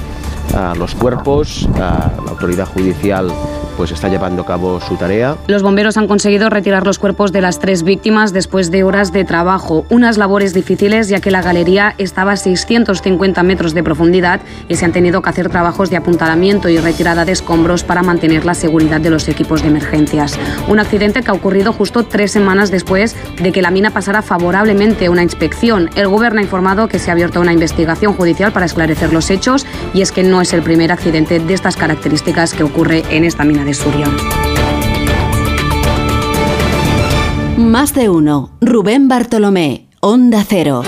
a 0.54 0.74
los 0.74 0.94
cuerpos, 0.94 1.68
a 1.76 2.10
la 2.24 2.30
autoridad 2.30 2.66
judicial 2.66 3.30
pues 3.76 3.92
está 3.92 4.08
llevando 4.08 4.42
a 4.42 4.46
cabo 4.46 4.80
su 4.80 4.96
tarea. 4.96 5.36
Los 5.46 5.62
bomberos 5.62 5.96
han 5.96 6.06
conseguido 6.06 6.50
retirar 6.50 6.86
los 6.86 6.98
cuerpos 6.98 7.32
de 7.32 7.40
las 7.40 7.58
tres 7.58 7.82
víctimas 7.82 8.32
después 8.32 8.70
de 8.70 8.84
horas 8.84 9.12
de 9.12 9.24
trabajo, 9.24 9.84
unas 9.90 10.18
labores 10.18 10.54
difíciles 10.54 11.08
ya 11.08 11.20
que 11.20 11.30
la 11.30 11.42
galería 11.42 11.94
estaba 11.98 12.32
a 12.32 12.36
650 12.36 13.42
metros 13.42 13.74
de 13.74 13.82
profundidad 13.82 14.40
y 14.68 14.76
se 14.76 14.84
han 14.84 14.92
tenido 14.92 15.22
que 15.22 15.30
hacer 15.30 15.48
trabajos 15.48 15.90
de 15.90 15.96
apuntalamiento 15.96 16.68
y 16.68 16.78
retirada 16.78 17.24
de 17.24 17.32
escombros 17.32 17.84
para 17.84 18.02
mantener 18.02 18.44
la 18.44 18.54
seguridad 18.54 19.00
de 19.00 19.10
los 19.10 19.28
equipos 19.28 19.62
de 19.62 19.68
emergencias. 19.68 20.38
Un 20.68 20.80
accidente 20.80 21.22
que 21.22 21.30
ha 21.30 21.34
ocurrido 21.34 21.72
justo 21.72 22.04
tres 22.04 22.32
semanas 22.32 22.70
después 22.70 23.16
de 23.42 23.52
que 23.52 23.62
la 23.62 23.70
mina 23.70 23.90
pasara 23.90 24.22
favorablemente 24.22 25.08
una 25.08 25.22
inspección. 25.22 25.90
El 25.96 26.08
gobierno 26.08 26.40
ha 26.40 26.42
informado 26.42 26.88
que 26.88 26.98
se 26.98 27.10
ha 27.10 27.12
abierto 27.12 27.40
una 27.40 27.52
investigación 27.52 28.14
judicial 28.14 28.52
para 28.52 28.66
esclarecer 28.66 29.12
los 29.12 29.30
hechos 29.30 29.66
y 29.94 30.02
es 30.02 30.12
que 30.12 30.22
no 30.22 30.40
es 30.40 30.52
el 30.52 30.62
primer 30.62 30.92
accidente 30.92 31.38
de 31.38 31.54
estas 31.54 31.76
características 31.76 32.54
que 32.54 32.62
ocurre 32.62 33.04
en 33.10 33.24
esta 33.24 33.44
mina 33.44 33.59
de 33.64 33.74
Suria. 33.74 34.08
Más 37.56 37.94
de 37.94 38.08
uno. 38.08 38.50
Rubén 38.60 39.08
Bartolomé, 39.08 39.88
Onda 40.00 40.44
Cero. 40.48 40.82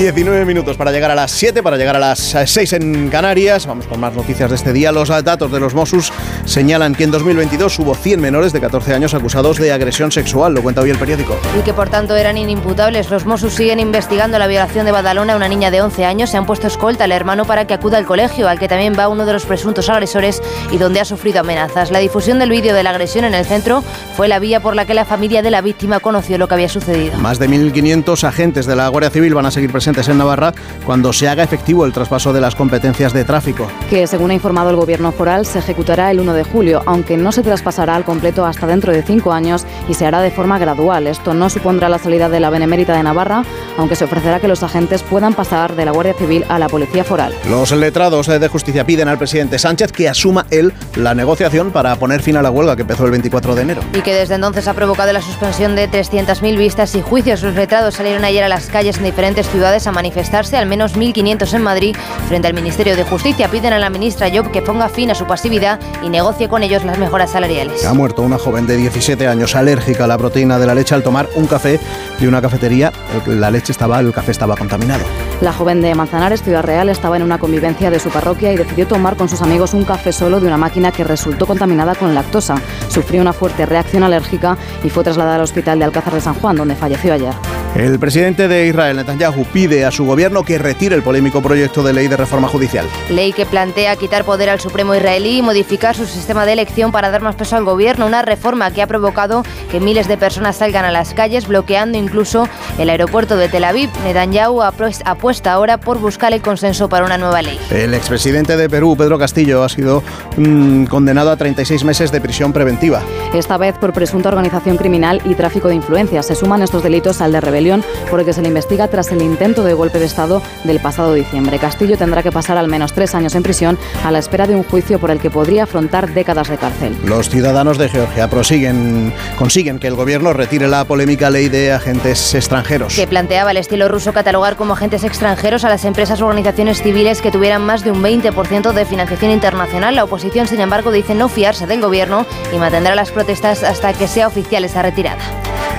...19 0.00 0.46
minutos 0.46 0.78
para 0.78 0.92
llegar 0.92 1.10
a 1.10 1.14
las 1.14 1.30
7, 1.30 1.62
para 1.62 1.76
llegar 1.76 1.94
a 1.94 1.98
las 1.98 2.18
6 2.18 2.72
en 2.72 3.10
Canarias. 3.10 3.66
Vamos 3.66 3.86
con 3.86 4.00
más 4.00 4.14
noticias 4.14 4.48
de 4.48 4.56
este 4.56 4.72
día. 4.72 4.92
Los 4.92 5.10
datos 5.10 5.52
de 5.52 5.60
los 5.60 5.74
Mossos 5.74 6.10
señalan 6.46 6.94
que 6.94 7.04
en 7.04 7.10
2022 7.10 7.78
hubo 7.80 7.94
100 7.94 8.18
menores 8.18 8.54
de 8.54 8.62
14 8.62 8.94
años 8.94 9.12
acusados 9.12 9.58
de 9.58 9.70
agresión 9.72 10.10
sexual, 10.10 10.54
lo 10.54 10.62
cuenta 10.62 10.80
hoy 10.80 10.88
el 10.88 10.96
periódico. 10.96 11.38
Y 11.58 11.62
que 11.64 11.74
por 11.74 11.90
tanto 11.90 12.16
eran 12.16 12.38
inimputables. 12.38 13.10
Los 13.10 13.26
Mossos 13.26 13.52
siguen 13.52 13.78
investigando 13.78 14.38
la 14.38 14.46
violación 14.46 14.86
de 14.86 14.92
Badalona 14.92 15.34
a 15.34 15.36
una 15.36 15.48
niña 15.48 15.70
de 15.70 15.82
11 15.82 16.06
años. 16.06 16.30
Se 16.30 16.38
han 16.38 16.46
puesto 16.46 16.66
escolta 16.66 17.04
al 17.04 17.12
hermano 17.12 17.44
para 17.44 17.66
que 17.66 17.74
acuda 17.74 17.98
al 17.98 18.06
colegio, 18.06 18.48
al 18.48 18.58
que 18.58 18.68
también 18.68 18.94
va 18.98 19.08
uno 19.08 19.26
de 19.26 19.34
los 19.34 19.44
presuntos 19.44 19.90
agresores 19.90 20.40
y 20.70 20.78
donde 20.78 21.00
ha 21.00 21.04
sufrido 21.04 21.40
amenazas. 21.40 21.90
La 21.90 21.98
difusión 21.98 22.38
del 22.38 22.48
vídeo 22.48 22.74
de 22.74 22.82
la 22.82 22.88
agresión 22.88 23.26
en 23.26 23.34
el 23.34 23.44
centro 23.44 23.84
fue 24.16 24.28
la 24.28 24.38
vía 24.38 24.60
por 24.60 24.76
la 24.76 24.86
que 24.86 24.94
la 24.94 25.04
familia 25.04 25.42
de 25.42 25.50
la 25.50 25.60
víctima 25.60 26.00
conoció 26.00 26.38
lo 26.38 26.48
que 26.48 26.54
había 26.54 26.70
sucedido. 26.70 27.18
Más 27.18 27.38
de 27.38 27.50
1.500 27.50 28.24
agentes 28.24 28.64
de 28.64 28.76
la 28.76 28.88
Guardia 28.88 29.10
Civil 29.10 29.34
van 29.34 29.44
a 29.44 29.50
seguir 29.50 29.70
presentes 29.70 29.89
en 29.90 30.18
Navarra 30.18 30.52
cuando 30.86 31.12
se 31.12 31.28
haga 31.28 31.42
efectivo 31.42 31.84
el 31.84 31.92
traspaso 31.92 32.32
de 32.32 32.40
las 32.40 32.54
competencias 32.54 33.12
de 33.12 33.24
tráfico. 33.24 33.66
Que 33.88 34.06
según 34.06 34.30
ha 34.30 34.34
informado 34.34 34.70
el 34.70 34.76
Gobierno 34.76 35.10
foral 35.10 35.46
se 35.46 35.58
ejecutará 35.58 36.10
el 36.10 36.20
1 36.20 36.32
de 36.32 36.44
julio, 36.44 36.82
aunque 36.86 37.16
no 37.16 37.32
se 37.32 37.42
traspasará 37.42 37.96
al 37.96 38.04
completo 38.04 38.44
hasta 38.46 38.66
dentro 38.66 38.92
de 38.92 39.02
cinco 39.02 39.32
años 39.32 39.66
y 39.88 39.94
se 39.94 40.06
hará 40.06 40.20
de 40.20 40.30
forma 40.30 40.58
gradual. 40.58 41.06
Esto 41.06 41.34
no 41.34 41.50
supondrá 41.50 41.88
la 41.88 41.98
salida 41.98 42.28
de 42.28 42.40
la 42.40 42.50
Benemérita 42.50 42.94
de 42.94 43.02
Navarra, 43.02 43.44
aunque 43.76 43.96
se 43.96 44.04
ofrecerá 44.04 44.38
que 44.38 44.48
los 44.48 44.62
agentes 44.62 45.02
puedan 45.02 45.34
pasar 45.34 45.74
de 45.74 45.84
la 45.84 45.90
Guardia 45.90 46.14
Civil 46.14 46.44
a 46.48 46.58
la 46.58 46.68
Policía 46.68 47.04
Foral. 47.04 47.34
Los 47.48 47.72
letrados 47.72 48.28
de 48.28 48.48
justicia 48.48 48.86
piden 48.86 49.08
al 49.08 49.18
presidente 49.18 49.58
Sánchez 49.58 49.92
que 49.92 50.08
asuma 50.08 50.46
él 50.50 50.72
la 50.96 51.14
negociación 51.14 51.72
para 51.72 51.96
poner 51.96 52.22
fin 52.22 52.36
a 52.36 52.42
la 52.42 52.50
huelga 52.50 52.76
que 52.76 52.82
empezó 52.82 53.04
el 53.04 53.10
24 53.10 53.54
de 53.54 53.62
enero. 53.62 53.82
Y 53.92 54.02
que 54.02 54.14
desde 54.14 54.36
entonces 54.36 54.68
ha 54.68 54.74
provocado 54.74 55.12
la 55.12 55.20
suspensión 55.20 55.74
de 55.74 55.90
300.000 55.90 56.56
vistas 56.56 56.94
y 56.94 57.02
juicios. 57.02 57.42
Los 57.42 57.54
letrados 57.54 57.94
salieron 57.94 58.24
ayer 58.24 58.44
a 58.44 58.48
las 58.48 58.66
calles 58.66 58.98
en 58.98 59.04
diferentes 59.04 59.48
ciudades 59.48 59.79
a 59.86 59.92
manifestarse, 59.92 60.56
al 60.56 60.66
menos 60.66 60.96
1.500 60.96 61.54
en 61.54 61.62
Madrid, 61.62 61.96
frente 62.28 62.48
al 62.48 62.54
Ministerio 62.54 62.96
de 62.96 63.04
Justicia. 63.04 63.48
Piden 63.48 63.72
a 63.72 63.78
la 63.78 63.90
ministra 63.90 64.28
Job 64.32 64.50
que 64.50 64.62
ponga 64.62 64.88
fin 64.88 65.10
a 65.10 65.14
su 65.14 65.26
pasividad 65.26 65.80
y 66.02 66.08
negocie 66.08 66.48
con 66.48 66.62
ellos 66.62 66.84
las 66.84 66.98
mejoras 66.98 67.30
salariales. 67.30 67.84
Ha 67.84 67.94
muerto 67.94 68.22
una 68.22 68.38
joven 68.38 68.66
de 68.66 68.76
17 68.76 69.26
años 69.26 69.54
alérgica 69.54 70.04
a 70.04 70.06
la 70.06 70.18
proteína 70.18 70.58
de 70.58 70.66
la 70.66 70.74
leche 70.74 70.94
al 70.94 71.02
tomar 71.02 71.28
un 71.34 71.46
café 71.46 71.80
de 72.18 72.28
una 72.28 72.40
cafetería. 72.40 72.92
La 73.26 73.50
leche 73.50 73.72
estaba, 73.72 74.00
el 74.00 74.12
café 74.12 74.32
estaba 74.32 74.56
contaminado. 74.56 75.04
La 75.40 75.52
joven 75.52 75.80
de 75.80 75.94
Manzanares, 75.94 76.42
Ciudad 76.42 76.62
Real, 76.62 76.88
estaba 76.88 77.16
en 77.16 77.22
una 77.22 77.38
convivencia 77.38 77.90
de 77.90 77.98
su 77.98 78.10
parroquia 78.10 78.52
y 78.52 78.56
decidió 78.56 78.86
tomar 78.86 79.16
con 79.16 79.28
sus 79.28 79.40
amigos 79.42 79.74
un 79.74 79.84
café 79.84 80.12
solo 80.12 80.40
de 80.40 80.46
una 80.46 80.56
máquina 80.56 80.92
que 80.92 81.04
resultó 81.04 81.46
contaminada 81.46 81.94
con 81.94 82.14
lactosa. 82.14 82.56
Sufrió 82.88 83.22
una 83.22 83.32
fuerte 83.32 83.66
reacción 83.66 84.02
alérgica 84.02 84.56
y 84.84 84.90
fue 84.90 85.04
trasladada 85.04 85.36
al 85.36 85.42
hospital 85.42 85.78
de 85.78 85.86
Alcázar 85.86 86.14
de 86.14 86.20
San 86.20 86.34
Juan, 86.34 86.56
donde 86.56 86.74
falleció 86.74 87.12
ayer. 87.12 87.34
El 87.76 88.00
presidente 88.00 88.48
de 88.48 88.66
Israel, 88.66 88.96
Netanyahu, 88.96 89.44
pide 89.44 89.84
a 89.84 89.92
su 89.92 90.04
gobierno 90.04 90.44
que 90.44 90.58
retire 90.58 90.96
el 90.96 91.02
polémico 91.02 91.40
proyecto 91.40 91.84
de 91.84 91.92
ley 91.92 92.08
de 92.08 92.16
reforma 92.16 92.48
judicial. 92.48 92.84
Ley 93.10 93.32
que 93.32 93.46
plantea 93.46 93.94
quitar 93.96 94.24
poder 94.24 94.50
al 94.50 94.60
Supremo 94.60 94.94
israelí 94.94 95.38
y 95.38 95.42
modificar 95.42 95.94
su 95.94 96.04
sistema 96.04 96.44
de 96.44 96.52
elección 96.52 96.90
para 96.90 97.10
dar 97.10 97.22
más 97.22 97.36
peso 97.36 97.56
al 97.56 97.64
gobierno. 97.64 98.06
Una 98.06 98.22
reforma 98.22 98.72
que 98.72 98.82
ha 98.82 98.88
provocado 98.88 99.44
que 99.70 99.78
miles 99.78 100.08
de 100.08 100.16
personas 100.16 100.56
salgan 100.56 100.84
a 100.84 100.90
las 100.90 101.14
calles, 101.14 101.46
bloqueando 101.46 101.96
incluso 101.96 102.48
el 102.78 102.90
aeropuerto 102.90 103.36
de 103.36 103.48
Tel 103.48 103.64
Aviv. 103.64 103.88
Netanyahu 104.04 104.62
apuesta 104.62 105.52
ahora 105.52 105.78
por 105.78 105.98
buscar 105.98 106.32
el 106.32 106.42
consenso 106.42 106.88
para 106.88 107.06
una 107.06 107.18
nueva 107.18 107.40
ley. 107.40 107.58
El 107.70 107.94
expresidente 107.94 108.56
de 108.56 108.68
Perú, 108.68 108.96
Pedro 108.96 109.16
Castillo, 109.16 109.62
ha 109.62 109.68
sido 109.68 110.02
mm, 110.36 110.86
condenado 110.86 111.30
a 111.30 111.36
36 111.36 111.84
meses 111.84 112.10
de 112.10 112.20
prisión 112.20 112.52
preventiva. 112.52 113.00
Esta 113.32 113.56
vez 113.56 113.78
por 113.78 113.92
presunta 113.92 114.28
organización 114.28 114.76
criminal 114.76 115.22
y 115.24 115.34
tráfico 115.34 115.68
de 115.68 115.76
influencias. 115.76 116.26
Se 116.26 116.34
suman 116.34 116.62
estos 116.62 116.82
delitos 116.82 117.20
al 117.20 117.30
de 117.30 117.40
rebelión 117.60 117.84
por 118.10 118.20
el 118.20 118.26
que 118.26 118.32
se 118.32 118.40
le 118.40 118.48
investiga 118.48 118.88
tras 118.88 119.12
el 119.12 119.20
intento 119.20 119.62
de 119.62 119.74
golpe 119.74 119.98
de 119.98 120.06
Estado 120.06 120.42
del 120.64 120.80
pasado 120.80 121.12
diciembre. 121.12 121.58
Castillo 121.58 121.98
tendrá 121.98 122.22
que 122.22 122.32
pasar 122.32 122.56
al 122.56 122.68
menos 122.68 122.94
tres 122.94 123.14
años 123.14 123.34
en 123.34 123.42
prisión 123.42 123.78
a 124.02 124.10
la 124.10 124.18
espera 124.18 124.46
de 124.46 124.56
un 124.56 124.64
juicio 124.64 124.98
por 124.98 125.10
el 125.10 125.20
que 125.20 125.30
podría 125.30 125.64
afrontar 125.64 126.12
décadas 126.14 126.48
de 126.48 126.56
cárcel. 126.56 126.96
Los 127.04 127.28
ciudadanos 127.28 127.76
de 127.76 127.88
Georgia 127.90 128.28
prosiguen, 128.28 129.12
consiguen 129.36 129.78
que 129.78 129.88
el 129.88 129.94
gobierno 129.94 130.32
retire 130.32 130.68
la 130.68 130.84
polémica 130.84 131.28
ley 131.28 131.48
de 131.48 131.72
agentes 131.72 132.34
extranjeros. 132.34 132.94
Que 132.94 133.06
planteaba 133.06 133.50
el 133.50 133.58
estilo 133.58 133.88
ruso 133.88 134.12
catalogar 134.14 134.56
como 134.56 134.72
agentes 134.72 135.04
extranjeros 135.04 135.64
a 135.64 135.68
las 135.68 135.84
empresas 135.84 136.22
o 136.22 136.26
organizaciones 136.26 136.82
civiles 136.82 137.20
que 137.20 137.30
tuvieran 137.30 137.62
más 137.62 137.84
de 137.84 137.90
un 137.90 138.02
20% 138.02 138.72
de 138.72 138.86
financiación 138.86 139.32
internacional. 139.32 139.94
La 139.94 140.04
oposición, 140.04 140.48
sin 140.48 140.60
embargo, 140.60 140.90
dice 140.90 141.14
no 141.14 141.28
fiarse 141.28 141.66
del 141.66 141.82
gobierno 141.82 142.24
y 142.54 142.56
mantendrá 142.56 142.94
las 142.94 143.10
protestas 143.10 143.62
hasta 143.62 143.92
que 143.92 144.08
sea 144.08 144.28
oficial 144.28 144.64
esa 144.64 144.80
retirada. 144.80 145.20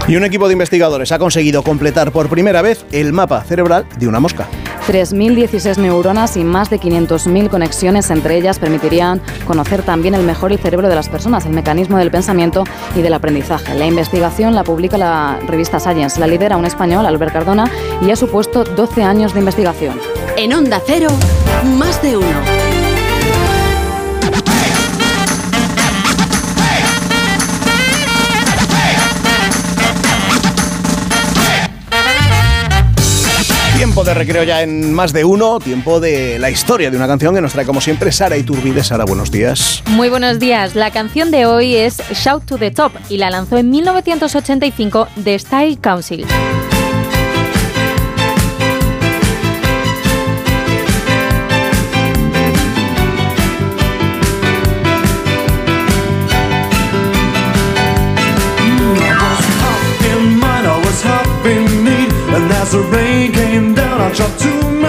Y 0.07 0.15
un 0.15 0.23
equipo 0.25 0.47
de 0.47 0.53
investigadores 0.53 1.11
ha 1.11 1.19
conseguido 1.19 1.63
completar 1.63 2.11
por 2.11 2.29
primera 2.29 2.61
vez 2.61 2.85
el 2.91 3.13
mapa 3.13 3.43
cerebral 3.43 3.85
de 3.97 4.07
una 4.07 4.19
mosca. 4.19 4.47
3.016 4.87 5.77
neuronas 5.77 6.37
y 6.37 6.43
más 6.43 6.69
de 6.69 6.79
500.000 6.79 7.49
conexiones 7.49 8.09
entre 8.09 8.35
ellas 8.35 8.59
permitirían 8.59 9.21
conocer 9.45 9.83
también 9.83 10.15
el 10.15 10.23
mejor 10.23 10.51
el 10.51 10.59
cerebro 10.59 10.89
de 10.89 10.95
las 10.95 11.07
personas, 11.07 11.45
el 11.45 11.53
mecanismo 11.53 11.97
del 11.97 12.11
pensamiento 12.11 12.63
y 12.95 13.01
del 13.01 13.13
aprendizaje. 13.13 13.75
La 13.75 13.85
investigación 13.85 14.55
la 14.55 14.63
publica 14.63 14.97
la 14.97 15.39
revista 15.47 15.79
Science, 15.79 16.19
la 16.19 16.27
lidera 16.27 16.57
un 16.57 16.65
español, 16.65 17.05
Albert 17.05 17.33
Cardona, 17.33 17.71
y 18.01 18.09
ha 18.11 18.15
supuesto 18.15 18.63
12 18.63 19.03
años 19.03 19.33
de 19.33 19.39
investigación. 19.39 19.99
En 20.35 20.53
Onda 20.53 20.81
Cero, 20.85 21.09
más 21.77 22.01
de 22.01 22.17
uno. 22.17 22.70
Tiempo 34.01 34.15
de 34.15 34.25
recreo 34.25 34.43
ya 34.43 34.63
en 34.63 34.95
más 34.95 35.13
de 35.13 35.23
uno, 35.23 35.59
tiempo 35.59 35.99
de 35.99 36.39
la 36.39 36.49
historia 36.49 36.89
de 36.89 36.97
una 36.97 37.05
canción 37.05 37.35
que 37.35 37.41
nos 37.41 37.51
trae 37.51 37.67
como 37.67 37.81
siempre 37.81 38.11
Sara 38.11 38.35
Iturbide. 38.35 38.83
Sara, 38.83 39.05
buenos 39.05 39.29
días. 39.29 39.83
Muy 39.85 40.09
buenos 40.09 40.39
días. 40.39 40.73
La 40.73 40.89
canción 40.89 41.29
de 41.29 41.45
hoy 41.45 41.75
es 41.75 42.01
Shout 42.11 42.45
to 42.45 42.57
the 42.57 42.71
Top 42.71 42.93
y 43.09 43.17
la 43.17 43.29
lanzó 43.29 43.59
en 43.59 43.69
1985 43.69 45.07
The 45.23 45.37
Style 45.37 45.77
Council. 45.79 46.25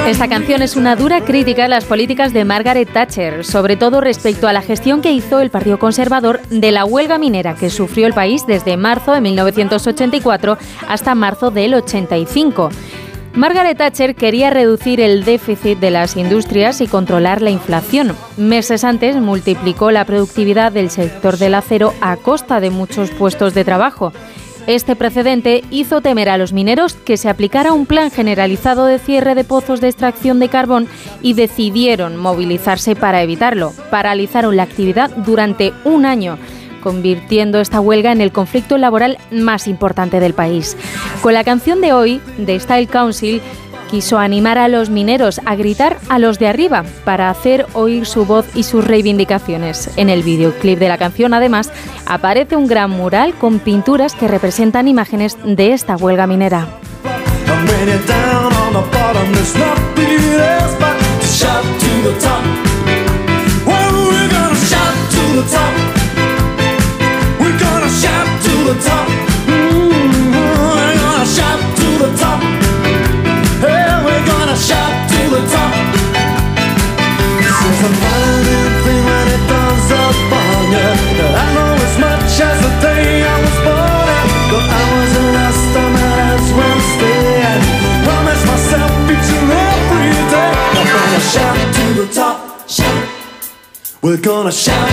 Esta 0.07 0.28
canción 0.28 0.62
es 0.62 0.74
una 0.74 0.96
dura 0.96 1.20
crítica 1.20 1.66
a 1.66 1.68
las 1.68 1.84
políticas 1.84 2.32
de 2.32 2.44
Margaret 2.44 2.92
Thatcher, 2.92 3.44
sobre 3.44 3.76
todo 3.76 4.00
respecto 4.00 4.48
a 4.48 4.53
la 4.53 4.61
gestión 4.61 5.00
que 5.00 5.12
hizo 5.12 5.40
el 5.40 5.50
Partido 5.50 5.78
Conservador 5.78 6.42
de 6.48 6.72
la 6.72 6.84
huelga 6.84 7.18
minera 7.18 7.55
que 7.55 7.70
sufrió 7.70 8.09
el 8.09 8.12
país 8.12 8.44
desde 8.44 8.76
marzo 8.76 9.12
de 9.12 9.20
1984 9.20 10.59
hasta 10.88 11.14
marzo 11.14 11.53
del 11.53 11.74
85. 11.74 12.70
Margaret 13.34 13.78
Thatcher 13.78 14.16
quería 14.16 14.50
reducir 14.50 15.00
el 15.00 15.24
déficit 15.24 15.78
de 15.78 15.92
las 15.92 16.16
industrias 16.16 16.80
y 16.80 16.88
controlar 16.88 17.40
la 17.40 17.50
inflación. 17.50 18.14
Meses 18.36 18.82
antes 18.82 19.16
multiplicó 19.16 19.92
la 19.92 20.05
productividad 20.05 20.72
del 20.72 20.90
sector 20.90 21.38
del 21.38 21.55
acero 21.55 21.94
a 22.00 22.16
costa 22.16 22.59
de 22.59 22.70
muchos 22.70 23.11
puestos 23.11 23.55
de 23.55 23.64
trabajo. 23.64 24.12
Este 24.66 24.94
precedente 24.94 25.64
hizo 25.70 26.00
temer 26.00 26.28
a 26.28 26.38
los 26.38 26.52
mineros 26.52 26.94
que 26.94 27.16
se 27.16 27.28
aplicara 27.28 27.72
un 27.72 27.84
plan 27.84 28.10
generalizado 28.10 28.86
de 28.86 29.00
cierre 29.00 29.34
de 29.34 29.42
pozos 29.42 29.80
de 29.80 29.88
extracción 29.88 30.38
de 30.38 30.48
carbón 30.48 30.86
y 31.20 31.34
decidieron 31.34 32.16
movilizarse 32.16 32.94
para 32.94 33.22
evitarlo. 33.22 33.72
Paralizaron 33.90 34.56
la 34.56 34.62
actividad 34.62 35.10
durante 35.16 35.72
un 35.84 36.06
año 36.06 36.38
convirtiendo 36.82 37.60
esta 37.60 37.80
huelga 37.80 38.12
en 38.12 38.20
el 38.20 38.32
conflicto 38.32 38.76
laboral 38.76 39.16
más 39.30 39.68
importante 39.68 40.20
del 40.20 40.34
país. 40.34 40.76
Con 41.22 41.32
la 41.32 41.44
canción 41.44 41.80
de 41.80 41.92
hoy, 41.92 42.20
de 42.38 42.58
Style 42.58 42.88
Council, 42.88 43.40
quiso 43.93 44.18
animar 44.18 44.57
a 44.57 44.68
los 44.68 44.88
mineros 44.88 45.38
a 45.45 45.55
gritar 45.55 45.99
a 46.09 46.18
los 46.18 46.38
de 46.38 46.49
arriba 46.49 46.82
para 47.05 47.28
hacer 47.28 47.66
oír 47.74 48.07
su 48.07 48.24
voz 48.24 48.47
y 48.55 48.62
sus 48.62 48.82
reivindicaciones. 48.82 49.90
En 49.99 50.09
el 50.09 50.22
videoclip 50.22 50.78
de 50.78 50.88
la 50.88 50.97
canción, 50.97 51.34
además, 51.34 51.70
aparece 52.07 52.57
un 52.57 52.66
gran 52.66 52.88
mural 52.88 53.34
con 53.34 53.59
pinturas 53.59 54.14
que 54.14 54.28
representan 54.28 54.88
imágenes 54.88 55.36
de 55.45 55.74
esta 55.74 55.97
huelga 55.97 56.26
minera. 56.26 56.68
We're 94.03 94.16
gonna 94.16 94.50
shout 94.50 94.91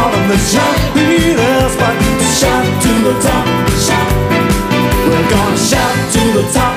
bottom, 0.00 0.28
the 0.28 0.38
shout 0.38 0.78
leaders 0.96 1.74
but 1.76 1.96
shout 2.38 2.64
to 2.84 2.92
the 3.06 3.14
top, 3.20 3.46
shout. 3.84 4.10
We're 5.06 5.28
gonna 5.30 5.68
shout 5.68 5.96
to 6.14 6.22
the 6.36 6.44
top, 6.56 6.69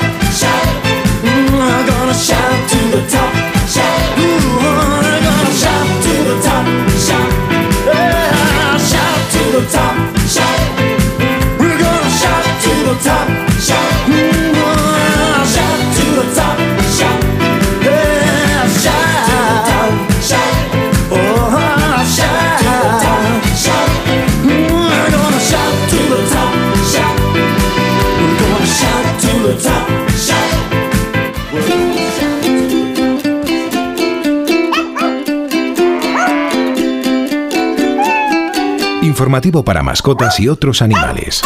Informativo 39.23 39.63
para 39.63 39.83
mascotas 39.83 40.37
y 40.41 40.49
otros 40.49 40.81
animales. 40.81 41.41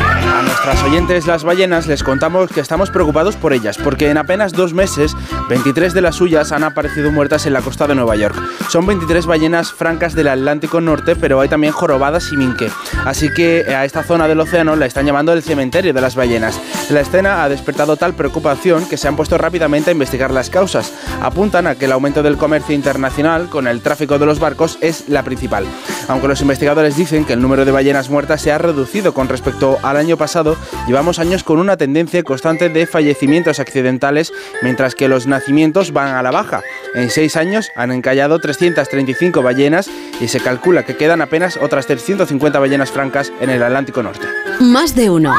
A 0.00 0.42
nuestras 0.42 0.82
oyentes 0.82 1.26
las 1.26 1.44
ballenas 1.44 1.86
les 1.86 2.02
contamos 2.02 2.50
que 2.50 2.60
estamos 2.60 2.88
preocupados 2.88 3.36
por 3.36 3.52
ellas, 3.52 3.76
porque 3.76 4.08
en 4.08 4.16
apenas 4.16 4.54
dos 4.54 4.72
meses 4.72 5.14
23 5.50 5.92
de 5.92 6.00
las 6.00 6.14
suyas 6.14 6.52
han 6.52 6.64
aparecido 6.64 7.12
muertas 7.12 7.44
en 7.44 7.52
la 7.52 7.60
costa 7.60 7.86
de 7.86 7.96
Nueva 7.96 8.16
York. 8.16 8.36
Son 8.70 8.86
23 8.86 9.26
ballenas 9.26 9.72
francas 9.72 10.14
del 10.14 10.28
Atlántico 10.28 10.80
Norte, 10.80 11.16
pero 11.16 11.40
hay 11.40 11.48
también 11.48 11.72
jorobadas 11.72 12.30
y 12.30 12.36
minke. 12.36 12.70
Así 13.04 13.28
que 13.34 13.64
a 13.74 13.84
esta 13.84 14.04
zona 14.04 14.28
del 14.28 14.38
océano 14.38 14.76
la 14.76 14.86
están 14.86 15.06
llamando 15.06 15.32
el 15.32 15.42
cementerio 15.42 15.92
de 15.92 16.00
las 16.00 16.14
ballenas. 16.14 16.60
La 16.88 17.00
escena 17.00 17.42
ha 17.42 17.48
despertado 17.48 17.96
tal 17.96 18.14
preocupación 18.14 18.88
que 18.88 18.96
se 18.96 19.08
han 19.08 19.16
puesto 19.16 19.36
rápidamente 19.38 19.90
a 19.90 19.92
investigar 19.92 20.30
las 20.30 20.50
causas. 20.50 20.92
Apuntan 21.20 21.66
a 21.66 21.74
que 21.74 21.86
el 21.86 21.92
aumento 21.92 22.22
del 22.22 22.36
comercio 22.36 22.72
internacional 22.72 23.48
con 23.48 23.66
el 23.66 23.80
tráfico 23.80 24.20
de 24.20 24.26
los 24.26 24.38
barcos 24.38 24.78
es 24.80 25.08
la 25.08 25.24
principal. 25.24 25.64
Aunque 26.06 26.28
los 26.28 26.40
investigadores 26.40 26.96
dicen 26.96 27.24
que 27.24 27.32
el 27.32 27.42
número 27.42 27.64
de 27.64 27.72
ballenas 27.72 28.08
muertas 28.08 28.40
se 28.40 28.52
ha 28.52 28.58
reducido 28.58 29.14
con 29.14 29.28
respecto 29.28 29.78
al 29.82 29.96
año 29.96 30.16
pasado, 30.16 30.56
llevamos 30.86 31.18
años 31.18 31.42
con 31.42 31.58
una 31.58 31.76
tendencia 31.76 32.22
constante 32.22 32.68
de 32.68 32.86
fallecimientos 32.86 33.58
accidentales, 33.58 34.32
mientras 34.62 34.94
que 34.94 35.08
los 35.08 35.26
nacimientos 35.26 35.92
van 35.92 36.14
a 36.14 36.22
la 36.22 36.30
baja. 36.30 36.62
En 36.94 37.10
seis 37.10 37.36
años 37.36 37.70
han 37.74 37.90
encallado 37.90 38.38
335 38.60 39.42
ballenas 39.42 39.90
y 40.20 40.28
se 40.28 40.40
calcula 40.40 40.84
que 40.84 40.96
quedan 40.96 41.22
apenas 41.22 41.56
otras 41.56 41.86
350 41.86 42.58
ballenas 42.58 42.90
francas 42.90 43.32
en 43.40 43.48
el 43.48 43.62
Atlántico 43.62 44.02
Norte. 44.02 44.26
Más 44.60 44.94
de 44.94 45.08
uno. 45.08 45.34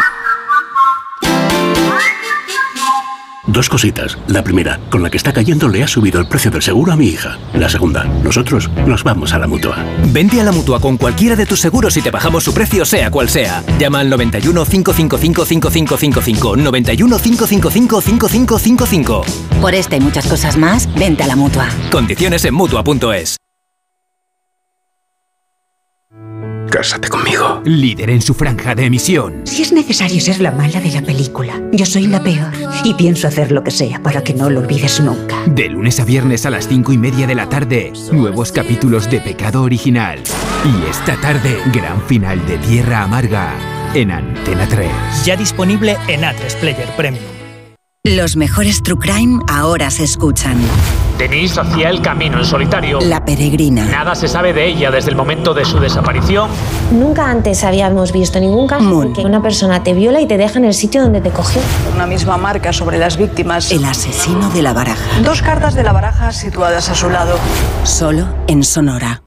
Dos 3.51 3.67
cositas. 3.67 4.17
La 4.27 4.43
primera, 4.43 4.79
con 4.89 5.03
la 5.03 5.09
que 5.09 5.17
está 5.17 5.33
cayendo 5.33 5.67
le 5.67 5.83
ha 5.83 5.87
subido 5.87 6.21
el 6.21 6.27
precio 6.27 6.49
del 6.49 6.61
seguro 6.61 6.93
a 6.93 6.95
mi 6.95 7.07
hija. 7.07 7.37
La 7.53 7.67
segunda, 7.67 8.05
nosotros 8.23 8.69
nos 8.87 9.03
vamos 9.03 9.33
a 9.33 9.39
la 9.39 9.47
mutua. 9.47 9.75
Vente 10.07 10.39
a 10.39 10.43
la 10.45 10.53
mutua 10.53 10.79
con 10.79 10.97
cualquiera 10.97 11.35
de 11.35 11.45
tus 11.45 11.59
seguros 11.59 11.97
y 11.97 12.01
te 12.01 12.11
bajamos 12.11 12.45
su 12.45 12.53
precio, 12.53 12.85
sea 12.85 13.11
cual 13.11 13.27
sea. 13.27 13.61
Llama 13.77 13.99
al 13.99 14.09
91 14.09 14.63
555 14.65 15.45
5555. 15.45 16.55
91 16.55 17.19
555 17.19 18.01
5555. 18.01 19.21
Por 19.59 19.75
esta 19.75 19.97
y 19.97 19.99
muchas 19.99 20.27
cosas 20.27 20.57
más, 20.57 20.87
vente 20.95 21.23
a 21.23 21.27
la 21.27 21.35
mutua. 21.35 21.67
Condiciones 21.91 22.45
en 22.45 22.53
mutua.es. 22.53 23.35
Cásate 26.71 27.09
conmigo. 27.09 27.61
Líder 27.65 28.09
en 28.11 28.21
su 28.21 28.33
franja 28.33 28.73
de 28.73 28.85
emisión. 28.85 29.41
Si 29.43 29.61
es 29.61 29.73
necesario 29.73 30.21
ser 30.21 30.39
la 30.39 30.51
mala 30.51 30.79
de 30.79 30.89
la 30.89 31.01
película, 31.01 31.61
yo 31.73 31.85
soy 31.85 32.07
la 32.07 32.23
peor. 32.23 32.53
Y 32.85 32.93
pienso 32.93 33.27
hacer 33.27 33.51
lo 33.51 33.61
que 33.61 33.71
sea 33.71 34.01
para 34.01 34.23
que 34.23 34.33
no 34.33 34.49
lo 34.49 34.61
olvides 34.61 35.01
nunca. 35.01 35.35
De 35.47 35.67
lunes 35.67 35.99
a 35.99 36.05
viernes 36.05 36.45
a 36.45 36.49
las 36.49 36.69
cinco 36.69 36.93
y 36.93 36.97
media 36.97 37.27
de 37.27 37.35
la 37.35 37.49
tarde, 37.49 37.91
nuevos 38.13 38.53
capítulos 38.53 39.11
de 39.11 39.19
Pecado 39.19 39.63
Original. 39.63 40.19
Y 40.63 40.89
esta 40.89 41.17
tarde, 41.17 41.57
gran 41.73 42.01
final 42.03 42.43
de 42.47 42.57
Tierra 42.59 43.03
Amarga 43.03 43.53
en 43.93 44.11
Antena 44.11 44.65
3. 44.65 44.89
Ya 45.25 45.35
disponible 45.35 45.97
en 46.07 46.21
A3 46.21 46.55
Player 46.61 46.87
Premium. 46.95 47.40
Los 48.03 48.35
mejores 48.35 48.81
True 48.81 48.97
Crime 48.97 49.43
ahora 49.47 49.91
se 49.91 50.03
escuchan. 50.05 50.59
Denise 51.19 51.61
hacía 51.61 51.91
el 51.91 52.01
camino 52.01 52.39
en 52.39 52.45
solitario. 52.45 52.99
La 52.99 53.23
peregrina. 53.23 53.85
Nada 53.85 54.15
se 54.15 54.27
sabe 54.27 54.53
de 54.53 54.65
ella 54.65 54.89
desde 54.89 55.11
el 55.11 55.15
momento 55.15 55.53
de 55.53 55.65
su 55.65 55.79
desaparición. 55.79 56.49
Nunca 56.91 57.29
antes 57.29 57.63
habíamos 57.63 58.11
visto 58.11 58.39
ningún 58.39 58.65
caso 58.65 59.03
en 59.03 59.13
que 59.13 59.21
una 59.21 59.43
persona 59.43 59.83
te 59.83 59.93
viola 59.93 60.19
y 60.19 60.25
te 60.25 60.37
deja 60.39 60.57
en 60.57 60.65
el 60.65 60.73
sitio 60.73 61.03
donde 61.03 61.21
te 61.21 61.29
cogió. 61.29 61.61
Una 61.93 62.07
misma 62.07 62.37
marca 62.37 62.73
sobre 62.73 62.97
las 62.97 63.17
víctimas. 63.17 63.71
El 63.71 63.85
asesino 63.85 64.49
de 64.49 64.63
la 64.63 64.73
baraja. 64.73 65.21
Dos 65.23 65.43
cartas 65.43 65.75
de 65.75 65.83
la 65.83 65.93
baraja 65.93 66.31
situadas 66.31 66.89
a 66.89 66.95
su 66.95 67.07
lado. 67.07 67.37
Solo 67.83 68.25
en 68.47 68.63
Sonora. 68.63 69.21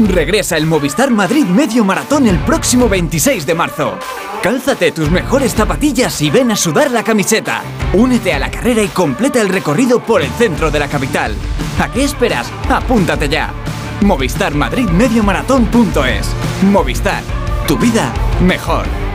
Regresa 0.00 0.56
el 0.56 0.66
Movistar 0.66 1.12
Madrid 1.12 1.44
Medio 1.44 1.84
Maratón 1.84 2.26
el 2.26 2.40
próximo 2.40 2.88
26 2.88 3.46
de 3.46 3.54
marzo. 3.54 3.94
Cálzate 4.42 4.90
tus 4.92 5.10
mejores 5.10 5.54
zapatillas 5.54 6.22
y 6.22 6.30
ven 6.30 6.50
a 6.50 6.56
sudar 6.56 6.90
la 6.90 7.02
camiseta. 7.04 7.62
Únete 7.92 8.32
a 8.32 8.38
la 8.38 8.50
carrera 8.50 8.82
y 8.82 8.88
completa 8.88 9.38
el 9.38 9.50
recorrido 9.50 10.00
por 10.00 10.22
el 10.22 10.30
centro 10.30 10.70
de 10.70 10.78
la 10.78 10.88
capital. 10.88 11.34
¿A 11.78 11.92
qué 11.92 12.04
esperas? 12.04 12.50
Apúntate 12.70 13.28
ya. 13.28 13.52
Movistar 14.00 14.54
Madrid 14.54 14.88
Medio 14.88 15.22
Maratón.es. 15.22 16.30
Movistar. 16.62 17.22
Tu 17.68 17.76
vida 17.76 18.14
mejor. 18.40 19.09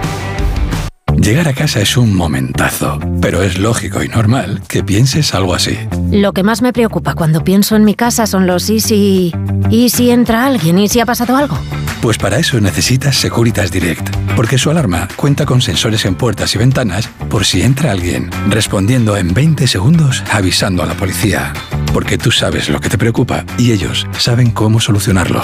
Llegar 1.17 1.47
a 1.47 1.53
casa 1.53 1.79
es 1.81 1.97
un 1.97 2.15
momentazo, 2.15 2.99
pero 3.21 3.41
es 3.41 3.57
lógico 3.57 4.03
y 4.03 4.09
normal 4.09 4.61
que 4.67 4.83
pienses 4.83 5.33
algo 5.33 5.55
así. 5.55 5.77
Lo 6.11 6.33
que 6.33 6.43
más 6.43 6.61
me 6.61 6.73
preocupa 6.73 7.15
cuando 7.15 7.43
pienso 7.43 7.75
en 7.75 7.83
mi 7.83 7.95
casa 7.95 8.27
son 8.27 8.45
los 8.47 8.69
y 8.69 8.79
si... 8.79 9.33
¿Y 9.71 9.89
si 9.89 10.11
entra 10.11 10.45
alguien? 10.45 10.77
¿Y 10.77 10.87
si 10.89 10.99
ha 10.99 11.05
pasado 11.05 11.35
algo? 11.35 11.57
Pues 12.01 12.17
para 12.19 12.37
eso 12.37 12.61
necesitas 12.61 13.15
Securitas 13.15 13.71
Direct, 13.71 14.07
porque 14.35 14.59
su 14.59 14.69
alarma 14.69 15.07
cuenta 15.15 15.45
con 15.45 15.61
sensores 15.61 16.05
en 16.05 16.15
puertas 16.15 16.53
y 16.53 16.59
ventanas 16.59 17.07
por 17.29 17.45
si 17.45 17.61
entra 17.63 17.91
alguien, 17.91 18.29
respondiendo 18.49 19.15
en 19.17 19.33
20 19.33 19.65
segundos 19.67 20.23
avisando 20.31 20.83
a 20.83 20.85
la 20.85 20.93
policía. 20.95 21.51
Porque 21.93 22.19
tú 22.19 22.31
sabes 22.31 22.69
lo 22.69 22.79
que 22.79 22.89
te 22.89 22.97
preocupa 22.97 23.45
y 23.57 23.71
ellos 23.71 24.07
saben 24.19 24.51
cómo 24.51 24.79
solucionarlo. 24.79 25.43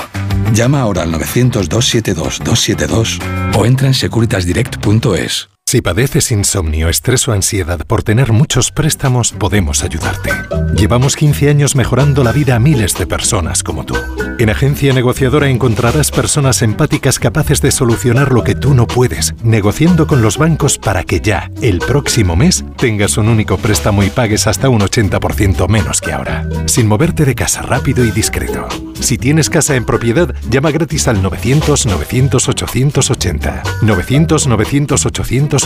Llama 0.53 0.81
ahora 0.81 1.03
al 1.03 1.13
900-272-272 1.13 3.21
o 3.55 3.65
entra 3.65 3.87
en 3.87 3.93
securitasdirect.es. 3.93 5.47
Si 5.71 5.81
padeces 5.81 6.33
insomnio, 6.33 6.89
estrés 6.89 7.25
o 7.29 7.31
ansiedad 7.31 7.79
por 7.87 8.03
tener 8.03 8.33
muchos 8.33 8.71
préstamos, 8.71 9.31
podemos 9.31 9.85
ayudarte. 9.85 10.29
Llevamos 10.75 11.15
15 11.15 11.47
años 11.47 11.77
mejorando 11.77 12.25
la 12.25 12.33
vida 12.33 12.57
a 12.57 12.59
miles 12.59 12.97
de 12.97 13.07
personas 13.07 13.63
como 13.63 13.85
tú. 13.85 13.95
En 14.37 14.49
Agencia 14.49 14.91
Negociadora 14.91 15.47
encontrarás 15.47 16.11
personas 16.11 16.61
empáticas 16.61 17.19
capaces 17.19 17.61
de 17.61 17.71
solucionar 17.71 18.33
lo 18.33 18.43
que 18.43 18.53
tú 18.53 18.73
no 18.73 18.85
puedes, 18.85 19.33
negociando 19.43 20.07
con 20.07 20.21
los 20.21 20.37
bancos 20.37 20.77
para 20.77 21.05
que 21.05 21.21
ya, 21.21 21.49
el 21.61 21.79
próximo 21.79 22.35
mes, 22.35 22.65
tengas 22.75 23.17
un 23.17 23.29
único 23.29 23.57
préstamo 23.57 24.03
y 24.03 24.09
pagues 24.09 24.47
hasta 24.47 24.67
un 24.67 24.81
80% 24.81 25.69
menos 25.69 26.01
que 26.01 26.11
ahora. 26.11 26.45
Sin 26.65 26.85
moverte 26.85 27.23
de 27.23 27.33
casa 27.33 27.61
rápido 27.61 28.03
y 28.03 28.11
discreto. 28.11 28.67
Si 28.99 29.17
tienes 29.17 29.49
casa 29.49 29.77
en 29.77 29.85
propiedad, 29.85 30.35
llama 30.49 30.71
gratis 30.71 31.07
al 31.07 31.23
900-900-880. 31.23 33.61
900-900-880. 33.83 35.60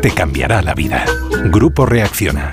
Te 0.00 0.10
cambiará 0.10 0.62
la 0.62 0.72
vida. 0.72 1.04
Grupo 1.50 1.84
Reacciona. 1.84 2.50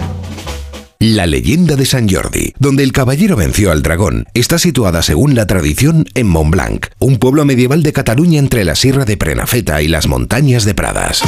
La 0.99 1.26
leyenda 1.26 1.78
de 1.78 1.86
San 1.86 2.10
Jordi, 2.10 2.53
donde 2.60 2.84
el 2.84 2.91
caballero 2.91 3.38
venció 3.38 3.72
al 3.72 3.82
dragón, 3.82 4.26
está 4.34 4.60
situada 4.60 5.01
según 5.01 5.36
la 5.36 5.47
tradición 5.47 6.05
en 6.16 6.28
Montblanc, 6.28 6.88
un 6.99 7.18
pueblo 7.18 7.45
medieval 7.45 7.82
de 7.82 7.93
Cataluña 7.93 8.39
entre 8.39 8.66
la 8.66 8.76
Sierra 8.76 9.05
de 9.05 9.16
Prenafeta 9.16 9.82
y 9.82 9.88
las 9.88 10.07
montañas 10.10 10.66
de 10.66 10.76
Pradas. 10.76 11.24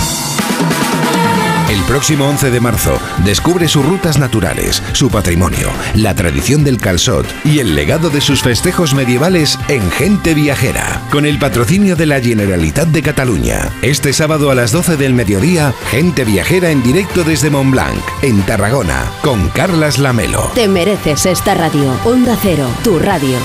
El 1.71 1.81
próximo 1.83 2.27
11 2.27 2.51
de 2.51 2.59
marzo 2.59 2.99
descubre 3.23 3.69
sus 3.69 3.85
rutas 3.85 4.19
naturales, 4.19 4.83
su 4.91 5.09
patrimonio, 5.09 5.69
la 5.95 6.13
tradición 6.13 6.65
del 6.65 6.77
calzot 6.77 7.25
y 7.45 7.59
el 7.59 7.75
legado 7.75 8.09
de 8.09 8.19
sus 8.19 8.41
festejos 8.41 8.93
medievales 8.93 9.57
en 9.69 9.89
Gente 9.89 10.33
Viajera, 10.33 11.01
con 11.09 11.25
el 11.25 11.39
patrocinio 11.39 11.95
de 11.95 12.07
la 12.07 12.19
Generalitat 12.19 12.89
de 12.89 13.01
Cataluña. 13.01 13.69
Este 13.83 14.11
sábado 14.11 14.51
a 14.51 14.55
las 14.55 14.73
12 14.73 14.97
del 14.97 15.13
mediodía, 15.13 15.73
Gente 15.89 16.25
Viajera 16.25 16.71
en 16.71 16.83
directo 16.83 17.23
desde 17.23 17.49
Montblanc, 17.49 18.03
en 18.21 18.41
Tarragona, 18.41 19.05
con 19.21 19.47
Carlas 19.47 19.97
Lamelo. 19.97 20.51
Te 20.53 20.67
mereces 20.67 21.25
esta 21.25 21.55
radio. 21.55 21.97
Onda 22.03 22.37
Cero, 22.41 22.67
tu 22.83 22.99
radio. 22.99 23.37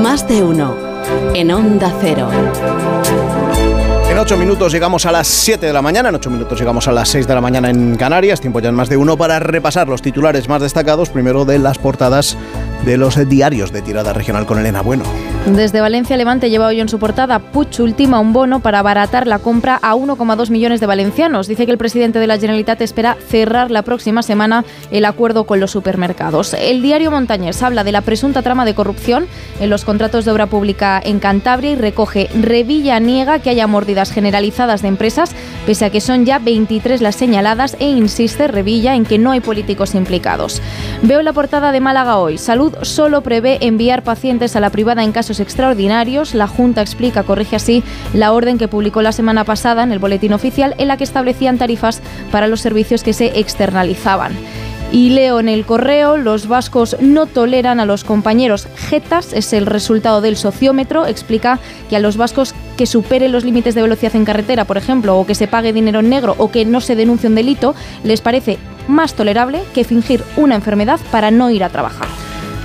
Más 0.00 0.28
de 0.28 0.44
uno. 0.44 0.89
En 1.34 1.50
Onda 1.50 1.92
Cero. 2.00 2.28
En 4.10 4.18
ocho 4.18 4.36
minutos 4.36 4.72
llegamos 4.72 5.06
a 5.06 5.12
las 5.12 5.28
7 5.28 5.66
de 5.66 5.72
la 5.72 5.82
mañana, 5.82 6.08
en 6.08 6.16
ocho 6.16 6.30
minutos 6.30 6.58
llegamos 6.58 6.88
a 6.88 6.92
las 6.92 7.08
6 7.10 7.26
de 7.28 7.34
la 7.34 7.40
mañana 7.40 7.70
en 7.70 7.96
Canarias, 7.96 8.40
tiempo 8.40 8.58
ya 8.58 8.68
en 8.68 8.74
más 8.74 8.88
de 8.88 8.96
uno 8.96 9.16
para 9.16 9.38
repasar 9.38 9.86
los 9.88 10.02
titulares 10.02 10.48
más 10.48 10.60
destacados, 10.60 11.10
primero 11.10 11.44
de 11.44 11.60
las 11.60 11.78
portadas 11.78 12.36
de 12.84 12.96
los 12.96 13.28
diarios 13.28 13.72
de 13.72 13.82
tirada 13.82 14.12
regional 14.12 14.46
con 14.46 14.58
Elena 14.58 14.82
Bueno. 14.82 15.04
Desde 15.46 15.80
Valencia 15.80 16.16
Levante 16.16 16.50
lleva 16.50 16.66
hoy 16.66 16.80
en 16.80 16.88
su 16.88 16.98
portada 16.98 17.38
Puig 17.38 17.80
ultima 17.80 18.20
un 18.20 18.32
bono 18.32 18.60
para 18.60 18.80
abaratar 18.80 19.26
la 19.26 19.38
compra 19.38 19.78
a 19.82 19.94
1,2 19.94 20.50
millones 20.50 20.80
de 20.80 20.86
valencianos. 20.86 21.46
Dice 21.46 21.64
que 21.64 21.72
el 21.72 21.78
presidente 21.78 22.18
de 22.18 22.26
la 22.26 22.38
Generalitat 22.38 22.80
espera 22.82 23.16
cerrar 23.28 23.70
la 23.70 23.82
próxima 23.82 24.22
semana 24.22 24.64
el 24.90 25.04
acuerdo 25.06 25.44
con 25.44 25.58
los 25.58 25.70
supermercados. 25.70 26.54
El 26.54 26.82
diario 26.82 27.10
Montañés 27.10 27.62
habla 27.62 27.84
de 27.84 27.92
la 27.92 28.02
presunta 28.02 28.42
trama 28.42 28.64
de 28.64 28.74
corrupción 28.74 29.26
en 29.60 29.70
los 29.70 29.84
contratos 29.84 30.24
de 30.24 30.30
obra 30.30 30.46
pública 30.46 31.00
en 31.02 31.20
Cantabria 31.20 31.72
y 31.72 31.76
recoge 31.76 32.28
Revilla 32.38 33.00
niega 33.00 33.38
que 33.38 33.50
haya 33.50 33.66
mordidas 33.66 34.12
generalizadas 34.12 34.82
de 34.82 34.88
empresas, 34.88 35.34
pese 35.64 35.86
a 35.86 35.90
que 35.90 36.00
son 36.00 36.26
ya 36.26 36.38
23 36.38 37.00
las 37.00 37.16
señaladas 37.16 37.76
e 37.80 37.88
insiste 37.88 38.46
Revilla 38.46 38.94
en 38.94 39.04
que 39.04 39.18
no 39.18 39.32
hay 39.32 39.40
políticos 39.40 39.94
implicados. 39.94 40.60
Veo 41.02 41.22
la 41.22 41.32
portada 41.32 41.72
de 41.72 41.80
Málaga 41.80 42.18
hoy. 42.18 42.36
Salud 42.36 42.69
solo 42.82 43.22
prevé 43.22 43.58
enviar 43.60 44.02
pacientes 44.02 44.56
a 44.56 44.60
la 44.60 44.70
privada 44.70 45.04
en 45.04 45.12
casos 45.12 45.40
extraordinarios. 45.40 46.34
La 46.34 46.46
Junta 46.46 46.82
explica, 46.82 47.22
corrige 47.22 47.56
así, 47.56 47.82
la 48.14 48.32
orden 48.32 48.58
que 48.58 48.68
publicó 48.68 49.02
la 49.02 49.12
semana 49.12 49.44
pasada 49.44 49.82
en 49.82 49.92
el 49.92 49.98
Boletín 49.98 50.32
Oficial 50.32 50.74
en 50.78 50.88
la 50.88 50.96
que 50.96 51.04
establecían 51.04 51.58
tarifas 51.58 52.00
para 52.30 52.46
los 52.46 52.60
servicios 52.60 53.02
que 53.02 53.12
se 53.12 53.38
externalizaban. 53.38 54.32
Y 54.92 55.10
leo 55.10 55.38
en 55.38 55.48
el 55.48 55.64
correo, 55.64 56.16
los 56.16 56.48
vascos 56.48 56.96
no 57.00 57.26
toleran 57.26 57.78
a 57.78 57.86
los 57.86 58.02
compañeros 58.02 58.66
jetas, 58.74 59.32
es 59.32 59.52
el 59.52 59.66
resultado 59.66 60.20
del 60.20 60.36
sociómetro, 60.36 61.06
explica 61.06 61.60
que 61.88 61.94
a 61.94 62.00
los 62.00 62.16
vascos 62.16 62.54
que 62.76 62.86
superen 62.86 63.30
los 63.30 63.44
límites 63.44 63.76
de 63.76 63.82
velocidad 63.82 64.16
en 64.16 64.24
carretera, 64.24 64.64
por 64.64 64.78
ejemplo, 64.78 65.16
o 65.16 65.26
que 65.26 65.36
se 65.36 65.46
pague 65.46 65.72
dinero 65.72 66.00
en 66.00 66.10
negro 66.10 66.34
o 66.38 66.50
que 66.50 66.64
no 66.64 66.80
se 66.80 66.96
denuncie 66.96 67.28
un 67.28 67.36
delito, 67.36 67.76
les 68.02 68.20
parece 68.20 68.58
más 68.88 69.14
tolerable 69.14 69.62
que 69.74 69.84
fingir 69.84 70.24
una 70.36 70.56
enfermedad 70.56 70.98
para 71.12 71.30
no 71.30 71.50
ir 71.50 71.62
a 71.62 71.68
trabajar. 71.68 72.08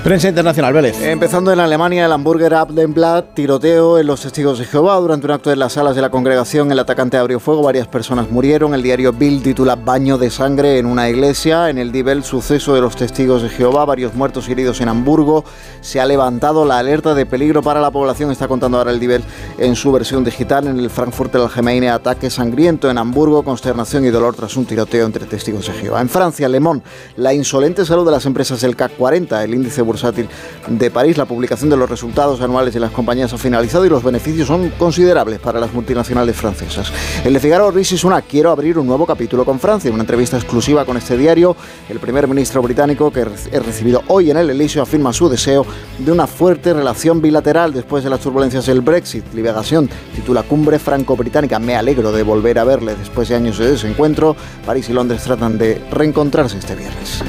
Prensa 0.06 0.28
Internacional, 0.30 0.72
Vélez. 0.72 1.02
Empezando 1.02 1.52
en 1.52 1.60
Alemania, 1.60 2.06
el 2.06 2.12
hamburger 2.12 2.54
Abendblatt, 2.54 3.34
tiroteo 3.34 3.98
en 3.98 4.06
los 4.06 4.22
testigos 4.22 4.60
de 4.60 4.66
Jehová. 4.66 4.98
Durante 4.98 5.26
un 5.26 5.32
acto 5.32 5.52
en 5.52 5.58
las 5.58 5.74
salas 5.74 5.96
de 5.96 6.04
la 6.04 6.12
congregación, 6.12 6.72
el 6.72 6.78
atacante 6.78 7.18
abrió 7.18 7.40
fuego, 7.40 7.64
varias 7.64 7.88
personas 7.88 8.30
murieron. 8.30 8.76
El 8.76 8.84
diario 8.84 9.14
Bild 9.14 9.42
titula 9.42 9.76
Baño 9.76 10.20
de 10.20 10.30
sangre 10.30 10.78
en 10.78 10.86
una 10.86 11.10
iglesia. 11.10 11.72
En 11.72 11.80
el 11.80 11.92
Dibel, 11.92 12.24
suceso 12.24 12.76
de 12.76 12.82
los 12.82 12.96
testigos 12.96 13.42
de 13.42 13.50
Jehová, 13.50 13.84
varios 13.86 14.14
muertos 14.14 14.48
y 14.48 14.52
heridos 14.52 14.80
en 14.80 14.90
Hamburgo. 14.90 15.44
Se 15.82 16.00
ha 16.00 16.06
levantado 16.06 16.66
la 16.66 16.78
alerta 16.78 17.16
de 17.16 17.26
peligro 17.26 17.64
para 17.64 17.82
la 17.82 17.90
población, 17.90 18.30
está 18.30 18.48
contando 18.48 18.78
ahora 18.78 18.92
el 18.92 19.00
Dibel 19.00 19.24
en 19.58 19.76
su 19.76 19.92
versión 19.92 20.24
digital. 20.24 20.68
En 20.68 20.78
el 20.78 20.92
Frankfurt 20.92 21.34
Allgemeine, 21.34 21.90
ataque 21.90 22.30
sangriento 22.30 22.92
en 22.92 23.00
Hamburgo, 23.00 23.42
consternación 23.42 24.06
y 24.06 24.12
dolor 24.12 24.36
tras 24.36 24.56
un 24.56 24.68
tiroteo 24.68 25.08
entre 25.08 25.26
testigos 25.26 25.66
de 25.66 25.74
Jehová. 25.74 26.00
En 26.00 26.10
Francia, 26.10 26.48
Le 26.48 26.60
Monde, 26.60 26.84
la 27.18 27.34
insolente 27.34 27.84
salud 27.88 28.06
de 28.06 28.12
las 28.12 28.28
empresas 28.28 28.62
del 28.62 28.76
CAC 28.76 28.98
40, 28.98 29.44
el 29.44 29.56
índice 29.56 29.82
bursátil 29.96 30.28
de 30.68 30.92
París. 30.92 31.18
La 31.18 31.26
publicación 31.26 31.70
de 31.70 31.78
los 31.78 31.90
resultados 31.90 32.42
anuales 32.42 32.74
de 32.74 32.80
las 32.80 32.92
compañías 32.92 33.32
ha 33.34 33.38
finalizado 33.38 33.86
y 33.86 33.90
los 33.90 34.04
beneficios 34.04 34.48
son 34.48 34.70
considerables 34.72 35.40
para 35.40 35.60
las 35.60 35.74
multinacionales 35.74 36.36
francesas. 36.36 36.92
El 37.24 37.34
de 37.34 37.40
Figaro 37.40 37.72
Rishi 37.72 37.98
Sunak 37.98 38.26
quiero 38.28 38.52
abrir 38.52 38.78
un 38.78 38.88
nuevo 38.88 39.06
capítulo 39.06 39.46
con 39.46 39.60
Francia. 39.60 39.88
En 39.88 39.94
una 39.94 40.04
entrevista 40.04 40.38
exclusiva 40.38 40.86
con 40.86 40.98
este 40.98 41.18
diario, 41.18 41.56
el 41.90 42.00
primer 42.00 42.28
ministro 42.28 42.62
británico 42.62 43.12
que 43.12 43.26
he 43.52 43.60
recibido 43.60 44.04
hoy 44.08 44.32
en 44.32 44.38
el 44.38 44.50
Elíseo 44.50 44.84
afirma 44.84 45.14
su 45.14 45.30
deseo 45.30 45.66
de 45.98 46.12
una 46.12 46.28
fuerte 46.28 46.74
relación 46.74 47.22
bilateral 47.22 47.74
después 47.74 48.04
de 48.04 48.10
las 48.10 48.20
turbulencias 48.20 48.66
del 48.66 48.82
Brexit. 48.82 49.34
Liberación 49.34 49.90
titula 50.14 50.44
Cumbre 50.44 50.78
Franco-Británica. 50.78 51.60
Me 51.60 51.76
alegro 51.76 52.12
de 52.12 52.24
volver 52.24 52.60
a 52.60 52.66
verle 52.66 52.96
después 52.96 53.30
de 53.30 53.36
años 53.36 53.58
de 53.58 53.72
desencuentro. 53.72 54.36
París 54.66 54.90
y 54.90 54.94
Londres 54.94 55.24
tratan 55.24 55.58
de 55.58 55.82
reencontrarse 55.92 56.58
este 56.58 56.76
viernes. 56.76 57.24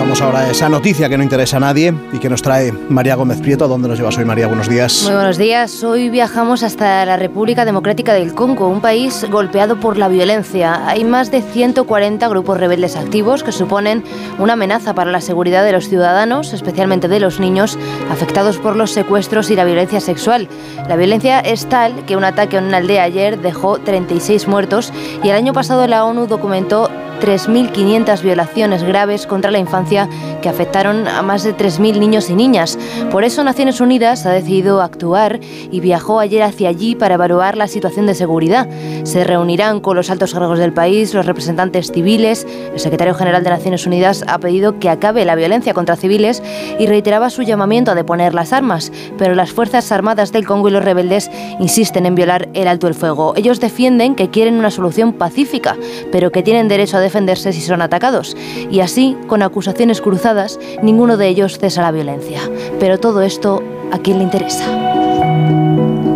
Contamos 0.00 0.22
ahora 0.22 0.50
esa 0.50 0.70
noticia 0.70 1.10
que 1.10 1.18
no 1.18 1.22
interesa 1.22 1.58
a 1.58 1.60
nadie 1.60 1.92
y 2.10 2.18
que 2.18 2.30
nos 2.30 2.40
trae 2.40 2.72
María 2.72 3.16
Gómez 3.16 3.38
Prieto. 3.42 3.66
¿A 3.66 3.68
dónde 3.68 3.86
nos 3.86 3.98
llevas 3.98 4.16
hoy, 4.16 4.24
María? 4.24 4.46
Buenos 4.46 4.66
días. 4.66 5.02
Muy 5.02 5.12
buenos 5.12 5.36
días. 5.36 5.84
Hoy 5.84 6.08
viajamos 6.08 6.62
hasta 6.62 7.04
la 7.04 7.18
República 7.18 7.66
Democrática 7.66 8.14
del 8.14 8.32
Congo, 8.32 8.68
un 8.68 8.80
país 8.80 9.26
golpeado 9.30 9.78
por 9.78 9.98
la 9.98 10.08
violencia. 10.08 10.88
Hay 10.88 11.04
más 11.04 11.30
de 11.30 11.42
140 11.42 12.26
grupos 12.28 12.58
rebeldes 12.58 12.96
activos 12.96 13.44
que 13.44 13.52
suponen 13.52 14.02
una 14.38 14.54
amenaza 14.54 14.94
para 14.94 15.10
la 15.10 15.20
seguridad 15.20 15.66
de 15.66 15.72
los 15.72 15.90
ciudadanos, 15.90 16.54
especialmente 16.54 17.06
de 17.06 17.20
los 17.20 17.38
niños, 17.38 17.78
afectados 18.10 18.56
por 18.56 18.76
los 18.76 18.92
secuestros 18.92 19.50
y 19.50 19.54
la 19.54 19.66
violencia 19.66 20.00
sexual. 20.00 20.48
La 20.88 20.96
violencia 20.96 21.40
es 21.40 21.66
tal 21.66 22.06
que 22.06 22.16
un 22.16 22.24
ataque 22.24 22.56
en 22.56 22.64
una 22.64 22.78
aldea 22.78 23.02
ayer 23.02 23.38
dejó 23.38 23.76
36 23.76 24.48
muertos 24.48 24.94
y 25.22 25.28
el 25.28 25.36
año 25.36 25.52
pasado 25.52 25.86
la 25.86 26.06
ONU 26.06 26.26
documentó 26.26 26.88
3.500 27.20 28.22
violaciones 28.22 28.82
graves 28.82 29.26
contra 29.26 29.50
la 29.50 29.58
infancia 29.58 30.08
que 30.42 30.48
afectaron 30.48 31.06
a 31.06 31.22
más 31.22 31.42
de 31.42 31.54
3.000 31.54 31.98
niños 31.98 32.30
y 32.30 32.34
niñas. 32.34 32.78
Por 33.10 33.24
eso 33.24 33.44
Naciones 33.44 33.80
Unidas 33.80 34.26
ha 34.26 34.30
decidido 34.32 34.82
actuar 34.82 35.40
y 35.70 35.80
viajó 35.80 36.18
ayer 36.20 36.42
hacia 36.42 36.68
allí 36.68 36.94
para 36.94 37.14
evaluar 37.14 37.56
la 37.56 37.68
situación 37.68 38.06
de 38.06 38.14
seguridad. 38.14 38.68
Se 39.04 39.24
reunirán 39.24 39.80
con 39.80 39.96
los 39.96 40.10
altos 40.10 40.32
cargos 40.32 40.58
del 40.58 40.72
país, 40.72 41.14
los 41.14 41.26
representantes 41.26 41.92
civiles. 41.92 42.46
El 42.72 42.80
secretario 42.80 43.14
general 43.14 43.44
de 43.44 43.50
Naciones 43.50 43.86
Unidas 43.86 44.24
ha 44.26 44.38
pedido 44.38 44.78
que 44.78 44.88
acabe 44.88 45.24
la 45.24 45.34
violencia 45.34 45.74
contra 45.74 45.96
civiles 45.96 46.42
y 46.78 46.86
reiteraba 46.86 47.30
su 47.30 47.42
llamamiento 47.42 47.90
a 47.90 47.94
deponer 47.94 48.34
las 48.34 48.52
armas. 48.52 48.92
Pero 49.18 49.34
las 49.34 49.52
Fuerzas 49.52 49.92
Armadas 49.92 50.32
del 50.32 50.46
Congo 50.46 50.68
y 50.68 50.72
los 50.72 50.84
rebeldes 50.84 51.30
insisten 51.58 52.06
en 52.06 52.14
violar 52.14 52.48
el 52.54 52.68
alto 52.68 52.88
el 52.88 52.94
fuego. 52.94 53.34
Ellos 53.36 53.60
defienden 53.60 54.14
que 54.14 54.30
quieren 54.30 54.54
una 54.54 54.70
solución 54.70 55.12
pacífica, 55.12 55.76
pero 56.12 56.30
que 56.32 56.42
tienen 56.42 56.68
derecho 56.68 56.96
a 56.96 57.00
defenderse 57.10 57.52
si 57.52 57.60
son 57.60 57.82
atacados. 57.82 58.36
Y 58.70 58.80
así, 58.80 59.16
con 59.26 59.42
acusaciones 59.42 60.00
cruzadas, 60.00 60.58
ninguno 60.82 61.16
de 61.16 61.28
ellos 61.28 61.58
cesa 61.58 61.82
la 61.82 61.90
violencia. 61.90 62.40
Pero 62.78 62.98
todo 62.98 63.22
esto, 63.22 63.62
¿a 63.92 63.98
quién 63.98 64.18
le 64.18 64.24
interesa? 64.24 64.64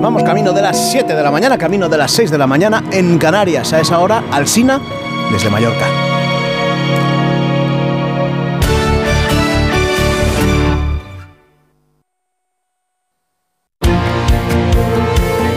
Vamos 0.00 0.22
camino 0.22 0.52
de 0.52 0.62
las 0.62 0.90
7 0.90 1.14
de 1.14 1.22
la 1.22 1.30
mañana, 1.30 1.58
camino 1.58 1.88
de 1.88 1.98
las 1.98 2.12
6 2.12 2.30
de 2.30 2.38
la 2.38 2.46
mañana 2.46 2.84
en 2.92 3.18
Canarias. 3.18 3.72
A 3.72 3.80
esa 3.80 3.98
hora, 3.98 4.22
Alsina, 4.30 4.80
desde 5.32 5.50
Mallorca. 5.50 5.86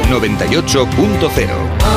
98.0 0.09 1.96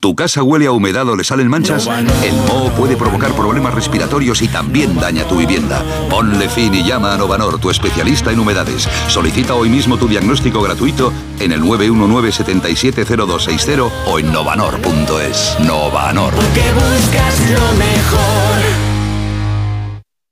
¿Tu 0.00 0.14
casa 0.14 0.44
huele 0.44 0.66
a 0.66 0.70
humedad 0.70 1.08
o 1.08 1.16
le 1.16 1.24
salen 1.24 1.48
manchas? 1.48 1.88
El 2.22 2.36
moho 2.46 2.70
puede 2.76 2.96
provocar 2.96 3.32
problemas 3.32 3.74
respiratorios 3.74 4.40
y 4.42 4.46
también 4.46 4.94
daña 4.94 5.26
tu 5.26 5.38
vivienda. 5.38 5.82
Ponle 6.08 6.48
fin 6.48 6.72
y 6.72 6.84
llama 6.84 7.14
a 7.14 7.18
Novanor, 7.18 7.58
tu 7.58 7.68
especialista 7.68 8.30
en 8.30 8.38
humedades. 8.38 8.88
Solicita 9.08 9.56
hoy 9.56 9.68
mismo 9.68 9.96
tu 9.96 10.06
diagnóstico 10.06 10.62
gratuito 10.62 11.12
en 11.40 11.50
el 11.50 11.62
919-770260 11.62 13.90
o 14.06 14.20
en 14.20 14.32
novanor.es. 14.32 15.56
Novanor. 15.66 16.32
Porque 16.32 16.62
buscas 16.74 17.50
lo 17.50 17.72
mejor. 17.72 18.62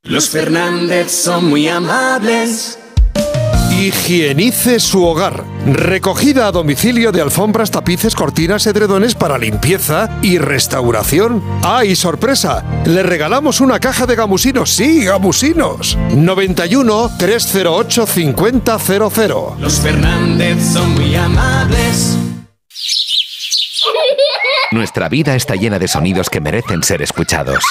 Los 0.05 0.31
Fernández 0.31 1.11
son 1.11 1.47
muy 1.47 1.67
amables. 1.67 2.79
Higienice 3.79 4.81
su 4.81 5.05
hogar. 5.05 5.45
Recogida 5.67 6.47
a 6.47 6.51
domicilio 6.51 7.13
de 7.13 7.21
alfombras, 7.21 7.71
tapices, 7.71 8.15
cortinas, 8.15 8.67
edredones 8.67 9.15
para 9.15 9.37
limpieza 9.37 10.09
y 10.23 10.39
restauración. 10.39 11.43
¡Ah, 11.63 11.85
y 11.85 11.95
sorpresa! 11.95 12.65
Le 12.87 13.03
regalamos 13.03 13.61
una 13.61 13.79
caja 13.79 14.07
de 14.07 14.17
gamusinos. 14.17 14.71
Sí, 14.71 15.05
gamusinos. 15.05 15.99
91 16.15 17.11
308 17.19 18.07
5000. 18.07 18.63
Los 19.59 19.81
Fernández 19.81 20.57
son 20.73 20.95
muy 20.95 21.15
amables. 21.15 22.17
Nuestra 24.73 25.11
vida 25.11 25.37
está 25.37 25.55
llena 25.55 25.79
de 25.79 25.87
sonidos 25.87 26.31
que 26.31 26.41
merecen 26.41 26.83
ser 26.83 27.03
escuchados. 27.03 27.63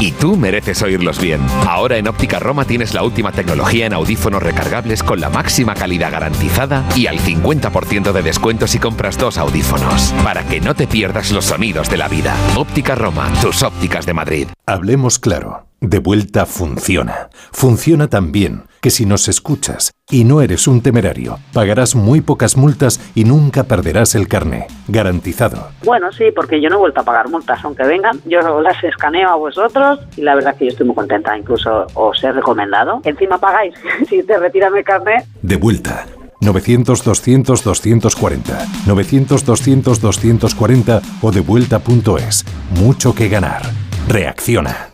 Y 0.00 0.12
tú 0.12 0.36
mereces 0.36 0.82
oírlos 0.82 1.20
bien. 1.20 1.40
Ahora 1.66 1.96
en 1.96 2.08
Óptica 2.08 2.38
Roma 2.38 2.64
tienes 2.64 2.94
la 2.94 3.02
última 3.02 3.32
tecnología 3.32 3.86
en 3.86 3.94
audífonos 3.94 4.42
recargables 4.42 5.02
con 5.02 5.20
la 5.20 5.30
máxima 5.30 5.74
calidad 5.74 6.12
garantizada 6.12 6.84
y 6.94 7.06
al 7.06 7.18
50% 7.18 8.12
de 8.12 8.22
descuento 8.22 8.66
si 8.66 8.78
compras 8.78 9.18
dos 9.18 9.38
audífonos. 9.38 10.14
Para 10.22 10.44
que 10.44 10.60
no 10.60 10.74
te 10.74 10.86
pierdas 10.86 11.30
los 11.30 11.46
sonidos 11.46 11.88
de 11.88 11.96
la 11.96 12.08
vida. 12.08 12.36
Óptica 12.56 12.94
Roma, 12.94 13.32
tus 13.40 13.62
ópticas 13.62 14.06
de 14.06 14.14
Madrid. 14.14 14.48
Hablemos 14.66 15.18
claro. 15.18 15.66
De 15.84 15.98
vuelta 15.98 16.46
funciona. 16.46 17.28
Funciona 17.52 18.08
tan 18.08 18.32
bien 18.32 18.62
que 18.80 18.88
si 18.88 19.04
nos 19.04 19.28
escuchas 19.28 19.92
y 20.10 20.24
no 20.24 20.40
eres 20.40 20.66
un 20.66 20.80
temerario, 20.80 21.38
pagarás 21.52 21.94
muy 21.94 22.22
pocas 22.22 22.56
multas 22.56 22.98
y 23.14 23.24
nunca 23.24 23.64
perderás 23.64 24.14
el 24.14 24.26
carné. 24.26 24.66
Garantizado. 24.88 25.68
Bueno, 25.84 26.10
sí, 26.10 26.24
porque 26.34 26.62
yo 26.62 26.70
no 26.70 26.76
he 26.76 26.78
vuelto 26.78 27.02
a 27.02 27.04
pagar 27.04 27.28
multas, 27.28 27.62
aunque 27.64 27.82
vengan. 27.82 28.18
Yo 28.24 28.62
las 28.62 28.82
escaneo 28.82 29.28
a 29.28 29.34
vosotros 29.34 30.00
y 30.16 30.22
la 30.22 30.34
verdad 30.34 30.54
es 30.54 30.58
que 30.58 30.64
yo 30.64 30.70
estoy 30.70 30.86
muy 30.86 30.96
contenta. 30.96 31.36
Incluso 31.36 31.86
os 31.92 32.24
he 32.24 32.32
recomendado. 32.32 33.02
Encima 33.04 33.36
pagáis 33.36 33.74
si 34.08 34.22
te 34.22 34.38
retiran 34.38 34.74
el 34.74 34.84
carné. 34.84 35.26
De 35.42 35.56
vuelta. 35.56 36.06
900-200-240. 36.40 38.86
900-200-240 38.86 41.02
o 41.20 41.30
devuelta.es. 41.30 42.46
Mucho 42.70 43.14
que 43.14 43.28
ganar. 43.28 43.60
Reacciona. 44.08 44.93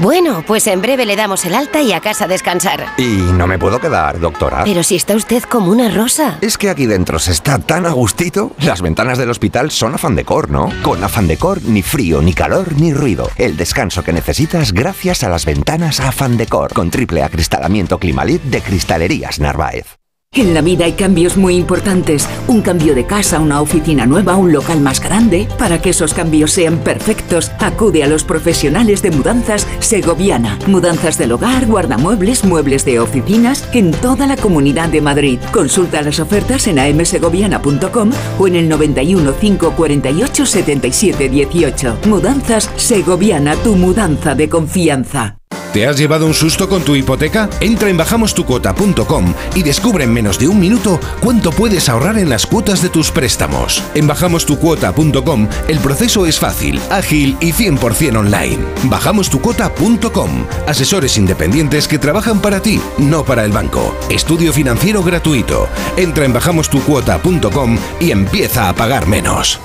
Bueno, 0.00 0.42
pues 0.46 0.66
en 0.66 0.80
breve 0.80 1.04
le 1.04 1.14
damos 1.14 1.44
el 1.44 1.54
alta 1.54 1.82
y 1.82 1.92
a 1.92 2.00
casa 2.00 2.24
a 2.24 2.28
descansar. 2.28 2.86
Y 2.96 3.18
no 3.34 3.46
me 3.46 3.58
puedo 3.58 3.78
quedar, 3.80 4.18
doctora. 4.18 4.64
Pero 4.64 4.82
si 4.82 4.96
está 4.96 5.14
usted 5.14 5.42
como 5.42 5.70
una 5.70 5.90
rosa. 5.90 6.38
Es 6.40 6.56
que 6.56 6.70
aquí 6.70 6.86
dentro 6.86 7.18
se 7.18 7.32
está 7.32 7.58
tan 7.58 7.84
a 7.84 7.90
gustito. 7.90 8.52
Las 8.60 8.80
ventanas 8.80 9.18
del 9.18 9.28
hospital 9.28 9.70
son 9.70 9.94
afán 9.94 10.16
decor, 10.16 10.48
¿no? 10.48 10.70
Con 10.82 11.04
afán 11.04 11.26
decor, 11.26 11.60
ni 11.64 11.82
frío, 11.82 12.22
ni 12.22 12.32
calor, 12.32 12.72
ni 12.80 12.94
ruido. 12.94 13.28
El 13.36 13.58
descanso 13.58 14.02
que 14.02 14.14
necesitas 14.14 14.72
gracias 14.72 15.22
a 15.22 15.28
las 15.28 15.44
ventanas 15.44 16.00
afán 16.00 16.38
decor. 16.38 16.72
Con 16.72 16.90
triple 16.90 17.22
acristalamiento 17.22 17.98
Climalit 17.98 18.42
de 18.44 18.62
Cristalerías 18.62 19.38
Narváez. 19.38 19.99
En 20.32 20.54
la 20.54 20.60
vida 20.60 20.84
hay 20.84 20.92
cambios 20.92 21.36
muy 21.36 21.56
importantes. 21.56 22.28
Un 22.46 22.62
cambio 22.62 22.94
de 22.94 23.04
casa, 23.04 23.40
una 23.40 23.60
oficina 23.60 24.06
nueva, 24.06 24.36
un 24.36 24.52
local 24.52 24.80
más 24.80 25.00
grande. 25.00 25.48
Para 25.58 25.82
que 25.82 25.90
esos 25.90 26.14
cambios 26.14 26.52
sean 26.52 26.78
perfectos, 26.78 27.50
acude 27.58 28.04
a 28.04 28.06
los 28.06 28.22
profesionales 28.22 29.02
de 29.02 29.10
mudanzas 29.10 29.66
Segoviana. 29.80 30.56
Mudanzas 30.68 31.18
del 31.18 31.32
hogar, 31.32 31.66
guardamuebles, 31.66 32.44
muebles 32.44 32.84
de 32.84 33.00
oficinas 33.00 33.68
en 33.72 33.90
toda 33.90 34.28
la 34.28 34.36
comunidad 34.36 34.88
de 34.88 35.00
Madrid. 35.00 35.40
Consulta 35.52 36.00
las 36.00 36.20
ofertas 36.20 36.68
en 36.68 36.78
amsegoviana.com 36.78 38.12
o 38.38 38.46
en 38.46 38.54
el 38.54 38.68
91 38.68 39.34
548 39.34 40.46
77 40.46 41.28
18. 41.28 41.98
Mudanzas 42.06 42.70
Segoviana, 42.76 43.56
tu 43.56 43.74
mudanza 43.74 44.36
de 44.36 44.48
confianza. 44.48 45.39
¿Te 45.72 45.86
has 45.86 45.96
llevado 45.96 46.26
un 46.26 46.34
susto 46.34 46.68
con 46.68 46.82
tu 46.82 46.96
hipoteca? 46.96 47.48
Entra 47.60 47.90
en 47.90 47.96
bajamostucuota.com 47.96 49.34
y 49.54 49.62
descubre 49.62 50.02
en 50.02 50.12
menos 50.12 50.36
de 50.36 50.48
un 50.48 50.58
minuto 50.58 50.98
cuánto 51.20 51.52
puedes 51.52 51.88
ahorrar 51.88 52.18
en 52.18 52.28
las 52.28 52.44
cuotas 52.44 52.82
de 52.82 52.88
tus 52.88 53.12
préstamos. 53.12 53.80
En 53.94 54.08
bajamostucuota.com 54.08 55.48
el 55.68 55.78
proceso 55.78 56.26
es 56.26 56.40
fácil, 56.40 56.80
ágil 56.90 57.36
y 57.40 57.52
100% 57.52 58.16
online. 58.16 58.58
Bajamostucuota.com 58.84 60.44
Asesores 60.66 61.16
independientes 61.16 61.86
que 61.86 62.00
trabajan 62.00 62.40
para 62.40 62.60
ti, 62.60 62.80
no 62.98 63.24
para 63.24 63.44
el 63.44 63.52
banco. 63.52 63.94
Estudio 64.08 64.52
financiero 64.52 65.04
gratuito. 65.04 65.68
Entra 65.96 66.24
en 66.24 66.32
bajamostucuota.com 66.32 67.78
y 68.00 68.10
empieza 68.10 68.68
a 68.68 68.74
pagar 68.74 69.06
menos. 69.06 69.60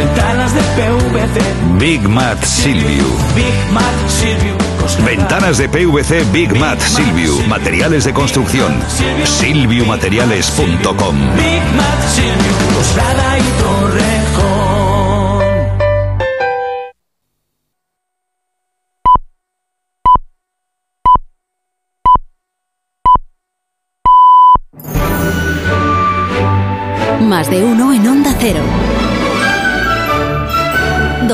Ventanas 0.00 0.54
de 0.54 0.60
PVC. 0.60 1.40
Big 1.78 2.08
Mat 2.08 2.42
Silviu. 2.42 3.04
Big 3.34 3.52
Mat 3.70 3.84
Cosnada. 4.80 5.10
Ventanas 5.10 5.58
de 5.58 5.68
PVC 5.68 6.24
Big 6.32 6.58
Mat 6.58 6.80
Silviu. 6.80 7.38
Materiales 7.46 8.04
de 8.04 8.14
construcción. 8.14 8.82
Silviumateriales.com. 9.24 11.16
Big 11.36 11.62
Mat 11.76 12.02
Silvium 12.14 12.56
Cosnada 12.74 13.38
y 13.38 13.42
Torrejón. 13.60 14.48
Más 27.28 27.50
de 27.50 27.62
uno 27.62 27.92
en 27.92 28.08
Onda 28.08 28.34
Cero. 28.40 28.62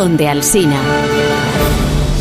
Donde 0.07 0.29
Alsina. 0.29 0.81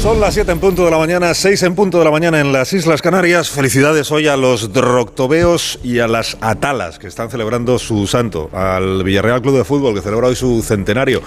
Son 0.01 0.19
las 0.19 0.33
7 0.33 0.53
en 0.53 0.59
punto 0.59 0.85
de 0.85 0.89
la 0.89 0.97
mañana, 0.97 1.35
6 1.35 1.61
en 1.61 1.75
punto 1.75 1.99
de 1.99 2.05
la 2.05 2.09
mañana 2.09 2.39
en 2.39 2.51
las 2.51 2.73
Islas 2.73 2.99
Canarias. 2.99 3.51
Felicidades 3.51 4.11
hoy 4.11 4.27
a 4.27 4.35
los 4.35 4.73
droctobeos 4.73 5.77
y 5.83 5.99
a 5.99 6.07
las 6.07 6.35
atalas 6.41 6.97
que 6.97 7.05
están 7.05 7.29
celebrando 7.29 7.77
su 7.77 8.07
santo. 8.07 8.49
Al 8.53 9.03
Villarreal 9.03 9.43
Club 9.43 9.57
de 9.57 9.63
Fútbol 9.63 9.93
que 9.93 10.01
celebra 10.01 10.29
hoy 10.29 10.35
su 10.35 10.63
centenario. 10.63 11.21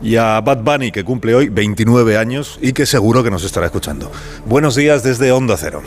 Y 0.00 0.14
a 0.14 0.40
Bad 0.40 0.58
Bunny 0.58 0.92
que 0.92 1.02
cumple 1.02 1.34
hoy 1.34 1.48
29 1.48 2.16
años 2.16 2.60
y 2.62 2.72
que 2.72 2.86
seguro 2.86 3.24
que 3.24 3.32
nos 3.32 3.42
estará 3.42 3.66
escuchando. 3.66 4.12
Buenos 4.44 4.76
días 4.76 5.02
desde 5.02 5.32
Onda 5.32 5.56
Cero. 5.56 5.82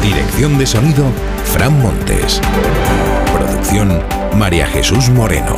Dirección 0.00 0.56
de 0.56 0.66
sonido, 0.66 1.04
Fran 1.46 1.76
Montes. 1.82 2.40
María 4.36 4.68
Jesús 4.68 5.10
Moreno. 5.10 5.56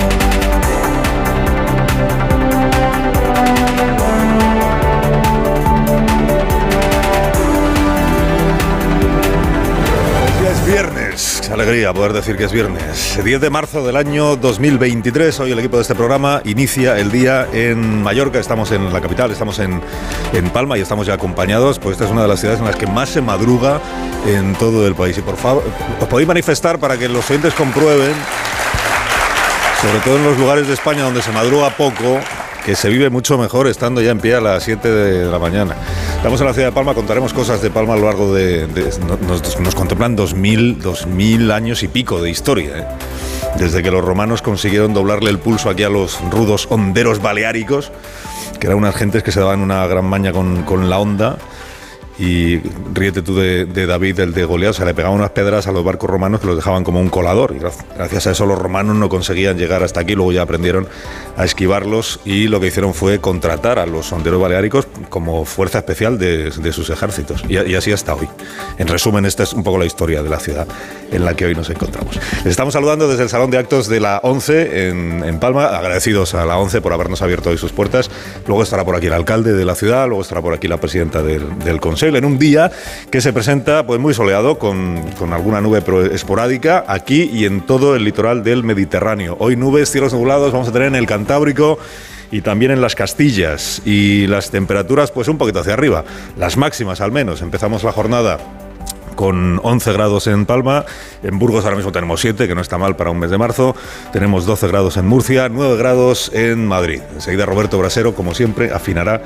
Alegría 11.69 11.93
poder 11.93 12.13
decir 12.13 12.37
que 12.37 12.45
es 12.45 12.53
viernes. 12.53 13.19
10 13.25 13.41
de 13.41 13.51
marzo 13.51 13.85
del 13.85 13.97
año 13.97 14.37
2023. 14.37 15.41
Hoy 15.41 15.51
el 15.51 15.59
equipo 15.59 15.77
de 15.77 15.83
este 15.83 15.97
programa 15.97 16.41
inicia 16.45 16.97
el 16.97 17.11
día 17.11 17.49
en 17.53 18.05
Mallorca. 18.05 18.39
Estamos 18.39 18.71
en 18.71 18.93
la 18.93 19.01
capital, 19.01 19.33
estamos 19.33 19.59
en, 19.59 19.81
en 20.33 20.51
Palma 20.51 20.79
y 20.79 20.83
estamos 20.83 21.09
ya 21.09 21.15
acompañados. 21.15 21.81
Pues 21.81 21.95
esta 21.95 22.05
es 22.05 22.13
una 22.13 22.23
de 22.23 22.29
las 22.29 22.39
ciudades 22.39 22.61
en 22.61 22.67
las 22.67 22.77
que 22.77 22.87
más 22.87 23.09
se 23.09 23.21
madruga 23.21 23.81
en 24.29 24.55
todo 24.55 24.87
el 24.87 24.95
país. 24.95 25.19
Y 25.19 25.23
por 25.23 25.37
favor, 25.37 25.65
os 26.01 26.07
podéis 26.07 26.29
manifestar 26.29 26.79
para 26.79 26.97
que 26.97 27.09
los 27.09 27.29
oyentes 27.29 27.53
comprueben, 27.55 28.15
sobre 29.83 29.99
todo 30.05 30.19
en 30.19 30.25
los 30.25 30.39
lugares 30.39 30.69
de 30.69 30.75
España 30.75 31.03
donde 31.03 31.21
se 31.21 31.33
madruga 31.33 31.71
poco, 31.71 32.21
que 32.65 32.77
se 32.77 32.89
vive 32.91 33.11
mucho 33.11 33.39
mejor 33.39 33.67
estando 33.67 34.01
ya 34.01 34.13
en 34.13 34.21
pie 34.21 34.37
a 34.37 34.41
las 34.41 34.63
7 34.63 34.89
de 34.89 35.25
la 35.25 35.41
mañana. 35.41 35.75
Estamos 36.27 36.41
en 36.41 36.47
la 36.49 36.55
ciudad 36.55 36.69
de 36.71 36.75
Palma, 36.75 36.93
contaremos 36.93 37.33
cosas 37.33 37.63
de 37.63 37.71
Palma 37.71 37.95
a 37.95 37.97
lo 37.97 38.07
largo 38.07 38.35
de... 38.35 38.67
nos, 39.61 39.75
contemplan 39.77 40.17
2000, 40.17 40.83
2000 40.83 41.53
años 41.53 41.85
y 41.85 41.87
pico 41.87 42.21
de 42.21 42.31
historia. 42.31 42.79
¿eh? 42.79 42.87
Desde 43.61 43.81
que 43.81 43.93
los 43.93 44.05
romanos 44.05 44.43
consiguieron 44.43 44.93
doblarle 44.93 45.31
el 45.31 45.39
pulso 45.39 45.71
aquí 45.71 45.85
a 45.85 45.89
los 45.89 46.21
rudos 46.33 46.67
honderos 46.69 47.23
baleáricos, 47.23 47.93
que 48.59 48.67
eran 48.67 48.79
unas 48.79 48.97
gentes 48.97 49.23
que 49.23 49.31
se 49.31 49.39
daban 49.39 49.61
una 49.61 49.87
gran 49.87 50.05
maña 50.05 50.33
con 50.33 50.91
la 50.91 50.99
onda. 50.99 51.39
Y 52.19 52.61
ríete 52.95 53.21
tú 53.21 53.37
de, 53.37 53.67
de 53.67 53.87
David, 53.87 54.21
el 54.21 54.33
de 54.33 54.45
Goliat, 54.45 54.71
o 54.71 54.73
sea, 54.73 54.87
le 54.87 54.95
pegaban 54.95 55.19
unas 55.19 55.31
pedras 55.31 55.67
a 55.67 55.73
los 55.73 55.85
barcos 55.85 56.09
romanos 56.09 56.41
que 56.41 56.47
los 56.47 56.57
dejaban 56.57 56.83
como 56.83 56.99
un 57.01 57.11
colador. 57.11 57.55
Y 57.55 57.61
gra- 57.61 57.73
gracias 57.95 58.27
a 58.27 58.31
eso 58.31 58.47
los 58.47 58.59
romanos 58.59 58.97
no 58.97 59.09
conseguían 59.11 59.59
llegar 59.59 59.83
hasta 59.83 60.01
aquí, 60.01 60.15
luego 60.15 60.33
ya 60.33 60.43
aprendieron 60.43 60.89
a 61.37 61.45
esquivarlos 61.45 62.21
y 62.25 62.49
lo 62.49 62.59
que 62.61 62.69
hicieron 62.69 62.95
fue 62.95 63.21
contratar 63.21 63.79
a 63.79 63.85
los 63.85 64.07
sonderos 64.07 64.41
baleáricos 64.41 64.89
como 65.11 65.45
fuerza 65.45 65.79
especial 65.79 66.19
de, 66.19 66.51
de 66.51 66.73
sus 66.73 66.89
ejércitos. 66.89 67.45
Y, 67.49 67.59
y 67.59 67.75
así 67.75 67.93
hasta 67.93 68.15
hoy. 68.15 68.29
En 68.79 68.89
resumen, 68.89 69.27
esta 69.27 69.43
es 69.43 69.53
un 69.53 69.63
poco 69.63 69.77
la 69.79 69.85
historia 69.85 70.23
de 70.23 70.31
la 70.31 70.39
ciudad 70.41 70.67
en 71.13 71.25
la 71.25 71.35
que 71.35 71.45
hoy 71.45 71.55
nos 71.55 71.69
encontramos. 71.69 72.17
Les 72.39 72.47
estamos 72.47 72.73
saludando 72.73 73.09
desde 73.09 73.25
el 73.25 73.29
Salón 73.29 73.51
de 73.51 73.59
Actos 73.59 73.89
de 73.89 74.01
la 74.01 74.21
11 74.23 74.89
en, 74.89 75.23
en 75.23 75.39
Palma, 75.39 75.67
agradecidos 75.67 76.35
a 76.35 76.47
la 76.47 76.57
11 76.59 76.81
por 76.81 76.93
habernos 76.95 77.21
abierto 77.21 77.51
hoy 77.51 77.59
sus 77.59 77.73
puertas. 77.73 78.11
Luego 78.47 78.63
estará 78.63 78.85
por 78.85 78.97
aquí 78.97 79.07
el 79.09 79.13
alcalde 79.13 79.53
de 79.53 79.65
la 79.67 79.75
ciudad, 79.75 80.07
luego 80.07 80.23
estará 80.23 80.41
por 80.41 80.55
aquí 80.55 80.67
la 80.67 80.79
presidenta 80.79 81.23
del, 81.23 81.59
del 81.59 81.79
Consejo, 81.81 82.06
en 82.15 82.25
un 82.25 82.39
día 82.39 82.71
que 83.11 83.21
se 83.21 83.33
presenta 83.33 83.87
pues 83.87 83.99
muy 83.99 84.15
soleado, 84.15 84.59
con, 84.59 85.03
con 85.19 85.33
alguna 85.33 85.61
nube 85.61 85.83
esporádica, 86.13 86.85
aquí 86.87 87.31
y 87.33 87.47
en 87.47 87.63
todo 87.63 87.97
el 87.97 88.05
litoral 88.05 88.45
del 88.45 88.63
Mediterráneo. 88.63 89.37
Hoy 89.41 89.57
nubes, 89.57 89.91
cielos 89.91 90.13
nublados, 90.13 90.53
vamos 90.53 90.69
a 90.69 90.73
tener 90.73 90.89
en 90.89 90.97
el 90.97 91.07
Cantábrico 91.07 91.79
y 92.31 92.41
también 92.43 92.71
en 92.71 92.81
las 92.81 92.95
Castillas 92.95 93.83
y 93.85 94.27
las 94.27 94.51
temperaturas 94.51 95.11
pues 95.11 95.29
un 95.29 95.39
poquito 95.39 95.61
hacia 95.61 95.73
arriba, 95.73 96.05
las 96.39 96.57
máximas 96.57 97.01
al 97.01 97.13
menos. 97.13 97.43
Empezamos 97.43 97.83
la 97.85 97.93
jornada 97.93 98.39
con 99.15 99.61
11 99.63 99.93
grados 99.93 100.27
en 100.27 100.47
Palma, 100.47 100.85
en 101.23 101.39
Burgos 101.39 101.65
ahora 101.65 101.77
mismo 101.77 101.91
tenemos 101.91 102.21
7, 102.21 102.47
que 102.47 102.55
no 102.55 102.61
está 102.61 102.79
mal 102.79 102.97
para 102.97 103.11
un 103.11 103.19
mes 103.19 103.31
de 103.31 103.39
marzo, 103.39 103.75
tenemos 104.13 104.45
12 104.45 104.69
grados 104.69 104.97
en 104.99 105.07
Murcia, 105.07 105.49
9 105.49 105.77
grados 105.77 106.31
en 106.35 106.67
Madrid. 106.67 107.01
Enseguida 107.15 107.47
Roberto 107.47 107.79
Brasero, 107.79 108.15
como 108.15 108.35
siempre, 108.35 108.73
afinará 108.73 109.23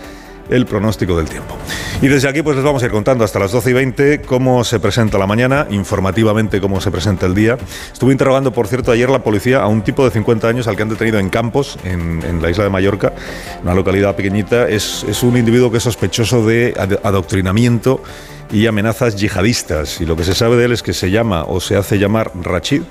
el 0.51 0.67
pronóstico 0.67 1.17
del 1.17 1.29
tiempo. 1.29 1.57
Y 2.03 2.09
desde 2.09 2.29
aquí 2.29 2.43
pues 2.43 2.57
les 2.57 2.65
vamos 2.65 2.83
a 2.83 2.87
ir 2.87 2.93
contando 2.93 3.25
hasta 3.25 3.39
las 3.39 3.53
12 3.53 3.71
y 3.71 3.73
20 3.73 4.23
cómo 4.23 4.65
se 4.65 4.81
presenta 4.81 5.19
la 5.19 5.27
mañana, 5.27 5.67
informativamente 5.71 6.61
cómo 6.61 6.81
se 6.81 6.91
presenta 6.91 7.27
el 7.27 7.35
día. 7.35 7.59
Estuve 7.93 8.13
interrogando, 8.13 8.53
por 8.53 8.67
cierto, 8.67 8.91
ayer 8.93 9.09
la 9.11 9.23
policía 9.23 9.63
a 9.63 9.67
un 9.67 9.83
tipo 9.83 10.05
de 10.05 10.11
50 10.11 10.49
años 10.49 10.67
al 10.69 10.77
que 10.77 10.83
han 10.83 10.89
detenido 10.89 11.19
en 11.19 11.29
Campos, 11.29 11.79
en, 11.85 12.41
la 12.41 12.51
isla 12.51 12.65
de 12.65 12.71
Mallorca, 12.71 13.13
una 13.63 13.75
localidad 13.75 14.17
pequeñita. 14.17 14.69
Es, 14.69 15.05
un 15.23 15.37
individuo 15.37 15.71
que 15.71 15.77
es 15.79 15.83
sospechoso 15.83 16.47
de 16.47 16.75
ad- 16.79 17.01
adoctrinamiento 17.05 18.03
y 18.51 18.67
amenazas 18.67 19.17
yihadistas. 19.17 20.01
Y 20.01 20.07
lo 20.07 20.17
que 20.17 20.25
se 20.25 20.35
sabe 20.35 20.57
de 20.57 20.65
él 20.65 20.73
es 20.73 20.83
que 20.83 20.93
se 20.93 21.11
llama 21.11 21.45
o 21.45 21.61
se 21.61 21.77
hace 21.77 21.99
llamar 21.99 22.33
Rachid 22.43 22.83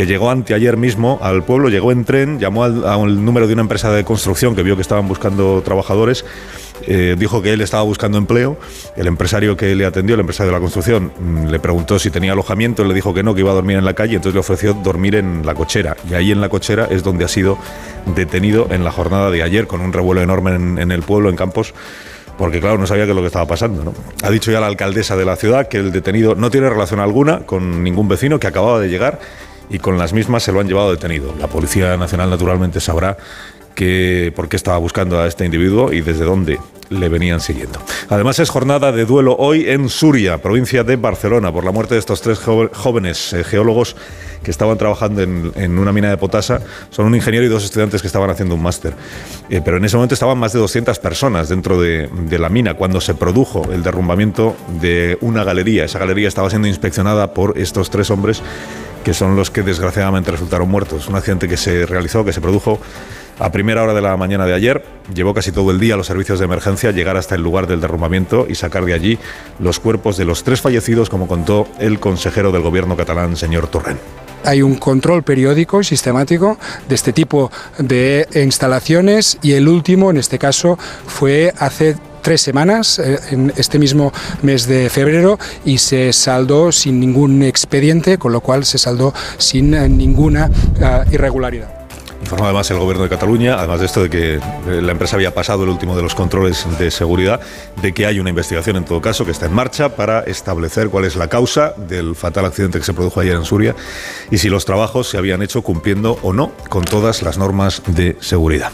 que 0.00 0.06
llegó 0.06 0.30
anteayer 0.30 0.78
mismo 0.78 1.18
al 1.20 1.44
pueblo, 1.44 1.68
llegó 1.68 1.92
en 1.92 2.06
tren, 2.06 2.38
llamó 2.38 2.64
al, 2.64 2.86
al 2.86 3.22
número 3.22 3.46
de 3.46 3.52
una 3.52 3.60
empresa 3.60 3.92
de 3.92 4.02
construcción 4.02 4.56
que 4.56 4.62
vio 4.62 4.74
que 4.74 4.80
estaban 4.80 5.06
buscando 5.06 5.60
trabajadores, 5.62 6.24
eh, 6.86 7.16
dijo 7.18 7.42
que 7.42 7.52
él 7.52 7.60
estaba 7.60 7.82
buscando 7.82 8.16
empleo, 8.16 8.56
el 8.96 9.06
empresario 9.08 9.58
que 9.58 9.74
le 9.74 9.84
atendió, 9.84 10.14
el 10.14 10.20
empresario 10.22 10.52
de 10.52 10.56
la 10.56 10.60
construcción, 10.62 11.12
mm, 11.20 11.48
le 11.48 11.60
preguntó 11.60 11.98
si 11.98 12.08
tenía 12.08 12.32
alojamiento, 12.32 12.82
le 12.82 12.94
dijo 12.94 13.12
que 13.12 13.22
no, 13.22 13.34
que 13.34 13.40
iba 13.40 13.50
a 13.50 13.54
dormir 13.54 13.76
en 13.76 13.84
la 13.84 13.92
calle, 13.92 14.16
entonces 14.16 14.32
le 14.32 14.40
ofreció 14.40 14.72
dormir 14.72 15.16
en 15.16 15.44
la 15.44 15.54
cochera, 15.54 15.98
y 16.10 16.14
ahí 16.14 16.32
en 16.32 16.40
la 16.40 16.48
cochera 16.48 16.86
es 16.90 17.02
donde 17.02 17.26
ha 17.26 17.28
sido 17.28 17.58
detenido 18.16 18.68
en 18.70 18.84
la 18.84 18.92
jornada 18.92 19.30
de 19.30 19.42
ayer, 19.42 19.66
con 19.66 19.82
un 19.82 19.92
revuelo 19.92 20.22
enorme 20.22 20.54
en, 20.54 20.78
en 20.78 20.92
el 20.92 21.02
pueblo, 21.02 21.28
en 21.28 21.36
Campos, 21.36 21.74
porque 22.38 22.58
claro, 22.58 22.78
no 22.78 22.86
sabía 22.86 23.04
qué 23.04 23.10
es 23.10 23.16
lo 23.16 23.20
que 23.20 23.26
estaba 23.26 23.46
pasando. 23.46 23.92
Ha 24.22 24.30
dicho 24.30 24.50
ya 24.50 24.60
la 24.60 24.66
alcaldesa 24.66 25.14
de 25.14 25.26
la 25.26 25.36
ciudad 25.36 25.68
que 25.68 25.76
el 25.76 25.92
detenido 25.92 26.34
no 26.36 26.50
tiene 26.50 26.70
relación 26.70 27.00
alguna 27.00 27.40
con 27.40 27.84
ningún 27.84 28.08
vecino 28.08 28.40
que 28.40 28.46
acababa 28.46 28.80
de 28.80 28.88
llegar 28.88 29.18
y 29.70 29.78
con 29.78 29.96
las 29.96 30.12
mismas 30.12 30.42
se 30.42 30.52
lo 30.52 30.60
han 30.60 30.68
llevado 30.68 30.90
detenido. 30.90 31.34
La 31.38 31.46
Policía 31.46 31.96
Nacional 31.96 32.28
naturalmente 32.28 32.80
sabrá 32.80 33.16
que, 33.74 34.32
por 34.34 34.48
qué 34.48 34.56
estaba 34.56 34.78
buscando 34.78 35.20
a 35.20 35.26
este 35.26 35.44
individuo 35.44 35.92
y 35.92 36.00
desde 36.00 36.24
dónde 36.24 36.58
le 36.90 37.08
venían 37.08 37.40
siguiendo. 37.40 37.78
Además 38.08 38.38
es 38.40 38.50
jornada 38.50 38.90
de 38.92 39.04
duelo 39.04 39.36
hoy 39.38 39.68
en 39.68 39.88
Suria, 39.88 40.38
provincia 40.38 40.82
de 40.82 40.96
Barcelona, 40.96 41.52
por 41.52 41.64
la 41.64 41.70
muerte 41.70 41.94
de 41.94 42.00
estos 42.00 42.20
tres 42.20 42.40
jóvenes 42.40 43.32
eh, 43.32 43.44
geólogos 43.44 43.96
que 44.42 44.50
estaban 44.50 44.76
trabajando 44.76 45.22
en, 45.22 45.78
una 45.78 45.92
mina 45.92 46.10
de 46.10 46.16
potasa. 46.16 46.60
Son 46.90 47.06
un 47.06 47.14
ingeniero 47.14 47.46
y 47.46 47.48
dos 47.48 47.64
estudiantes 47.64 48.00
que 48.00 48.08
estaban 48.08 48.28
haciendo 48.28 48.56
un 48.56 48.62
máster. 48.62 48.94
Eh, 49.50 49.60
pero 49.64 49.76
en 49.76 49.84
ese 49.84 49.96
momento 49.96 50.14
estaban 50.14 50.38
más 50.38 50.52
de 50.52 50.58
200 50.58 50.98
personas 50.98 51.48
dentro 51.48 51.80
de, 51.80 52.08
de 52.08 52.38
la 52.38 52.48
mina 52.48 52.74
cuando 52.74 53.00
se 53.00 53.14
produjo 53.14 53.70
el 53.70 53.82
derrumbamiento 53.82 54.56
de 54.80 55.16
una 55.20 55.44
galería. 55.44 55.84
Esa 55.84 55.98
galería 55.98 56.26
estaba 56.26 56.50
siendo 56.50 56.68
inspeccionada 56.68 57.34
por 57.34 57.56
estos 57.56 57.90
tres 57.90 58.10
hombres 58.10 58.42
que 59.04 59.14
son 59.14 59.36
los 59.36 59.50
que 59.50 59.62
desgraciadamente 59.62 60.30
resultaron 60.30 60.68
muertos. 60.68 61.08
Un 61.08 61.16
accidente 61.16 61.48
que 61.48 61.56
se 61.56 61.86
realizó, 61.86 62.24
que 62.24 62.32
se 62.32 62.40
produjo 62.40 62.80
a 63.38 63.50
primera 63.50 63.82
hora 63.82 63.94
de 63.94 64.02
la 64.02 64.16
mañana 64.16 64.46
de 64.46 64.54
ayer. 64.54 64.84
Llevó 65.14 65.34
casi 65.34 65.50
todo 65.50 65.70
el 65.70 65.80
día 65.80 65.94
a 65.94 65.96
los 65.96 66.06
servicios 66.06 66.38
de 66.38 66.44
emergencia 66.44 66.92
llegar 66.92 67.16
hasta 67.16 67.34
el 67.34 67.42
lugar 67.42 67.66
del 67.66 67.80
derrumbamiento 67.80 68.46
y 68.48 68.54
sacar 68.54 68.84
de 68.84 68.94
allí 68.94 69.18
los 69.58 69.80
cuerpos 69.80 70.16
de 70.16 70.26
los 70.26 70.44
tres 70.44 70.60
fallecidos, 70.60 71.08
como 71.08 71.26
contó 71.26 71.66
el 71.78 71.98
consejero 71.98 72.52
del 72.52 72.62
gobierno 72.62 72.96
catalán, 72.96 73.36
señor 73.36 73.66
Torrent 73.68 74.00
hay 74.44 74.62
un 74.62 74.76
control 74.76 75.22
periódico 75.22 75.80
y 75.80 75.84
sistemático 75.84 76.58
de 76.88 76.94
este 76.94 77.12
tipo 77.12 77.50
de 77.78 78.26
instalaciones 78.34 79.38
y 79.42 79.52
el 79.52 79.68
último, 79.68 80.10
en 80.10 80.16
este 80.16 80.38
caso, 80.38 80.78
fue 81.06 81.52
hace 81.58 81.96
tres 82.20 82.40
semanas, 82.40 82.98
eh, 82.98 83.18
en 83.30 83.52
este 83.56 83.78
mismo 83.78 84.12
mes 84.42 84.66
de 84.66 84.90
febrero, 84.90 85.38
y 85.64 85.78
se 85.78 86.12
saldó 86.12 86.72
sin 86.72 87.00
ningún 87.00 87.42
expediente, 87.42 88.18
con 88.18 88.32
lo 88.32 88.40
cual 88.40 88.64
se 88.64 88.78
saldó 88.78 89.12
sin 89.38 89.74
eh, 89.74 89.88
ninguna 89.88 90.50
eh, 90.80 91.04
irregularidad. 91.12 91.68
Informa 92.20 92.46
además 92.46 92.70
el 92.70 92.78
gobierno 92.78 93.02
de 93.02 93.08
Cataluña, 93.08 93.54
además 93.58 93.80
de 93.80 93.86
esto 93.86 94.02
de 94.02 94.10
que 94.10 94.40
la 94.66 94.92
empresa 94.92 95.16
había 95.16 95.32
pasado 95.32 95.64
el 95.64 95.70
último 95.70 95.96
de 95.96 96.02
los 96.02 96.14
controles 96.14 96.66
de 96.78 96.90
seguridad, 96.90 97.40
de 97.80 97.94
que 97.94 98.04
hay 98.04 98.20
una 98.20 98.28
investigación 98.28 98.76
en 98.76 98.84
todo 98.84 99.00
caso 99.00 99.24
que 99.24 99.30
está 99.30 99.46
en 99.46 99.54
marcha 99.54 99.96
para 99.96 100.20
establecer 100.20 100.90
cuál 100.90 101.06
es 101.06 101.16
la 101.16 101.28
causa 101.28 101.72
del 101.88 102.14
fatal 102.14 102.44
accidente 102.44 102.78
que 102.78 102.84
se 102.84 102.92
produjo 102.92 103.20
ayer 103.20 103.36
en 103.36 103.46
Suria 103.46 103.74
y 104.30 104.36
si 104.36 104.50
los 104.50 104.66
trabajos 104.66 105.08
se 105.08 105.16
habían 105.16 105.40
hecho 105.40 105.62
cumpliendo 105.62 106.18
o 106.22 106.34
no 106.34 106.52
con 106.68 106.84
todas 106.84 107.22
las 107.22 107.38
normas 107.38 107.82
de 107.86 108.18
seguridad. 108.20 108.70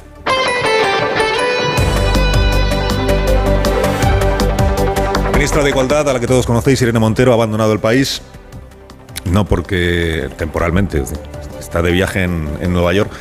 Ministra 5.47 5.63
de 5.63 5.71
Igualdad, 5.71 6.09
a 6.11 6.13
la 6.13 6.19
que 6.19 6.27
todos 6.27 6.45
conocéis, 6.45 6.83
Irene 6.83 6.99
Montero, 6.99 7.31
ha 7.31 7.35
abandonado 7.35 7.73
el 7.73 7.79
país, 7.79 8.21
no 9.27 9.45
porque 9.45 10.29
temporalmente 10.37 11.05
está 11.61 11.83
de 11.83 11.93
viaje 11.93 12.25
en, 12.25 12.49
en 12.61 12.73
Nueva 12.73 12.93
York, 12.93 13.13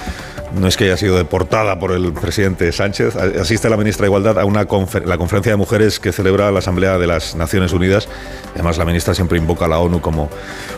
no 0.56 0.68
es 0.68 0.78
que 0.78 0.86
haya 0.86 0.98
sido 0.98 1.18
deportada 1.18 1.78
por 1.80 1.92
el 1.92 2.14
presidente 2.14 2.72
Sánchez. 2.72 3.16
Asiste 3.16 3.70
la 3.70 3.78
ministra 3.78 4.04
de 4.04 4.08
Igualdad 4.08 4.40
a 4.40 4.46
una 4.46 4.62
la 5.06 5.18
conferencia 5.18 5.52
de 5.52 5.56
mujeres 5.56 6.00
que 6.00 6.12
celebra 6.12 6.52
la 6.52 6.60
Asamblea 6.60 6.98
de 6.98 7.08
las 7.08 7.36
Naciones 7.36 7.74
Unidas. 7.74 8.08
Además, 8.54 8.78
la 8.78 8.86
ministra 8.86 9.14
siempre 9.14 9.38
invoca 9.38 9.66
a 9.66 9.68
la 9.68 9.80
ONU 9.80 10.02
como 10.02 10.30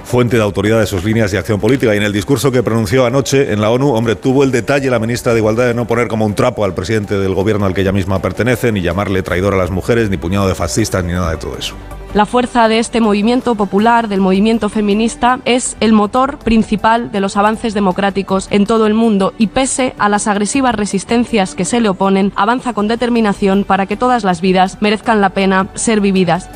fuente 0.04 0.38
de 0.38 0.44
autoridad 0.44 0.80
de 0.80 0.88
sus 0.88 1.04
líneas 1.04 1.32
de 1.32 1.38
acción 1.38 1.60
política. 1.60 1.94
Y 1.94 1.98
en 1.98 2.04
el 2.04 2.14
discurso 2.14 2.52
que 2.52 2.64
pronunció 2.64 3.06
anoche 3.06 3.52
en 3.52 3.62
la 3.62 3.70
ONU, 3.70 3.94
hombre, 3.94 4.16
tuvo 4.16 4.44
el 4.44 4.52
detalle 4.52 4.90
la 4.90 5.00
ministra 5.00 5.34
de 5.34 5.40
Igualdad 5.40 5.68
de 5.68 5.74
no 5.74 5.86
poner 5.86 6.08
como 6.08 6.26
un 6.26 6.34
trapo 6.34 6.66
al 6.66 6.74
presidente 6.74 7.18
del 7.18 7.34
gobierno 7.34 7.66
al 7.66 7.74
que 7.74 7.82
ella 7.82 7.92
misma 7.92 8.22
pertenece, 8.22 8.72
ni 8.72 8.82
llamarle 8.82 9.24
traidor 9.24 9.54
a 9.54 9.58
las 9.58 9.70
mujeres, 9.70 10.10
ni 10.10 10.18
puñado 10.18 10.48
de 10.48 10.56
fascistas, 10.56 11.04
ni 11.04 11.14
nada 11.14 11.32
de 11.32 11.38
todo 11.38 11.58
eso. 11.58 11.76
La 12.18 12.26
fuerza 12.26 12.68
de 12.68 12.80
este 12.80 13.00
movimiento 13.00 13.54
popular, 13.54 14.08
del 14.08 14.22
movimiento 14.22 14.70
feminista, 14.70 15.40
es 15.46 15.78
el 15.82 15.94
motor 15.94 16.40
principal 16.40 17.12
de 17.12 17.20
los 17.20 17.38
avances 17.38 17.76
democráticos 17.76 18.48
en 18.50 18.66
todo 18.66 18.88
el 18.88 18.96
mundo 18.96 19.36
y 19.38 19.46
pese 19.46 19.94
a 20.00 20.10
las 20.10 20.26
agresivas 20.26 20.74
resistencias 20.74 21.54
que 21.54 21.64
se 21.64 21.80
le 21.80 21.90
oponen, 21.90 22.34
avanza 22.36 22.74
con 22.74 22.88
determinación 22.88 23.66
para 23.66 23.86
que 23.86 23.98
todas 23.98 24.24
las 24.24 24.42
vidas 24.42 24.82
merezcan 24.82 25.22
la 25.22 25.30
pena 25.30 25.68
ser 25.76 26.02
vividas. 26.02 26.50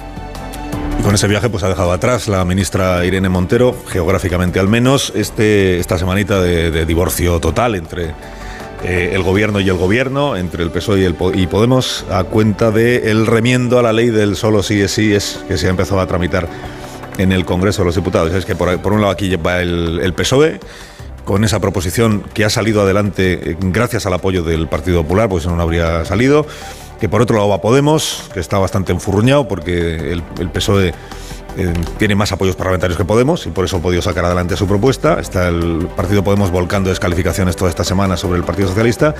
Con 1.03 1.13
ese 1.13 1.27
viaje 1.27 1.47
pues 1.47 1.61
ha 1.61 1.69
dejado 1.69 1.91
atrás 1.91 2.27
la 2.27 2.43
ministra 2.43 3.05
Irene 3.05 3.29
Montero, 3.29 3.75
geográficamente 3.87 4.59
al 4.59 4.67
menos, 4.67 5.13
este, 5.15 5.79
esta 5.79 5.99
semanita 5.99 6.41
de 6.41 6.87
divorcio 6.87 7.39
total 7.39 7.75
entre 7.75 8.15
eh, 8.83 9.11
el 9.13 9.23
gobierno 9.23 9.59
y 9.59 9.69
el 9.69 9.77
gobierno, 9.77 10.35
entre 10.35 10.63
el 10.63 10.71
PSOE 10.71 11.01
y, 11.01 11.03
el 11.03 11.15
y 11.35 11.47
Podemos, 11.47 12.05
a 12.09 12.23
cuenta 12.23 12.71
del 12.71 13.07
el 13.07 13.27
remiendo 13.27 13.77
a 13.77 13.83
la 13.83 13.93
ley 13.93 14.09
del 14.09 14.35
solo 14.35 14.63
sí 14.63 14.81
es 14.81 14.91
sí 14.91 15.13
es 15.13 15.43
que 15.47 15.57
se 15.57 15.67
ha 15.67 15.69
empezado 15.69 16.01
a 16.01 16.07
tramitar 16.07 16.47
en 17.17 17.31
el 17.31 17.45
Congreso 17.45 17.81
de 17.81 17.85
los 17.87 17.95
Diputados. 17.95 18.33
Es 18.33 18.45
que 18.45 18.55
por, 18.55 18.69
un 18.91 19.01
lado 19.01 19.11
aquí 19.11 19.31
el, 19.33 19.99
el 20.01 20.13
PSOE 20.13 20.59
con 21.25 21.43
esa 21.43 21.59
proposición 21.59 22.23
que 22.33 22.45
ha 22.45 22.49
salido 22.49 22.81
adelante 22.81 23.51
eh, 23.51 23.57
gracias 23.59 24.05
al 24.05 24.13
apoyo 24.13 24.43
del 24.43 24.67
Partido 24.67 25.03
Popular, 25.03 25.29
pues 25.29 25.45
no 25.45 25.61
habría 25.61 26.03
salido. 26.05 26.45
Que 27.01 27.09
por 27.09 27.21
otro 27.21 27.35
lado 27.35 27.49
va 27.49 27.59
Podemos, 27.59 28.29
que 28.33 28.39
está 28.39 28.59
bastante 28.59 28.93
enfurruñado 28.93 29.47
porque 29.47 30.13
el, 30.13 30.23
el 30.39 30.49
PSOE 30.49 30.93
eh, 31.57 31.73
tiene 31.97 32.15
más 32.15 32.31
apoyos 32.31 32.55
parlamentarios 32.55 32.97
que 32.97 33.03
Podemos 33.03 33.45
y 33.45 33.49
por 33.49 33.65
eso 33.65 33.77
ha 33.77 33.81
podido 33.81 34.01
sacar 34.01 34.23
adelante 34.23 34.55
su 34.55 34.67
propuesta. 34.67 35.19
Está 35.19 35.49
el 35.49 35.89
Partido 35.95 36.23
Podemos 36.23 36.49
volcando 36.49 36.89
descalificaciones 36.89 37.55
toda 37.55 37.69
esta 37.69 37.83
semana 37.83 38.15
sobre 38.15 38.37
el 38.37 38.45
Partido 38.45 38.69
Socialista. 38.69 39.15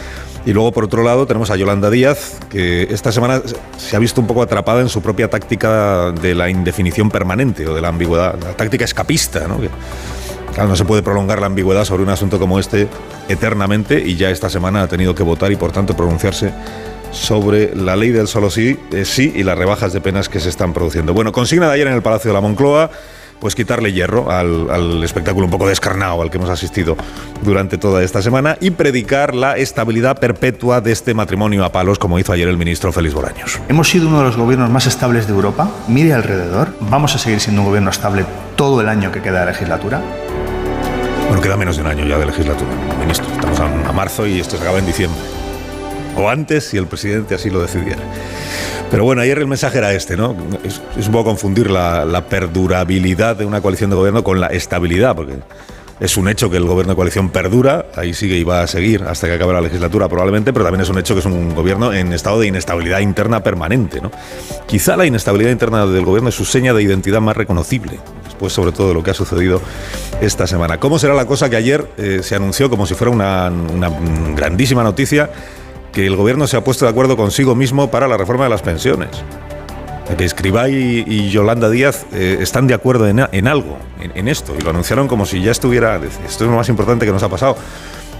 Y 0.46 0.54
luego, 0.54 0.72
por 0.72 0.86
otro 0.86 1.04
lado, 1.04 1.26
tenemos 1.28 1.52
a 1.52 1.58
Yolanda 1.58 1.90
Díaz, 1.90 2.40
que 2.50 2.84
esta 2.84 3.12
semana 3.12 3.42
se 3.78 3.96
ha 3.96 4.00
visto 4.00 4.22
un 4.22 4.28
poco 4.28 4.42
atrapada 4.42 4.82
en 4.82 4.90
su 4.90 5.02
propia 5.02 5.30
táctica 5.30 6.12
de 6.12 6.34
la 6.34 6.50
indefinición 6.50 7.10
permanente 7.10 7.68
o 7.68 7.74
de 7.74 7.82
la 7.82 7.90
ambigüedad, 7.90 8.36
la 8.42 8.54
táctica 8.54 8.86
escapista, 8.86 9.48
¿no? 9.48 9.60
claro, 10.54 10.70
no 10.70 10.76
se 10.76 10.86
puede 10.86 11.04
prolongar 11.04 11.40
la 11.42 11.48
ambigüedad 11.48 11.84
sobre 11.84 12.04
un 12.04 12.10
asunto 12.10 12.40
como 12.40 12.60
este 12.60 12.88
eternamente 13.28 14.00
y 14.00 14.16
ya 14.16 14.30
esta 14.30 14.50
semana 14.50 14.84
ha 14.84 14.88
tenido 14.88 15.14
que 15.16 15.24
votar 15.24 15.52
y, 15.52 15.58
por 15.58 15.72
tanto, 15.72 15.96
pronunciarse 15.96 16.54
sobre 17.12 17.76
la 17.76 17.96
ley 17.96 18.10
del 18.10 18.28
solo 18.28 18.50
sí, 18.50 18.78
eh, 18.92 19.06
sí 19.06 19.32
y 19.36 19.44
las 19.44 19.58
rebajas 19.58 19.94
de 19.94 20.02
penas 20.02 20.30
que 20.30 20.40
se 20.40 20.50
están 20.50 20.74
produciendo. 20.74 21.14
Bueno, 21.14 21.32
consigna 21.32 21.68
de 21.68 21.74
ayer 21.74 21.88
en 21.88 21.94
el 21.94 22.02
Palacio 22.02 22.30
de 22.30 22.34
la 22.34 22.42
Moncloa 22.42 22.90
pues 23.42 23.56
quitarle 23.56 23.92
hierro 23.92 24.32
al, 24.32 25.04
espectáculo 25.04 25.46
un 25.46 25.52
poco 25.52 25.68
descarnado 25.68 26.22
al 26.22 26.30
que 26.30 26.38
hemos 26.38 26.50
asistido 26.50 26.96
durante 27.42 27.80
toda 27.80 28.04
esta 28.04 28.22
semana 28.22 28.56
y 28.62 28.70
predicar 28.70 29.34
la 29.34 29.58
estabilidad 29.58 30.20
perpetua 30.20 30.80
de 30.80 30.92
este 30.92 31.16
matrimonio 31.16 31.66
a 31.66 31.72
palos, 31.72 31.98
como 31.98 32.20
hizo 32.20 32.32
ayer 32.32 32.48
el 32.48 32.58
ministro 32.58 32.94
Félix 32.94 33.16
Bolaños. 33.16 33.60
Hemos 33.68 33.90
sido 33.90 34.08
uno 34.08 34.20
de 34.20 34.26
los 34.26 34.38
gobiernos 34.38 34.70
más 34.70 34.86
estables 34.86 35.26
de 35.26 35.34
Europa. 35.34 35.70
Mire 35.88 36.14
alrededor. 36.14 36.76
Vamos 36.82 37.16
a 37.16 37.18
seguir 37.18 37.40
siendo 37.40 37.64
un 37.64 37.68
gobierno 37.68 37.90
estable 37.90 38.26
todo 38.56 38.80
el 38.80 38.88
año 38.88 39.12
que 39.12 39.24
queda 39.24 39.40
de 39.40 39.48
legislatura. 39.48 40.02
Bueno, 41.28 41.42
queda 41.42 41.58
menos 41.58 41.78
de 41.78 41.82
un 41.82 41.88
año 41.88 42.06
ya 42.06 42.20
de 42.20 42.28
legislatura, 42.28 42.70
ministro. 43.00 43.26
Estamos 43.34 43.60
a 43.60 43.92
marzo 43.92 44.28
y 44.28 44.40
esto 44.40 44.56
se 44.56 44.62
acaba 44.62 44.78
en 44.78 44.86
diciembre 44.86 45.20
o 46.16 46.30
antes 46.30 46.66
si 46.66 46.78
el 46.78 46.88
presidente 46.88 47.36
así 47.36 47.50
lo 47.50 47.62
decidiera. 47.62 48.02
Pero 48.92 49.06
bueno, 49.06 49.22
ayer 49.22 49.40
el 49.40 49.48
mensaje 49.48 49.78
era 49.78 49.94
este, 49.94 50.18
¿no? 50.18 50.36
Es, 50.66 50.82
un 51.08 51.14
poco 51.14 51.30
confundir 51.30 51.72
la, 51.72 52.26
perdurabilidad 52.30 53.38
de 53.38 53.46
una 53.46 53.62
coalición 53.62 53.90
de 53.90 53.96
gobierno 53.96 54.22
con 54.22 54.42
la 54.42 54.48
estabilidad, 54.48 55.16
porque 55.16 55.36
es 56.02 56.18
un 56.18 56.28
hecho 56.28 56.50
que 56.50 56.58
el 56.58 56.66
gobierno 56.66 56.92
de 56.92 56.96
coalición 56.98 57.30
perdura, 57.30 57.86
ahí 57.96 58.14
sigue 58.14 58.36
y 58.36 58.44
va 58.44 58.64
a 58.64 58.68
seguir 58.68 59.04
hasta 59.04 59.28
que 59.28 59.34
acabe 59.36 59.54
la 59.54 59.62
legislatura 59.62 60.10
probablemente, 60.10 60.52
pero 60.52 60.66
también 60.66 60.82
es 60.82 60.90
un 60.90 60.98
hecho 60.98 61.14
que 61.14 61.22
es 61.22 61.26
un 61.26 61.56
gobierno 61.56 61.94
en 61.94 62.12
estado 62.12 62.42
de 62.42 62.48
inestabilidad 62.48 63.00
interna 63.00 63.42
permanente, 63.42 64.02
¿no? 64.02 64.12
Quizá 64.68 64.98
la 64.98 65.06
inestabilidad 65.06 65.52
interna 65.52 65.86
del 65.86 66.04
gobierno 66.04 66.28
es 66.28 66.36
su 66.36 66.44
seña 66.44 66.74
de 66.74 66.84
identidad 66.84 67.22
más 67.22 67.38
reconocible, 67.38 67.98
después 68.26 68.52
sobre 68.52 68.74
todo 68.74 68.90
de 68.90 68.94
lo 68.94 69.04
que 69.04 69.12
ha 69.12 69.14
sucedido 69.14 69.62
esta 70.20 70.48
semana. 70.48 70.80
¿Cómo 70.80 71.00
será 71.00 71.14
la 71.14 71.28
cosa 71.28 71.50
que 71.50 71.56
ayer 71.56 71.88
eh, 71.98 72.20
se 72.24 72.36
anunció 72.36 72.70
como 72.70 72.86
si 72.86 72.94
fuera 72.94 73.12
una, 73.12 73.50
una 73.50 73.90
grandísima 74.36 74.84
noticia? 74.84 75.30
Que 75.92 76.06
el 76.06 76.16
gobierno 76.16 76.48
se 76.48 76.58
ha 76.58 76.64
puesto 76.64 76.86
de 76.86 76.92
acuerdo 76.92 77.18
consigo 77.18 77.56
mismo 77.56 77.92
para 77.92 78.08
la 78.08 78.18
reforma 78.18 78.46
de 78.46 78.50
las 78.50 78.62
pensiones. 78.62 79.10
Que 80.18 80.26
Escribá 80.26 80.68
y, 80.68 81.30
Yolanda 81.30 81.70
Díaz 81.70 82.06
eh, 82.12 82.38
están 82.42 82.68
de 82.68 82.74
acuerdo 82.74 83.08
en, 83.08 83.48
algo, 83.48 83.78
en, 84.02 84.28
esto, 84.28 84.54
y 84.60 84.62
lo 84.62 84.72
anunciaron 84.72 85.08
como 85.08 85.26
si 85.26 85.42
ya 85.42 85.52
estuviera. 85.52 85.96
Esto 86.28 86.44
es 86.44 86.50
lo 86.50 86.58
más 86.58 86.68
importante 86.68 87.06
que 87.06 87.14
nos 87.14 87.24
ha 87.24 87.30
pasado. 87.30 87.56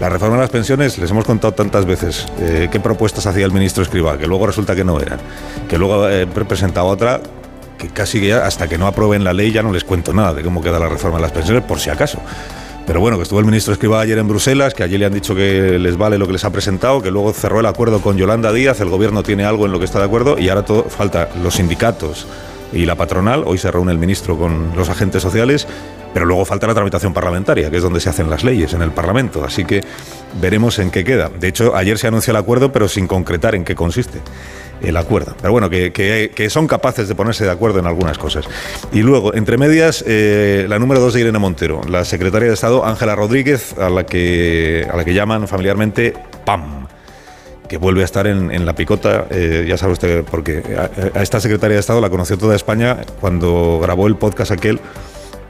La 0.00 0.08
reforma 0.08 0.36
de 0.36 0.42
las 0.42 0.50
pensiones, 0.50 0.96
les 0.96 1.10
hemos 1.10 1.26
contado 1.26 1.52
tantas 1.52 1.84
veces 1.84 2.26
eh, 2.40 2.68
qué 2.72 2.80
propuestas 2.80 3.26
hacía 3.26 3.44
el 3.44 3.52
ministro 3.52 3.82
Escribá, 3.82 4.16
que 4.16 4.26
luego 4.26 4.46
resulta 4.46 4.74
que 4.74 4.84
no 4.84 4.98
eran. 5.00 5.18
Que 5.68 5.76
luego 5.76 6.08
eh, 6.08 6.26
presentaba 6.26 6.88
otra 6.88 7.20
que 7.78 7.88
casi 7.88 8.30
hasta 8.30 8.68
que 8.68 8.78
no 8.78 8.86
aprueben 8.86 9.22
la 9.22 9.32
ley 9.32 9.52
ya 9.52 9.62
no 9.62 9.72
les 9.72 9.84
cuento 9.84 10.12
nada 10.12 10.32
de 10.32 10.42
cómo 10.42 10.62
queda 10.62 10.78
la 10.78 10.88
reforma 10.88 11.18
de 11.18 11.22
las 11.22 11.32
pensiones, 11.32 11.62
por 11.64 11.78
si 11.78 11.90
acaso. 11.90 12.18
Pero 12.86 13.00
bueno, 13.00 13.16
que 13.16 13.22
estuvo 13.22 13.38
el 13.38 13.46
ministro 13.46 13.72
Escribá 13.72 14.00
ayer 14.00 14.18
en 14.18 14.26
Bruselas, 14.26 14.74
que 14.74 14.82
allí 14.82 14.98
le 14.98 15.06
han 15.06 15.12
dicho 15.12 15.34
que 15.34 15.78
les 15.78 15.96
vale 15.96 16.18
lo 16.18 16.26
que 16.26 16.32
les 16.32 16.44
ha 16.44 16.50
presentado, 16.50 17.00
que 17.00 17.10
luego 17.10 17.32
cerró 17.32 17.60
el 17.60 17.66
acuerdo 17.66 18.00
con 18.00 18.16
Yolanda 18.16 18.52
Díaz, 18.52 18.80
el 18.80 18.88
gobierno 18.88 19.22
tiene 19.22 19.44
algo 19.44 19.66
en 19.66 19.72
lo 19.72 19.78
que 19.78 19.84
está 19.84 20.00
de 20.00 20.06
acuerdo 20.06 20.38
y 20.38 20.48
ahora 20.48 20.64
todo, 20.64 20.84
falta 20.84 21.28
los 21.42 21.54
sindicatos 21.54 22.26
y 22.72 22.84
la 22.84 22.96
patronal. 22.96 23.44
Hoy 23.46 23.58
se 23.58 23.70
reúne 23.70 23.92
el 23.92 23.98
ministro 23.98 24.36
con 24.36 24.72
los 24.76 24.88
agentes 24.88 25.22
sociales, 25.22 25.68
pero 26.12 26.26
luego 26.26 26.44
falta 26.44 26.66
la 26.66 26.74
tramitación 26.74 27.14
parlamentaria, 27.14 27.70
que 27.70 27.76
es 27.76 27.82
donde 27.82 28.00
se 28.00 28.08
hacen 28.08 28.28
las 28.28 28.42
leyes, 28.42 28.74
en 28.74 28.82
el 28.82 28.90
Parlamento. 28.90 29.44
Así 29.44 29.64
que 29.64 29.82
veremos 30.40 30.78
en 30.80 30.90
qué 30.90 31.04
queda. 31.04 31.28
De 31.28 31.48
hecho, 31.48 31.76
ayer 31.76 31.98
se 31.98 32.08
anunció 32.08 32.32
el 32.32 32.38
acuerdo, 32.38 32.72
pero 32.72 32.88
sin 32.88 33.06
concretar 33.06 33.54
en 33.54 33.64
qué 33.64 33.76
consiste 33.76 34.18
el 34.82 34.96
acuerdo. 34.96 35.34
Pero 35.40 35.52
bueno, 35.52 35.70
que, 35.70 36.46
son 36.50 36.66
capaces 36.66 37.08
de 37.08 37.14
ponerse 37.14 37.44
de 37.44 37.50
acuerdo 37.50 37.78
en 37.78 37.86
algunas 37.86 38.18
cosas. 38.18 38.44
Y 38.92 39.02
luego, 39.02 39.34
entre 39.34 39.56
medias, 39.56 40.04
eh, 40.06 40.66
la 40.68 40.78
número 40.78 41.00
dos 41.00 41.14
de 41.14 41.20
Irene 41.20 41.38
Montero, 41.38 41.80
la 41.88 42.04
secretaria 42.04 42.48
de 42.48 42.54
Estado 42.54 42.84
Ángela 42.84 43.14
Rodríguez, 43.14 43.76
a 43.78 43.88
la, 43.88 44.04
que, 44.04 44.86
a 44.90 44.96
la 44.96 45.04
que 45.04 45.14
llaman 45.14 45.48
familiarmente 45.48 46.14
PAM. 46.44 46.86
que 47.68 47.78
vuelve 47.78 48.02
a 48.02 48.04
estar 48.04 48.26
en, 48.26 48.66
la 48.66 48.74
picota, 48.74 49.26
eh, 49.30 49.64
ya 49.66 49.78
sabe 49.78 49.94
usted, 49.94 50.24
porque 50.24 50.62
a, 50.76 51.18
a 51.18 51.22
esta 51.22 51.40
secretaria 51.40 51.76
de 51.76 51.80
Estado 51.80 52.02
la 52.02 52.10
conoció 52.10 52.36
toda 52.36 52.54
España 52.54 52.98
cuando 53.20 53.78
grabó 53.80 54.06
el 54.08 54.16
podcast 54.16 54.50
aquel 54.50 54.78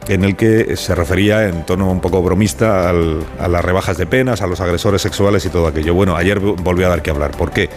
en 0.08 0.24
el 0.24 0.36
que 0.36 0.76
se 0.76 0.94
refería 0.94 1.48
en 1.48 1.64
tono 1.64 1.90
un 1.90 2.00
poco 2.00 2.22
bromista 2.22 2.90
a 2.90 3.48
las 3.48 3.64
rebajas 3.64 3.96
de 3.98 4.06
penas, 4.06 4.42
a 4.42 4.46
los 4.46 4.60
agresores 4.60 5.02
sexuales 5.02 5.44
y 5.46 5.48
todo 5.48 5.66
aquello. 5.66 5.94
Bueno, 5.94 6.16
ayer 6.16 6.40
volvió 6.40 6.86
a 6.86 6.90
dar 6.90 7.02
que 7.02 7.10
hablar. 7.10 7.32
¿Por 7.32 7.50
qué? 7.50 7.70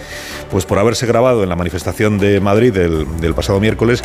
Pues 0.49 0.65
por 0.65 0.80
haberse 0.80 1.06
grabado 1.06 1.43
en 1.43 1.49
la 1.49 1.56
manifestación 1.56 2.18
de 2.18 2.39
Madrid 2.39 2.73
del, 2.73 3.34
pasado 3.35 3.60
miércoles, 3.60 4.03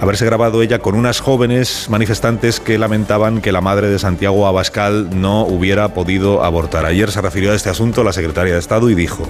haberse 0.00 0.24
grabado 0.24 0.62
ella 0.62 0.78
con 0.78 0.94
unas 0.94 1.20
jóvenes 1.20 1.86
manifestantes 1.88 2.60
que 2.60 2.78
lamentaban 2.78 3.40
que 3.40 3.52
la 3.52 3.60
madre 3.60 3.88
de 3.88 3.98
Santiago 3.98 4.46
Abascal 4.46 5.20
no 5.20 5.42
hubiera 5.42 5.94
podido 5.94 6.44
abortar. 6.44 6.86
Ayer 6.86 7.10
se 7.10 7.20
refirió 7.20 7.52
a 7.52 7.54
este 7.54 7.70
asunto 7.70 8.04
la 8.04 8.12
secretaria 8.12 8.54
de 8.54 8.60
Estado 8.60 8.88
y 8.90 8.94
dijo 8.94 9.26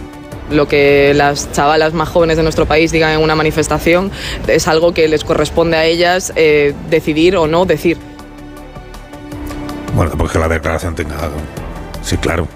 lo 0.51 0.67
que 0.67 1.13
las 1.15 1.53
chavalas 1.53 1.93
más 1.93 2.09
jóvenes 2.09 2.39
de 2.39 2.43
nuestro 2.43 2.65
país 2.65 2.91
digan 2.91 3.13
en 3.13 3.21
una 3.21 3.35
manifestación 3.35 4.11
es 4.47 4.67
algo 4.67 4.95
que 4.95 5.07
les 5.07 5.23
corresponde 5.23 5.77
a 5.77 5.85
ellas 5.85 6.33
eh, 6.37 6.75
decidir 6.89 7.37
o 7.37 7.47
no 7.47 7.67
decir. 7.67 7.99
Bueno, 9.99 10.13
porque 10.17 10.39
la 10.39 10.47
declaración 10.47 10.95
tenga... 10.95 11.17
Sí, 12.03 12.17
claro. 12.19 12.47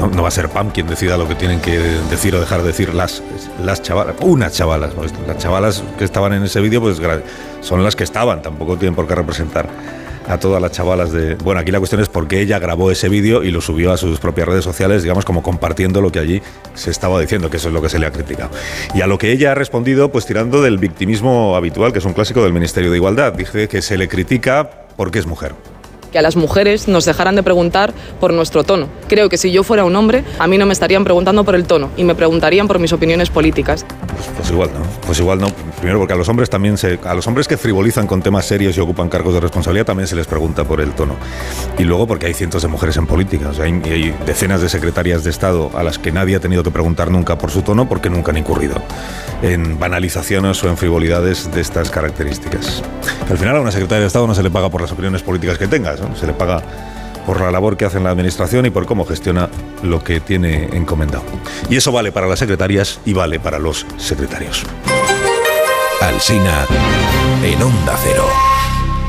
No, 0.00 0.22
va 0.22 0.28
a 0.28 0.30
ser 0.30 0.48
PAM 0.48 0.70
quien 0.70 0.86
decida 0.86 1.18
lo 1.18 1.28
que 1.28 1.34
tienen 1.34 1.60
que 1.60 1.78
decir 2.08 2.34
o 2.34 2.40
dejar 2.40 2.62
de 2.62 2.68
decir 2.68 2.94
las, 2.94 3.22
las 3.62 3.82
chavalas, 3.82 4.16
unas 4.22 4.54
chavalas. 4.54 4.92
Las 5.26 5.36
chavalas 5.36 5.84
que 5.98 6.04
estaban 6.04 6.32
en 6.32 6.44
ese 6.44 6.62
vídeo 6.62 6.80
pues 6.80 6.98
son 7.60 7.84
las 7.84 7.94
que 7.94 8.04
estaban, 8.04 8.40
tampoco 8.40 8.78
tienen 8.78 8.94
por 8.94 9.06
qué 9.06 9.14
representar 9.14 9.68
a 10.26 10.38
todas 10.38 10.62
las 10.62 10.72
chavalas 10.72 11.12
de... 11.12 11.34
Bueno, 11.34 11.60
aquí 11.60 11.70
la 11.70 11.78
cuestión 11.78 12.00
es 12.00 12.08
por 12.08 12.26
qué 12.26 12.40
ella 12.40 12.58
grabó 12.58 12.90
ese 12.90 13.10
vídeo 13.10 13.44
y 13.44 13.50
lo 13.50 13.60
subió 13.60 13.92
a 13.92 13.98
sus 13.98 14.18
propias 14.18 14.48
redes 14.48 14.64
sociales, 14.64 15.02
digamos, 15.02 15.26
como 15.26 15.42
compartiendo 15.42 16.00
lo 16.00 16.10
que 16.10 16.20
allí 16.20 16.42
se 16.72 16.90
estaba 16.90 17.20
diciendo, 17.20 17.50
que 17.50 17.58
eso 17.58 17.68
es 17.68 17.74
lo 17.74 17.82
que 17.82 17.90
se 17.90 17.98
le 17.98 18.06
ha 18.06 18.12
criticado. 18.12 18.48
Y 18.94 19.02
a 19.02 19.06
lo 19.06 19.18
que 19.18 19.30
ella 19.30 19.52
ha 19.52 19.54
respondido, 19.54 20.10
pues 20.10 20.24
tirando 20.24 20.62
del 20.62 20.78
victimismo 20.78 21.54
habitual, 21.54 21.92
que 21.92 21.98
es 21.98 22.04
un 22.06 22.14
clásico 22.14 22.42
del 22.42 22.54
Ministerio 22.54 22.90
de 22.90 22.96
Igualdad. 22.96 23.34
Dice 23.34 23.68
que 23.68 23.82
se 23.82 23.98
le 23.98 24.08
critica 24.08 24.70
porque 24.96 25.18
es 25.18 25.26
mujer 25.26 25.52
que 26.12 26.18
a 26.18 26.22
las 26.22 26.36
mujeres 26.36 26.86
nos 26.86 27.04
dejaran 27.04 27.34
de 27.34 27.42
preguntar 27.42 27.92
por 28.20 28.32
nuestro 28.32 28.62
tono. 28.62 28.88
Creo 29.08 29.28
que 29.28 29.38
si 29.38 29.50
yo 29.50 29.64
fuera 29.64 29.84
un 29.84 29.96
hombre, 29.96 30.24
a 30.38 30.46
mí 30.46 30.58
no 30.58 30.66
me 30.66 30.72
estarían 30.72 31.02
preguntando 31.02 31.42
por 31.42 31.54
el 31.54 31.64
tono 31.64 31.90
y 31.96 32.04
me 32.04 32.14
preguntarían 32.14 32.68
por 32.68 32.78
mis 32.78 32.92
opiniones 32.92 33.30
políticas. 33.30 33.84
Pues, 34.36 34.50
igual 34.50 34.70
no, 34.74 34.80
pues 35.06 35.18
igual 35.18 35.40
no. 35.40 35.48
Primero 35.78 35.98
porque 35.98 36.12
a 36.12 36.16
los 36.16 36.28
hombres 36.28 36.50
también 36.50 36.76
se, 36.76 37.00
a 37.04 37.14
los 37.14 37.26
hombres 37.26 37.48
que 37.48 37.56
frivolizan 37.56 38.06
con 38.06 38.22
temas 38.22 38.46
serios 38.46 38.76
y 38.76 38.80
ocupan 38.80 39.08
cargos 39.08 39.34
de 39.34 39.40
responsabilidad 39.40 39.86
también 39.86 40.06
se 40.06 40.14
les 40.14 40.26
pregunta 40.26 40.64
por 40.64 40.80
el 40.80 40.92
tono. 40.92 41.16
Y 41.78 41.84
luego 41.84 42.06
porque 42.06 42.26
hay 42.26 42.34
cientos 42.34 42.62
de 42.62 42.68
mujeres 42.68 42.96
en 42.98 43.06
política, 43.06 43.48
o 43.48 43.54
sea, 43.54 43.64
hay, 43.64 43.80
hay 43.84 44.14
decenas 44.26 44.60
de 44.60 44.68
secretarias 44.68 45.24
de 45.24 45.30
Estado 45.30 45.70
a 45.74 45.82
las 45.82 45.98
que 45.98 46.12
nadie 46.12 46.36
ha 46.36 46.40
tenido 46.40 46.62
que 46.62 46.70
preguntar 46.70 47.10
nunca 47.10 47.38
por 47.38 47.50
su 47.50 47.62
tono 47.62 47.88
porque 47.88 48.10
nunca 48.10 48.30
han 48.30 48.36
incurrido 48.36 48.76
en 49.42 49.78
banalizaciones 49.78 50.62
o 50.62 50.68
en 50.68 50.76
frivolidades 50.76 51.52
de 51.52 51.60
estas 51.60 51.90
características. 51.90 52.82
Al 53.28 53.38
final 53.38 53.56
a 53.56 53.60
una 53.60 53.72
secretaria 53.72 54.02
de 54.02 54.06
Estado 54.06 54.26
no 54.26 54.34
se 54.34 54.42
le 54.42 54.50
paga 54.50 54.68
por 54.68 54.80
las 54.80 54.92
opiniones 54.92 55.22
políticas 55.22 55.58
que 55.58 55.66
tengas, 55.66 56.00
se 56.16 56.26
le 56.26 56.32
paga 56.32 56.62
por 57.26 57.40
la 57.40 57.50
labor 57.50 57.76
que 57.76 57.84
hace 57.84 57.98
en 57.98 58.04
la 58.04 58.10
administración 58.10 58.66
y 58.66 58.70
por 58.70 58.86
cómo 58.86 59.04
gestiona 59.04 59.48
lo 59.82 60.02
que 60.02 60.20
tiene 60.20 60.64
encomendado. 60.72 61.24
Y 61.70 61.76
eso 61.76 61.92
vale 61.92 62.12
para 62.12 62.26
las 62.26 62.38
secretarias 62.38 63.00
y 63.04 63.12
vale 63.12 63.40
para 63.40 63.58
los 63.58 63.86
secretarios. 63.96 64.64
Alsina 66.00 66.66
en 67.44 67.62
Onda 67.62 67.96
Cero. 68.02 68.51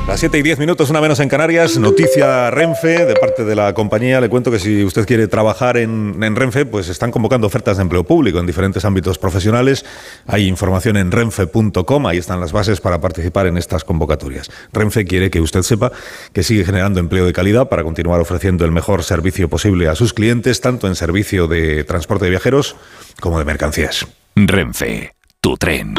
Las 0.08 0.20
7 0.20 0.38
y 0.38 0.42
10 0.42 0.60
minutos, 0.60 0.90
una 0.90 1.00
menos 1.00 1.22
en 1.22 1.30
Canarias. 1.30 1.78
Noticia 1.78 2.52
Renfe 2.52 3.06
de 3.06 3.16
parte 3.16 3.46
de 3.46 3.56
la 3.56 3.74
compañía. 3.74 4.20
Le 4.20 4.28
cuento 4.28 4.52
que 4.52 4.60
si 4.60 4.84
usted 4.84 5.06
quiere 5.06 5.28
trabajar 5.30 5.78
en, 5.78 6.36
Renfe, 6.36 6.66
pues 6.66 6.90
están 6.90 7.10
convocando 7.10 7.48
ofertas 7.48 7.78
de 7.78 7.84
empleo 7.84 8.04
público 8.04 8.38
en 8.38 8.46
diferentes 8.46 8.84
ámbitos 8.84 9.18
profesionales. 9.18 9.86
Hay 10.28 10.48
información 10.48 10.98
en 10.98 11.10
renfe.com, 11.10 12.06
ahí 12.06 12.18
están 12.18 12.42
las 12.42 12.52
bases 12.52 12.82
para 12.82 13.00
participar 13.00 13.48
en 13.48 13.58
estas 13.58 13.86
convocatorias. 13.86 14.52
Renfe 14.74 15.06
quiere 15.06 15.32
que 15.32 15.40
usted 15.40 15.62
sepa 15.62 15.94
que 16.34 16.44
sigue 16.44 16.66
generando 16.66 17.00
empleo 17.00 17.26
de 17.26 17.32
calidad 17.32 17.70
para 17.70 17.84
continuar 17.84 18.20
ofreciendo 18.20 18.66
el 18.66 18.72
mejor 18.72 19.04
servicio 19.04 19.48
posible 19.48 19.88
a 19.88 19.96
sus 19.96 20.14
clientes, 20.14 20.60
tanto 20.60 20.88
en 20.88 20.96
servicio 20.96 21.48
de 21.48 21.86
transporte 21.86 22.26
de 22.26 22.32
viajeros 22.32 22.76
como 23.22 23.40
de 23.40 23.46
mercancías. 23.46 24.06
Renfe, 24.36 25.14
tu 25.40 25.56
tren. 25.56 25.96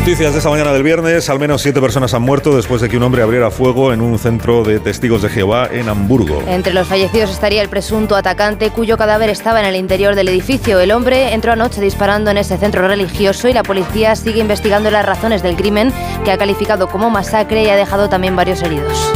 Noticias 0.00 0.32
de 0.32 0.38
esta 0.38 0.48
mañana 0.48 0.72
del 0.72 0.82
viernes. 0.82 1.28
Al 1.28 1.38
menos 1.38 1.60
siete 1.60 1.78
personas 1.78 2.14
han 2.14 2.22
muerto 2.22 2.56
después 2.56 2.80
de 2.80 2.88
que 2.88 2.96
un 2.96 3.02
hombre 3.02 3.20
abriera 3.20 3.50
fuego 3.50 3.92
en 3.92 4.00
un 4.00 4.18
centro 4.18 4.64
de 4.64 4.80
testigos 4.80 5.20
de 5.20 5.28
Jehová 5.28 5.68
en 5.70 5.90
Hamburgo. 5.90 6.42
Entre 6.48 6.72
los 6.72 6.88
fallecidos 6.88 7.30
estaría 7.30 7.60
el 7.60 7.68
presunto 7.68 8.16
atacante 8.16 8.70
cuyo 8.70 8.96
cadáver 8.96 9.28
estaba 9.28 9.60
en 9.60 9.66
el 9.66 9.76
interior 9.76 10.14
del 10.14 10.28
edificio. 10.28 10.80
El 10.80 10.92
hombre 10.92 11.34
entró 11.34 11.52
anoche 11.52 11.82
disparando 11.82 12.30
en 12.30 12.38
ese 12.38 12.56
centro 12.56 12.88
religioso 12.88 13.46
y 13.48 13.52
la 13.52 13.62
policía 13.62 14.16
sigue 14.16 14.40
investigando 14.40 14.90
las 14.90 15.04
razones 15.04 15.42
del 15.42 15.54
crimen 15.54 15.92
que 16.24 16.32
ha 16.32 16.38
calificado 16.38 16.88
como 16.88 17.10
masacre 17.10 17.64
y 17.64 17.68
ha 17.68 17.76
dejado 17.76 18.08
también 18.08 18.34
varios 18.34 18.62
heridos 18.62 19.12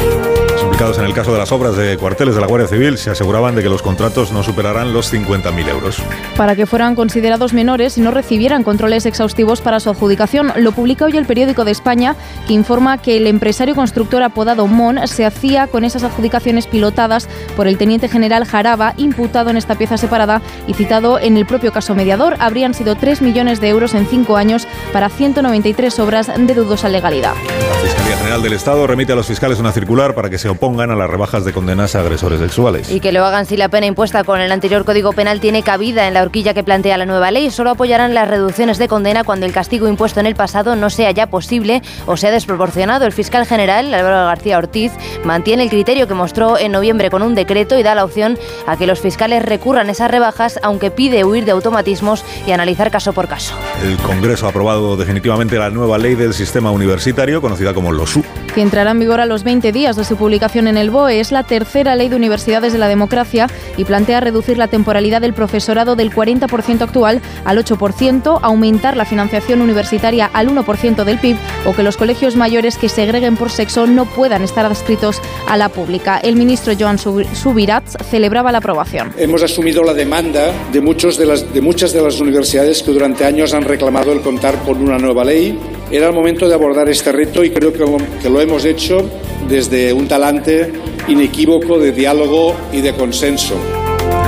implicados 0.74 0.98
en 0.98 1.04
el 1.04 1.14
caso 1.14 1.32
de 1.32 1.38
las 1.38 1.52
obras 1.52 1.76
de 1.76 1.96
cuarteles 1.96 2.34
de 2.34 2.40
la 2.40 2.48
Guardia 2.48 2.66
Civil 2.66 2.98
se 2.98 3.08
aseguraban 3.08 3.54
de 3.54 3.62
que 3.62 3.68
los 3.68 3.80
contratos 3.80 4.32
no 4.32 4.42
superarán 4.42 4.92
los 4.92 5.12
50.000 5.12 5.68
euros. 5.68 6.02
Para 6.36 6.56
que 6.56 6.66
fueran 6.66 6.96
considerados 6.96 7.52
menores 7.52 7.96
y 7.96 8.00
no 8.00 8.10
recibieran 8.10 8.64
controles 8.64 9.06
exhaustivos 9.06 9.60
para 9.60 9.78
su 9.78 9.88
adjudicación, 9.90 10.52
lo 10.56 10.72
publica 10.72 11.04
hoy 11.04 11.16
el 11.16 11.26
periódico 11.26 11.64
de 11.64 11.70
España, 11.70 12.16
que 12.48 12.54
informa 12.54 12.98
que 12.98 13.18
el 13.18 13.28
empresario 13.28 13.76
constructor 13.76 14.24
apodado 14.24 14.66
MON 14.66 15.06
se 15.06 15.24
hacía 15.24 15.68
con 15.68 15.84
esas 15.84 16.02
adjudicaciones 16.02 16.66
pilotadas 16.66 17.28
por 17.56 17.68
el 17.68 17.78
teniente 17.78 18.08
general 18.08 18.44
Jaraba, 18.44 18.94
imputado 18.96 19.50
en 19.50 19.56
esta 19.56 19.76
pieza 19.76 19.96
separada 19.96 20.42
y 20.66 20.74
citado 20.74 21.20
en 21.20 21.36
el 21.36 21.46
propio 21.46 21.70
caso 21.70 21.94
mediador. 21.94 22.34
Habrían 22.40 22.74
sido 22.74 22.96
3 22.96 23.22
millones 23.22 23.60
de 23.60 23.68
euros 23.68 23.94
en 23.94 24.08
5 24.08 24.36
años 24.36 24.66
para 24.92 25.08
193 25.08 26.00
obras 26.00 26.32
de 26.36 26.52
dudosa 26.52 26.88
legalidad. 26.88 27.34
La 27.34 27.76
Fiscalía 27.76 28.16
General 28.16 28.42
del 28.42 28.54
Estado 28.54 28.84
remite 28.88 29.12
a 29.12 29.16
los 29.16 29.28
fiscales 29.28 29.60
una 29.60 29.70
circular 29.70 30.16
para 30.16 30.28
que 30.28 30.38
se 30.38 30.48
pongan 30.64 30.90
a 30.90 30.96
las 30.96 31.10
rebajas 31.10 31.44
de 31.44 31.52
condenas 31.52 31.94
a 31.94 32.00
agresores 32.00 32.40
sexuales. 32.40 32.90
Y 32.90 32.98
que 33.00 33.12
lo 33.12 33.22
hagan 33.26 33.44
si 33.44 33.58
la 33.58 33.68
pena 33.68 33.84
impuesta 33.84 34.24
con 34.24 34.40
el 34.40 34.50
anterior 34.50 34.86
Código 34.86 35.12
Penal 35.12 35.38
tiene 35.38 35.62
cabida 35.62 36.08
en 36.08 36.14
la 36.14 36.22
horquilla 36.22 36.54
que 36.54 36.64
plantea 36.64 36.96
la 36.96 37.04
nueva 37.04 37.30
ley. 37.30 37.50
Solo 37.50 37.68
apoyarán 37.68 38.14
las 38.14 38.30
reducciones 38.30 38.78
de 38.78 38.88
condena 38.88 39.24
cuando 39.24 39.44
el 39.44 39.52
castigo 39.52 39.88
impuesto 39.88 40.20
en 40.20 40.26
el 40.26 40.34
pasado 40.34 40.74
no 40.74 40.88
sea 40.88 41.10
ya 41.10 41.26
posible 41.26 41.82
o 42.06 42.16
sea 42.16 42.30
desproporcionado. 42.30 43.04
El 43.04 43.12
fiscal 43.12 43.44
general, 43.44 43.92
Álvaro 43.92 44.24
García 44.24 44.56
Ortiz, 44.56 44.92
mantiene 45.22 45.64
el 45.64 45.68
criterio 45.68 46.08
que 46.08 46.14
mostró 46.14 46.56
en 46.56 46.72
noviembre 46.72 47.10
con 47.10 47.20
un 47.20 47.34
decreto 47.34 47.78
y 47.78 47.82
da 47.82 47.94
la 47.94 48.04
opción 48.06 48.38
a 48.66 48.78
que 48.78 48.86
los 48.86 49.00
fiscales 49.00 49.44
recurran 49.44 49.90
esas 49.90 50.10
rebajas, 50.10 50.58
aunque 50.62 50.90
pide 50.90 51.24
huir 51.24 51.44
de 51.44 51.50
automatismos 51.50 52.24
y 52.46 52.52
analizar 52.52 52.90
caso 52.90 53.12
por 53.12 53.28
caso. 53.28 53.54
El 53.82 53.98
Congreso 53.98 54.46
ha 54.46 54.48
aprobado 54.48 54.96
definitivamente 54.96 55.58
la 55.58 55.68
nueva 55.68 55.98
ley 55.98 56.14
del 56.14 56.32
sistema 56.32 56.70
universitario, 56.70 57.42
conocida 57.42 57.74
como 57.74 57.92
LOSU. 57.92 58.24
Que 58.54 58.62
entrará 58.62 58.92
en 58.92 59.00
vigor 59.00 59.20
a 59.20 59.26
los 59.26 59.42
20 59.42 59.72
días 59.72 59.96
de 59.96 60.04
su 60.04 60.16
publicación 60.16 60.68
en 60.68 60.76
el 60.76 60.90
BOE. 60.90 61.18
Es 61.18 61.32
la 61.32 61.42
tercera 61.42 61.96
ley 61.96 62.08
de 62.08 62.16
universidades 62.16 62.72
de 62.72 62.78
la 62.78 62.88
democracia 62.88 63.48
y 63.76 63.84
plantea 63.84 64.20
reducir 64.20 64.58
la 64.58 64.68
temporalidad 64.68 65.20
del 65.20 65.34
profesorado 65.34 65.96
del 65.96 66.12
40% 66.12 66.82
actual 66.82 67.20
al 67.44 67.58
8%, 67.58 68.38
aumentar 68.42 68.96
la 68.96 69.04
financiación 69.04 69.60
universitaria 69.60 70.30
al 70.32 70.48
1% 70.48 71.04
del 71.04 71.18
PIB 71.18 71.36
o 71.66 71.74
que 71.74 71.82
los 71.82 71.96
colegios 71.96 72.36
mayores 72.36 72.78
que 72.78 72.88
segreguen 72.88 73.36
por 73.36 73.50
sexo 73.50 73.86
no 73.86 74.04
puedan 74.04 74.42
estar 74.42 74.64
adscritos 74.64 75.20
a 75.48 75.56
la 75.56 75.68
pública. 75.68 76.18
El 76.18 76.36
ministro 76.36 76.74
Joan 76.78 76.98
Subirats 76.98 77.96
celebraba 78.08 78.52
la 78.52 78.58
aprobación. 78.58 79.12
Hemos 79.18 79.42
asumido 79.42 79.82
la 79.82 79.94
demanda 79.94 80.52
de, 80.72 80.80
muchos 80.80 81.18
de, 81.18 81.26
las, 81.26 81.52
de 81.52 81.60
muchas 81.60 81.92
de 81.92 82.02
las 82.02 82.20
universidades 82.20 82.82
que 82.82 82.92
durante 82.92 83.24
años 83.24 83.52
han 83.52 83.64
reclamado 83.64 84.12
el 84.12 84.20
contar 84.20 84.58
con 84.64 84.80
una 84.80 84.98
nueva 84.98 85.24
ley. 85.24 85.58
Era 85.94 86.08
el 86.08 86.12
momento 86.12 86.48
de 86.48 86.54
abordar 86.54 86.88
este 86.88 87.12
reto 87.12 87.44
y 87.44 87.50
creo 87.50 87.72
que, 87.72 87.84
que 88.20 88.28
lo 88.28 88.40
hemos 88.40 88.64
hecho 88.64 89.08
desde 89.48 89.92
un 89.92 90.08
talante 90.08 90.72
inequívoco 91.06 91.78
de 91.78 91.92
diálogo 91.92 92.56
y 92.72 92.80
de 92.80 92.92
consenso. 92.94 93.54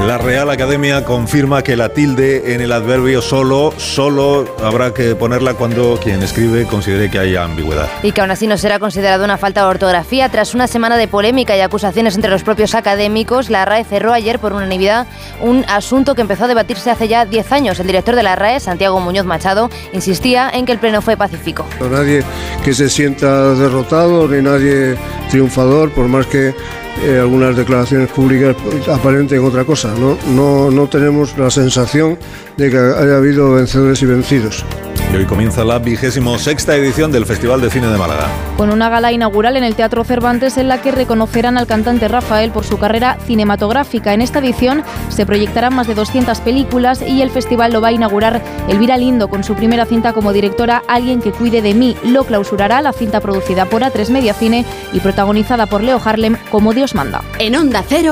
La 0.07 0.19
Real 0.19 0.49
Academia 0.51 1.05
confirma 1.05 1.65
que 1.65 1.75
la 1.75 1.89
tilde 1.89 2.55
en 2.55 2.61
el 2.61 2.71
adverbio 2.71 3.21
solo, 3.21 3.75
solo 3.77 4.45
habrá 4.63 4.95
que 4.95 5.17
ponerla 5.17 5.55
cuando 5.55 5.99
quien 6.01 6.23
escribe 6.23 6.65
considere 6.65 7.11
que 7.11 7.19
haya 7.19 7.43
ambigüedad. 7.43 7.89
Y 8.05 8.13
que 8.13 8.21
aún 8.21 8.31
así 8.31 8.47
no 8.47 8.57
será 8.57 8.79
considerado 8.79 9.25
una 9.25 9.37
falta 9.37 9.63
de 9.63 9.67
ortografía. 9.67 10.29
Tras 10.29 10.55
una 10.55 10.69
semana 10.69 10.97
de 10.97 11.09
polémica 11.09 11.57
y 11.57 11.61
acusaciones 11.61 12.15
entre 12.15 12.31
los 12.31 12.45
propios 12.45 12.77
académicos, 12.77 13.51
la 13.51 13.65
RAE 13.65 13.83
cerró 13.83 14.13
ayer 14.13 14.39
por 14.39 14.53
unanimidad 14.53 15.09
un 15.41 15.65
asunto 15.67 16.15
que 16.15 16.21
empezó 16.21 16.45
a 16.45 16.49
debatirse 16.49 16.89
hace 16.89 17.09
ya 17.09 17.25
10 17.25 17.51
años. 17.51 17.81
El 17.81 17.89
director 17.89 18.15
de 18.15 18.23
la 18.23 18.37
RAE, 18.37 18.61
Santiago 18.61 19.01
Muñoz 19.01 19.27
Machado, 19.27 19.71
insistía 19.93 20.49
en 20.55 20.67
que 20.67 20.73
el 20.73 20.79
pleno 20.79 21.03
fue 21.03 21.17
pacífico. 21.17 21.67
Nadie 21.81 22.23
que 22.65 22.75
se 22.75 22.89
sienta 22.89 23.55
derrotado 23.55 24.29
ni 24.29 24.41
nadie 24.41 24.97
triunfador, 25.31 25.91
por 25.91 26.07
más 26.07 26.27
que 26.27 26.55
eh, 27.03 27.19
algunas 27.19 27.55
declaraciones 27.55 28.09
públicas 28.11 28.57
aparenten 28.89 29.45
otra 29.45 29.65
cosa. 29.65 29.93
¿No? 29.99 30.17
No, 30.29 30.71
no 30.71 30.89
tenemos 30.89 31.37
la 31.39 31.51
sensación 31.51 32.19
de 32.57 32.71
que 32.71 32.79
haya 32.79 33.17
habido 33.17 33.55
vencedores 33.55 34.03
y 34.03 34.07
vencidos. 34.07 34.65
Y 35.13 35.17
hoy 35.17 35.25
comienza 35.25 35.65
la 35.65 35.79
vigésimo 35.79 36.37
sexta 36.39 36.75
edición 36.75 37.13
del 37.13 37.27
Festival 37.27 37.61
de 37.61 37.71
Cine 37.71 37.87
de 37.89 37.97
Málaga. 37.97 38.27
Con 38.57 38.71
una 38.71 38.89
gala 38.89 39.13
inaugural 39.13 39.57
en 39.57 39.63
el 39.63 39.77
Teatro 39.77 40.03
Cervantes 40.05 40.57
en 40.57 40.69
la 40.69 40.83
que 40.83 40.91
reconocerán 40.91 41.59
al 41.59 41.67
cantante 41.67 42.09
Rafael 42.09 42.51
por 42.51 42.65
su 42.65 42.79
carrera 42.79 43.17
cinematográfica. 43.25 44.15
En 44.15 44.23
esta 44.23 44.41
edición 44.41 44.83
se 45.09 45.25
proyectarán 45.25 45.75
más 45.75 45.87
de 45.87 45.95
200 45.95 46.41
películas 46.41 47.03
y 47.03 47.23
el 47.23 47.31
festival 47.31 47.73
lo 47.73 47.81
va 47.81 47.89
a 47.89 47.93
inaugurar 47.93 48.43
Elvira 48.69 48.97
Lindo 48.97 49.29
con 49.29 49.45
su 49.45 49.55
primera 49.55 49.87
cinta 49.87 50.13
como 50.13 50.33
directora 50.33 50.83
Alguien 50.89 51.21
que 51.21 51.33
cuide 51.33 51.63
de 51.63 51.75
mí. 51.75 51.97
Lo 52.05 52.25
clausurará 52.25 52.83
la 52.83 52.93
cinta 52.93 53.21
producida 53.21 53.67
por 53.67 53.83
A3 53.83 54.11
Media 54.11 54.35
Cine 54.35 54.65
y 54.93 55.01
protagonizada 55.01 55.67
por 55.67 55.83
Leo 55.83 56.01
Harlem 56.05 56.37
como 56.51 56.73
Dios 56.73 56.95
manda. 56.95 57.23
En 57.39 57.55
Onda 57.55 57.85
Cero, 57.87 58.11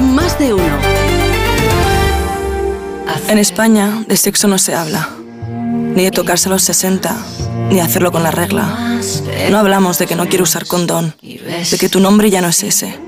más 0.00 0.38
de 0.38 0.54
uno. 0.54 1.09
En 3.28 3.38
España 3.38 4.04
de 4.06 4.16
sexo 4.16 4.48
no 4.48 4.58
se 4.58 4.74
habla, 4.74 5.08
ni 5.48 6.04
de 6.04 6.10
tocarse 6.10 6.48
a 6.48 6.52
los 6.52 6.62
60, 6.62 7.16
ni 7.70 7.80
hacerlo 7.80 8.12
con 8.12 8.22
la 8.22 8.30
regla. 8.30 8.98
No 9.50 9.58
hablamos 9.58 9.98
de 9.98 10.06
que 10.06 10.16
no 10.16 10.28
quiero 10.28 10.44
usar 10.44 10.66
condón, 10.66 11.14
de 11.22 11.78
que 11.78 11.88
tu 11.88 12.00
nombre 12.00 12.30
ya 12.30 12.40
no 12.40 12.48
es 12.48 12.62
ese. 12.62 12.98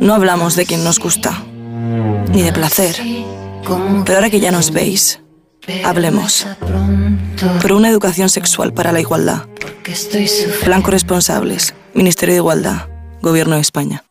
No 0.00 0.14
hablamos 0.14 0.56
de 0.56 0.66
quien 0.66 0.84
nos 0.84 0.98
gusta, 0.98 1.42
ni 2.32 2.42
de 2.42 2.52
placer. 2.52 2.96
Pero 4.04 4.18
ahora 4.18 4.30
que 4.30 4.40
ya 4.40 4.50
nos 4.50 4.72
veis, 4.72 5.20
hablemos. 5.84 6.46
Por 7.62 7.72
una 7.72 7.88
educación 7.88 8.28
sexual 8.28 8.72
para 8.72 8.92
la 8.92 9.00
igualdad. 9.00 9.44
Plan 10.64 10.82
Corresponsables, 10.82 11.74
Ministerio 11.94 12.34
de 12.34 12.38
Igualdad, 12.40 12.88
Gobierno 13.22 13.54
de 13.54 13.60
España. 13.60 14.04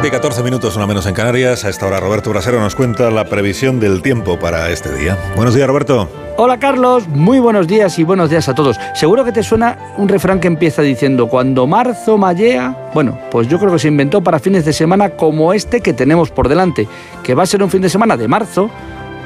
7 0.00 0.08
y 0.08 0.10
14 0.12 0.42
minutos, 0.42 0.76
una 0.76 0.86
menos 0.86 1.04
en 1.04 1.12
Canarias. 1.12 1.66
A 1.66 1.68
esta 1.68 1.86
hora 1.86 2.00
Roberto 2.00 2.30
Brasero 2.30 2.58
nos 2.58 2.74
cuenta 2.74 3.10
la 3.10 3.26
previsión 3.26 3.80
del 3.80 4.00
tiempo 4.00 4.38
para 4.38 4.70
este 4.70 4.90
día. 4.94 5.18
Buenos 5.36 5.54
días, 5.54 5.68
Roberto. 5.68 6.08
Hola 6.38 6.58
Carlos, 6.58 7.06
muy 7.06 7.38
buenos 7.38 7.66
días 7.66 7.98
y 7.98 8.02
buenos 8.02 8.30
días 8.30 8.48
a 8.48 8.54
todos. 8.54 8.78
Seguro 8.94 9.26
que 9.26 9.32
te 9.32 9.42
suena 9.42 9.76
un 9.98 10.08
refrán 10.08 10.40
que 10.40 10.46
empieza 10.46 10.80
diciendo, 10.80 11.28
cuando 11.28 11.66
marzo 11.66 12.16
mallea, 12.16 12.90
bueno, 12.94 13.18
pues 13.30 13.46
yo 13.46 13.58
creo 13.58 13.72
que 13.72 13.78
se 13.78 13.88
inventó 13.88 14.22
para 14.22 14.38
fines 14.38 14.64
de 14.64 14.72
semana 14.72 15.10
como 15.10 15.52
este 15.52 15.82
que 15.82 15.92
tenemos 15.92 16.30
por 16.30 16.48
delante, 16.48 16.88
que 17.22 17.34
va 17.34 17.42
a 17.42 17.46
ser 17.46 17.62
un 17.62 17.68
fin 17.68 17.82
de 17.82 17.90
semana 17.90 18.16
de 18.16 18.26
marzo, 18.26 18.70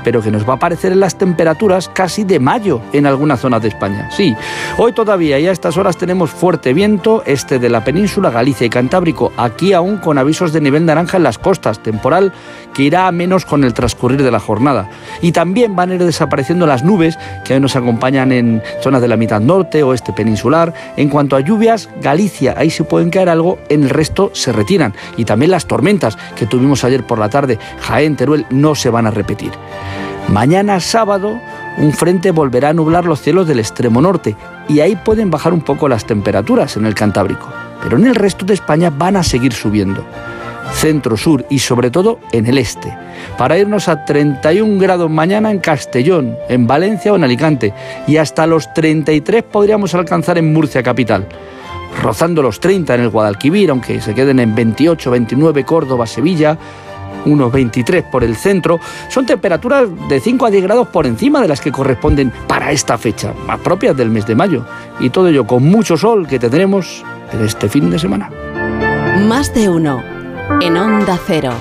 pero 0.05 0.23
que 0.23 0.31
nos 0.31 0.47
va 0.49 0.53
a 0.53 0.57
aparecer 0.57 0.93
en 0.93 1.01
las 1.01 1.17
temperaturas 1.17 1.89
casi 1.89 2.23
de 2.23 2.39
mayo 2.39 2.81
en 2.93 3.07
algunas 3.07 3.41
zonas 3.41 3.63
de 3.63 3.69
España. 3.69 4.11
Sí, 4.13 4.37
hoy 4.77 4.93
todavía 4.93 5.39
y 5.39 5.47
a 5.47 5.53
estas 5.53 5.77
horas 5.77 5.97
tenemos 5.97 6.31
fuerte 6.31 6.73
viento, 6.73 7.23
este 7.27 7.59
de 7.59 7.69
la 7.69 7.83
península, 7.83 8.31
Galicia 8.31 8.67
y 8.67 8.71
Cantábrico, 8.71 9.33
aquí 9.37 9.73
aún 9.73 9.97
con 9.97 10.19
avisos 10.19 10.53
de 10.53 10.61
nivel 10.61 10.87
naranja 10.87 11.17
en 11.17 11.23
las 11.23 11.39
costas, 11.39 11.83
temporal 11.83 12.33
que 12.75 12.83
irá 12.83 13.07
a 13.07 13.13
menos 13.13 13.47
con 13.47 13.65
el 13.65 13.73
transcurrir 13.73 14.23
de 14.23 14.31
la 14.31 14.41
jornada. 14.41 14.91
Y 15.23 15.33
también 15.33 15.77
van 15.77 15.91
a 15.91 15.95
ir 15.95 16.05
desapareciendo 16.05 16.67
las 16.67 16.85
nubes 16.85 17.19
que 17.45 17.55
hoy 17.55 17.61
nos 17.61 17.77
acompañan 17.77 18.33
en 18.33 18.63
zonas 18.83 19.01
de 19.01 19.09
la 19.09 19.17
mitad 19.17 19.41
norte, 19.41 19.83
oeste 19.83 20.13
peninsular. 20.13 20.75
En 20.97 21.09
cuanto 21.09 21.37
a 21.37 21.41
lluvias, 21.41 21.89
Galicia, 22.03 22.55
ahí 22.57 22.71
se 22.71 22.85
pueden 22.85 23.11
caer 23.11 23.29
algo, 23.29 23.59
en 23.69 23.85
el 23.85 23.91
resto 23.91 24.31
se 24.35 24.53
retiran. 24.53 24.95
Y 25.17 25.25
también 25.25 25.53
las 25.53 25.67
tormentas 25.67 26.19
que 26.37 26.47
tuvimos 26.47 26.85
ayer 26.85 27.07
por 27.07 27.19
la 27.19 27.31
tarde, 27.31 27.59
Jaén, 27.81 28.17
Teruel, 28.17 28.47
no 28.51 28.75
se 28.75 28.91
van 28.91 29.07
a 29.07 29.11
repetir. 29.11 29.53
Mañana 30.29 30.81
sábado 30.81 31.41
un 31.77 31.93
frente 31.93 32.31
volverá 32.31 32.71
a 32.71 32.73
nublar 32.73 33.05
los 33.05 33.21
cielos 33.21 33.47
del 33.47 33.59
extremo 33.59 34.01
norte 34.01 34.37
y 34.69 34.81
ahí 34.81 34.97
pueden 34.97 35.31
bajar 35.31 35.53
un 35.53 35.61
poco 35.61 35.89
las 35.89 36.07
temperaturas 36.07 36.77
en 36.77 36.87
el 36.87 36.95
Cantábrico, 36.95 37.49
pero 37.83 37.97
en 37.97 38.07
el 38.07 38.15
resto 38.15 38.45
de 38.45 38.55
España 38.55 38.91
van 38.91 39.17
a 39.17 39.23
seguir 39.23 39.53
subiendo. 39.53 40.05
Centro, 40.73 41.17
sur 41.17 41.45
y 41.51 41.59
sobre 41.59 41.91
todo 41.91 42.19
en 42.33 42.47
el 42.47 42.59
este, 42.59 42.97
para 43.37 43.59
irnos 43.59 43.89
a 43.89 44.05
31 44.05 44.81
grados 44.81 45.11
mañana 45.11 45.51
en 45.51 45.59
Castellón, 45.59 46.37
en 46.49 46.67
Valencia 46.67 47.13
o 47.13 47.17
en 47.17 47.25
Alicante 47.25 47.75
y 48.07 48.17
hasta 48.17 48.47
los 48.47 48.73
33 48.73 49.43
podríamos 49.45 49.95
alcanzar 49.95 50.39
en 50.39 50.53
Murcia 50.53 50.83
capital 50.83 51.29
rozando 52.03 52.43
los 52.43 52.61
30 52.61 52.95
en 52.95 53.01
el 53.03 53.09
Guadalquivir, 53.09 53.71
aunque 53.71 54.01
se 54.01 54.15
queden 54.15 54.41
en 54.41 54.55
28, 54.55 55.11
29 55.11 55.65
Córdoba, 55.65 56.07
Sevilla, 56.07 56.59
unos 57.27 57.53
23 57.53 58.05
por 58.05 58.25
el 58.25 58.37
centro, 58.37 58.81
son 59.09 59.27
temperaturas 59.27 59.89
de 60.09 60.21
5 60.21 60.47
a 60.47 60.51
10 60.51 60.63
grados 60.63 60.89
por 60.89 61.07
encima 61.07 61.41
de 61.41 61.49
las 61.49 61.61
que 61.61 61.73
corresponden 61.73 62.33
para 62.47 62.73
esta 62.73 62.99
fecha, 62.99 63.33
más 63.47 63.61
propias 63.61 63.97
del 63.97 64.11
mes 64.11 64.27
de 64.27 64.35
mayo. 64.35 64.65
Y 65.01 65.11
todo 65.11 65.29
ello 65.29 65.47
con 65.47 65.65
mucho 65.65 65.97
sol 65.97 66.27
que 66.27 66.39
tendremos 66.39 67.05
en 67.33 67.45
este 67.45 67.69
fin 67.69 67.91
de 67.91 67.99
semana. 67.99 68.31
Más 69.29 69.55
de 69.55 69.69
uno. 69.69 70.03
En 70.61 70.77
Onda 70.77 71.19
Cero. 71.27 71.53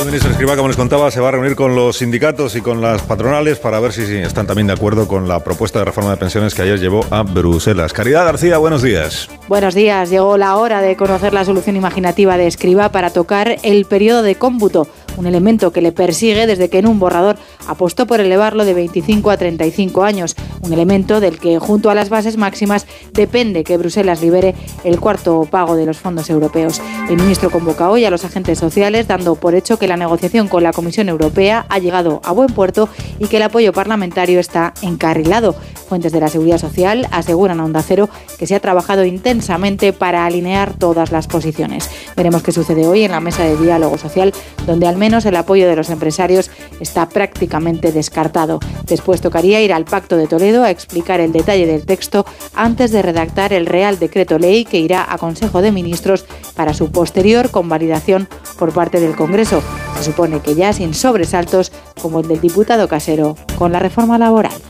El 0.00 0.06
ministro 0.06 0.30
Escrivá, 0.30 0.56
como 0.56 0.68
les 0.68 0.76
contaba, 0.76 1.10
se 1.10 1.20
va 1.20 1.28
a 1.28 1.32
reunir 1.32 1.54
con 1.54 1.74
los 1.74 1.98
sindicatos 1.98 2.56
y 2.56 2.60
con 2.60 2.80
las 2.80 3.02
patronales 3.02 3.58
para 3.58 3.78
ver 3.80 3.92
si, 3.92 4.02
están 4.16 4.46
también 4.46 4.66
de 4.66 4.72
acuerdo 4.72 5.06
con 5.06 5.28
la 5.28 5.40
propuesta 5.44 5.78
de 5.78 5.84
reforma 5.84 6.10
de 6.10 6.16
pensiones 6.16 6.54
que 6.54 6.62
ayer 6.62 6.80
llevó 6.80 7.04
a 7.10 7.22
Bruselas. 7.22 7.92
Caridad 7.92 8.24
García, 8.24 8.58
buenos 8.58 8.82
días. 8.82 9.28
Buenos 9.46 9.74
días. 9.74 10.10
Llegó 10.10 10.36
la 10.36 10.56
hora 10.56 10.80
de 10.80 10.96
conocer 10.96 11.32
la 11.32 11.44
solución 11.44 11.76
imaginativa 11.76 12.36
de 12.36 12.46
Escriba 12.46 12.90
para 12.90 13.10
tocar 13.10 13.56
el 13.62 13.84
periodo 13.84 14.22
de 14.22 14.34
cómputo, 14.34 14.88
un 15.16 15.26
elemento 15.26 15.72
que 15.72 15.80
le 15.80 15.92
persigue 15.92 16.46
desde 16.46 16.68
que 16.68 16.78
en 16.78 16.86
un 16.86 16.98
borrador 16.98 17.36
apostó 17.66 18.06
por 18.06 18.20
elevarlo 18.20 18.64
de 18.64 18.74
25 18.74 19.30
a 19.30 19.36
35 19.36 20.04
años, 20.04 20.36
un 20.62 20.72
elemento 20.72 21.20
del 21.20 21.38
que 21.38 21.58
junto 21.58 21.90
a 21.90 21.94
las 21.94 22.08
bases 22.08 22.36
máximas 22.36 22.86
depende 23.12 23.64
que 23.64 23.76
Bruselas 23.76 24.22
libere 24.22 24.54
el 24.84 25.00
cuarto 25.00 25.46
pago 25.50 25.76
de 25.76 25.86
los 25.86 25.98
fondos 25.98 26.30
europeos. 26.30 26.80
El 27.08 27.16
ministro 27.16 27.50
convoca 27.50 27.90
hoy 27.90 28.04
a 28.04 28.10
los 28.10 28.24
agentes 28.24 28.58
sociales 28.58 29.08
dando 29.08 29.34
por 29.34 29.54
hecho 29.54 29.78
que 29.78 29.88
la 29.88 29.96
negociación 29.96 30.48
con 30.48 30.62
la 30.62 30.72
Comisión 30.72 31.08
Europea 31.08 31.66
ha 31.68 31.78
llegado 31.78 32.20
a 32.24 32.32
buen 32.32 32.48
puerto 32.48 32.88
y 33.18 33.26
que 33.26 33.36
el 33.36 33.42
apoyo 33.42 33.72
parlamentario 33.72 34.40
está 34.40 34.74
encarrilado. 34.82 35.54
Fuentes 35.94 36.10
de 36.10 36.18
la 36.18 36.26
Seguridad 36.26 36.58
Social 36.58 37.06
aseguran 37.12 37.60
a 37.60 37.64
Onda 37.64 37.80
Cero 37.80 38.08
que 38.36 38.48
se 38.48 38.56
ha 38.56 38.60
trabajado 38.60 39.04
intensamente 39.04 39.92
para 39.92 40.26
alinear 40.26 40.74
todas 40.74 41.12
las 41.12 41.28
posiciones. 41.28 41.88
Veremos 42.16 42.42
qué 42.42 42.50
sucede 42.50 42.88
hoy 42.88 43.04
en 43.04 43.12
la 43.12 43.20
mesa 43.20 43.44
de 43.44 43.56
diálogo 43.56 43.96
social, 43.96 44.32
donde 44.66 44.88
al 44.88 44.96
menos 44.96 45.24
el 45.24 45.36
apoyo 45.36 45.68
de 45.68 45.76
los 45.76 45.90
empresarios 45.90 46.50
está 46.80 47.08
prácticamente 47.08 47.92
descartado. 47.92 48.58
Después 48.88 49.20
tocaría 49.20 49.62
ir 49.62 49.72
al 49.72 49.84
Pacto 49.84 50.16
de 50.16 50.26
Toledo 50.26 50.64
a 50.64 50.70
explicar 50.72 51.20
el 51.20 51.30
detalle 51.30 51.64
del 51.64 51.86
texto 51.86 52.26
antes 52.54 52.90
de 52.90 53.00
redactar 53.00 53.52
el 53.52 53.66
Real 53.66 54.00
Decreto 54.00 54.40
Ley 54.40 54.64
que 54.64 54.80
irá 54.80 55.06
a 55.08 55.16
Consejo 55.16 55.62
de 55.62 55.70
Ministros 55.70 56.24
para 56.56 56.74
su 56.74 56.90
posterior 56.90 57.52
convalidación 57.52 58.28
por 58.58 58.72
parte 58.72 58.98
del 58.98 59.14
Congreso. 59.14 59.62
Se 59.98 60.02
supone 60.02 60.40
que 60.40 60.56
ya 60.56 60.72
sin 60.72 60.92
sobresaltos 60.92 61.70
como 62.02 62.18
el 62.18 62.26
del 62.26 62.40
diputado 62.40 62.88
casero 62.88 63.36
con 63.56 63.70
la 63.70 63.78
reforma 63.78 64.18
laboral. 64.18 64.60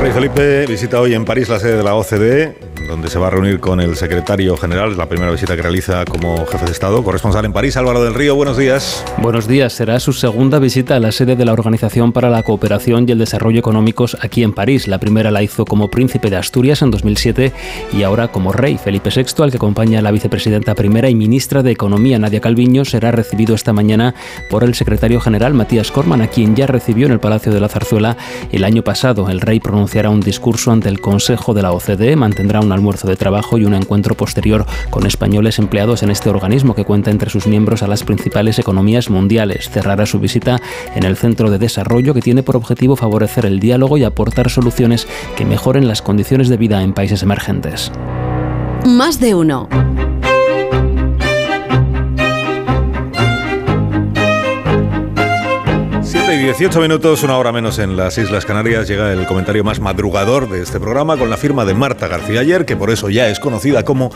Rey 0.00 0.12
Felipe 0.12 0.64
visita 0.66 0.98
hoy 0.98 1.12
en 1.12 1.26
París 1.26 1.50
la 1.50 1.58
sede 1.58 1.76
de 1.76 1.82
la 1.82 1.94
OCDE, 1.94 2.56
donde 2.90 3.08
se 3.08 3.18
va 3.18 3.28
a 3.28 3.30
reunir 3.30 3.60
con 3.60 3.80
el 3.80 3.96
secretario 3.96 4.56
general. 4.56 4.92
Es 4.92 4.98
la 4.98 5.08
primera 5.08 5.30
visita 5.30 5.56
que 5.56 5.62
realiza 5.62 6.04
como 6.04 6.44
jefe 6.46 6.66
de 6.66 6.72
Estado. 6.72 7.02
Corresponsal 7.02 7.44
en 7.44 7.52
París, 7.52 7.76
Álvaro 7.76 8.02
del 8.02 8.14
Río, 8.14 8.34
buenos 8.34 8.56
días. 8.56 9.04
Buenos 9.18 9.46
días. 9.46 9.72
Será 9.72 10.00
su 10.00 10.12
segunda 10.12 10.58
visita 10.58 10.96
a 10.96 11.00
la 11.00 11.12
sede 11.12 11.36
de 11.36 11.44
la 11.44 11.52
Organización 11.52 12.12
para 12.12 12.28
la 12.28 12.42
Cooperación 12.42 13.08
y 13.08 13.12
el 13.12 13.18
Desarrollo 13.18 13.58
Económicos 13.58 14.16
aquí 14.20 14.42
en 14.42 14.52
París. 14.52 14.88
La 14.88 14.98
primera 14.98 15.30
la 15.30 15.42
hizo 15.42 15.64
como 15.64 15.88
príncipe 15.88 16.30
de 16.30 16.36
Asturias 16.36 16.82
en 16.82 16.90
2007 16.90 17.52
y 17.92 18.02
ahora 18.02 18.28
como 18.28 18.52
rey. 18.52 18.76
Felipe 18.76 19.10
VI, 19.14 19.42
al 19.44 19.50
que 19.50 19.56
acompaña 19.56 20.00
a 20.00 20.02
la 20.02 20.10
vicepresidenta 20.10 20.74
primera 20.74 21.08
y 21.08 21.14
ministra 21.14 21.62
de 21.62 21.70
Economía, 21.70 22.18
Nadia 22.18 22.40
Calviño, 22.40 22.84
será 22.84 23.12
recibido 23.12 23.54
esta 23.54 23.72
mañana 23.72 24.14
por 24.48 24.64
el 24.64 24.74
secretario 24.74 25.20
general 25.20 25.54
Matías 25.54 25.90
Corman, 25.90 26.22
a 26.22 26.28
quien 26.28 26.56
ya 26.56 26.66
recibió 26.66 27.06
en 27.06 27.12
el 27.12 27.20
Palacio 27.20 27.52
de 27.52 27.60
la 27.60 27.68
Zarzuela 27.68 28.16
el 28.50 28.64
año 28.64 28.82
pasado. 28.82 29.28
El 29.30 29.40
rey 29.40 29.60
pronunciará 29.60 30.10
un 30.10 30.20
discurso 30.20 30.72
ante 30.72 30.88
el 30.88 31.00
Consejo 31.00 31.54
de 31.54 31.62
la 31.62 31.72
OCDE, 31.72 32.16
mantendrá 32.16 32.60
un 32.60 32.72
almuerzo 32.80 33.08
de 33.08 33.16
trabajo 33.16 33.58
y 33.58 33.66
un 33.66 33.74
encuentro 33.74 34.14
posterior 34.14 34.64
con 34.88 35.06
españoles 35.06 35.58
empleados 35.58 36.02
en 36.02 36.10
este 36.10 36.30
organismo 36.30 36.74
que 36.74 36.84
cuenta 36.84 37.10
entre 37.10 37.30
sus 37.30 37.46
miembros 37.46 37.82
a 37.82 37.86
las 37.86 38.04
principales 38.04 38.58
economías 38.58 39.10
mundiales. 39.10 39.68
Cerrará 39.68 40.06
su 40.06 40.18
visita 40.18 40.60
en 40.94 41.04
el 41.04 41.16
Centro 41.16 41.50
de 41.50 41.58
Desarrollo 41.58 42.14
que 42.14 42.22
tiene 42.22 42.42
por 42.42 42.56
objetivo 42.56 42.96
favorecer 42.96 43.44
el 43.44 43.60
diálogo 43.60 43.98
y 43.98 44.04
aportar 44.04 44.48
soluciones 44.48 45.06
que 45.36 45.44
mejoren 45.44 45.86
las 45.86 46.00
condiciones 46.00 46.48
de 46.48 46.56
vida 46.56 46.82
en 46.82 46.94
países 46.94 47.22
emergentes. 47.22 47.92
Más 48.86 49.20
de 49.20 49.34
uno. 49.34 49.68
7 56.30 56.42
y 56.42 56.44
18 56.44 56.80
minutos, 56.80 57.24
una 57.24 57.36
hora 57.38 57.50
menos 57.50 57.80
en 57.80 57.96
las 57.96 58.16
Islas 58.16 58.46
Canarias, 58.46 58.86
llega 58.86 59.12
el 59.12 59.26
comentario 59.26 59.64
más 59.64 59.80
madrugador 59.80 60.48
de 60.48 60.62
este 60.62 60.78
programa 60.78 61.16
con 61.16 61.28
la 61.28 61.36
firma 61.36 61.64
de 61.64 61.74
Marta 61.74 62.06
García 62.06 62.38
ayer, 62.38 62.64
que 62.64 62.76
por 62.76 62.90
eso 62.90 63.10
ya 63.10 63.26
es 63.26 63.40
conocida 63.40 63.84
como 63.84 64.12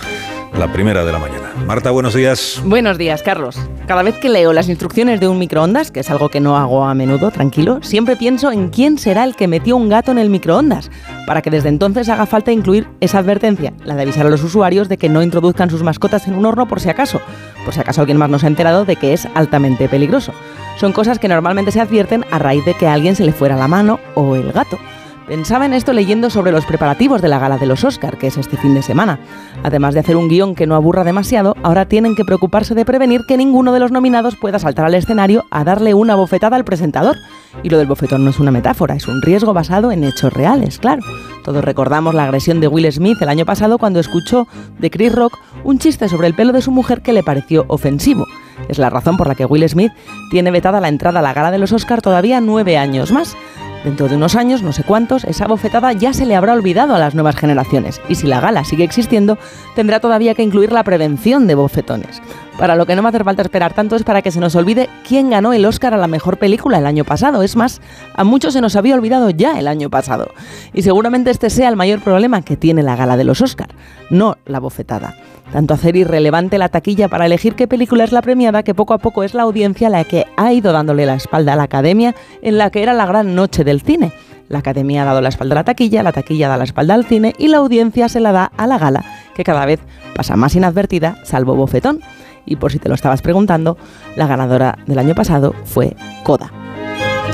la 0.56 0.72
primera 0.72 1.04
de 1.04 1.10
la 1.10 1.18
mañana. 1.18 1.50
Marta, 1.66 1.90
buenos 1.90 2.14
días. 2.14 2.62
Buenos 2.64 2.98
días, 2.98 3.24
Carlos. 3.24 3.58
Cada 3.88 4.04
vez 4.04 4.16
que 4.18 4.28
leo 4.28 4.52
las 4.52 4.68
instrucciones 4.68 5.18
de 5.18 5.26
un 5.26 5.40
microondas, 5.40 5.90
que 5.90 6.00
es 6.00 6.10
algo 6.10 6.28
que 6.28 6.38
no 6.38 6.56
hago 6.56 6.84
a 6.84 6.94
menudo, 6.94 7.32
tranquilo, 7.32 7.80
siempre 7.82 8.14
pienso 8.14 8.52
en 8.52 8.68
quién 8.68 8.96
será 8.96 9.24
el 9.24 9.34
que 9.34 9.48
metió 9.48 9.76
un 9.76 9.88
gato 9.88 10.12
en 10.12 10.18
el 10.18 10.30
microondas, 10.30 10.92
para 11.26 11.42
que 11.42 11.50
desde 11.50 11.68
entonces 11.68 12.08
haga 12.08 12.26
falta 12.26 12.52
incluir 12.52 12.86
esa 13.00 13.18
advertencia, 13.18 13.72
la 13.84 13.96
de 13.96 14.02
avisar 14.02 14.24
a 14.24 14.30
los 14.30 14.44
usuarios 14.44 14.88
de 14.88 14.98
que 14.98 15.08
no 15.08 15.20
introduzcan 15.20 15.68
sus 15.68 15.82
mascotas 15.82 16.28
en 16.28 16.34
un 16.34 16.46
horno 16.46 16.68
por 16.68 16.78
si 16.78 16.90
acaso, 16.90 17.20
por 17.64 17.74
si 17.74 17.80
acaso 17.80 18.02
alguien 18.02 18.18
más 18.18 18.30
no 18.30 18.38
se 18.38 18.46
ha 18.46 18.50
enterado 18.50 18.84
de 18.84 18.94
que 18.94 19.14
es 19.14 19.26
altamente 19.34 19.88
peligroso. 19.88 20.32
Son 20.76 20.92
cosas 20.92 21.18
que 21.18 21.28
normalmente 21.28 21.70
se 21.70 21.80
advierten 21.80 22.24
a 22.30 22.38
raíz 22.38 22.64
de 22.64 22.74
que 22.74 22.88
alguien 22.88 23.16
se 23.16 23.24
le 23.24 23.32
fuera 23.32 23.56
la 23.56 23.68
mano 23.68 24.00
o 24.14 24.34
el 24.34 24.52
gato. 24.52 24.78
Pensaba 25.26 25.64
en 25.64 25.72
esto 25.72 25.94
leyendo 25.94 26.28
sobre 26.28 26.52
los 26.52 26.66
preparativos 26.66 27.22
de 27.22 27.28
la 27.28 27.38
gala 27.38 27.56
de 27.56 27.64
los 27.64 27.82
Oscar, 27.82 28.18
que 28.18 28.26
es 28.26 28.36
este 28.36 28.58
fin 28.58 28.74
de 28.74 28.82
semana. 28.82 29.18
Además 29.62 29.94
de 29.94 30.00
hacer 30.00 30.16
un 30.16 30.28
guion 30.28 30.54
que 30.54 30.66
no 30.66 30.74
aburra 30.74 31.02
demasiado, 31.02 31.56
ahora 31.62 31.86
tienen 31.86 32.14
que 32.14 32.26
preocuparse 32.26 32.74
de 32.74 32.84
prevenir 32.84 33.22
que 33.26 33.38
ninguno 33.38 33.72
de 33.72 33.80
los 33.80 33.90
nominados 33.90 34.36
pueda 34.36 34.58
saltar 34.58 34.84
al 34.84 34.94
escenario 34.94 35.44
a 35.50 35.64
darle 35.64 35.94
una 35.94 36.14
bofetada 36.14 36.56
al 36.56 36.66
presentador. 36.66 37.16
Y 37.62 37.70
lo 37.70 37.78
del 37.78 37.86
bofetón 37.86 38.22
no 38.22 38.30
es 38.30 38.38
una 38.38 38.50
metáfora, 38.50 38.96
es 38.96 39.08
un 39.08 39.22
riesgo 39.22 39.54
basado 39.54 39.92
en 39.92 40.04
hechos 40.04 40.30
reales, 40.30 40.78
claro. 40.78 41.02
Todos 41.42 41.64
recordamos 41.64 42.14
la 42.14 42.24
agresión 42.24 42.60
de 42.60 42.68
Will 42.68 42.92
Smith 42.92 43.22
el 43.22 43.30
año 43.30 43.46
pasado 43.46 43.78
cuando 43.78 44.00
escuchó 44.00 44.46
de 44.78 44.90
Chris 44.90 45.14
Rock 45.14 45.38
un 45.62 45.78
chiste 45.78 46.10
sobre 46.10 46.26
el 46.26 46.34
pelo 46.34 46.52
de 46.52 46.60
su 46.60 46.70
mujer 46.70 47.00
que 47.00 47.14
le 47.14 47.22
pareció 47.22 47.64
ofensivo. 47.68 48.26
Es 48.68 48.78
la 48.78 48.90
razón 48.90 49.16
por 49.16 49.28
la 49.28 49.34
que 49.34 49.44
Will 49.44 49.68
Smith 49.68 49.92
tiene 50.30 50.50
vetada 50.50 50.80
la 50.80 50.88
entrada 50.88 51.20
a 51.20 51.22
la 51.22 51.32
gala 51.32 51.50
de 51.50 51.58
los 51.58 51.72
Oscar 51.72 52.02
todavía 52.02 52.40
nueve 52.40 52.76
años 52.76 53.12
más. 53.12 53.36
Dentro 53.84 54.08
de 54.08 54.16
unos 54.16 54.34
años, 54.34 54.62
no 54.62 54.72
sé 54.72 54.82
cuántos, 54.82 55.24
esa 55.24 55.46
bofetada 55.46 55.92
ya 55.92 56.14
se 56.14 56.24
le 56.24 56.34
habrá 56.34 56.54
olvidado 56.54 56.94
a 56.94 56.98
las 56.98 57.14
nuevas 57.14 57.36
generaciones. 57.36 58.00
Y 58.08 58.14
si 58.14 58.26
la 58.26 58.40
gala 58.40 58.64
sigue 58.64 58.82
existiendo, 58.82 59.36
tendrá 59.76 60.00
todavía 60.00 60.34
que 60.34 60.42
incluir 60.42 60.72
la 60.72 60.84
prevención 60.84 61.46
de 61.46 61.54
bofetones. 61.54 62.22
Para 62.58 62.76
lo 62.76 62.86
que 62.86 62.94
no 62.94 63.02
me 63.02 63.08
hace 63.08 63.22
falta 63.24 63.42
esperar 63.42 63.74
tanto 63.74 63.96
es 63.96 64.04
para 64.04 64.22
que 64.22 64.30
se 64.30 64.38
nos 64.38 64.54
olvide 64.54 64.88
quién 65.06 65.28
ganó 65.28 65.52
el 65.52 65.66
Oscar 65.66 65.92
a 65.92 65.96
la 65.96 66.06
mejor 66.06 66.38
película 66.38 66.78
el 66.78 66.86
año 66.86 67.04
pasado. 67.04 67.42
Es 67.42 67.56
más, 67.56 67.80
a 68.14 68.22
muchos 68.22 68.52
se 68.52 68.60
nos 68.60 68.76
había 68.76 68.94
olvidado 68.94 69.30
ya 69.30 69.58
el 69.58 69.66
año 69.66 69.90
pasado. 69.90 70.28
Y 70.72 70.82
seguramente 70.82 71.30
este 71.30 71.50
sea 71.50 71.68
el 71.68 71.76
mayor 71.76 72.00
problema 72.00 72.42
que 72.42 72.56
tiene 72.56 72.84
la 72.84 72.94
gala 72.94 73.16
de 73.16 73.24
los 73.24 73.40
Oscar, 73.40 73.68
no 74.08 74.36
la 74.46 74.60
bofetada. 74.60 75.16
Tanto 75.52 75.74
hacer 75.74 75.96
irrelevante 75.96 76.58
la 76.58 76.68
taquilla 76.68 77.08
para 77.08 77.26
elegir 77.26 77.54
qué 77.54 77.66
película 77.66 78.04
es 78.04 78.12
la 78.12 78.22
premiada 78.22 78.62
que 78.62 78.74
poco 78.74 78.94
a 78.94 78.98
poco 78.98 79.24
es 79.24 79.34
la 79.34 79.42
audiencia 79.42 79.90
la 79.90 80.04
que 80.04 80.24
ha 80.36 80.52
ido 80.52 80.72
dándole 80.72 81.06
la 81.06 81.14
espalda 81.14 81.54
a 81.54 81.56
la 81.56 81.64
academia 81.64 82.14
en 82.40 82.56
la 82.56 82.70
que 82.70 82.82
era 82.82 82.92
la 82.92 83.06
gran 83.06 83.34
noche 83.34 83.64
del 83.64 83.82
cine. 83.82 84.12
La 84.48 84.60
academia 84.60 85.02
ha 85.02 85.06
dado 85.06 85.20
la 85.20 85.28
espalda 85.28 85.54
a 85.54 85.56
la 85.56 85.64
taquilla, 85.64 86.02
la 86.02 86.12
taquilla 86.12 86.48
da 86.48 86.56
la 86.56 86.64
espalda 86.64 86.94
al 86.94 87.04
cine 87.04 87.34
y 87.38 87.48
la 87.48 87.58
audiencia 87.58 88.08
se 88.08 88.20
la 88.20 88.32
da 88.32 88.44
a 88.56 88.66
la 88.66 88.78
gala, 88.78 89.04
que 89.34 89.42
cada 89.42 89.66
vez 89.66 89.80
pasa 90.14 90.36
más 90.36 90.54
inadvertida, 90.54 91.18
salvo 91.24 91.56
bofetón. 91.56 92.00
Y 92.46 92.56
por 92.56 92.72
si 92.72 92.78
te 92.78 92.88
lo 92.88 92.94
estabas 92.94 93.22
preguntando, 93.22 93.76
la 94.16 94.26
ganadora 94.26 94.78
del 94.86 94.98
año 94.98 95.14
pasado 95.14 95.54
fue 95.64 95.96
Coda. 96.22 96.52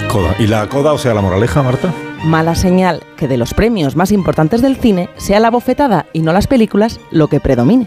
Coda. 0.08 0.34
¿Y 0.38 0.46
la 0.46 0.68
coda, 0.68 0.92
o 0.92 0.98
sea, 0.98 1.14
la 1.14 1.20
moraleja, 1.20 1.62
Marta? 1.62 1.92
Mala 2.24 2.54
señal 2.54 3.02
que 3.16 3.28
de 3.28 3.36
los 3.36 3.54
premios 3.54 3.96
más 3.96 4.12
importantes 4.12 4.60
del 4.60 4.76
cine 4.76 5.08
sea 5.16 5.40
la 5.40 5.50
bofetada 5.50 6.06
y 6.12 6.22
no 6.22 6.32
las 6.32 6.46
películas 6.46 7.00
lo 7.10 7.28
que 7.28 7.40
predomine. 7.40 7.86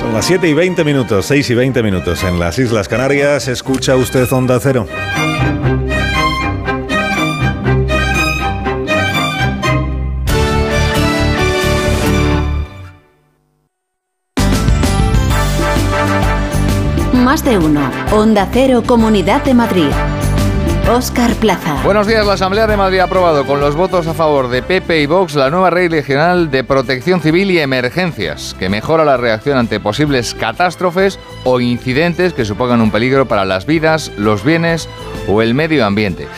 Son 0.00 0.12
las 0.12 0.24
7 0.26 0.48
y 0.48 0.54
20 0.54 0.84
minutos, 0.84 1.26
6 1.26 1.50
y 1.50 1.54
20 1.54 1.82
minutos 1.82 2.24
en 2.24 2.38
las 2.38 2.58
Islas 2.58 2.88
Canarias. 2.88 3.48
Escucha 3.48 3.96
usted 3.96 4.30
Onda 4.32 4.58
Cero. 4.60 4.86
Más 17.34 17.44
de 17.44 17.58
uno. 17.58 17.90
Onda 18.12 18.48
Cero, 18.52 18.84
Comunidad 18.86 19.42
de 19.42 19.54
Madrid. 19.54 19.88
Óscar 20.88 21.34
Plaza. 21.34 21.82
Buenos 21.82 22.06
días. 22.06 22.24
La 22.24 22.34
Asamblea 22.34 22.68
de 22.68 22.76
Madrid 22.76 23.00
ha 23.00 23.06
aprobado 23.06 23.44
con 23.44 23.58
los 23.58 23.74
votos 23.74 24.06
a 24.06 24.14
favor 24.14 24.46
de 24.46 24.62
PP 24.62 25.00
y 25.00 25.06
Vox 25.06 25.34
la 25.34 25.50
nueva 25.50 25.72
ley 25.72 25.88
regional 25.88 26.48
de 26.52 26.62
protección 26.62 27.20
civil 27.20 27.50
y 27.50 27.58
emergencias, 27.58 28.54
que 28.56 28.68
mejora 28.68 29.04
la 29.04 29.16
reacción 29.16 29.58
ante 29.58 29.80
posibles 29.80 30.32
catástrofes 30.32 31.18
o 31.42 31.58
incidentes 31.58 32.34
que 32.34 32.44
supongan 32.44 32.80
un 32.80 32.92
peligro 32.92 33.26
para 33.26 33.44
las 33.44 33.66
vidas, 33.66 34.12
los 34.16 34.44
bienes 34.44 34.88
o 35.26 35.42
el 35.42 35.54
medio 35.54 35.84
ambiente. 35.84 36.28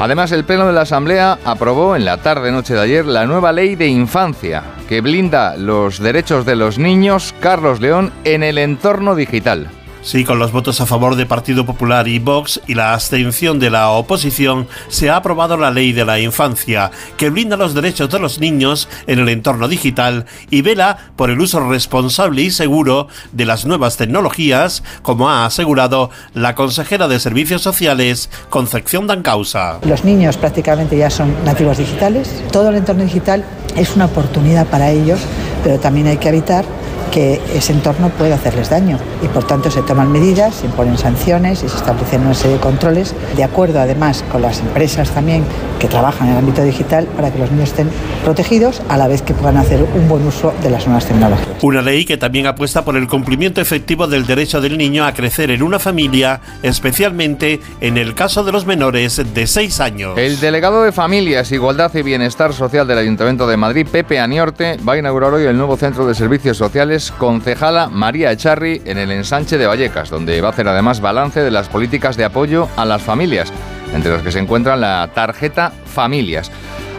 Además, 0.00 0.32
el 0.32 0.44
Pleno 0.44 0.66
de 0.66 0.74
la 0.74 0.82
Asamblea 0.82 1.38
aprobó 1.46 1.96
en 1.96 2.04
la 2.04 2.18
tarde-noche 2.18 2.74
de 2.74 2.80
ayer 2.80 3.06
la 3.06 3.24
nueva 3.24 3.52
ley 3.52 3.74
de 3.74 3.86
infancia, 3.86 4.64
que 4.86 5.00
blinda 5.00 5.56
los 5.56 5.98
derechos 5.98 6.44
de 6.44 6.56
los 6.56 6.76
niños, 6.76 7.34
Carlos 7.40 7.80
León, 7.80 8.12
en 8.24 8.42
el 8.42 8.58
entorno 8.58 9.14
digital. 9.14 9.70
Sí, 10.02 10.24
con 10.24 10.40
los 10.40 10.50
votos 10.50 10.80
a 10.80 10.86
favor 10.86 11.14
de 11.14 11.26
Partido 11.26 11.64
Popular 11.64 12.08
y 12.08 12.18
Vox 12.18 12.60
y 12.66 12.74
la 12.74 12.92
abstención 12.92 13.60
de 13.60 13.70
la 13.70 13.90
oposición, 13.90 14.66
se 14.88 15.10
ha 15.10 15.16
aprobado 15.16 15.56
la 15.56 15.70
ley 15.70 15.92
de 15.92 16.04
la 16.04 16.18
infancia, 16.18 16.90
que 17.16 17.30
blinda 17.30 17.56
los 17.56 17.72
derechos 17.72 18.10
de 18.10 18.18
los 18.18 18.40
niños 18.40 18.88
en 19.06 19.20
el 19.20 19.28
entorno 19.28 19.68
digital 19.68 20.26
y 20.50 20.62
vela 20.62 20.98
por 21.14 21.30
el 21.30 21.40
uso 21.40 21.60
responsable 21.68 22.42
y 22.42 22.50
seguro 22.50 23.06
de 23.30 23.46
las 23.46 23.64
nuevas 23.64 23.96
tecnologías, 23.96 24.82
como 25.02 25.30
ha 25.30 25.46
asegurado 25.46 26.10
la 26.34 26.56
consejera 26.56 27.06
de 27.06 27.20
Servicios 27.20 27.62
Sociales, 27.62 28.28
Concepción 28.50 29.06
Dancausa. 29.06 29.78
Los 29.86 30.04
niños 30.04 30.36
prácticamente 30.36 30.96
ya 30.96 31.10
son 31.10 31.32
nativos 31.44 31.78
digitales, 31.78 32.42
todo 32.50 32.70
el 32.70 32.76
entorno 32.76 33.04
digital 33.04 33.44
es 33.76 33.94
una 33.94 34.06
oportunidad 34.06 34.66
para 34.66 34.90
ellos, 34.90 35.20
pero 35.62 35.78
también 35.78 36.06
hay 36.06 36.16
que 36.16 36.28
evitar 36.28 36.64
que 37.12 37.40
ese 37.54 37.72
entorno 37.74 38.08
puede 38.08 38.32
hacerles 38.32 38.70
daño 38.70 38.98
y 39.22 39.28
por 39.28 39.44
tanto 39.44 39.70
se 39.70 39.82
toman 39.82 40.10
medidas, 40.10 40.54
se 40.54 40.66
imponen 40.66 40.96
sanciones 40.96 41.62
y 41.62 41.68
se 41.68 41.76
establecen 41.76 42.22
una 42.22 42.34
serie 42.34 42.56
de 42.56 42.62
controles 42.62 43.14
de 43.36 43.44
acuerdo 43.44 43.80
además 43.80 44.24
con 44.32 44.40
las 44.40 44.60
empresas 44.60 45.10
también 45.10 45.44
que 45.78 45.88
trabajan 45.88 46.28
en 46.28 46.32
el 46.32 46.38
ámbito 46.38 46.62
digital 46.62 47.06
para 47.14 47.30
que 47.30 47.38
los 47.38 47.50
niños 47.50 47.68
estén 47.68 47.90
protegidos 48.24 48.80
a 48.88 48.96
la 48.96 49.08
vez 49.08 49.20
que 49.20 49.34
puedan 49.34 49.58
hacer 49.58 49.82
un 49.82 50.08
buen 50.08 50.26
uso 50.26 50.54
de 50.62 50.70
las 50.70 50.86
nuevas 50.86 51.06
tecnologías. 51.06 51.48
Una 51.60 51.82
ley 51.82 52.04
que 52.04 52.16
también 52.16 52.46
apuesta 52.46 52.82
por 52.82 52.96
el 52.96 53.06
cumplimiento 53.06 53.60
efectivo 53.60 54.06
del 54.06 54.26
derecho 54.26 54.60
del 54.60 54.78
niño 54.78 55.04
a 55.04 55.12
crecer 55.12 55.50
en 55.50 55.62
una 55.62 55.78
familia, 55.78 56.40
especialmente 56.62 57.60
en 57.80 57.98
el 57.98 58.14
caso 58.14 58.42
de 58.42 58.52
los 58.52 58.64
menores 58.64 59.20
de 59.34 59.46
6 59.46 59.80
años. 59.80 60.16
El 60.16 60.40
delegado 60.40 60.82
de 60.82 60.92
Familias, 60.92 61.52
Igualdad 61.52 61.94
y 61.94 62.02
Bienestar 62.02 62.54
Social 62.54 62.86
del 62.86 62.98
Ayuntamiento 62.98 63.46
de 63.46 63.56
Madrid, 63.56 63.86
Pepe 63.90 64.18
Aniorte, 64.18 64.78
va 64.88 64.94
a 64.94 64.98
inaugurar 64.98 65.34
hoy 65.34 65.44
el 65.44 65.51
nuevo 65.56 65.76
Centro 65.76 66.06
de 66.06 66.14
Servicios 66.14 66.56
Sociales 66.56 67.12
Concejala 67.16 67.88
María 67.88 68.32
Echarri 68.32 68.80
en 68.84 68.98
el 68.98 69.10
ensanche 69.10 69.58
de 69.58 69.66
Vallecas, 69.66 70.10
donde 70.10 70.40
va 70.40 70.48
a 70.48 70.50
hacer 70.52 70.68
además 70.68 71.00
balance 71.00 71.40
de 71.40 71.50
las 71.50 71.68
políticas 71.68 72.16
de 72.16 72.24
apoyo 72.24 72.68
a 72.76 72.84
las 72.84 73.02
familias, 73.02 73.52
entre 73.94 74.12
las 74.12 74.22
que 74.22 74.32
se 74.32 74.38
encuentran 74.38 74.80
la 74.80 75.10
tarjeta 75.14 75.72
Familias. 75.86 76.50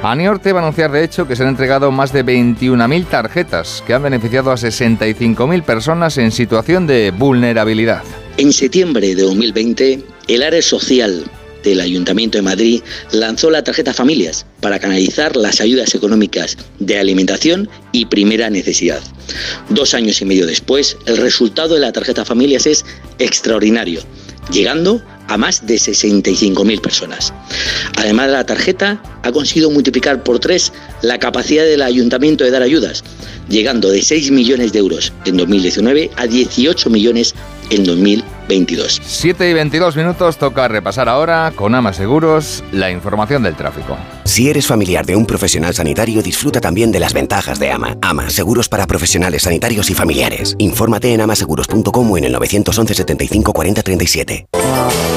Aniorte 0.03 0.51
va 0.51 0.59
a 0.59 0.63
anunciar 0.63 0.91
de 0.91 1.03
hecho 1.03 1.27
que 1.27 1.35
se 1.35 1.43
han 1.43 1.49
entregado 1.49 1.91
más 1.91 2.11
de 2.11 2.25
21.000 2.25 3.05
tarjetas 3.07 3.83
que 3.87 3.93
han 3.93 4.03
beneficiado 4.03 4.51
a 4.51 4.55
65.000 4.55 5.63
personas 5.63 6.17
en 6.17 6.31
situación 6.31 6.85
de 6.85 7.11
vulnerabilidad. 7.11 8.03
En 8.37 8.51
septiembre 8.51 9.15
de 9.15 9.23
2020, 9.23 10.03
el 10.27 10.43
área 10.43 10.61
social 10.61 11.23
del 11.63 11.81
Ayuntamiento 11.81 12.37
de 12.37 12.43
Madrid 12.43 12.81
lanzó 13.11 13.49
la 13.49 13.63
tarjeta 13.63 13.93
Familias 13.93 14.45
para 14.61 14.79
canalizar 14.79 15.35
las 15.35 15.61
ayudas 15.61 15.95
económicas 15.95 16.57
de 16.79 16.99
alimentación 16.99 17.69
y 17.91 18.05
primera 18.05 18.49
necesidad. 18.49 19.01
Dos 19.69 19.93
años 19.93 20.21
y 20.21 20.25
medio 20.25 20.45
después, 20.45 20.97
el 21.05 21.17
resultado 21.17 21.75
de 21.75 21.81
la 21.81 21.91
tarjeta 21.91 22.25
Familias 22.25 22.65
es 22.65 22.85
extraordinario, 23.19 24.01
llegando 24.51 25.01
a 25.27 25.37
más 25.37 25.65
de 25.65 25.75
65.000 25.75 26.81
personas. 26.81 27.33
Además 27.97 28.27
de 28.27 28.33
la 28.33 28.45
tarjeta, 28.45 29.01
ha 29.23 29.31
conseguido 29.31 29.71
multiplicar 29.71 30.23
por 30.23 30.39
tres 30.39 30.73
la 31.01 31.17
capacidad 31.17 31.63
del 31.63 31.81
ayuntamiento 31.81 32.43
de 32.43 32.51
dar 32.51 32.61
ayudas, 32.61 33.03
llegando 33.53 33.89
de 33.89 34.01
6 34.01 34.31
millones 34.31 34.73
de 34.73 34.79
euros 34.79 35.13
en 35.25 35.37
2019 35.37 36.11
a 36.17 36.27
18 36.27 36.89
millones 36.89 37.33
en 37.69 37.85
2022. 37.85 39.01
7 39.05 39.49
y 39.49 39.53
22 39.53 39.95
minutos 39.95 40.37
toca 40.37 40.67
repasar 40.67 41.07
ahora 41.07 41.53
con 41.55 41.73
Ama 41.75 41.93
Seguros 41.93 42.63
la 42.71 42.91
información 42.91 43.43
del 43.43 43.55
tráfico. 43.55 43.97
Si 44.25 44.49
eres 44.49 44.67
familiar 44.67 45.05
de 45.05 45.15
un 45.15 45.25
profesional 45.25 45.73
sanitario, 45.73 46.21
disfruta 46.21 46.59
también 46.59 46.91
de 46.91 46.99
las 46.99 47.13
ventajas 47.13 47.59
de 47.59 47.71
AMA. 47.71 47.97
AMA, 48.01 48.29
seguros 48.29 48.67
para 48.67 48.87
profesionales 48.87 49.43
sanitarios 49.43 49.89
y 49.89 49.93
familiares. 49.93 50.55
Infórmate 50.57 51.13
en 51.13 51.21
amaseguros.com 51.21 52.11
o 52.11 52.17
en 52.17 52.25
el 52.25 52.31
911 52.33 52.93
75 52.93 53.53
40 53.53 53.81
37. 53.83 54.47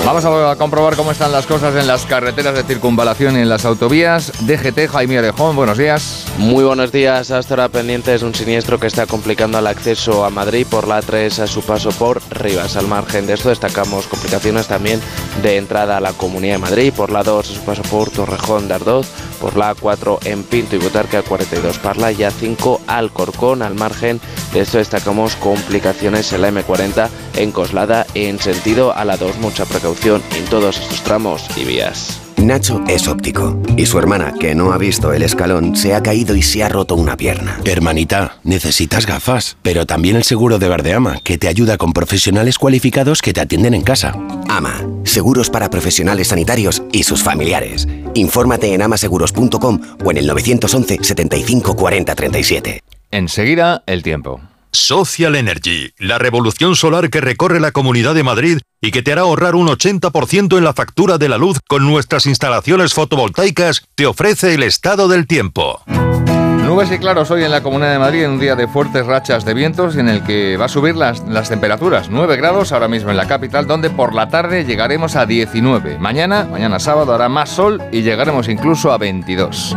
Vamos 0.06 0.24
a 0.24 0.54
comprobar 0.54 0.94
cómo 0.94 1.10
están 1.10 1.32
las 1.32 1.46
cosas 1.46 1.74
en 1.74 1.88
las 1.88 2.06
carreteras 2.06 2.54
de 2.54 2.62
circunvalación 2.62 3.36
y 3.36 3.40
en 3.40 3.48
las 3.48 3.64
autovías. 3.64 4.32
DGT, 4.46 4.88
Jaime 4.88 5.18
Orejón, 5.18 5.56
buenos 5.56 5.78
días. 5.78 6.26
Muy 6.38 6.62
buenos 6.62 6.92
días. 6.92 7.32
Hasta 7.32 7.54
ahora 7.54 7.68
pendiente 7.68 8.14
es 8.14 8.22
un 8.27 8.35
siniestro 8.35 8.81
que 8.81 8.89
está 8.89 9.07
complicando 9.07 9.59
el 9.59 9.66
acceso 9.66 10.24
a 10.24 10.31
Madrid 10.31 10.66
por 10.69 10.89
la 10.89 11.01
3 11.01 11.39
a 11.39 11.47
su 11.47 11.62
paso 11.62 11.90
por 11.90 12.20
Rivas. 12.31 12.77
Al 12.77 12.89
margen 12.89 13.27
de 13.27 13.35
esto 13.35 13.51
destacamos 13.51 14.07
complicaciones 14.07 14.66
también 14.66 15.01
de 15.43 15.57
entrada 15.57 15.97
a 15.97 16.01
la 16.01 16.12
Comunidad 16.12 16.55
de 16.55 16.59
Madrid 16.59 16.93
por 16.94 17.11
la 17.11 17.23
2 17.23 17.51
a 17.51 17.55
su 17.55 17.61
paso 17.61 17.82
por 17.82 18.11
Torrejón 18.11 18.69
de 18.69 18.74
Ardoz, 18.74 19.07
por 19.40 19.57
la 19.57 19.74
4 19.74 20.20
en 20.24 20.43
Pinto 20.43 20.77
y 20.77 20.78
Butarque, 20.78 21.19
a 21.19 21.23
42 21.23 21.78
Parla 21.78 22.11
y 22.12 22.24
a 22.24 22.31
5 22.31 22.81
Alcorcón. 22.86 23.62
Al 23.62 23.74
margen 23.74 24.20
de 24.53 24.61
esto 24.61 24.78
destacamos 24.78 25.36
complicaciones 25.36 26.32
en 26.32 26.43
la 26.43 26.51
M40 26.51 27.09
en 27.36 27.53
Coslada 27.53 28.07
en 28.15 28.40
sentido 28.40 28.93
a 28.93 29.05
la 29.05 29.16
2. 29.16 29.39
Mucha 29.39 29.65
precaución 29.65 30.23
en 30.35 30.44
todos 30.47 30.78
estos 30.78 31.03
tramos 31.03 31.44
y 31.57 31.65
vías. 31.65 32.26
Nacho 32.38 32.82
es 32.86 33.08
óptico 33.08 33.60
y 33.76 33.86
su 33.86 33.98
hermana, 33.98 34.34
que 34.38 34.54
no 34.54 34.72
ha 34.72 34.78
visto 34.78 35.12
el 35.12 35.22
escalón, 35.22 35.74
se 35.74 35.94
ha 35.94 36.02
caído 36.02 36.36
y 36.36 36.42
se 36.42 36.62
ha 36.62 36.68
roto 36.68 36.94
una 36.94 37.16
pierna. 37.16 37.60
Hermanita, 37.64 38.38
necesitas 38.44 39.06
gafas, 39.06 39.56
pero 39.62 39.86
también 39.86 40.16
el 40.16 40.24
seguro 40.24 40.58
de 40.58 40.68
Verdeama, 40.68 41.18
que 41.24 41.38
te 41.38 41.48
ayuda 41.48 41.76
con 41.76 41.92
profesionales 41.92 42.58
cualificados 42.58 43.22
que 43.22 43.32
te 43.32 43.40
atienden 43.40 43.74
en 43.74 43.82
casa. 43.82 44.14
AMA, 44.48 44.86
seguros 45.04 45.50
para 45.50 45.70
profesionales 45.70 46.28
sanitarios 46.28 46.82
y 46.92 47.02
sus 47.02 47.22
familiares. 47.22 47.88
Infórmate 48.14 48.72
en 48.72 48.82
amaseguros.com 48.82 49.80
o 50.04 50.10
en 50.10 50.16
el 50.18 50.26
911 50.26 50.98
75 51.02 51.74
40 51.74 52.14
37. 52.14 52.82
Enseguida, 53.10 53.82
el 53.86 54.02
tiempo. 54.02 54.40
Social 54.77 55.35
Energy, 55.35 55.93
la 55.98 56.19
revolución 56.19 56.77
solar 56.77 57.09
que 57.09 57.20
recorre 57.20 57.61
la 57.61 57.73
Comunidad 57.73 58.15
de 58.15 58.23
Madrid 58.23 58.59
y 58.81 58.90
que 58.90 59.03
te 59.03 59.11
hará 59.11 59.23
ahorrar 59.23 59.55
un 59.55 59.69
80% 59.69 60.59
en 60.59 60.65
la 60.65 60.74
factura 60.74 61.19
de 61.19 61.28
la 61.28 61.39
luz 61.39 61.59
con 61.66 61.86
nuestras 61.86 62.27
instalaciones 62.27 62.93
fotovoltaicas, 62.93 63.85
te 63.94 64.07
ofrece 64.07 64.55
el 64.55 64.62
estado 64.62 65.09
del 65.09 65.27
tiempo. 65.27 65.82
Nubes 65.86 66.93
y 66.93 66.98
claros 66.98 67.31
hoy 67.31 67.44
en 67.44 67.53
la 67.53 67.62
Comunidad 67.62 67.93
de 67.93 67.98
Madrid 67.98 68.24
en 68.24 68.32
un 68.32 68.39
día 68.39 68.55
de 68.55 68.69
fuertes 68.69 69.07
rachas 69.07 69.44
de 69.44 69.55
vientos 69.55 69.97
en 69.97 70.09
el 70.09 70.23
que 70.23 70.57
va 70.57 70.66
a 70.66 70.69
subir 70.69 70.94
las, 70.94 71.20
las 71.27 71.48
temperaturas. 71.48 72.11
9 72.11 72.36
grados 72.36 72.73
ahora 72.73 72.89
mismo 72.89 73.11
en 73.11 73.16
la 73.16 73.27
capital, 73.27 73.66
donde 73.66 73.89
por 73.89 74.15
la 74.15 74.28
tarde 74.28 74.65
llegaremos 74.65 75.16
a 75.16 75.27
19. 75.27 75.98
Mañana, 75.98 76.47
mañana 76.51 76.78
sábado, 76.78 77.15
hará 77.15 77.28
más 77.28 77.51
sol 77.51 77.82
y 77.93 78.03
llegaremos 78.03 78.48
incluso 78.48 78.93
a 78.93 78.98
22. 78.98 79.77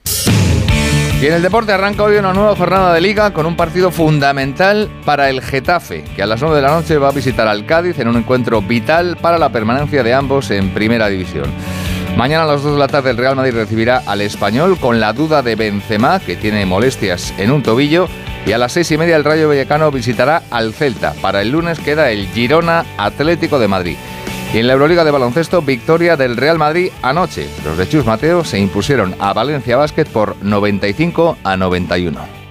Y 1.21 1.27
en 1.27 1.33
el 1.33 1.43
deporte 1.43 1.71
arranca 1.71 2.01
hoy 2.01 2.15
una 2.15 2.33
nueva 2.33 2.55
jornada 2.55 2.95
de 2.95 2.99
liga 2.99 3.31
con 3.31 3.45
un 3.45 3.55
partido 3.55 3.91
fundamental 3.91 4.89
para 5.05 5.29
el 5.29 5.39
Getafe, 5.39 6.03
que 6.15 6.23
a 6.23 6.25
las 6.25 6.41
9 6.41 6.55
de 6.55 6.63
la 6.63 6.71
noche 6.71 6.97
va 6.97 7.09
a 7.09 7.11
visitar 7.11 7.47
al 7.47 7.67
Cádiz 7.67 7.99
en 7.99 8.07
un 8.07 8.17
encuentro 8.17 8.59
vital 8.63 9.17
para 9.21 9.37
la 9.37 9.51
permanencia 9.51 10.01
de 10.01 10.15
ambos 10.15 10.49
en 10.49 10.71
primera 10.71 11.09
división. 11.09 11.45
Mañana 12.17 12.45
a 12.45 12.47
las 12.47 12.63
2 12.63 12.73
de 12.73 12.79
la 12.79 12.87
tarde 12.87 13.11
el 13.11 13.17
Real 13.17 13.35
Madrid 13.35 13.53
recibirá 13.53 14.01
al 14.07 14.21
Español 14.21 14.79
con 14.79 14.99
la 14.99 15.13
duda 15.13 15.43
de 15.43 15.55
Benzema, 15.55 16.19
que 16.19 16.37
tiene 16.37 16.65
molestias 16.65 17.35
en 17.37 17.51
un 17.51 17.61
tobillo, 17.61 18.07
y 18.47 18.53
a 18.53 18.57
las 18.57 18.71
6 18.71 18.89
y 18.89 18.97
media 18.97 19.15
el 19.15 19.23
Rayo 19.23 19.47
Vallecano 19.47 19.91
visitará 19.91 20.41
al 20.49 20.73
Celta. 20.73 21.13
Para 21.21 21.43
el 21.43 21.51
lunes 21.51 21.77
queda 21.77 22.09
el 22.09 22.29
Girona 22.29 22.83
Atlético 22.97 23.59
de 23.59 23.67
Madrid. 23.67 23.97
Y 24.53 24.57
en 24.57 24.67
la 24.67 24.73
Euroliga 24.73 25.05
de 25.05 25.11
baloncesto, 25.11 25.61
victoria 25.61 26.17
del 26.17 26.35
Real 26.35 26.57
Madrid 26.57 26.91
anoche. 27.01 27.47
Los 27.63 27.77
de 27.77 27.87
Chus 27.87 28.05
Mateo 28.05 28.43
se 28.43 28.59
impusieron 28.59 29.15
a 29.19 29.31
Valencia 29.31 29.77
Basket 29.77 30.05
por 30.05 30.35
95 30.43 31.37
a 31.41 31.55
91. 31.55 32.41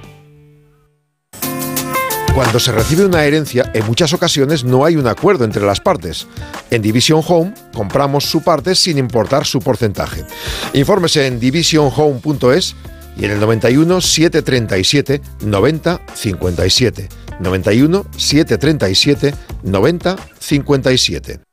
Cuando 2.34 2.58
se 2.58 2.72
recibe 2.72 3.04
una 3.04 3.24
herencia, 3.24 3.70
en 3.74 3.84
muchas 3.86 4.14
ocasiones 4.14 4.64
no 4.64 4.86
hay 4.86 4.96
un 4.96 5.08
acuerdo 5.08 5.44
entre 5.44 5.66
las 5.66 5.80
partes. 5.80 6.26
En 6.70 6.80
Division 6.80 7.22
Home 7.26 7.52
compramos 7.74 8.24
su 8.24 8.42
parte 8.42 8.74
sin 8.74 8.96
importar 8.96 9.44
su 9.44 9.60
porcentaje. 9.60 10.24
Infórmese 10.72 11.26
en 11.26 11.38
divisionhome.es 11.38 12.76
y 13.18 13.24
en 13.26 13.32
el 13.32 13.40
91 13.40 14.00
737 14.00 15.20
90 15.42 16.00
57. 16.14 17.08
91 17.40 18.06
737 18.16 19.34
90 19.64 20.16
57. 20.38 21.49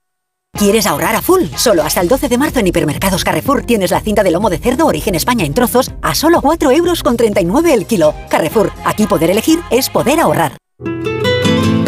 ¿Quieres 0.57 0.87
ahorrar 0.87 1.15
a 1.15 1.21
full? 1.21 1.43
Solo 1.55 1.83
hasta 1.83 2.01
el 2.01 2.07
12 2.07 2.29
de 2.29 2.37
marzo 2.39 2.59
en 2.59 2.67
Hipermercados 2.67 3.23
Carrefour 3.23 3.61
tienes 3.63 3.91
la 3.91 4.01
cinta 4.01 4.23
de 4.23 4.31
lomo 4.31 4.49
de 4.49 4.57
cerdo 4.57 4.87
Origen 4.87 5.13
España 5.13 5.45
en 5.45 5.53
trozos 5.53 5.91
a 6.01 6.15
solo 6.15 6.41
4 6.41 6.71
euros 6.71 7.03
con 7.03 7.15
39 7.15 7.73
el 7.73 7.85
kilo. 7.85 8.15
Carrefour, 8.27 8.71
aquí 8.83 9.05
poder 9.05 9.29
elegir 9.29 9.59
es 9.69 9.87
poder 9.91 10.19
ahorrar. 10.19 10.57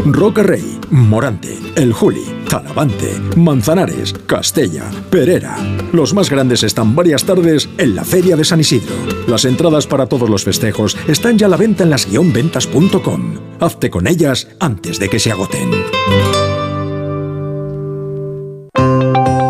Roca 0.05 0.43
Rey, 0.43 0.79
Morante, 0.91 1.57
El 1.75 1.93
Juli, 1.93 2.23
Talavante, 2.47 3.19
Manzanares, 3.35 4.13
Castella, 4.27 4.83
Perera. 5.09 5.57
Los 5.91 6.13
más 6.13 6.29
grandes 6.29 6.61
están 6.61 6.95
varias 6.95 7.25
tardes 7.25 7.69
en 7.79 7.95
la 7.95 8.03
Feria 8.03 8.35
de 8.35 8.45
San 8.45 8.59
Isidro. 8.59 8.95
Las 9.27 9.45
entradas 9.45 9.87
para 9.87 10.05
todos 10.05 10.29
los 10.29 10.43
festejos 10.43 10.95
están 11.07 11.39
ya 11.39 11.47
a 11.47 11.49
la 11.49 11.57
venta 11.57 11.83
en 11.83 11.89
las-ventas.com. 11.89 13.35
Hazte 13.59 13.89
con 13.89 14.05
ellas 14.05 14.47
antes 14.59 14.99
de 14.99 15.09
que 15.09 15.19
se 15.19 15.31
agoten. 15.31 15.71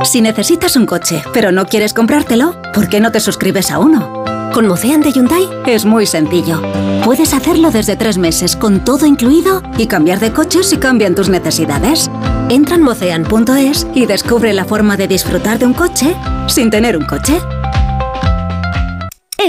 Si 0.09 0.21
necesitas 0.21 0.75
un 0.75 0.87
coche, 0.87 1.21
pero 1.35 1.51
no 1.51 1.67
quieres 1.67 1.93
comprártelo, 1.93 2.59
¿por 2.73 2.89
qué 2.89 2.99
no 2.99 3.11
te 3.11 3.19
suscribes 3.19 3.69
a 3.69 3.77
uno? 3.77 4.23
Con 4.55 4.65
Mocean 4.65 5.01
de 5.01 5.11
Hyundai 5.11 5.47
es 5.67 5.85
muy 5.85 6.07
sencillo. 6.07 6.63
Puedes 7.05 7.35
hacerlo 7.35 7.69
desde 7.69 7.95
tres 7.95 8.17
meses 8.17 8.55
con 8.55 8.83
todo 8.83 9.05
incluido 9.05 9.61
y 9.77 9.85
cambiar 9.85 10.19
de 10.19 10.33
coche 10.33 10.63
si 10.63 10.77
cambian 10.77 11.13
tus 11.13 11.29
necesidades. 11.29 12.09
Entra 12.49 12.77
en 12.77 12.81
mocean.es 12.81 13.85
y 13.93 14.07
descubre 14.07 14.51
la 14.51 14.65
forma 14.65 14.97
de 14.97 15.07
disfrutar 15.07 15.59
de 15.59 15.67
un 15.67 15.75
coche 15.75 16.15
sin 16.47 16.71
tener 16.71 16.97
un 16.97 17.05
coche. 17.05 17.39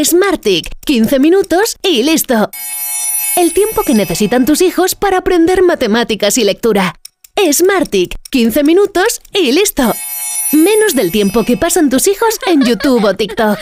Smartick, 0.05 0.69
15 0.85 1.20
minutos 1.20 1.77
y 1.82 2.03
listo. 2.03 2.51
El 3.35 3.55
tiempo 3.55 3.82
que 3.82 3.95
necesitan 3.95 4.45
tus 4.45 4.61
hijos 4.61 4.95
para 4.95 5.16
aprender 5.16 5.62
matemáticas 5.62 6.37
y 6.37 6.45
lectura. 6.45 6.97
Smartick, 7.51 8.15
15 8.31 8.62
minutos 8.62 9.23
y 9.32 9.53
listo. 9.53 9.95
Menos 10.52 10.94
del 10.94 11.10
tiempo 11.12 11.44
que 11.44 11.56
pasan 11.56 11.89
tus 11.90 12.06
hijos 12.09 12.39
en 12.47 12.62
YouTube 12.64 13.05
o 13.05 13.14
TikTok. 13.14 13.59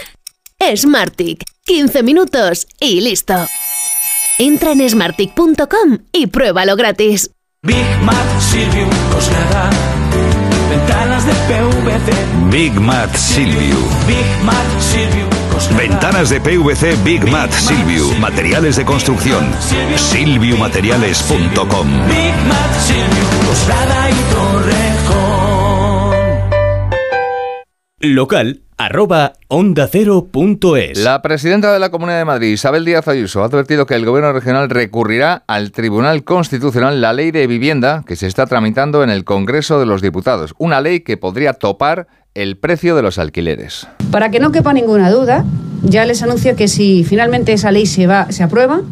Smartick, 0.74 1.44
15 1.64 2.02
minutos 2.02 2.66
y 2.80 3.00
listo. 3.00 3.34
Entra 4.38 4.72
en 4.72 4.88
smartick.com 4.88 5.98
y 6.12 6.26
pruébalo 6.28 6.76
gratis. 6.76 7.30
Big 7.62 7.84
Mat 8.02 8.40
Silvium 8.40 8.88
Coslada. 9.12 9.70
Ventanas 10.70 11.26
de 11.26 11.32
PVC. 11.32 12.12
Big 12.50 12.72
Mat 12.80 13.14
Silvio. 13.14 13.76
Big 14.06 14.24
Mat 14.44 14.66
Silvium 14.80 15.28
Coslada. 15.52 15.82
Ventanas 15.82 16.30
de 16.30 16.40
PVC 16.40 16.96
Big 17.04 17.24
Mat 17.28 17.52
Silvio. 17.52 18.08
Materiales 18.18 18.76
de 18.76 18.84
construcción. 18.84 19.52
Silviumateriales.com. 19.96 22.08
Big 22.08 22.34
Mat 22.46 22.74
Silvium 22.86 23.46
Coslada 23.46 24.10
y 24.10 24.14
Torrejón. 24.32 25.47
Local 28.00 28.60
arroba 28.76 29.32
onda 29.48 29.88
cero 29.90 30.28
punto 30.30 30.76
es. 30.76 30.98
La 30.98 31.20
presidenta 31.20 31.72
de 31.72 31.80
la 31.80 31.90
Comunidad 31.90 32.18
de 32.18 32.24
Madrid, 32.24 32.52
Isabel 32.52 32.84
Díaz 32.84 33.08
Ayuso, 33.08 33.42
ha 33.42 33.46
advertido 33.46 33.86
que 33.86 33.96
el 33.96 34.04
gobierno 34.04 34.32
regional 34.32 34.70
recurrirá 34.70 35.42
al 35.48 35.72
Tribunal 35.72 36.22
Constitucional 36.22 37.00
la 37.00 37.12
ley 37.12 37.32
de 37.32 37.48
vivienda 37.48 38.04
que 38.06 38.14
se 38.14 38.28
está 38.28 38.46
tramitando 38.46 39.02
en 39.02 39.10
el 39.10 39.24
Congreso 39.24 39.80
de 39.80 39.86
los 39.86 40.00
Diputados. 40.00 40.54
Una 40.58 40.80
ley 40.80 41.00
que 41.00 41.16
podría 41.16 41.54
topar 41.54 42.06
el 42.34 42.56
precio 42.56 42.94
de 42.94 43.02
los 43.02 43.18
alquileres. 43.18 43.88
Para 44.12 44.30
que 44.30 44.38
no 44.38 44.52
quepa 44.52 44.72
ninguna 44.72 45.10
duda, 45.10 45.44
ya 45.82 46.06
les 46.06 46.22
anuncio 46.22 46.54
que 46.54 46.68
si 46.68 47.02
finalmente 47.02 47.52
esa 47.52 47.72
ley 47.72 47.86
se, 47.86 48.06
va, 48.06 48.30
se 48.30 48.44
aprueba, 48.44 48.82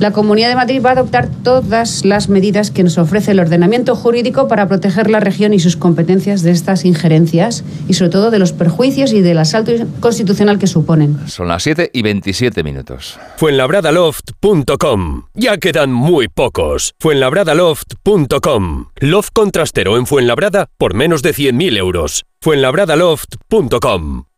la 0.00 0.12
Comunidad 0.12 0.48
de 0.48 0.56
Madrid 0.56 0.82
va 0.84 0.90
a 0.90 0.92
adoptar 0.94 1.28
todas 1.42 2.04
las 2.04 2.28
medidas 2.28 2.70
que 2.70 2.82
nos 2.82 2.98
ofrece 2.98 3.32
el 3.32 3.40
ordenamiento 3.40 3.94
jurídico 3.94 4.48
para 4.48 4.68
proteger 4.68 5.10
la 5.10 5.20
región 5.20 5.54
y 5.54 5.60
sus 5.60 5.76
competencias 5.76 6.42
de 6.42 6.50
estas 6.50 6.84
injerencias 6.84 7.64
y 7.88 7.94
sobre 7.94 8.10
todo 8.10 8.30
de 8.30 8.38
los 8.38 8.52
perjuicios 8.52 9.12
y 9.12 9.20
del 9.20 9.38
asalto 9.38 9.72
constitucional 10.00 10.58
que 10.58 10.66
suponen. 10.66 11.18
Son 11.26 11.48
las 11.48 11.62
7 11.62 11.90
y 11.92 12.02
27 12.02 12.62
minutos. 12.62 13.18
Fuenlabradaloft.com. 13.36 15.22
Ya 15.34 15.58
quedan 15.58 15.92
muy 15.92 16.28
pocos. 16.28 16.94
Fuenlabradaloft.com. 16.98 18.86
Loft 18.96 19.30
contrastero 19.32 19.96
en 19.96 20.06
Fuenlabrada 20.06 20.68
por 20.78 20.94
menos 20.94 21.22
de 21.22 21.34
100.000 21.34 21.78
euros. 21.78 22.24
Fuenlabradaloft.com. 22.40 24.33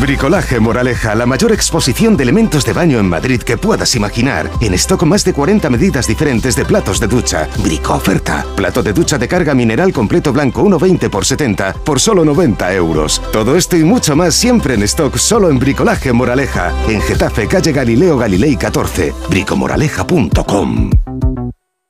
Bricolaje 0.00 0.60
Moraleja, 0.60 1.14
la 1.14 1.26
mayor 1.26 1.52
exposición 1.52 2.16
de 2.16 2.22
elementos 2.22 2.64
de 2.64 2.72
baño 2.72 2.98
en 2.98 3.08
Madrid 3.08 3.42
que 3.42 3.56
puedas 3.56 3.94
imaginar. 3.96 4.50
En 4.60 4.74
stock 4.74 5.02
más 5.04 5.24
de 5.24 5.32
40 5.32 5.70
medidas 5.70 6.06
diferentes 6.06 6.54
de 6.56 6.64
platos 6.64 7.00
de 7.00 7.08
ducha. 7.08 7.48
Brico 7.58 7.94
oferta. 7.94 8.44
Plato 8.54 8.82
de 8.82 8.92
ducha 8.92 9.18
de 9.18 9.26
carga 9.28 9.54
mineral 9.54 9.92
completo 9.92 10.32
blanco 10.32 10.62
1,20 10.62 11.10
por 11.10 11.24
70 11.24 11.74
por 11.84 12.00
solo 12.00 12.24
90 12.24 12.74
euros. 12.74 13.22
Todo 13.32 13.56
esto 13.56 13.76
y 13.76 13.84
mucho 13.84 14.14
más 14.14 14.34
siempre 14.34 14.74
en 14.74 14.82
stock 14.84 15.16
solo 15.16 15.50
en 15.50 15.58
Bricolaje 15.58 16.12
Moraleja. 16.12 16.72
En 16.88 17.00
Getafe, 17.00 17.48
calle 17.48 17.72
Galileo 17.72 18.18
Galilei 18.18 18.56
14. 18.56 19.14
bricomoraleja.com. 19.30 20.90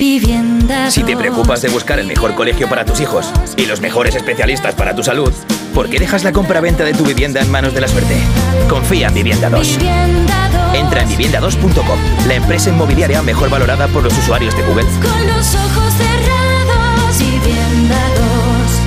Si 0.00 1.02
te 1.02 1.16
preocupas 1.16 1.60
de 1.60 1.68
buscar 1.70 1.98
el 1.98 2.06
mejor 2.06 2.36
colegio 2.36 2.68
para 2.68 2.84
tus 2.84 3.00
hijos 3.00 3.32
y 3.56 3.66
los 3.66 3.80
mejores 3.80 4.14
especialistas 4.14 4.76
para 4.76 4.94
tu 4.94 5.02
salud, 5.02 5.32
¿por 5.74 5.90
qué 5.90 5.98
dejas 5.98 6.22
la 6.22 6.30
compra-venta 6.30 6.84
de 6.84 6.94
tu 6.94 7.04
vivienda 7.04 7.40
en 7.40 7.50
manos 7.50 7.74
de 7.74 7.80
la 7.80 7.88
suerte? 7.88 8.16
Confía 8.68 9.08
en 9.08 9.14
Vivienda 9.14 9.50
2. 9.50 9.78
Entra 10.74 11.02
en 11.02 11.08
vivienda2.com, 11.08 11.98
la 12.28 12.34
empresa 12.36 12.70
inmobiliaria 12.70 13.22
mejor 13.22 13.50
valorada 13.50 13.88
por 13.88 14.04
los 14.04 14.16
usuarios 14.16 14.56
de 14.56 14.62
Google. 14.62 14.84
Con 15.02 15.26
los 15.26 15.54
ojos 15.56 15.92
cerrados, 15.94 17.18
Vivienda 17.18 17.98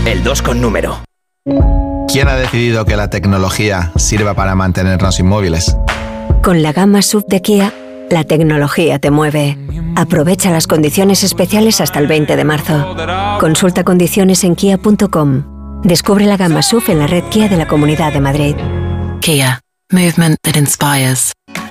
2. 0.05 0.07
El 0.07 0.23
2 0.23 0.41
con 0.41 0.61
número. 0.61 1.03
¿Quién 2.07 2.29
ha 2.29 2.35
decidido 2.35 2.85
que 2.85 2.95
la 2.95 3.09
tecnología 3.09 3.91
sirva 3.97 4.33
para 4.33 4.55
mantenernos 4.55 5.19
inmóviles? 5.19 5.75
Con 6.41 6.63
la 6.63 6.71
gama 6.71 7.01
sub 7.01 7.25
de 7.27 7.41
Kia, 7.41 7.73
la 8.11 8.23
tecnología 8.23 8.99
te 8.99 9.11
mueve. 9.11 9.57
Aprovecha 9.95 10.51
las 10.51 10.67
condiciones 10.67 11.23
especiales 11.23 11.81
hasta 11.81 11.99
el 11.99 12.07
20 12.07 12.35
de 12.35 12.43
marzo. 12.43 12.95
Consulta 13.39 13.83
condiciones 13.83 14.43
en 14.43 14.55
kia.com. 14.55 15.81
Descubre 15.83 16.25
la 16.25 16.37
gama 16.37 16.61
SUV 16.61 16.91
en 16.91 16.99
la 16.99 17.07
red 17.07 17.23
Kia 17.29 17.47
de 17.47 17.57
la 17.57 17.67
Comunidad 17.67 18.13
de 18.13 18.19
Madrid. 18.19 18.55
Kia. 19.19 19.61
Movement 19.91 20.37
that 20.43 20.55
inspires. 20.55 21.33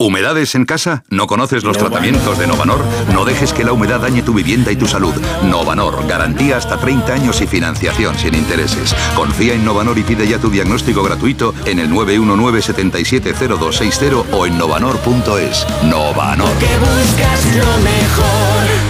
¿Humedades 0.00 0.54
en 0.54 0.64
casa? 0.64 1.04
¿No 1.10 1.26
conoces 1.26 1.62
los 1.62 1.76
tratamientos 1.76 2.38
de 2.38 2.46
Novanor? 2.46 2.82
No 3.12 3.26
dejes 3.26 3.52
que 3.52 3.64
la 3.64 3.74
humedad 3.74 4.00
dañe 4.00 4.22
tu 4.22 4.32
vivienda 4.32 4.72
y 4.72 4.76
tu 4.76 4.86
salud. 4.86 5.12
Novanor, 5.42 6.06
garantía 6.06 6.56
hasta 6.56 6.78
30 6.78 7.12
años 7.12 7.42
y 7.42 7.46
financiación 7.46 8.16
sin 8.16 8.34
intereses. 8.34 8.96
Confía 9.14 9.52
en 9.52 9.62
Novanor 9.62 9.98
y 9.98 10.02
pide 10.02 10.26
ya 10.26 10.38
tu 10.38 10.48
diagnóstico 10.48 11.02
gratuito 11.02 11.52
en 11.66 11.80
el 11.80 11.90
919-770260 11.90 14.24
o 14.32 14.46
en 14.46 14.56
novanor.es. 14.56 15.66
Novanor. 15.84 16.48
Que 16.58 16.78
buscas 16.78 17.56
lo 17.56 17.76
mejor. 17.82 18.89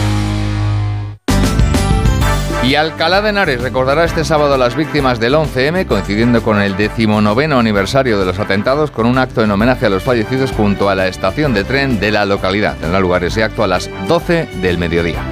Y 2.63 2.75
Alcalá 2.75 3.23
de 3.23 3.31
Henares 3.31 3.63
recordará 3.63 4.05
este 4.05 4.23
sábado 4.23 4.55
a 4.55 4.59
las 4.59 4.77
víctimas 4.77 5.19
del 5.19 5.35
11M, 5.35 5.87
coincidiendo 5.87 6.43
con 6.43 6.61
el 6.61 6.77
decimonoveno 6.77 7.59
aniversario 7.59 8.19
de 8.19 8.27
los 8.27 8.39
atentados, 8.39 8.91
con 8.91 9.07
un 9.07 9.17
acto 9.17 9.43
en 9.43 9.51
homenaje 9.51 9.87
a 9.87 9.91
los 9.91 10.03
fallecidos 10.03 10.53
junto 10.53 10.91
a 10.91 10.95
la 10.95 11.09
estación 11.09 11.55
de 11.55 11.65
tren 11.65 11.99
de 11.99 12.11
la 12.11 12.27
localidad. 12.27 12.77
Tendrá 12.77 13.01
lugar 13.01 13.25
ese 13.25 13.43
acto 13.43 13.65
a 13.65 13.67
las 13.67 13.89
12 14.07 14.47
del 14.61 14.77
mediodía. 14.77 15.23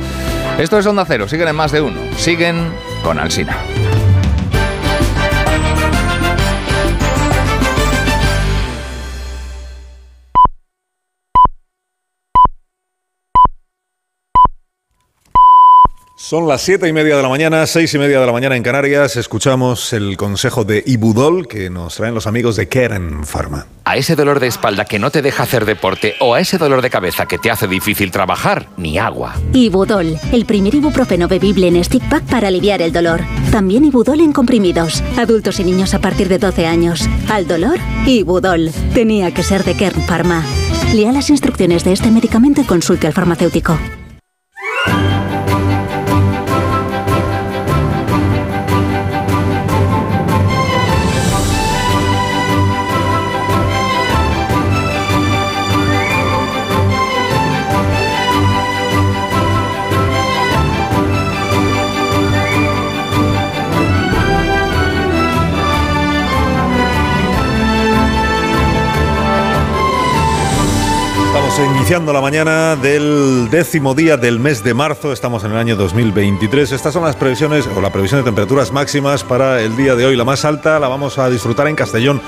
Esto 0.58 0.78
es 0.78 0.86
Onda 0.86 1.04
Cero, 1.06 1.28
siguen 1.28 1.48
en 1.48 1.56
más 1.56 1.70
de 1.70 1.82
uno. 1.82 2.00
Siguen 2.16 2.72
con 3.04 3.18
Alsina. 3.18 3.56
Son 16.28 16.46
las 16.46 16.60
siete 16.60 16.86
y 16.86 16.92
media 16.92 17.16
de 17.16 17.22
la 17.22 17.28
mañana, 17.30 17.66
seis 17.66 17.94
y 17.94 17.98
media 17.98 18.20
de 18.20 18.26
la 18.26 18.32
mañana 18.32 18.54
en 18.54 18.62
Canarias. 18.62 19.16
Escuchamos 19.16 19.94
el 19.94 20.18
consejo 20.18 20.62
de 20.62 20.84
Ibudol 20.84 21.48
que 21.48 21.70
nos 21.70 21.94
traen 21.94 22.14
los 22.14 22.26
amigos 22.26 22.54
de 22.56 22.68
Keren 22.68 23.24
Pharma. 23.24 23.66
A 23.86 23.96
ese 23.96 24.14
dolor 24.14 24.38
de 24.38 24.46
espalda 24.46 24.84
que 24.84 24.98
no 24.98 25.10
te 25.10 25.22
deja 25.22 25.44
hacer 25.44 25.64
deporte 25.64 26.16
o 26.20 26.34
a 26.34 26.40
ese 26.40 26.58
dolor 26.58 26.82
de 26.82 26.90
cabeza 26.90 27.24
que 27.24 27.38
te 27.38 27.50
hace 27.50 27.66
difícil 27.66 28.10
trabajar, 28.10 28.68
ni 28.76 28.98
agua. 28.98 29.36
Ibudol, 29.54 30.18
el 30.30 30.44
primer 30.44 30.74
ibuprofeno 30.74 31.28
bebible 31.28 31.66
en 31.66 31.82
stick 31.82 32.06
pack 32.10 32.24
para 32.24 32.48
aliviar 32.48 32.82
el 32.82 32.92
dolor. 32.92 33.22
También 33.50 33.86
Ibudol 33.86 34.20
en 34.20 34.34
comprimidos. 34.34 35.02
Adultos 35.16 35.60
y 35.60 35.64
niños 35.64 35.94
a 35.94 36.00
partir 36.00 36.28
de 36.28 36.36
12 36.36 36.66
años. 36.66 37.08
Al 37.30 37.46
dolor, 37.46 37.78
Ibudol. 38.06 38.70
Tenía 38.92 39.32
que 39.32 39.42
ser 39.42 39.64
de 39.64 39.74
Kern 39.78 40.02
Pharma. 40.02 40.44
Lea 40.92 41.10
las 41.10 41.30
instrucciones 41.30 41.84
de 41.84 41.94
este 41.94 42.10
medicamento 42.10 42.60
y 42.60 42.64
consulte 42.64 43.06
al 43.06 43.14
farmacéutico. 43.14 43.78
Iniciando 71.88 72.12
la 72.12 72.20
mañana 72.20 72.76
del 72.76 73.48
décimo 73.50 73.94
día 73.94 74.18
del 74.18 74.38
mes 74.38 74.62
de 74.62 74.74
marzo, 74.74 75.10
estamos 75.10 75.42
en 75.44 75.52
el 75.52 75.56
año 75.56 75.74
2023. 75.74 76.72
Estas 76.72 76.92
son 76.92 77.02
las 77.02 77.16
previsiones 77.16 77.66
o 77.74 77.80
la 77.80 77.90
previsión 77.90 78.20
de 78.20 78.24
temperaturas 78.26 78.70
máximas 78.70 79.24
para 79.24 79.62
el 79.62 79.74
día 79.74 79.94
de 79.94 80.04
hoy. 80.04 80.14
La 80.14 80.24
más 80.24 80.44
alta 80.44 80.78
la 80.78 80.88
vamos 80.88 81.16
a 81.16 81.30
disfrutar 81.30 81.66
en 81.66 81.76
Castellón 81.76 82.20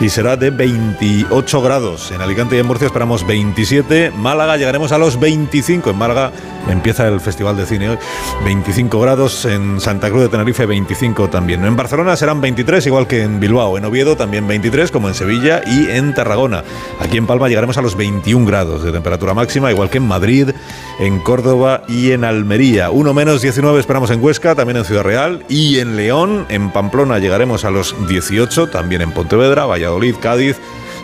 y 0.00 0.10
será 0.10 0.36
de 0.36 0.50
28 0.50 1.60
grados. 1.60 2.12
En 2.12 2.20
Alicante 2.20 2.54
y 2.54 2.60
en 2.60 2.66
Murcia 2.66 2.86
esperamos 2.86 3.26
27. 3.26 4.12
Málaga 4.12 4.56
llegaremos 4.56 4.92
a 4.92 4.98
los 4.98 5.18
25. 5.18 5.90
En 5.90 5.98
Málaga 5.98 6.30
empieza 6.68 7.08
el 7.08 7.18
Festival 7.20 7.56
de 7.56 7.66
Cine 7.66 7.90
hoy. 7.90 7.98
25 8.44 9.00
grados. 9.00 9.44
En 9.44 9.80
Santa 9.80 10.08
Cruz 10.08 10.22
de 10.22 10.28
Tenerife 10.28 10.66
25 10.66 11.28
también. 11.30 11.64
En 11.64 11.74
Barcelona 11.74 12.14
serán 12.14 12.40
23, 12.40 12.86
igual 12.86 13.08
que 13.08 13.24
en 13.24 13.40
Bilbao. 13.40 13.76
En 13.76 13.84
Oviedo 13.84 14.16
también 14.16 14.46
23, 14.46 14.92
como 14.92 15.08
en 15.08 15.14
Sevilla 15.14 15.62
y 15.66 15.90
en 15.90 16.14
Tarragona. 16.14 16.62
Aquí 17.00 17.16
en 17.16 17.26
Palma 17.26 17.48
llegaremos 17.48 17.76
a 17.76 17.82
los 17.82 17.96
21 17.96 18.46
grados 18.46 18.84
de 18.84 18.99
temperatura 19.00 19.32
máxima, 19.32 19.70
igual 19.70 19.88
que 19.88 19.96
en 19.96 20.06
Madrid, 20.06 20.50
en 20.98 21.20
Córdoba 21.20 21.82
y 21.88 22.12
en 22.12 22.24
Almería. 22.24 22.90
Uno 22.90 23.14
menos 23.14 23.40
19 23.40 23.80
esperamos 23.80 24.10
en 24.10 24.22
Huesca, 24.22 24.54
también 24.54 24.76
en 24.76 24.84
Ciudad 24.84 25.02
Real 25.02 25.42
y 25.48 25.78
en 25.78 25.96
León. 25.96 26.44
En 26.50 26.70
Pamplona 26.70 27.18
llegaremos 27.18 27.64
a 27.64 27.70
los 27.70 27.96
18, 28.08 28.68
también 28.68 29.00
en 29.00 29.12
Pontevedra, 29.12 29.64
Valladolid, 29.64 30.16
Cádiz. 30.20 30.56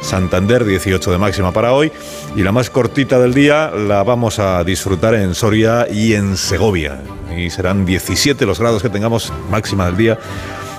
Santander 0.02 0.64
18 0.64 1.10
de 1.10 1.18
máxima 1.18 1.52
para 1.52 1.72
hoy 1.72 1.90
y 2.36 2.42
la 2.42 2.52
más 2.52 2.68
cortita 2.68 3.18
del 3.18 3.32
día 3.32 3.70
la 3.70 4.04
vamos 4.04 4.38
a 4.38 4.62
disfrutar 4.62 5.14
en 5.14 5.34
Soria 5.34 5.86
y 5.90 6.12
en 6.12 6.36
Segovia 6.36 7.00
y 7.34 7.48
serán 7.48 7.86
17 7.86 8.44
los 8.44 8.60
grados 8.60 8.82
que 8.82 8.90
tengamos 8.90 9.32
máxima 9.50 9.86
del 9.86 9.96
día 9.96 10.18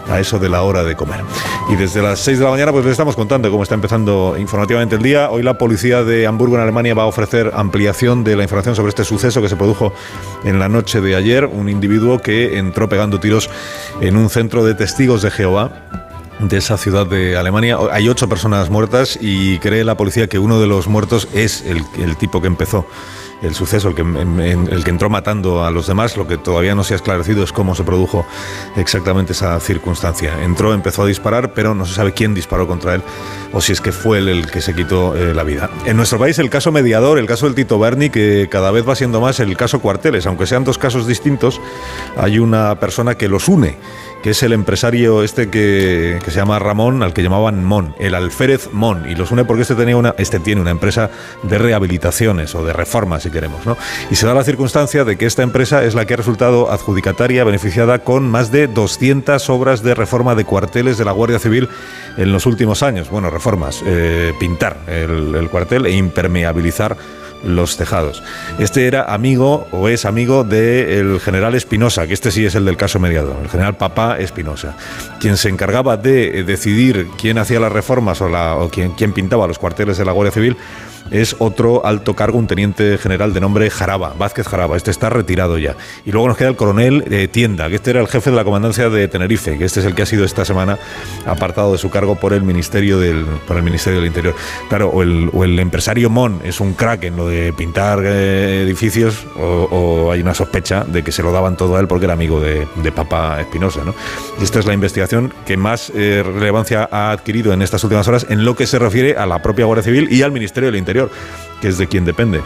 a 0.09 0.19
eso 0.19 0.39
de 0.39 0.49
la 0.49 0.63
hora 0.63 0.83
de 0.83 0.95
comer. 0.95 1.21
Y 1.69 1.75
desde 1.75 2.01
las 2.01 2.19
6 2.19 2.39
de 2.39 2.45
la 2.45 2.51
mañana 2.51 2.71
pues 2.71 2.85
les 2.85 2.91
estamos 2.91 3.15
contando 3.15 3.49
cómo 3.51 3.63
está 3.63 3.75
empezando 3.75 4.35
informativamente 4.37 4.95
el 4.95 5.01
día. 5.01 5.29
Hoy 5.29 5.43
la 5.43 5.57
policía 5.57 6.03
de 6.03 6.27
Hamburgo 6.27 6.55
en 6.55 6.61
Alemania 6.61 6.93
va 6.93 7.03
a 7.03 7.07
ofrecer 7.07 7.51
ampliación 7.53 8.23
de 8.23 8.35
la 8.35 8.43
información 8.43 8.75
sobre 8.75 8.89
este 8.89 9.03
suceso 9.03 9.41
que 9.41 9.49
se 9.49 9.55
produjo 9.55 9.93
en 10.43 10.59
la 10.59 10.69
noche 10.69 11.01
de 11.01 11.15
ayer. 11.15 11.45
Un 11.45 11.69
individuo 11.69 12.19
que 12.19 12.57
entró 12.57 12.89
pegando 12.89 13.19
tiros 13.19 13.49
en 14.01 14.17
un 14.17 14.29
centro 14.29 14.65
de 14.65 14.75
testigos 14.75 15.21
de 15.21 15.31
Jehová 15.31 15.71
de 16.39 16.57
esa 16.57 16.77
ciudad 16.77 17.07
de 17.07 17.35
Alemania. 17.35 17.77
Hay 17.91 18.07
ocho 18.09 18.29
personas 18.29 18.69
muertas 18.69 19.17
y 19.19 19.59
cree 19.59 19.83
la 19.83 19.97
policía 19.97 20.27
que 20.27 20.39
uno 20.39 20.59
de 20.59 20.67
los 20.67 20.87
muertos 20.87 21.27
es 21.33 21.63
el, 21.65 21.83
el 21.99 22.15
tipo 22.17 22.41
que 22.41 22.47
empezó 22.47 22.85
el 23.41 23.53
suceso, 23.55 23.89
el 23.89 23.95
que, 23.95 24.01
en- 24.01 24.67
el 24.71 24.83
que 24.83 24.89
entró 24.89 25.09
matando 25.09 25.63
a 25.63 25.71
los 25.71 25.87
demás. 25.87 26.17
Lo 26.17 26.27
que 26.27 26.37
todavía 26.37 26.75
no 26.75 26.83
se 26.83 26.93
ha 26.93 26.97
esclarecido 26.97 27.43
es 27.43 27.51
cómo 27.51 27.75
se 27.75 27.83
produjo 27.83 28.25
exactamente 28.75 29.33
esa 29.33 29.59
circunstancia. 29.59 30.43
Entró, 30.43 30.73
empezó 30.73 31.03
a 31.03 31.05
disparar, 31.05 31.53
pero 31.53 31.75
no 31.75 31.85
se 31.85 31.93
sabe 31.93 32.13
quién 32.13 32.33
disparó 32.33 32.67
contra 32.67 32.95
él 32.95 33.01
o 33.53 33.61
si 33.61 33.71
es 33.71 33.81
que 33.81 33.91
fue 33.91 34.19
él 34.19 34.27
el 34.29 34.51
que 34.51 34.61
se 34.61 34.75
quitó 34.75 35.15
eh, 35.15 35.33
la 35.33 35.43
vida. 35.43 35.69
En 35.85 35.97
nuestro 35.97 36.19
país 36.19 36.37
el 36.39 36.49
caso 36.49 36.71
mediador, 36.71 37.17
el 37.19 37.25
caso 37.27 37.45
del 37.45 37.55
Tito 37.55 37.79
Berni, 37.79 38.09
que 38.09 38.47
cada 38.51 38.71
vez 38.71 38.87
va 38.87 38.95
siendo 38.95 39.21
más 39.21 39.39
el 39.39 39.55
caso 39.55 39.79
Cuarteles, 39.79 40.25
aunque 40.25 40.45
sean 40.47 40.63
dos 40.63 40.77
casos 40.77 41.07
distintos, 41.07 41.61
hay 42.17 42.39
una 42.39 42.79
persona 42.79 43.15
que 43.15 43.27
los 43.27 43.47
une 43.47 43.77
que 44.23 44.31
es 44.31 44.41
el 44.41 44.51
empresario 44.51 45.21
este 45.21 45.49
que, 45.51 46.19
que 46.25 46.31
se 46.31 46.37
llama 46.37 46.57
Ramón, 46.57 47.03
al 47.03 47.13
que 47.13 47.21
llamaban 47.21 47.63
Mon, 47.63 47.93
el 47.99 48.15
alférez 48.15 48.69
Mon, 48.73 49.07
y 49.07 49.13
los 49.13 49.29
une 49.31 49.45
porque 49.45 49.61
este, 49.61 49.75
tenía 49.75 49.95
una, 49.95 50.15
este 50.17 50.39
tiene 50.39 50.59
una 50.59 50.71
empresa 50.71 51.11
de 51.43 51.57
rehabilitaciones 51.59 52.55
o 52.55 52.65
de 52.65 52.73
reformas 52.73 53.26
queremos. 53.31 53.65
¿no? 53.65 53.77
Y 54.09 54.15
se 54.15 54.25
da 54.25 54.33
la 54.33 54.43
circunstancia 54.43 55.03
de 55.03 55.17
que 55.17 55.25
esta 55.25 55.43
empresa 55.43 55.83
es 55.83 55.95
la 55.95 56.05
que 56.05 56.13
ha 56.13 56.17
resultado 56.17 56.71
adjudicataria, 56.71 57.43
beneficiada 57.43 57.99
con 57.99 58.29
más 58.29 58.51
de 58.51 58.67
200 58.67 59.49
obras 59.49 59.83
de 59.83 59.95
reforma 59.95 60.35
de 60.35 60.45
cuarteles 60.45 60.97
de 60.97 61.05
la 61.05 61.11
Guardia 61.11 61.39
Civil 61.39 61.69
en 62.17 62.31
los 62.31 62.45
últimos 62.45 62.83
años. 62.83 63.09
Bueno, 63.09 63.29
reformas, 63.29 63.83
eh, 63.85 64.33
pintar 64.39 64.77
el, 64.87 65.35
el 65.35 65.49
cuartel 65.49 65.85
e 65.85 65.91
impermeabilizar 65.91 66.97
los 67.43 67.77
tejados. 67.77 68.23
Este 68.59 68.87
era 68.87 69.13
amigo 69.13 69.67
o 69.71 69.87
es 69.87 70.05
amigo 70.05 70.43
del 70.43 71.19
general 71.19 71.55
Espinosa, 71.55 72.07
que 72.07 72.13
este 72.13 72.31
sí 72.31 72.45
es 72.45 72.55
el 72.55 72.65
del 72.65 72.77
caso 72.77 72.99
mediado, 72.99 73.37
el 73.41 73.49
general 73.49 73.75
Papá 73.75 74.17
Espinosa, 74.19 74.75
quien 75.19 75.37
se 75.37 75.49
encargaba 75.49 75.97
de 75.97 76.43
decidir 76.43 77.07
quién 77.17 77.37
hacía 77.37 77.59
las 77.59 77.71
reformas 77.71 78.21
o, 78.21 78.27
o 78.27 78.69
quién, 78.69 78.91
quién 78.91 79.13
pintaba 79.13 79.47
los 79.47 79.59
cuarteles 79.59 79.97
de 79.97 80.05
la 80.05 80.11
Guardia 80.11 80.31
Civil 80.31 80.57
es 81.11 81.35
otro 81.39 81.85
alto 81.85 82.15
cargo, 82.15 82.37
un 82.37 82.47
teniente 82.47 82.97
general 82.97 83.33
de 83.33 83.41
nombre 83.41 83.69
Jaraba, 83.69 84.13
Vázquez 84.17 84.47
Jaraba. 84.47 84.77
Este 84.77 84.91
está 84.91 85.09
retirado 85.09 85.57
ya. 85.57 85.75
Y 86.05 86.11
luego 86.11 86.27
nos 86.27 86.37
queda 86.37 86.49
el 86.49 86.55
coronel 86.55 87.29
Tienda, 87.31 87.69
que 87.69 87.75
este 87.75 87.91
era 87.91 88.01
el 88.01 88.07
jefe 88.07 88.29
de 88.29 88.35
la 88.35 88.43
comandancia 88.43 88.89
de 88.89 89.07
Tenerife, 89.07 89.57
que 89.57 89.65
este 89.65 89.79
es 89.79 89.85
el 89.85 89.95
que 89.95 90.01
ha 90.03 90.05
sido 90.05 90.25
esta 90.25 90.45
semana 90.45 90.77
apartado 91.25 91.71
de 91.71 91.77
su 91.77 91.89
cargo 91.89 92.15
por 92.15 92.33
el 92.33 92.43
Ministerio 92.43 92.99
del, 92.99 93.25
por 93.47 93.57
el 93.57 93.63
Ministerio 93.63 93.99
del 93.99 94.07
Interior. 94.07 94.35
Claro, 94.69 94.89
o 94.89 95.03
el, 95.03 95.59
empresario 95.59 96.09
Mon 96.09 96.39
es 96.43 96.59
un 96.59 96.73
crack 96.73 97.05
en 97.05 97.15
lo 97.15 97.27
de 97.27 97.53
pintar 97.53 98.01
eh, 98.03 98.61
edificios, 98.63 99.25
o, 99.39 100.11
hay 100.11 100.21
una 100.21 100.33
sospecha 100.33 100.83
de 100.83 101.03
que 101.03 101.11
se 101.11 101.23
lo 101.23 101.31
daban 101.31 101.57
todo 101.57 101.75
a 101.75 101.79
él 101.79 101.87
porque 101.87 102.05
era 102.05 102.13
amigo 102.13 102.39
de, 102.39 102.67
de 102.75 102.91
Papa 102.91 103.41
Espinosa. 103.41 103.83
¿no? 103.83 103.93
Y 104.39 104.43
esta 104.43 104.59
es 104.59 104.65
la 104.65 104.73
investigación 104.73 105.33
que 105.45 105.57
más 105.57 105.91
eh, 105.95 106.23
relevancia 106.23 106.87
ha 106.91 107.11
adquirido 107.11 107.53
en 107.53 107.61
estas 107.61 107.83
últimas 107.83 108.07
horas 108.07 108.25
en 108.29 108.45
lo 108.45 108.55
que 108.55 108.67
se 108.67 108.79
refiere 108.79 109.15
a 109.17 109.25
la 109.25 109.41
propia 109.41 109.65
Guardia 109.65 109.83
Civil 109.83 110.07
y 110.11 110.21
al 110.21 110.31
Ministerio 110.31 110.67
del 110.67 110.77
Interior 110.77 110.96
que 111.61 111.69
es 111.69 111.77
de 111.77 111.87
quien 111.87 112.05
depende 112.05 112.41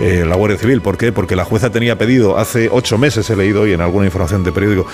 eh, 0.00 0.24
la 0.26 0.36
Guardia 0.36 0.58
Civil. 0.58 0.80
¿Por 0.80 0.96
qué? 0.96 1.12
Porque 1.12 1.36
la 1.36 1.44
jueza 1.44 1.70
tenía 1.70 1.98
pedido 1.98 2.38
hace 2.38 2.68
ocho 2.70 2.98
meses, 2.98 3.28
he 3.30 3.36
leído 3.36 3.62
hoy 3.62 3.72
en 3.72 3.80
alguna 3.80 4.06
información 4.06 4.44
de 4.44 4.52
periódico, 4.52 4.86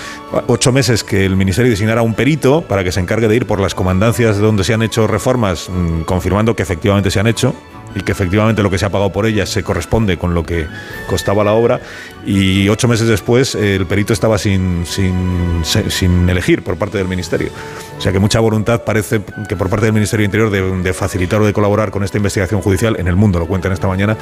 ocho 0.47 0.71
meses 0.71 1.03
que 1.03 1.25
el 1.25 1.35
Ministerio 1.35 1.71
designara 1.71 2.01
un 2.01 2.13
perito 2.13 2.61
para 2.61 2.83
que 2.83 2.91
se 2.91 2.99
encargue 2.99 3.27
de 3.27 3.35
ir 3.35 3.45
por 3.45 3.59
las 3.59 3.75
comandancias 3.75 4.37
donde 4.37 4.63
se 4.63 4.73
han 4.73 4.81
hecho 4.81 5.07
reformas, 5.07 5.69
mm, 5.69 6.01
confirmando 6.01 6.55
que 6.55 6.63
efectivamente 6.63 7.11
se 7.11 7.19
han 7.19 7.27
hecho 7.27 7.53
y 7.95 8.01
que 8.01 8.11
efectivamente 8.11 8.63
lo 8.63 8.69
que 8.69 8.77
se 8.77 8.85
ha 8.85 8.89
pagado 8.89 9.11
por 9.11 9.25
ellas 9.25 9.49
se 9.49 9.63
corresponde 9.63 10.17
con 10.17 10.33
lo 10.33 10.43
que 10.43 10.67
costaba 11.07 11.43
la 11.43 11.53
obra. 11.53 11.79
Y 12.25 12.69
ocho 12.69 12.87
meses 12.87 13.07
después 13.07 13.55
el 13.55 13.85
perito 13.85 14.13
estaba 14.13 14.37
sin, 14.37 14.85
sin, 14.85 15.63
sin 15.63 16.29
elegir 16.29 16.63
por 16.63 16.77
parte 16.77 16.97
del 16.97 17.07
Ministerio. 17.07 17.49
O 17.97 18.01
sea 18.01 18.11
que 18.11 18.19
mucha 18.19 18.39
voluntad 18.39 18.83
parece 18.83 19.21
que 19.47 19.55
por 19.55 19.69
parte 19.69 19.85
del 19.85 19.93
Ministerio 19.93 20.23
de 20.23 20.25
Interior 20.25 20.83
de, 20.83 20.93
facilitar 20.93 21.41
o 21.41 21.45
de 21.45 21.53
colaborar 21.53 21.91
con 21.91 22.03
esta 22.03 22.17
investigación 22.17 22.61
judicial 22.61 22.97
en 22.99 23.07
el 23.07 23.15
mundo, 23.15 23.39
lo 23.39 23.47
cuentan 23.47 23.71
esta 23.71 23.87
mañana, 23.87 24.17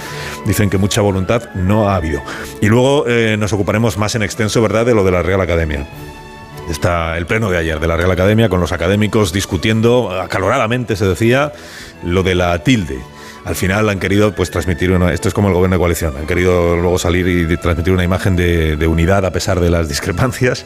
dicen 0.45 0.69
que 0.69 0.77
mucha 0.77 1.01
voluntad 1.01 1.49
no 1.55 1.89
ha 1.89 1.95
habido. 1.95 2.21
Y 2.61 2.67
luego 2.67 3.05
eh, 3.07 3.35
nos 3.37 3.51
ocuparemos 3.53 3.97
más 3.97 4.15
en 4.15 4.23
extenso, 4.23 4.61
¿verdad?, 4.61 4.85
de 4.85 4.93
lo 4.93 5.03
de 5.03 5.11
la 5.11 5.21
Real 5.21 5.41
Academia 5.41 5.87
está 6.69 7.17
el 7.17 7.25
pleno 7.25 7.49
de 7.49 7.57
ayer 7.57 7.79
de 7.79 7.87
la 7.87 7.95
Real 7.95 8.11
Academia 8.11 8.49
con 8.49 8.59
los 8.59 8.73
académicos 8.73 9.31
discutiendo 9.31 10.11
acaloradamente, 10.11 10.97
se 10.97 11.05
decía, 11.05 11.53
lo 12.03 12.23
de 12.23 12.35
la 12.35 12.61
tilde 12.61 12.99
al 13.47 13.55
final 13.55 13.87
han 13.87 13.99
querido 13.99 14.33
pues 14.35 14.51
transmitir 14.51 14.91
una, 14.91 15.13
esto 15.13 15.29
es 15.29 15.33
como 15.33 15.47
el 15.47 15.53
gobierno 15.53 15.75
de 15.75 15.79
coalición, 15.79 16.17
han 16.17 16.27
querido 16.27 16.75
luego 16.75 16.99
salir 16.99 17.25
y 17.27 17.55
transmitir 17.55 17.93
una 17.93 18.03
imagen 18.03 18.35
de, 18.35 18.87
unidad 18.87 19.25
a 19.25 19.31
pesar 19.31 19.61
de 19.61 19.69
las 19.69 19.87
discrepancias, 19.87 20.65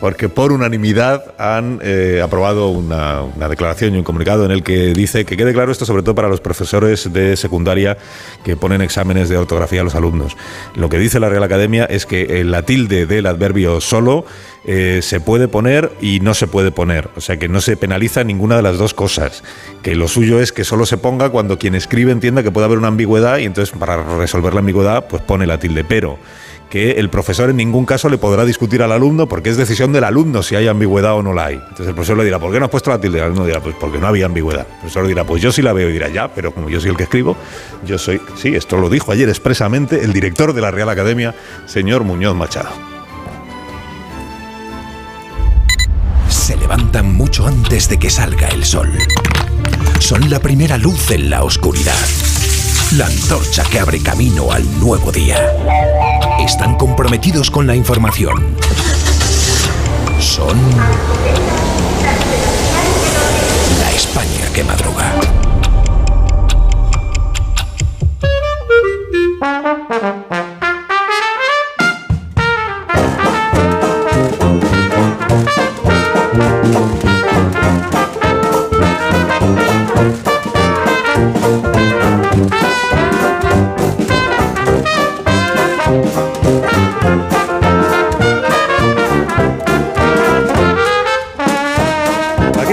porque 0.00 0.30
por 0.30 0.50
unanimidad 0.50 1.34
han 1.38 1.78
eh, 1.82 2.22
aprobado 2.24 2.70
una, 2.70 3.20
una, 3.22 3.48
declaración 3.50 3.94
y 3.94 3.98
un 3.98 4.04
comunicado 4.04 4.46
en 4.46 4.50
el 4.50 4.62
que 4.62 4.94
dice 4.94 5.26
que 5.26 5.36
quede 5.36 5.52
claro 5.52 5.72
esto 5.72 5.84
sobre 5.84 6.02
todo 6.02 6.14
para 6.14 6.28
los 6.28 6.40
profesores 6.40 7.12
de 7.12 7.36
secundaria 7.36 7.98
que 8.44 8.56
ponen 8.56 8.80
exámenes 8.80 9.28
de 9.28 9.36
ortografía 9.36 9.82
a 9.82 9.84
los 9.84 9.94
alumnos. 9.94 10.34
Lo 10.74 10.88
que 10.88 10.98
dice 10.98 11.20
la 11.20 11.28
Real 11.28 11.42
Academia 11.42 11.84
es 11.84 12.06
que 12.06 12.44
la 12.44 12.62
tilde 12.62 13.04
del 13.04 13.26
adverbio 13.26 13.82
solo 13.82 14.24
eh, 14.64 15.00
se 15.02 15.20
puede 15.20 15.48
poner 15.48 15.92
y 16.00 16.20
no 16.20 16.34
se 16.34 16.46
puede 16.46 16.70
poner. 16.70 17.10
O 17.16 17.20
sea 17.20 17.36
que 17.36 17.48
no 17.48 17.60
se 17.60 17.76
penaliza 17.76 18.24
ninguna 18.24 18.56
de 18.56 18.62
las 18.62 18.78
dos 18.78 18.94
cosas. 18.94 19.42
Que 19.82 19.94
lo 19.94 20.08
suyo 20.08 20.40
es 20.40 20.52
que 20.52 20.64
solo 20.64 20.86
se 20.86 20.98
ponga 20.98 21.30
cuando 21.30 21.58
quien 21.58 21.74
escribe 21.74 22.12
entienda 22.12 22.42
que 22.42 22.50
puede 22.50 22.66
haber 22.66 22.78
una 22.78 22.88
ambigüedad 22.88 23.38
y 23.38 23.44
entonces 23.44 23.76
para 23.76 24.02
resolver 24.18 24.54
la 24.54 24.60
ambigüedad 24.60 25.06
pues 25.08 25.22
pone 25.22 25.46
la 25.46 25.58
tilde. 25.58 25.84
Pero 25.84 26.18
que 26.70 26.92
el 26.92 27.10
profesor 27.10 27.50
en 27.50 27.56
ningún 27.56 27.84
caso 27.84 28.08
le 28.08 28.16
podrá 28.16 28.46
discutir 28.46 28.82
al 28.82 28.92
alumno 28.92 29.28
porque 29.28 29.50
es 29.50 29.58
decisión 29.58 29.92
del 29.92 30.04
alumno 30.04 30.42
si 30.42 30.56
hay 30.56 30.68
ambigüedad 30.68 31.14
o 31.14 31.22
no 31.22 31.34
la 31.34 31.46
hay. 31.46 31.56
Entonces 31.56 31.88
el 31.88 31.94
profesor 31.94 32.16
le 32.16 32.24
dirá, 32.24 32.38
¿por 32.38 32.50
qué 32.50 32.58
no 32.58 32.64
has 32.64 32.70
puesto 32.70 32.88
la 32.88 32.98
tilde? 32.98 33.18
El 33.18 33.24
alumno 33.24 33.44
dirá, 33.44 33.60
pues 33.60 33.74
porque 33.78 33.98
no 33.98 34.06
había 34.06 34.24
ambigüedad. 34.24 34.66
El 34.66 34.78
profesor 34.78 35.06
dirá, 35.06 35.24
pues 35.24 35.42
yo 35.42 35.52
sí 35.52 35.60
la 35.60 35.74
veo 35.74 35.90
y 35.90 35.92
dirá, 35.92 36.08
ya, 36.08 36.28
pero 36.28 36.54
como 36.54 36.70
yo 36.70 36.80
soy 36.80 36.90
el 36.90 36.96
que 36.96 37.02
escribo, 37.02 37.36
yo 37.84 37.98
soy, 37.98 38.22
sí, 38.36 38.54
esto 38.54 38.78
lo 38.78 38.88
dijo 38.88 39.12
ayer 39.12 39.28
expresamente 39.28 40.02
el 40.02 40.14
director 40.14 40.54
de 40.54 40.62
la 40.62 40.70
Real 40.70 40.88
Academia, 40.88 41.34
señor 41.66 42.04
Muñoz 42.04 42.34
Machado. 42.34 43.01
Se 46.52 46.58
levantan 46.58 47.14
mucho 47.14 47.46
antes 47.46 47.88
de 47.88 47.98
que 47.98 48.10
salga 48.10 48.46
el 48.48 48.62
sol. 48.62 48.92
Son 50.00 50.28
la 50.28 50.38
primera 50.38 50.76
luz 50.76 51.10
en 51.10 51.30
la 51.30 51.44
oscuridad. 51.44 51.96
La 52.98 53.06
antorcha 53.06 53.64
que 53.64 53.78
abre 53.78 54.02
camino 54.02 54.52
al 54.52 54.62
nuevo 54.78 55.10
día. 55.10 55.38
Están 56.40 56.76
comprometidos 56.76 57.50
con 57.50 57.66
la 57.66 57.74
información. 57.74 58.54
Son 60.20 60.60
la 63.80 63.90
España 63.92 64.52
que 64.52 64.62
madruga. 64.62 65.10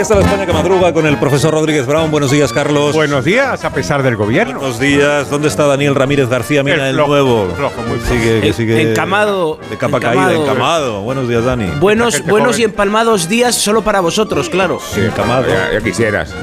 La 0.08 0.22
España 0.22 0.46
que 0.46 0.54
madruga 0.54 0.94
con 0.94 1.06
el 1.06 1.18
profesor 1.18 1.54
Rodríguez 1.54 1.86
Brown. 1.86 2.10
Buenos 2.10 2.32
días, 2.32 2.54
Carlos. 2.54 2.96
Buenos 2.96 3.26
días, 3.26 3.66
a 3.66 3.70
pesar 3.72 4.02
del 4.02 4.16
gobierno. 4.16 4.58
Buenos 4.58 4.80
días. 4.80 5.30
¿Dónde 5.30 5.50
está 5.50 5.66
Daniel 5.66 5.94
Ramírez 5.94 6.30
García? 6.30 6.64
Mira 6.64 6.90
el, 6.90 6.96
nuevo. 6.96 7.54
muy 7.86 8.00
sigue, 8.08 8.40
que 8.40 8.54
sigue 8.54 8.92
encamado. 8.92 9.60
De 9.70 9.76
capa 9.76 10.00
caída, 10.00 10.34
encamado. 10.34 11.02
Buenos 11.02 11.28
días, 11.28 11.44
Dani. 11.44 11.66
Buenos, 11.82 12.26
buenos 12.26 12.58
y 12.60 12.64
empalmados 12.64 13.28
días 13.28 13.56
solo 13.56 13.82
para 13.82 14.00
vosotros, 14.00 14.48
claro. 14.48 14.80
Sí, 14.80 15.02
encamado. 15.02 15.48
Ya, 15.48 15.82
quisieras. 15.82 16.34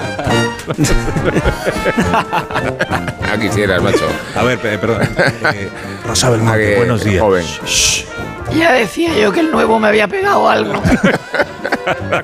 ya 3.26 3.40
quisieras, 3.40 3.82
macho. 3.82 4.06
A 4.34 4.42
ver, 4.42 4.58
perdón. 4.58 5.00
Eh, 5.54 5.70
Rosa 6.04 6.28
Belmonte, 6.28 6.76
buenos 6.76 7.04
días. 7.04 7.22
Joven. 7.22 7.46
Ya 8.54 8.72
decía 8.72 9.16
yo 9.16 9.32
que 9.32 9.40
el 9.40 9.50
nuevo 9.50 9.78
me 9.78 9.88
había 9.88 10.08
pegado 10.08 10.48
algo. 10.48 10.74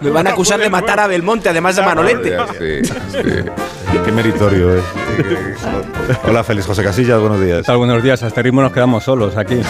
Me 0.01 0.11
van 0.11 0.27
a 0.27 0.31
acusar 0.31 0.61
de 0.61 0.71
matar 0.71 1.01
a 1.01 1.07
Belmonte, 1.07 1.49
además 1.49 1.77
de 1.77 1.83
Manolete. 1.83 2.37
Sí, 2.59 2.91
Qué 4.05 4.13
meritorio 4.13 4.83
Hola, 6.25 6.45
Félix 6.45 6.67
José 6.67 6.83
Casillas, 6.83 7.21
buenos 7.21 7.41
días. 7.41 7.67
buenos 7.67 8.03
días. 8.03 8.23
A 8.23 8.29
este 8.29 8.43
ritmo 8.43 8.63
nos 8.63 8.73
quedamos 8.73 9.05
solos 9.05 9.37
aquí. 9.37 9.57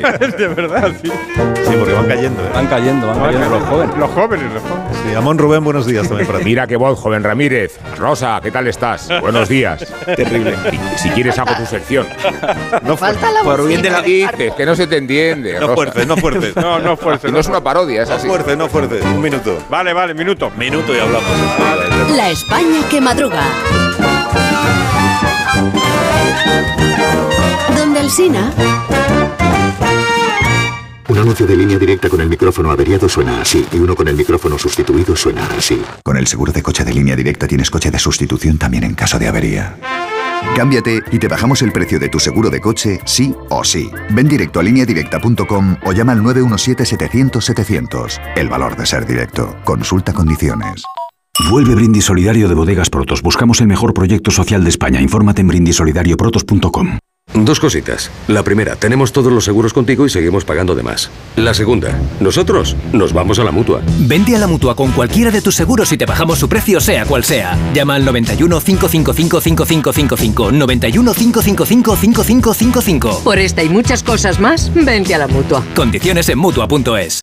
de 0.38 0.48
verdad, 0.48 0.92
sí. 1.02 1.08
Sí, 1.08 1.74
porque 1.78 1.92
van 1.92 2.06
cayendo. 2.06 2.42
¿eh? 2.42 2.50
Van 2.54 2.66
cayendo, 2.66 3.06
van 3.06 3.20
cayendo 3.20 3.48
los 3.50 3.62
jóvenes. 3.68 3.96
Los 3.96 4.10
jóvenes, 4.10 4.52
los 4.52 4.62
jóvenes. 4.62 4.86
Sí, 5.06 5.14
Amón 5.14 5.38
Rubén, 5.38 5.64
buenos 5.64 5.86
días 5.86 6.08
también 6.08 6.26
para 6.26 6.38
ti. 6.40 6.44
Mira 6.44 6.66
qué 6.66 6.76
voz, 6.76 6.98
joven 6.98 7.22
Ramírez. 7.22 7.78
Rosa, 7.98 8.40
¿qué 8.42 8.50
tal 8.50 8.66
estás? 8.68 9.08
Buenos 9.20 9.48
días. 9.48 9.86
Terrible. 10.04 10.54
Si 10.96 11.10
quieres 11.10 11.38
hago 11.38 11.54
tu 11.56 11.66
sección. 11.66 12.06
No 12.82 12.96
falta 12.96 13.30
la 13.30 13.42
Por 13.42 13.66
bien 13.66 13.82
de 13.82 13.90
la 13.90 14.02
dices, 14.02 14.54
que 14.54 14.66
no 14.66 14.74
se 14.74 14.86
te 14.86 14.96
entiende. 14.96 15.58
No 15.60 15.74
fuertes, 15.74 16.06
no 16.06 16.16
fuertes. 16.16 16.56
No, 16.56 16.78
no 16.78 16.96
fuertes. 16.96 17.30
No, 17.30 17.38
es 17.38 17.48
una 17.48 17.62
parodia, 17.62 18.02
es 18.02 18.10
así. 18.10 18.26
No 18.26 18.34
fuertes, 18.34 18.56
no 18.56 18.68
fuertes. 18.68 19.04
Un 19.04 19.20
minuto. 19.20 19.58
Vale, 19.68 19.92
vale, 19.92 20.14
minuto. 20.14 20.50
Minuto 20.56 20.94
y 20.94 20.98
hablamos. 20.98 21.28
La 22.16 22.30
España 22.30 22.80
que 22.90 23.00
madruga. 23.00 23.42
¿Dónde 27.76 28.00
el 28.00 28.10
Sina? 28.10 28.52
Un 31.08 31.18
anuncio 31.18 31.46
de 31.46 31.56
línea 31.56 31.78
directa 31.78 32.08
con 32.08 32.20
el 32.20 32.28
micrófono 32.28 32.70
averiado 32.70 33.08
suena 33.08 33.40
así 33.40 33.64
y 33.72 33.78
uno 33.78 33.94
con 33.94 34.08
el 34.08 34.16
micrófono 34.16 34.58
sustituido 34.58 35.14
suena 35.14 35.46
así. 35.56 35.80
Con 36.02 36.16
el 36.16 36.26
seguro 36.26 36.52
de 36.52 36.62
coche 36.62 36.84
de 36.84 36.92
línea 36.92 37.14
directa 37.14 37.46
tienes 37.46 37.70
coche 37.70 37.92
de 37.92 37.98
sustitución 37.98 38.58
también 38.58 38.82
en 38.84 38.94
caso 38.94 39.18
de 39.18 39.28
avería. 39.28 39.76
Cámbiate 40.56 41.02
y 41.12 41.18
te 41.18 41.28
bajamos 41.28 41.62
el 41.62 41.72
precio 41.72 41.98
de 41.98 42.08
tu 42.08 42.18
seguro 42.18 42.50
de 42.50 42.60
coche, 42.60 43.00
sí 43.04 43.34
o 43.50 43.62
sí. 43.64 43.90
Ven 44.10 44.28
directo 44.28 44.60
a 44.60 44.62
lineadirecta.com 44.62 45.76
o 45.84 45.92
llama 45.92 46.12
al 46.12 46.22
917-700-700. 46.22 48.20
El 48.36 48.48
valor 48.48 48.76
de 48.76 48.86
ser 48.86 49.06
directo. 49.06 49.54
Consulta 49.64 50.12
condiciones. 50.12 50.82
Vuelve 51.38 51.74
Brindis 51.74 52.06
Solidario 52.06 52.48
de 52.48 52.54
Bodegas 52.54 52.88
Protos. 52.88 53.22
Buscamos 53.22 53.60
el 53.60 53.66
mejor 53.66 53.92
proyecto 53.92 54.30
social 54.30 54.64
de 54.64 54.70
España. 54.70 55.02
Infórmate 55.02 55.42
en 55.42 55.48
brindisolidarioprotos.com. 55.48 56.98
Dos 57.34 57.60
cositas. 57.60 58.10
La 58.28 58.42
primera, 58.42 58.76
tenemos 58.76 59.12
todos 59.12 59.30
los 59.30 59.44
seguros 59.44 59.74
contigo 59.74 60.06
y 60.06 60.08
seguimos 60.08 60.44
pagando 60.44 60.74
de 60.74 60.82
más. 60.82 61.10
La 61.34 61.52
segunda, 61.52 61.98
nosotros 62.20 62.74
nos 62.92 63.12
vamos 63.12 63.38
a 63.38 63.44
la 63.44 63.50
mutua. 63.50 63.82
Vente 63.98 64.34
a 64.34 64.38
la 64.38 64.46
mutua 64.46 64.74
con 64.74 64.92
cualquiera 64.92 65.30
de 65.30 65.42
tus 65.42 65.54
seguros 65.54 65.92
y 65.92 65.98
te 65.98 66.06
bajamos 66.06 66.38
su 66.38 66.48
precio, 66.48 66.80
sea 66.80 67.04
cual 67.04 67.24
sea. 67.24 67.58
Llama 67.74 67.96
al 67.96 68.04
91 68.04 68.58
555 68.60 69.40
5555. 69.40 70.52
91 70.52 71.12
555 71.12 71.96
5555. 71.96 73.20
Por 73.22 73.38
esta 73.38 73.62
y 73.62 73.68
muchas 73.68 74.02
cosas 74.02 74.40
más, 74.40 74.72
vente 74.74 75.14
a 75.14 75.18
la 75.18 75.28
mutua. 75.28 75.62
Condiciones 75.74 76.28
en 76.30 76.38
mutua.es. 76.38 77.20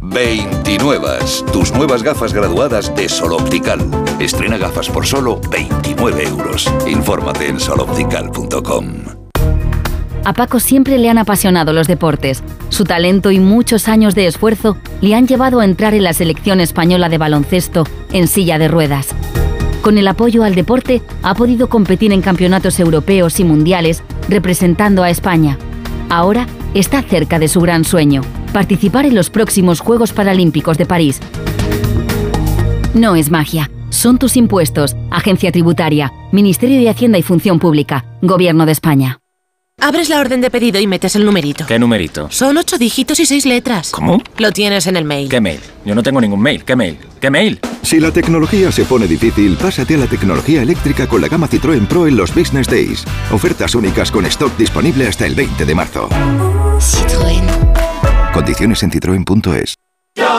29. 0.00 1.18
Tus 1.52 1.72
nuevas 1.72 2.02
gafas 2.02 2.32
graduadas 2.32 2.94
de 2.94 3.08
Sol 3.08 3.32
Optical. 3.32 3.80
Estrena 4.20 4.56
gafas 4.56 4.88
por 4.88 5.06
solo 5.06 5.40
29 5.50 6.24
euros. 6.24 6.72
Infórmate 6.86 7.48
en 7.48 7.58
soloptical.com. 7.58 8.84
A 10.24 10.32
Paco 10.34 10.60
siempre 10.60 10.98
le 10.98 11.08
han 11.08 11.18
apasionado 11.18 11.72
los 11.72 11.86
deportes. 11.86 12.42
Su 12.68 12.84
talento 12.84 13.30
y 13.30 13.40
muchos 13.40 13.88
años 13.88 14.14
de 14.14 14.26
esfuerzo 14.26 14.76
le 15.00 15.14
han 15.14 15.26
llevado 15.26 15.60
a 15.60 15.64
entrar 15.64 15.94
en 15.94 16.04
la 16.04 16.12
selección 16.12 16.60
española 16.60 17.08
de 17.08 17.18
baloncesto 17.18 17.84
en 18.12 18.28
silla 18.28 18.58
de 18.58 18.68
ruedas. 18.68 19.08
Con 19.82 19.96
el 19.96 20.06
apoyo 20.06 20.44
al 20.44 20.54
deporte 20.54 21.02
ha 21.22 21.34
podido 21.34 21.68
competir 21.68 22.12
en 22.12 22.20
campeonatos 22.20 22.78
europeos 22.78 23.40
y 23.40 23.44
mundiales 23.44 24.02
representando 24.28 25.02
a 25.02 25.10
España. 25.10 25.58
Ahora 26.10 26.46
está 26.74 27.02
cerca 27.02 27.38
de 27.38 27.48
su 27.48 27.60
gran 27.60 27.84
sueño, 27.84 28.22
participar 28.52 29.06
en 29.06 29.14
los 29.14 29.30
próximos 29.30 29.80
Juegos 29.80 30.12
Paralímpicos 30.12 30.78
de 30.78 30.86
París. 30.86 31.20
No 32.94 33.16
es 33.16 33.30
magia, 33.30 33.70
son 33.90 34.18
tus 34.18 34.36
impuestos, 34.36 34.96
Agencia 35.10 35.52
Tributaria, 35.52 36.12
Ministerio 36.32 36.80
de 36.80 36.88
Hacienda 36.88 37.18
y 37.18 37.22
Función 37.22 37.58
Pública, 37.58 38.04
Gobierno 38.22 38.66
de 38.66 38.72
España. 38.72 39.20
Abres 39.80 40.08
la 40.08 40.18
orden 40.18 40.40
de 40.40 40.50
pedido 40.50 40.80
y 40.80 40.88
metes 40.88 41.14
el 41.14 41.24
numerito. 41.24 41.64
¿Qué 41.64 41.78
numerito? 41.78 42.26
Son 42.32 42.56
ocho 42.58 42.78
dígitos 42.78 43.20
y 43.20 43.26
seis 43.26 43.46
letras. 43.46 43.92
¿Cómo? 43.92 44.20
Lo 44.36 44.50
tienes 44.50 44.88
en 44.88 44.96
el 44.96 45.04
mail. 45.04 45.28
¿Qué 45.28 45.40
mail? 45.40 45.60
Yo 45.84 45.94
no 45.94 46.02
tengo 46.02 46.20
ningún 46.20 46.40
mail. 46.40 46.64
¿Qué 46.64 46.74
mail? 46.74 46.98
¿Qué 47.20 47.30
mail? 47.30 47.60
Si 47.82 48.00
la 48.00 48.10
tecnología 48.10 48.72
se 48.72 48.84
pone 48.84 49.06
difícil, 49.06 49.56
pásate 49.56 49.94
a 49.94 49.98
la 49.98 50.06
tecnología 50.06 50.62
eléctrica 50.62 51.06
con 51.06 51.20
la 51.20 51.28
gama 51.28 51.48
Citroën 51.48 51.86
Pro 51.86 52.08
en 52.08 52.16
los 52.16 52.34
Business 52.34 52.66
Days. 52.66 53.04
Ofertas 53.30 53.76
únicas 53.76 54.10
con 54.10 54.26
stock 54.26 54.56
disponible 54.56 55.06
hasta 55.06 55.26
el 55.26 55.36
20 55.36 55.64
de 55.64 55.74
marzo. 55.76 56.08
Citroën. 56.80 57.67
Condiciones 58.38 58.84
en 58.84 58.92
citroen.es. 58.92 59.74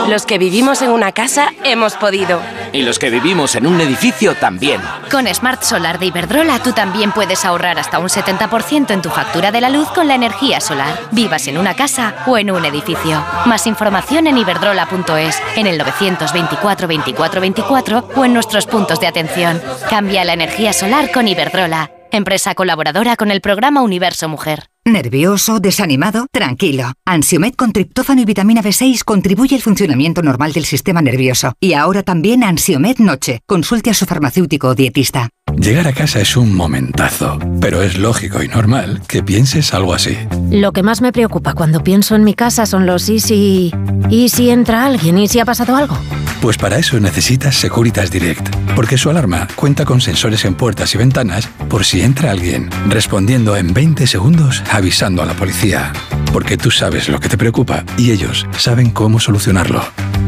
Los 0.07 0.25
que 0.25 0.37
vivimos 0.37 0.81
en 0.81 0.89
una 0.89 1.11
casa 1.11 1.49
hemos 1.65 1.95
podido. 1.95 2.39
Y 2.71 2.83
los 2.83 2.97
que 2.97 3.09
vivimos 3.09 3.55
en 3.55 3.67
un 3.67 3.81
edificio 3.81 4.35
también. 4.35 4.79
Con 5.11 5.27
Smart 5.27 5.63
Solar 5.63 5.99
de 5.99 6.05
Iberdrola 6.05 6.63
tú 6.63 6.71
también 6.71 7.11
puedes 7.11 7.43
ahorrar 7.43 7.77
hasta 7.77 7.99
un 7.99 8.07
70% 8.07 8.91
en 8.91 9.01
tu 9.01 9.09
factura 9.09 9.51
de 9.51 9.59
la 9.59 9.69
luz 9.69 9.89
con 9.89 10.07
la 10.07 10.15
energía 10.15 10.61
solar. 10.61 10.97
Vivas 11.11 11.45
en 11.49 11.57
una 11.57 11.75
casa 11.75 12.15
o 12.25 12.37
en 12.37 12.51
un 12.51 12.63
edificio. 12.63 13.21
Más 13.45 13.67
información 13.67 14.27
en 14.27 14.37
iberdrola.es, 14.37 15.37
en 15.57 15.67
el 15.67 15.77
924 15.77 16.87
24 16.87 17.41
24 17.41 18.09
o 18.15 18.23
en 18.23 18.33
nuestros 18.33 18.65
puntos 18.65 19.01
de 19.01 19.07
atención. 19.07 19.61
Cambia 19.89 20.23
la 20.23 20.31
energía 20.31 20.71
solar 20.71 21.11
con 21.11 21.27
Iberdrola. 21.27 21.91
Empresa 22.11 22.55
colaboradora 22.55 23.17
con 23.17 23.29
el 23.29 23.41
programa 23.41 23.81
Universo 23.81 24.29
Mujer. 24.29 24.68
¿Nervioso? 24.85 25.59
¿Desanimado? 25.59 26.25
Tranquilo. 26.31 26.93
Ansiomed 27.05 27.53
con 27.53 27.73
triptófano 27.73 28.21
y 28.21 28.25
vitamina 28.25 28.63
B6 28.63 29.03
contribuye 29.03 29.55
al 29.55 29.61
funcionamiento 29.61 30.21
normal 30.21 30.53
del 30.53 30.65
sistema 30.65 31.01
nervioso. 31.01 31.53
Y 31.59 31.73
ahora 31.73 32.01
también 32.01 32.43
Ansiomed 32.43 32.97
Noche. 32.97 33.41
Consulte 33.45 33.89
a 33.89 33.93
su 33.93 34.05
farmacéutico 34.05 34.69
o 34.69 34.75
dietista. 34.75 35.29
Llegar 35.57 35.87
a 35.87 35.93
casa 35.93 36.21
es 36.21 36.37
un 36.37 36.55
momentazo, 36.55 37.39
pero 37.59 37.81
es 37.81 37.97
lógico 37.97 38.43
y 38.43 38.47
normal 38.47 39.01
que 39.07 39.23
pienses 39.23 39.73
algo 39.73 39.93
así. 39.93 40.17
Lo 40.51 40.71
que 40.71 40.83
más 40.83 41.01
me 41.01 41.11
preocupa 41.11 41.53
cuando 41.53 41.83
pienso 41.83 42.15
en 42.15 42.23
mi 42.23 42.33
casa 42.33 42.65
son 42.65 42.85
los 42.85 43.09
y 43.09 43.19
si... 43.19 43.73
¿Y 44.09 44.29
si 44.29 44.49
entra 44.49 44.85
alguien? 44.85 45.17
¿Y 45.17 45.27
si 45.27 45.39
ha 45.39 45.45
pasado 45.45 45.75
algo? 45.75 45.97
Pues 46.41 46.57
para 46.57 46.77
eso 46.77 46.99
necesitas 46.99 47.55
Securitas 47.55 48.11
Direct, 48.11 48.47
porque 48.75 48.97
su 48.97 49.09
alarma 49.09 49.47
cuenta 49.55 49.83
con 49.83 49.99
sensores 49.99 50.45
en 50.45 50.55
puertas 50.55 50.95
y 50.95 50.97
ventanas 50.97 51.49
por 51.67 51.83
si 51.83 52.01
entra 52.01 52.31
alguien, 52.31 52.69
respondiendo 52.87 53.57
en 53.57 53.73
20 53.73 54.07
segundos 54.07 54.63
avisando 54.71 55.21
a 55.21 55.25
la 55.25 55.33
policía. 55.33 55.91
Porque 56.31 56.55
tú 56.55 56.71
sabes 56.71 57.09
lo 57.09 57.19
que 57.19 57.27
te 57.27 57.37
preocupa 57.37 57.83
y 57.97 58.11
ellos 58.11 58.47
saben 58.57 58.91
cómo 58.91 59.19
solucionarlo. 59.19 59.83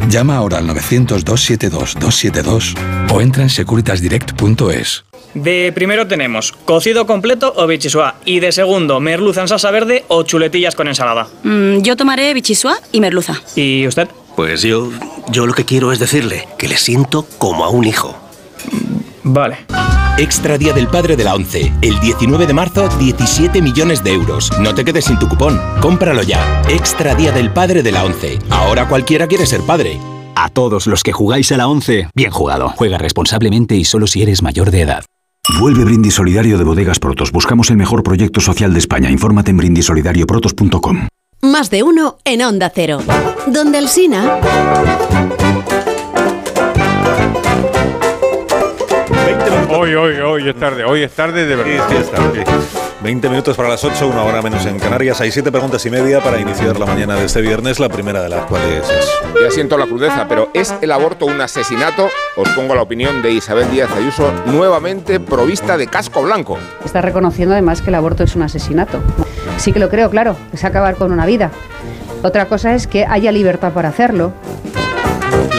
Llama 0.10 0.36
ahora 0.36 0.58
al 0.58 0.68
900-272-272 0.68 2.76
o 3.10 3.22
entra 3.22 3.44
en 3.44 3.50
securitasdirect.es. 3.50 5.06
De 5.34 5.72
primero 5.74 6.08
tenemos 6.08 6.52
cocido 6.66 7.06
completo 7.06 7.54
o 7.56 7.68
bichisua 7.68 8.16
y 8.26 8.40
de 8.40 8.52
segundo 8.52 9.00
merluza 9.00 9.42
en 9.42 9.48
salsa 9.48 9.72
verde 9.72 10.04
o 10.08 10.24
chuletillas 10.24 10.76
con 10.76 10.88
ensalada. 10.88 11.28
Mm, 11.44 11.82
yo 11.82 11.96
tomaré 11.96 12.34
bichisua 12.34 12.78
y 12.92 13.02
merluza. 13.02 13.42
¿Y 13.56 13.88
usted? 13.88 14.10
Pues 14.36 14.62
yo, 14.62 14.90
yo 15.30 15.46
lo 15.46 15.54
que 15.54 15.66
quiero 15.66 15.92
es 15.92 16.00
decirle 16.00 16.48
que 16.58 16.68
le 16.68 16.78
siento 16.78 17.26
como 17.38 17.66
a 17.66 17.70
un 17.70 17.86
hijo. 17.86 18.18
Vale. 19.24 19.58
Extra 20.18 20.58
Día 20.58 20.74
del 20.74 20.88
Padre 20.88 21.16
de 21.16 21.24
la 21.24 21.34
ONCE. 21.36 21.72
El 21.82 22.00
19 22.00 22.46
de 22.46 22.54
marzo, 22.54 22.88
17 23.00 23.62
millones 23.62 24.04
de 24.04 24.14
euros. 24.14 24.52
No 24.60 24.76
te 24.76 24.84
quedes 24.84 25.06
sin 25.06 25.18
tu 25.18 25.28
cupón. 25.28 25.60
Cómpralo 25.82 26.22
ya. 26.22 26.62
Extra 26.70 27.16
Día 27.16 27.32
del 27.32 27.52
Padre 27.52 27.82
de 27.82 27.92
la 27.92 28.04
ONCE. 28.04 28.40
Ahora 28.50 28.88
cualquiera 28.88 29.28
quiere 29.28 29.46
ser 29.46 29.62
padre. 29.62 29.98
A 30.36 30.50
todos 30.50 30.88
los 30.88 31.04
que 31.04 31.12
jugáis 31.12 31.52
a 31.52 31.58
la 31.58 31.68
11, 31.68 32.10
bien 32.16 32.32
jugado. 32.32 32.70
Juega 32.70 32.98
responsablemente 32.98 33.76
y 33.76 33.84
solo 33.84 34.08
si 34.08 34.22
eres 34.22 34.42
mayor 34.42 34.72
de 34.72 34.82
edad. 34.82 35.04
Vuelve 35.60 35.84
Brindis 35.84 36.16
Solidario 36.16 36.58
de 36.58 36.64
Bodegas 36.64 37.00
Protos. 37.00 37.32
Buscamos 37.32 37.70
el 37.70 37.78
mejor 37.78 38.04
proyecto 38.04 38.42
social 38.42 38.74
de 38.74 38.80
España. 38.80 39.10
Infórmate 39.12 39.52
en 39.52 39.58
brindisolidarioprotos.com. 39.58 41.08
Más 41.42 41.70
de 41.70 41.84
uno 41.84 42.18
en 42.24 42.42
Onda 42.42 42.72
Cero. 42.74 43.00
Donde 43.48 43.80
el 43.80 43.88
Sina... 43.88 44.40
Hoy, 49.74 49.96
hoy, 49.96 50.16
hoy 50.20 50.50
es 50.50 50.56
tarde, 50.58 50.84
hoy 50.84 51.02
es 51.02 51.12
tarde 51.12 51.46
de 51.46 51.56
verdad. 51.56 51.88
Sí, 51.90 51.96
sí, 51.96 52.02
es 52.02 52.12
tarde. 52.12 52.91
20 53.04 53.30
minutos 53.30 53.58
para 53.58 53.68
las 53.68 53.84
8, 53.84 54.08
una 54.08 54.24
hora 54.24 54.44
menos 54.44 54.64
en 54.68 54.78
Canarias. 54.78 55.20
Hay 55.22 55.32
siete 55.32 55.52
preguntas 55.52 55.84
y 55.88 55.90
media 55.90 56.22
para 56.22 56.40
iniciar 56.40 56.80
la 56.80 56.86
mañana 56.86 57.16
de 57.16 57.26
este 57.26 57.42
viernes, 57.42 57.80
la 57.80 57.90
primera 57.90 58.22
de 58.22 58.30
las 58.30 58.46
cuales 58.46 58.88
es... 58.90 59.10
Ya 59.42 59.50
siento 59.50 59.76
la 59.78 59.88
crudeza, 59.88 60.28
pero 60.28 60.50
¿es 60.54 60.74
el 60.82 60.92
aborto 60.92 61.26
un 61.26 61.42
asesinato? 61.42 62.10
Os 62.36 62.48
pongo 62.50 62.76
la 62.76 62.84
opinión 62.84 63.24
de 63.24 63.32
Isabel 63.32 63.72
Díaz 63.72 63.90
Ayuso, 63.92 64.32
nuevamente 64.46 65.20
provista 65.20 65.78
de 65.78 65.88
casco 65.88 66.22
blanco. 66.22 66.60
Está 66.86 67.02
reconociendo 67.02 67.54
además 67.54 67.82
que 67.82 67.90
el 67.90 67.96
aborto 67.96 68.24
es 68.24 68.36
un 68.36 68.44
asesinato. 68.44 69.02
Sí 69.58 69.74
que 69.74 69.80
lo 69.80 69.90
creo, 69.90 70.12
claro, 70.12 70.36
es 70.54 70.64
acabar 70.64 70.96
con 70.96 71.12
una 71.12 71.26
vida. 71.26 71.50
Otra 72.22 72.46
cosa 72.46 72.76
es 72.76 72.86
que 72.86 73.06
haya 73.06 73.32
libertad 73.32 73.74
para 73.74 73.90
hacerlo. 73.90 74.32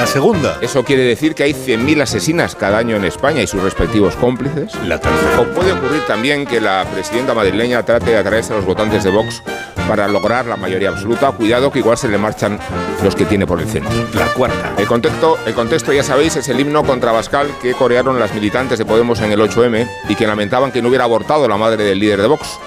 La 0.03 0.09
segunda. 0.09 0.59
Eso 0.61 0.83
quiere 0.83 1.05
decir 1.05 1.37
que 1.37 1.45
hay 1.45 1.53
100.000 1.53 2.03
asesinas 2.03 2.57
cada 2.57 2.79
año 2.79 2.97
en 2.97 3.05
España 3.05 3.41
y 3.41 3.47
sus 3.47 3.63
respectivos 3.63 4.17
cómplices. 4.17 4.75
La 4.85 4.99
tercera. 4.99 5.41
O 5.41 5.45
puede 5.55 5.71
ocurrir 5.71 6.05
también 6.09 6.45
que 6.45 6.61
la 6.61 6.85
presidenta 6.93 7.35
madrileña 7.35 7.85
trate 7.85 8.11
de 8.11 8.17
atraerse 8.17 8.53
a 8.53 8.57
los 8.57 8.65
votantes 8.65 9.05
de 9.05 9.11
Vox 9.11 9.45
para 9.87 10.09
lograr 10.09 10.47
la 10.47 10.57
mayoría 10.57 10.89
absoluta. 10.89 11.31
Cuidado 11.31 11.71
que 11.71 11.79
igual 11.79 11.97
se 11.97 12.09
le 12.09 12.19
marchan 12.19 12.59
los 13.05 13.15
que 13.15 13.27
tiene 13.27 13.47
por 13.47 13.61
el 13.61 13.69
centro. 13.69 13.93
La 14.15 14.27
cuarta. 14.35 14.73
El 14.77 14.89
contexto, 14.89 15.39
el 15.47 15.55
contexto, 15.55 15.93
ya 15.93 16.03
sabéis, 16.03 16.35
es 16.35 16.49
el 16.49 16.59
himno 16.59 16.83
contra 16.83 17.13
Bascal 17.13 17.47
que 17.63 17.73
corearon 17.73 18.19
las 18.19 18.35
militantes 18.35 18.79
de 18.79 18.85
Podemos 18.85 19.21
en 19.21 19.31
el 19.31 19.39
8M 19.39 19.89
y 20.09 20.17
que 20.17 20.27
lamentaban 20.27 20.73
que 20.73 20.83
no 20.83 20.89
hubiera 20.89 21.05
abortado 21.05 21.47
la 21.47 21.57
madre 21.57 21.85
del 21.85 22.01
líder 22.01 22.23
de 22.23 22.27
Vox. 22.27 22.59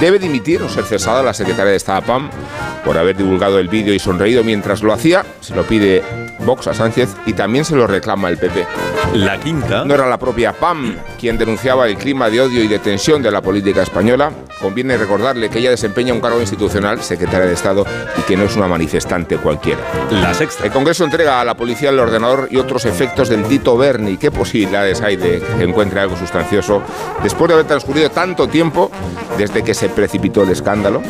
Debe 0.00 0.18
dimitir 0.18 0.60
o 0.62 0.68
ser 0.68 0.84
cesada 0.84 1.22
la 1.22 1.32
secretaria 1.32 1.70
de 1.70 1.76
Estado 1.76 2.02
PAM 2.02 2.30
por 2.84 2.98
haber 2.98 3.16
divulgado 3.16 3.58
el 3.58 3.68
vídeo 3.68 3.94
y 3.94 3.98
sonreído 3.98 4.44
mientras 4.44 4.82
lo 4.82 4.92
hacía. 4.92 5.24
Se 5.40 5.54
lo 5.54 5.62
pide 5.62 6.02
Vox 6.40 6.66
a 6.66 6.74
Sánchez 6.74 7.10
y 7.26 7.32
también 7.32 7.64
se 7.64 7.76
lo 7.76 7.86
reclama 7.86 8.28
el 8.28 8.36
PP. 8.36 8.66
La 9.14 9.38
quinta. 9.38 9.84
No 9.84 9.94
era 9.94 10.08
la 10.08 10.18
propia 10.18 10.52
PAM 10.52 10.96
quien 11.18 11.38
denunciaba 11.38 11.86
el 11.86 11.96
clima 11.96 12.28
de 12.28 12.40
odio 12.40 12.62
y 12.62 12.68
de 12.68 12.78
tensión 12.78 13.22
de 13.22 13.30
la 13.30 13.40
política 13.40 13.82
española. 13.82 14.32
Conviene 14.60 14.96
recordarle 14.96 15.48
que 15.48 15.58
ella 15.58 15.70
desempeña 15.70 16.12
un 16.12 16.20
cargo 16.20 16.40
institucional, 16.40 17.02
secretaria 17.02 17.46
de 17.46 17.52
Estado, 17.52 17.86
y 18.18 18.22
que 18.22 18.36
no 18.36 18.44
es 18.44 18.56
una 18.56 18.66
manifestante 18.66 19.36
cualquiera. 19.36 19.80
La 20.10 20.34
sexta. 20.34 20.64
El 20.64 20.72
Congreso 20.72 21.04
entrega 21.04 21.40
a 21.40 21.44
la 21.44 21.54
policía 21.54 21.90
el 21.90 21.98
ordenador 21.98 22.48
y 22.50 22.56
otros 22.56 22.84
efectos 22.84 23.28
del 23.28 23.44
Tito 23.44 23.76
Berni. 23.76 24.16
¿Qué 24.16 24.30
posibilidades 24.30 25.00
hay 25.00 25.16
de 25.16 25.40
que 25.40 25.64
encuentre 25.64 26.00
algo 26.00 26.16
sustancioso 26.16 26.82
después 27.22 27.48
de 27.48 27.54
haber 27.54 27.66
transcurrido 27.66 28.10
tanto 28.10 28.48
tiempo 28.48 28.90
desde 29.38 29.62
que 29.62 29.74
se 29.74 29.83
precipitó 29.88 30.42
el 30.42 30.50
escándalo? 30.50 31.02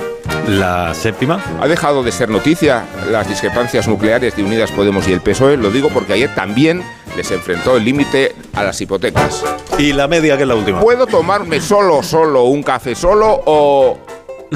La 0.49 0.95
séptima. 0.95 1.41
Ha 1.61 1.67
dejado 1.67 2.03
de 2.03 2.13
ser 2.13 2.29
noticia 2.29 2.85
las 3.11 3.29
discrepancias 3.29 3.89
nucleares 3.89 4.37
de 4.37 4.43
Unidas 4.43 4.71
Podemos 4.71 5.09
y 5.09 5.13
el 5.13 5.21
PSOE. 5.21 5.57
Lo 5.57 5.71
digo 5.71 5.89
porque 5.89 6.13
ayer 6.15 6.35
también 6.35 6.83
les 7.17 7.31
enfrentó 7.31 7.77
el 7.77 7.85
límite 7.85 8.35
a 8.53 8.63
las 8.63 8.81
hipotecas. 8.81 9.45
Y 9.79 9.93
la 9.93 10.09
media, 10.09 10.37
que 10.37 10.43
es 10.43 10.49
la 10.49 10.55
última. 10.55 10.81
¿Puedo 10.81 11.07
tomarme 11.07 11.61
solo, 11.61 12.03
solo 12.03 12.45
un 12.45 12.63
café 12.63 12.95
solo 12.95 13.43
o...? 13.47 13.99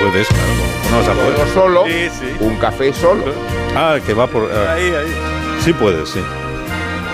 Puedes, 0.00 0.28
claro. 0.28 0.52
No 0.90 0.98
vas 0.98 1.08
a 1.08 1.12
poder. 1.12 1.34
¿Puedo 1.34 1.54
solo? 1.54 1.84
Sí, 1.86 2.08
sí. 2.20 2.36
¿Un 2.40 2.56
café 2.56 2.92
solo? 2.92 3.24
Ah, 3.74 3.96
que 4.04 4.12
va 4.12 4.26
por... 4.26 4.50
ah. 4.52 4.72
Ahí, 4.74 4.86
ahí. 4.86 5.14
Sí 5.64 5.72
puedes, 5.72 6.10
sí. 6.10 6.20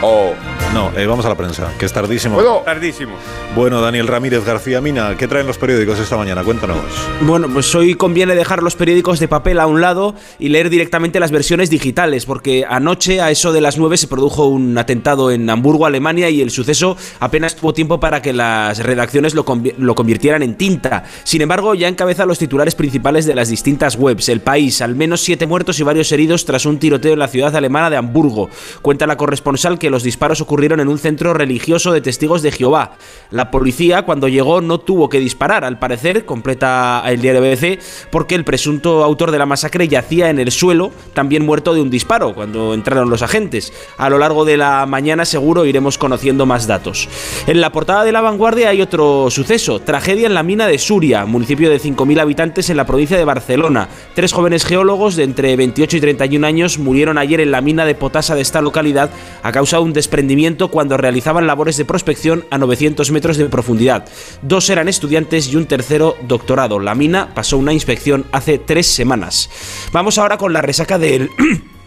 O 0.03 0.33
No, 0.75 0.93
eh, 0.97 1.05
vamos 1.07 1.27
a 1.27 1.29
la 1.29 1.35
prensa, 1.37 1.73
que 1.79 1.87
es 1.87 1.93
tardísimo. 1.93 2.41
Tardísimo. 2.65 3.13
Bueno, 3.57 3.81
Daniel 3.81 4.07
Ramírez 4.07 4.45
García 4.45 4.81
Mina, 4.81 5.17
¿qué 5.17 5.27
traen 5.27 5.49
los 5.49 5.59
periódicos 5.59 5.99
esta 5.99 6.17
mañana? 6.17 6.45
Cuéntanos. 6.45 6.79
Bueno, 7.23 7.49
pues 7.53 7.75
hoy 7.75 7.95
conviene 7.97 8.37
dejar 8.37 8.63
los 8.63 8.77
periódicos 8.77 9.19
de 9.19 9.27
papel 9.27 9.59
a 9.59 9.67
un 9.67 9.81
lado 9.81 10.15
y 10.39 10.49
leer 10.49 10.71
directamente 10.71 11.19
las 11.19 11.33
versiones 11.33 11.71
digitales, 11.71 12.25
porque 12.25 12.65
anoche 12.69 13.21
a 13.21 13.33
eso 13.33 13.53
de 13.53 13.61
las 13.61 13.79
9 13.79 13.97
se 13.97 14.07
produjo 14.07 14.47
un 14.47 14.79
atentado 14.79 15.33
en 15.33 15.51
Hamburgo, 15.51 15.87
Alemania, 15.87 16.31
y 16.31 16.41
el 16.41 16.53
suceso 16.53 16.97
apenas 17.19 17.57
tuvo 17.57 17.73
tiempo 17.75 17.99
para 17.99 18.23
que 18.23 18.33
las 18.33 18.79
redacciones 18.79 19.35
lo, 19.35 19.45
convi- 19.45 19.75
lo 19.77 19.97
convirtieran 19.97 20.45
en 20.45 20.55
tinta. 20.55 21.03
Sin 21.25 21.43
embargo, 21.43 21.75
ya 21.75 21.89
encabeza 21.89 22.27
los 22.27 22.39
titulares 22.39 22.77
principales 22.77 23.27
de 23.27 23.35
las 23.35 23.49
distintas 23.49 23.97
webs. 23.97 24.29
El 24.29 24.41
país, 24.41 24.83
al 24.83 24.95
menos 24.95 25.21
siete 25.21 25.49
muertos 25.49 25.81
y 25.81 25.83
varios 25.83 26.13
heridos 26.13 26.45
tras 26.45 26.65
un 26.65 26.79
tiroteo 26.79 27.15
en 27.15 27.19
la 27.19 27.27
ciudad 27.29 27.57
alemana 27.57 27.91
de 27.91 27.97
Hamburgo. 27.97 28.49
Cuenta 28.83 29.09
la 29.09 29.17
corresponsal 29.17 29.77
que 29.77 29.91
los 29.91 30.05
disparos 30.05 30.41
ocurrieron 30.41 30.50
en 30.51 30.89
un 30.89 30.99
centro 30.99 31.33
religioso 31.33 31.93
de 31.93 32.01
testigos 32.01 32.43
de 32.43 32.51
Jehová. 32.51 32.97
La 33.31 33.53
policía, 33.53 34.03
cuando 34.03 34.27
llegó, 34.27 34.61
no 34.61 34.79
tuvo 34.79 35.09
que 35.09 35.21
disparar, 35.21 35.65
al 35.65 35.79
parecer, 35.79 36.25
completa 36.25 37.05
el 37.07 37.21
diario 37.21 37.41
BBC, 37.41 37.79
porque 38.11 38.35
el 38.35 38.45
presunto 38.45 39.05
autor 39.05 39.31
de 39.31 39.39
la 39.39 39.47
masacre 39.47 39.87
yacía 39.87 40.29
en 40.29 40.41
el 40.41 40.51
suelo, 40.51 40.91
también 41.15 41.47
muerto 41.47 41.73
de 41.73 41.81
un 41.81 41.89
disparo, 41.89 42.35
cuando 42.35 42.75
entraron 42.75 43.11
los 43.11 43.23
agentes. 43.23 43.73
A 43.97 44.11
lo 44.11 44.19
largo 44.19 44.45
de 44.45 44.57
la 44.57 44.87
mañana 44.87 45.25
seguro 45.25 45.67
iremos 45.67 45.99
conociendo 45.99 46.47
más 46.47 46.67
datos. 46.67 47.09
En 47.47 47.61
la 47.61 47.71
portada 47.71 48.03
de 48.03 48.13
la 48.13 48.21
vanguardia 48.21 48.71
hay 48.71 48.83
otro 48.83 49.31
suceso, 49.31 49.79
tragedia 49.79 50.27
en 50.27 50.35
la 50.35 50.43
mina 50.43 50.67
de 50.67 50.79
Suria, 50.79 51.27
municipio 51.27 51.71
de 51.71 51.81
5.000 51.81 52.21
habitantes 52.21 52.71
en 52.71 52.77
la 52.77 52.87
provincia 52.87 53.17
de 53.17 53.25
Barcelona. 53.25 53.89
Tres 54.15 54.33
jóvenes 54.33 54.65
geólogos 54.65 55.15
de 55.15 55.23
entre 55.23 55.55
28 55.55 55.97
y 55.97 56.01
31 56.01 56.45
años 56.45 56.79
murieron 56.79 57.19
ayer 57.19 57.41
en 57.41 57.53
la 57.53 57.61
mina 57.61 57.85
de 57.85 57.95
potasa 57.95 58.35
de 58.35 58.43
esta 58.43 58.61
localidad 58.61 59.11
a 59.45 59.53
causa 59.53 59.77
de 59.77 59.85
un 59.85 59.93
desprendimiento 59.93 60.40
cuando 60.71 60.97
realizaban 60.97 61.47
labores 61.47 61.77
de 61.77 61.85
prospección 61.85 62.45
a 62.51 62.59
900 62.59 63.11
metros 63.11 63.37
de 63.37 63.47
profundidad. 63.47 64.07
Dos 64.43 64.71
eran 64.71 64.89
estudiantes 64.89 65.53
y 65.53 65.57
un 65.57 65.67
tercero 65.67 66.17
doctorado. 66.23 66.79
La 66.79 66.95
mina 66.95 67.35
pasó 67.35 67.59
una 67.59 67.73
inspección 67.73 68.25
hace 68.33 68.59
tres 68.59 68.87
semanas. 68.87 69.51
Vamos 69.93 70.19
ahora 70.19 70.39
con 70.39 70.53
la 70.53 70.63
resaca 70.63 70.99
del... 70.99 71.31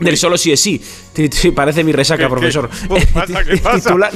Del 0.00 0.16
solo 0.16 0.36
sí 0.38 0.52
es 0.52 0.60
sí. 0.60 0.80
Parece 1.54 1.84
mi 1.84 1.92
resaca, 1.92 2.28
profesor. 2.28 2.70
¿Qué 2.70 3.06
pasa? 3.12 3.44
¿Qué 3.44 3.56
pasa? 3.62 3.90
Titular, 3.90 4.12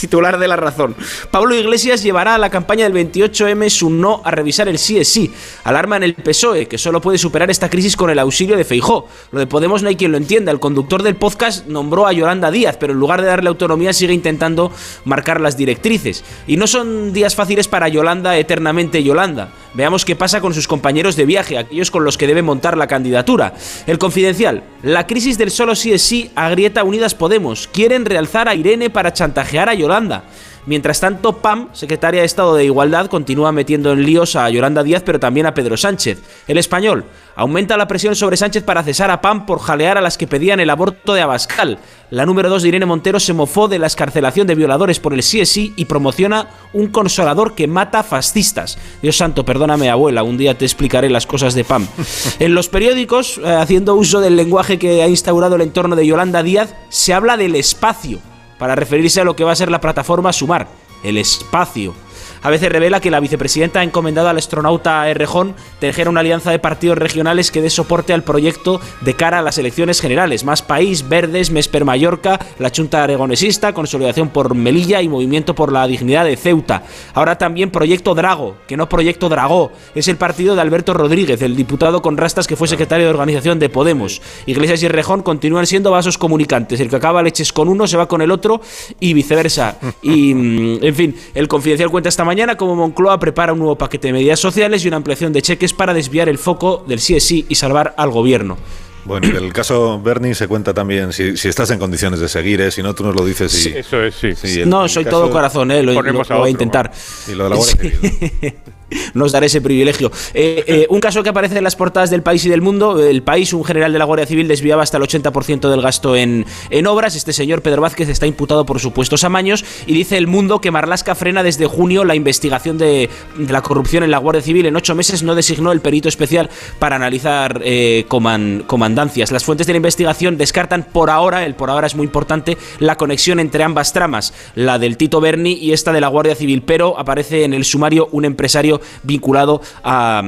titular 0.00 0.38
de 0.38 0.48
la 0.48 0.56
razón. 0.56 0.94
Pablo 1.30 1.54
Iglesias 1.54 2.02
llevará 2.02 2.36
a 2.36 2.38
la 2.38 2.50
campaña 2.50 2.88
del 2.88 2.94
28M 2.94 3.68
su 3.70 3.90
no 3.90 4.22
a 4.24 4.30
revisar 4.30 4.68
el 4.68 4.78
sí 4.78 4.98
es 4.98 5.08
sí. 5.08 5.32
Alarma 5.64 5.96
en 5.96 6.04
el 6.04 6.14
PSOE, 6.14 6.66
que 6.66 6.78
solo 6.78 7.00
puede 7.00 7.18
superar 7.18 7.50
esta 7.50 7.68
crisis 7.68 7.96
con 7.96 8.10
el 8.10 8.18
auxilio 8.18 8.56
de 8.56 8.64
Feijó. 8.64 9.08
Lo 9.32 9.40
de 9.40 9.46
Podemos 9.46 9.82
no 9.82 9.88
hay 9.88 9.96
quien 9.96 10.12
lo 10.12 10.18
entienda. 10.18 10.52
El 10.52 10.60
conductor 10.60 11.02
del 11.02 11.16
podcast 11.16 11.66
nombró 11.66 12.06
a 12.06 12.12
Yolanda 12.12 12.50
Díaz, 12.50 12.76
pero 12.78 12.92
en 12.92 13.00
lugar 13.00 13.20
de 13.20 13.28
darle 13.28 13.48
autonomía 13.48 13.92
sigue 13.92 14.14
intentando 14.14 14.72
marcar 15.04 15.40
las 15.40 15.56
directrices. 15.56 16.24
Y 16.46 16.56
no 16.56 16.66
son 16.66 17.12
días 17.12 17.34
fáciles 17.34 17.66
para 17.66 17.88
Yolanda 17.88 18.36
eternamente 18.36 19.02
Yolanda. 19.02 19.52
Veamos 19.74 20.04
qué 20.04 20.16
pasa 20.16 20.40
con 20.40 20.54
sus 20.54 20.66
compañeros 20.66 21.16
de 21.16 21.26
viaje, 21.26 21.58
aquellos 21.58 21.90
con 21.90 22.04
los 22.04 22.18
que 22.18 22.26
debe 22.26 22.42
montar 22.42 22.76
la 22.76 22.86
candidatura. 22.86 23.54
El 23.86 23.98
confidencial. 23.98 24.64
La 24.82 24.99
crisis 25.06 25.38
del 25.38 25.50
solo 25.50 25.74
sí 25.74 25.92
es 25.92 26.02
sí 26.02 26.30
agrieta 26.34 26.84
Unidas 26.84 27.14
Podemos. 27.14 27.68
Quieren 27.68 28.04
realzar 28.04 28.48
a 28.48 28.54
Irene 28.54 28.90
para 28.90 29.12
chantajear 29.12 29.68
a 29.68 29.74
Yolanda. 29.74 30.24
Mientras 30.66 31.00
tanto, 31.00 31.38
Pam, 31.38 31.68
secretaria 31.72 32.20
de 32.20 32.26
Estado 32.26 32.54
de 32.54 32.64
Igualdad, 32.64 33.06
continúa 33.06 33.50
metiendo 33.52 33.92
en 33.92 34.04
líos 34.04 34.36
a 34.36 34.50
Yolanda 34.50 34.82
Díaz, 34.82 35.02
pero 35.04 35.18
también 35.18 35.46
a 35.46 35.54
Pedro 35.54 35.76
Sánchez. 35.76 36.22
El 36.46 36.58
español 36.58 37.06
aumenta 37.34 37.78
la 37.78 37.88
presión 37.88 38.14
sobre 38.14 38.36
Sánchez 38.36 38.62
para 38.64 38.82
cesar 38.82 39.10
a 39.10 39.20
Pam 39.22 39.46
por 39.46 39.60
jalear 39.60 39.96
a 39.96 40.02
las 40.02 40.18
que 40.18 40.26
pedían 40.26 40.60
el 40.60 40.68
aborto 40.68 41.14
de 41.14 41.22
Abascal. 41.22 41.78
La 42.10 42.26
número 42.26 42.50
2 42.50 42.62
de 42.62 42.68
Irene 42.68 42.86
Montero 42.86 43.20
se 43.20 43.32
mofó 43.32 43.68
de 43.68 43.78
la 43.78 43.86
escarcelación 43.86 44.46
de 44.46 44.54
violadores 44.54 45.00
por 45.00 45.14
el 45.14 45.22
sí 45.22 45.72
y 45.76 45.84
promociona 45.86 46.48
un 46.72 46.88
consolador 46.88 47.54
que 47.54 47.66
mata 47.66 48.02
fascistas. 48.02 48.78
Dios 49.00 49.16
santo, 49.16 49.44
perdóname 49.44 49.88
abuela, 49.88 50.22
un 50.22 50.36
día 50.36 50.58
te 50.58 50.64
explicaré 50.64 51.08
las 51.08 51.26
cosas 51.26 51.54
de 51.54 51.64
Pam. 51.64 51.86
En 52.38 52.54
los 52.54 52.68
periódicos, 52.68 53.38
eh, 53.38 53.52
haciendo 53.52 53.94
uso 53.94 54.20
del 54.20 54.36
lenguaje 54.36 54.78
que 54.78 55.02
ha 55.02 55.08
instaurado 55.08 55.56
el 55.56 55.62
entorno 55.62 55.96
de 55.96 56.06
Yolanda 56.06 56.42
Díaz, 56.42 56.74
se 56.88 57.14
habla 57.14 57.36
del 57.36 57.54
espacio 57.54 58.18
para 58.60 58.76
referirse 58.76 59.22
a 59.22 59.24
lo 59.24 59.34
que 59.34 59.42
va 59.42 59.52
a 59.52 59.56
ser 59.56 59.70
la 59.70 59.80
plataforma 59.80 60.34
Sumar, 60.34 60.68
el 61.02 61.16
espacio. 61.16 61.94
A 62.42 62.50
veces 62.50 62.70
revela 62.70 63.00
que 63.00 63.10
la 63.10 63.20
vicepresidenta 63.20 63.80
ha 63.80 63.84
encomendado 63.84 64.28
al 64.28 64.38
astronauta 64.38 65.08
Errejón 65.08 65.54
tejer 65.78 66.08
una 66.08 66.20
alianza 66.20 66.50
de 66.50 66.58
partidos 66.58 66.98
regionales 66.98 67.50
que 67.50 67.60
dé 67.60 67.70
soporte 67.70 68.12
al 68.12 68.24
proyecto 68.24 68.80
de 69.02 69.14
cara 69.14 69.40
a 69.40 69.42
las 69.42 69.58
elecciones 69.58 70.00
generales. 70.00 70.44
Más 70.44 70.62
País, 70.62 71.08
Verdes, 71.08 71.50
Mesper 71.50 71.84
Mallorca, 71.84 72.40
la 72.58 72.70
Junta 72.74 73.04
Aragonesista, 73.04 73.74
Consolidación 73.74 74.30
por 74.30 74.54
Melilla 74.54 75.02
y 75.02 75.08
Movimiento 75.08 75.54
por 75.54 75.72
la 75.72 75.86
Dignidad 75.86 76.24
de 76.24 76.36
Ceuta. 76.36 76.82
Ahora 77.14 77.36
también 77.36 77.70
Proyecto 77.70 78.14
Drago, 78.14 78.56
que 78.66 78.76
no 78.76 78.88
Proyecto 78.88 79.28
Dragó. 79.28 79.72
Es 79.94 80.08
el 80.08 80.16
partido 80.16 80.54
de 80.54 80.62
Alberto 80.62 80.94
Rodríguez, 80.94 81.42
el 81.42 81.56
diputado 81.56 82.00
con 82.00 82.16
rastas 82.16 82.46
que 82.46 82.56
fue 82.56 82.68
secretario 82.68 83.06
de 83.06 83.10
organización 83.10 83.58
de 83.58 83.68
Podemos. 83.68 84.22
Iglesias 84.46 84.82
y 84.82 84.86
Errejón 84.86 85.22
continúan 85.22 85.66
siendo 85.66 85.90
vasos 85.90 86.18
comunicantes. 86.18 86.80
El 86.80 86.88
que 86.88 86.96
acaba 86.96 87.22
leches 87.22 87.52
con 87.52 87.68
uno 87.68 87.86
se 87.86 87.96
va 87.96 88.08
con 88.08 88.22
el 88.22 88.30
otro 88.30 88.60
y 88.98 89.14
viceversa. 89.14 89.76
Y, 90.02 90.34
mm, 90.34 90.78
en 90.82 90.94
fin, 90.94 91.16
el 91.34 91.46
Confidencial 91.46 91.90
cuenta 91.90 92.08
esta 92.08 92.24
mañana 92.30 92.56
como 92.56 92.76
Moncloa 92.76 93.18
prepara 93.18 93.52
un 93.52 93.58
nuevo 93.58 93.76
paquete 93.76 94.06
de 94.06 94.12
medidas 94.12 94.38
sociales 94.38 94.84
y 94.84 94.88
una 94.88 94.98
ampliación 94.98 95.32
de 95.32 95.42
cheques 95.42 95.72
para 95.74 95.92
desviar 95.92 96.28
el 96.28 96.38
foco 96.38 96.84
del 96.86 97.00
sí 97.00 97.16
es 97.16 97.24
sí 97.26 97.44
y 97.48 97.56
salvar 97.56 97.92
al 97.96 98.10
gobierno. 98.10 98.56
Bueno, 99.04 99.26
y 99.26 99.32
del 99.32 99.52
caso 99.52 100.00
Bernie 100.00 100.36
se 100.36 100.46
cuenta 100.46 100.72
también 100.72 101.12
si, 101.12 101.36
si 101.36 101.48
estás 101.48 101.70
en 101.72 101.80
condiciones 101.80 102.20
de 102.20 102.28
seguir, 102.28 102.60
eh, 102.60 102.70
si 102.70 102.82
no, 102.84 102.94
tú 102.94 103.02
nos 103.02 103.16
lo 103.16 103.24
dices. 103.24 103.52
Y, 103.54 103.62
Sí, 103.62 103.72
eso 103.78 104.00
es, 104.00 104.14
sí. 104.14 104.60
el- 104.60 104.68
no, 104.68 104.84
el 104.84 104.90
soy 104.90 105.06
todo 105.06 105.28
corazón, 105.28 105.72
eh, 105.72 105.82
lo, 105.82 105.92
lo- 106.00 106.22
voy 106.38 106.46
a 106.46 106.50
intentar. 106.50 106.92
Y 107.26 107.32
lo 107.34 107.44
de 107.44 107.50
la 107.50 107.56
Guardia 107.56 107.90
Civil. 107.90 108.54
Nos 109.14 109.32
daré 109.32 109.46
ese 109.46 109.60
privilegio. 109.60 110.10
Eh, 110.34 110.64
eh, 110.66 110.86
un 110.90 111.00
caso 111.00 111.22
que 111.22 111.28
aparece 111.28 111.58
en 111.58 111.64
las 111.64 111.76
portadas 111.76 112.10
del 112.10 112.22
país 112.22 112.44
y 112.44 112.48
del 112.48 112.60
mundo. 112.62 112.98
El 113.02 113.22
país, 113.22 113.52
un 113.52 113.64
general 113.64 113.92
de 113.92 113.98
la 113.98 114.04
Guardia 114.04 114.26
Civil 114.26 114.48
desviaba 114.48 114.82
hasta 114.82 114.96
el 114.96 115.02
80% 115.02 115.68
del 115.70 115.80
gasto 115.82 116.16
en, 116.16 116.46
en 116.70 116.86
obras. 116.86 117.16
Este 117.16 117.32
señor 117.32 117.62
Pedro 117.62 117.82
Vázquez 117.82 118.08
está 118.08 118.26
imputado 118.26 118.66
por 118.66 118.80
supuestos 118.80 119.24
amaños. 119.24 119.64
Y 119.86 119.94
dice 119.94 120.16
el 120.16 120.26
mundo 120.26 120.60
que 120.60 120.70
Marlasca 120.70 121.14
frena 121.14 121.42
desde 121.42 121.66
junio 121.66 122.04
la 122.04 122.14
investigación 122.14 122.78
de, 122.78 123.08
la 123.38 123.62
corrupción 123.62 124.02
en 124.04 124.10
la 124.10 124.18
Guardia 124.18 124.42
Civil. 124.42 124.66
En 124.66 124.76
ocho 124.76 124.94
meses 124.94 125.22
no 125.22 125.34
designó 125.34 125.72
el 125.72 125.80
perito 125.80 126.08
especial 126.08 126.50
para 126.78 126.96
analizar 126.96 127.60
eh, 127.64 128.04
coman- 128.08 128.64
comandancias. 128.66 129.30
Las 129.32 129.44
fuentes 129.44 129.66
de 129.66 129.72
la 129.72 129.78
investigación 129.78 130.36
descartan 130.36 130.84
por 130.84 131.10
ahora, 131.10 131.44
el 131.44 131.54
por 131.54 131.70
ahora 131.70 131.86
es 131.86 131.94
muy 131.94 132.04
importante, 132.06 132.56
la 132.78 132.96
conexión 132.96 133.40
entre 133.40 133.62
ambas 133.64 133.92
tramas, 133.92 134.32
la 134.54 134.78
del 134.78 134.96
Tito 134.96 135.20
Berni 135.20 135.52
y 135.52 135.72
esta 135.72 135.92
de 135.92 136.00
la 136.00 136.08
Guardia 136.08 136.34
Civil, 136.34 136.62
pero 136.62 136.98
aparece 136.98 137.44
en 137.44 137.54
el 137.54 137.64
sumario 137.64 138.08
un 138.12 138.24
empresario 138.24 138.79
vinculado 139.02 139.60
a, 139.82 140.22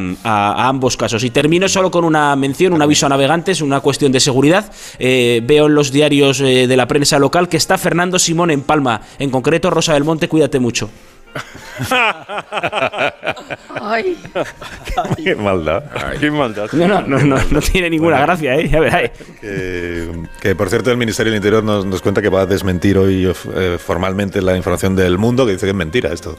ambos 0.68 0.96
casos. 0.96 1.24
Y 1.24 1.30
termino 1.30 1.68
solo 1.68 1.90
con 1.90 2.04
una 2.04 2.34
mención, 2.36 2.72
un 2.72 2.82
aviso 2.82 3.06
a 3.06 3.08
navegantes, 3.08 3.60
una 3.60 3.80
cuestión 3.80 4.12
de 4.12 4.20
seguridad. 4.20 4.72
Eh, 4.98 5.40
veo 5.44 5.66
en 5.66 5.74
los 5.74 5.92
diarios 5.92 6.40
eh, 6.40 6.66
de 6.66 6.76
la 6.76 6.88
prensa 6.88 7.18
local 7.18 7.48
que 7.48 7.56
está 7.56 7.78
Fernando 7.78 8.18
Simón 8.18 8.50
en 8.50 8.62
Palma, 8.62 9.00
en 9.18 9.30
concreto 9.30 9.70
Rosa 9.70 9.94
del 9.94 10.04
Monte, 10.04 10.28
cuídate 10.28 10.58
mucho. 10.58 10.90
Ay. 13.80 14.18
Qué 15.24 15.34
maldad. 15.34 15.84
Qué 16.20 16.30
maldad. 16.30 16.70
No, 16.72 16.86
no, 16.86 17.00
no, 17.02 17.18
no, 17.18 17.36
no 17.50 17.60
tiene 17.60 17.90
ninguna 17.90 18.20
gracia, 18.20 18.54
¿eh? 18.56 18.68
Ya 18.68 18.80
verás. 18.80 19.10
Que, 19.40 20.10
que, 20.40 20.54
por 20.54 20.68
cierto 20.68 20.90
el 20.90 20.96
Ministerio 20.96 21.32
del 21.32 21.38
Interior 21.38 21.64
nos, 21.64 21.86
nos 21.86 22.02
cuenta 22.02 22.22
que 22.22 22.28
va 22.28 22.42
a 22.42 22.46
desmentir 22.46 22.98
hoy 22.98 23.32
eh, 23.54 23.78
formalmente 23.78 24.42
la 24.42 24.56
información 24.56 24.94
del 24.94 25.18
mundo, 25.18 25.46
que 25.46 25.52
dice 25.52 25.66
que 25.66 25.70
es 25.70 25.76
mentira 25.76 26.12
esto, 26.12 26.36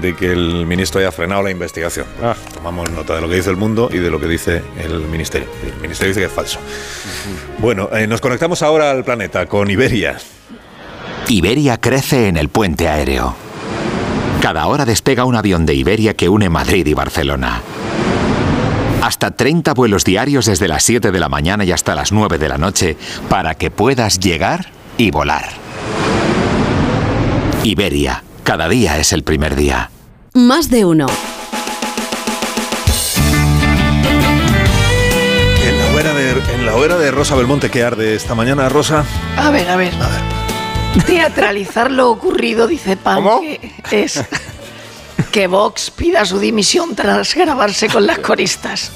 de 0.00 0.14
que 0.14 0.32
el 0.32 0.66
ministro 0.66 1.00
haya 1.00 1.12
frenado 1.12 1.42
la 1.42 1.50
investigación. 1.50 2.06
Ah. 2.22 2.34
Tomamos 2.54 2.90
nota 2.90 3.14
de 3.14 3.20
lo 3.20 3.28
que 3.28 3.36
dice 3.36 3.50
el 3.50 3.56
mundo 3.56 3.88
y 3.92 3.98
de 3.98 4.10
lo 4.10 4.20
que 4.20 4.26
dice 4.26 4.62
el 4.78 5.00
Ministerio. 5.00 5.48
El 5.76 5.80
Ministerio 5.80 6.08
dice 6.08 6.20
que 6.20 6.26
es 6.26 6.32
falso. 6.32 6.58
Bueno, 7.58 7.88
eh, 7.92 8.06
nos 8.06 8.20
conectamos 8.20 8.62
ahora 8.62 8.90
al 8.90 9.04
planeta 9.04 9.46
con 9.46 9.70
Iberia. 9.70 10.16
Iberia 11.28 11.78
crece 11.78 12.28
en 12.28 12.36
el 12.36 12.48
puente 12.48 12.88
aéreo. 12.88 13.34
Cada 14.48 14.66
hora 14.66 14.86
despega 14.86 15.26
un 15.26 15.36
avión 15.36 15.66
de 15.66 15.74
Iberia 15.74 16.14
que 16.14 16.30
une 16.30 16.48
Madrid 16.48 16.86
y 16.86 16.94
Barcelona. 16.94 17.60
Hasta 19.02 19.30
30 19.32 19.74
vuelos 19.74 20.04
diarios 20.04 20.46
desde 20.46 20.68
las 20.68 20.84
7 20.84 21.12
de 21.12 21.20
la 21.20 21.28
mañana 21.28 21.66
y 21.66 21.72
hasta 21.72 21.94
las 21.94 22.12
9 22.12 22.38
de 22.38 22.48
la 22.48 22.56
noche 22.56 22.96
para 23.28 23.56
que 23.56 23.70
puedas 23.70 24.20
llegar 24.20 24.70
y 24.96 25.10
volar. 25.10 25.44
Iberia, 27.62 28.22
cada 28.42 28.70
día 28.70 28.96
es 28.96 29.12
el 29.12 29.22
primer 29.22 29.54
día. 29.54 29.90
Más 30.32 30.70
de 30.70 30.86
uno. 30.86 31.08
En 35.62 35.78
la 35.78 35.92
hoguera 35.92 36.14
de, 36.14 36.54
en 36.54 36.64
la 36.64 36.74
hoguera 36.74 36.96
de 36.96 37.10
Rosa 37.10 37.34
Belmonte 37.34 37.70
que 37.70 37.84
arde 37.84 38.14
esta 38.14 38.34
mañana, 38.34 38.70
Rosa. 38.70 39.04
A 39.36 39.50
ver, 39.50 39.68
a 39.68 39.76
ver. 39.76 39.92
Teatralizar 41.06 41.90
lo 41.90 42.10
ocurrido, 42.10 42.66
dice 42.66 42.96
que 43.88 44.02
es 44.02 44.22
que 45.32 45.46
Vox 45.46 45.90
pida 45.90 46.24
su 46.24 46.38
dimisión 46.38 46.94
tras 46.94 47.34
grabarse 47.34 47.88
con 47.88 48.06
las 48.06 48.18
coristas. 48.18 48.90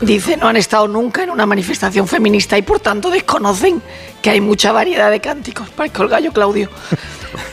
Dice, 0.00 0.38
no 0.38 0.48
han 0.48 0.56
estado 0.56 0.88
nunca 0.88 1.22
en 1.22 1.28
una 1.30 1.44
manifestación 1.44 2.08
feminista 2.08 2.56
y 2.56 2.62
por 2.62 2.80
tanto 2.80 3.10
desconocen 3.10 3.82
que 4.22 4.30
hay 4.30 4.40
mucha 4.40 4.72
variedad 4.72 5.10
de 5.10 5.20
cánticos. 5.20 5.68
Parezco 5.68 6.02
el 6.02 6.08
gallo 6.08 6.32
Claudio. 6.32 6.70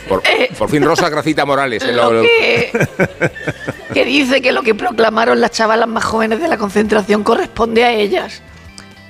Por, 0.08 0.22
por 0.58 0.70
fin 0.70 0.82
Rosa 0.84 1.10
Gracita 1.10 1.44
Morales. 1.44 1.84
Lo 1.86 2.10
lo- 2.10 2.22
que, 2.22 2.88
que 3.92 4.04
dice 4.06 4.40
que 4.40 4.52
lo 4.52 4.62
que 4.62 4.74
proclamaron 4.74 5.38
las 5.40 5.50
chavalas 5.50 5.86
más 5.88 6.04
jóvenes 6.04 6.40
de 6.40 6.48
la 6.48 6.56
concentración 6.56 7.22
corresponde 7.22 7.84
a 7.84 7.92
ellas. 7.92 8.40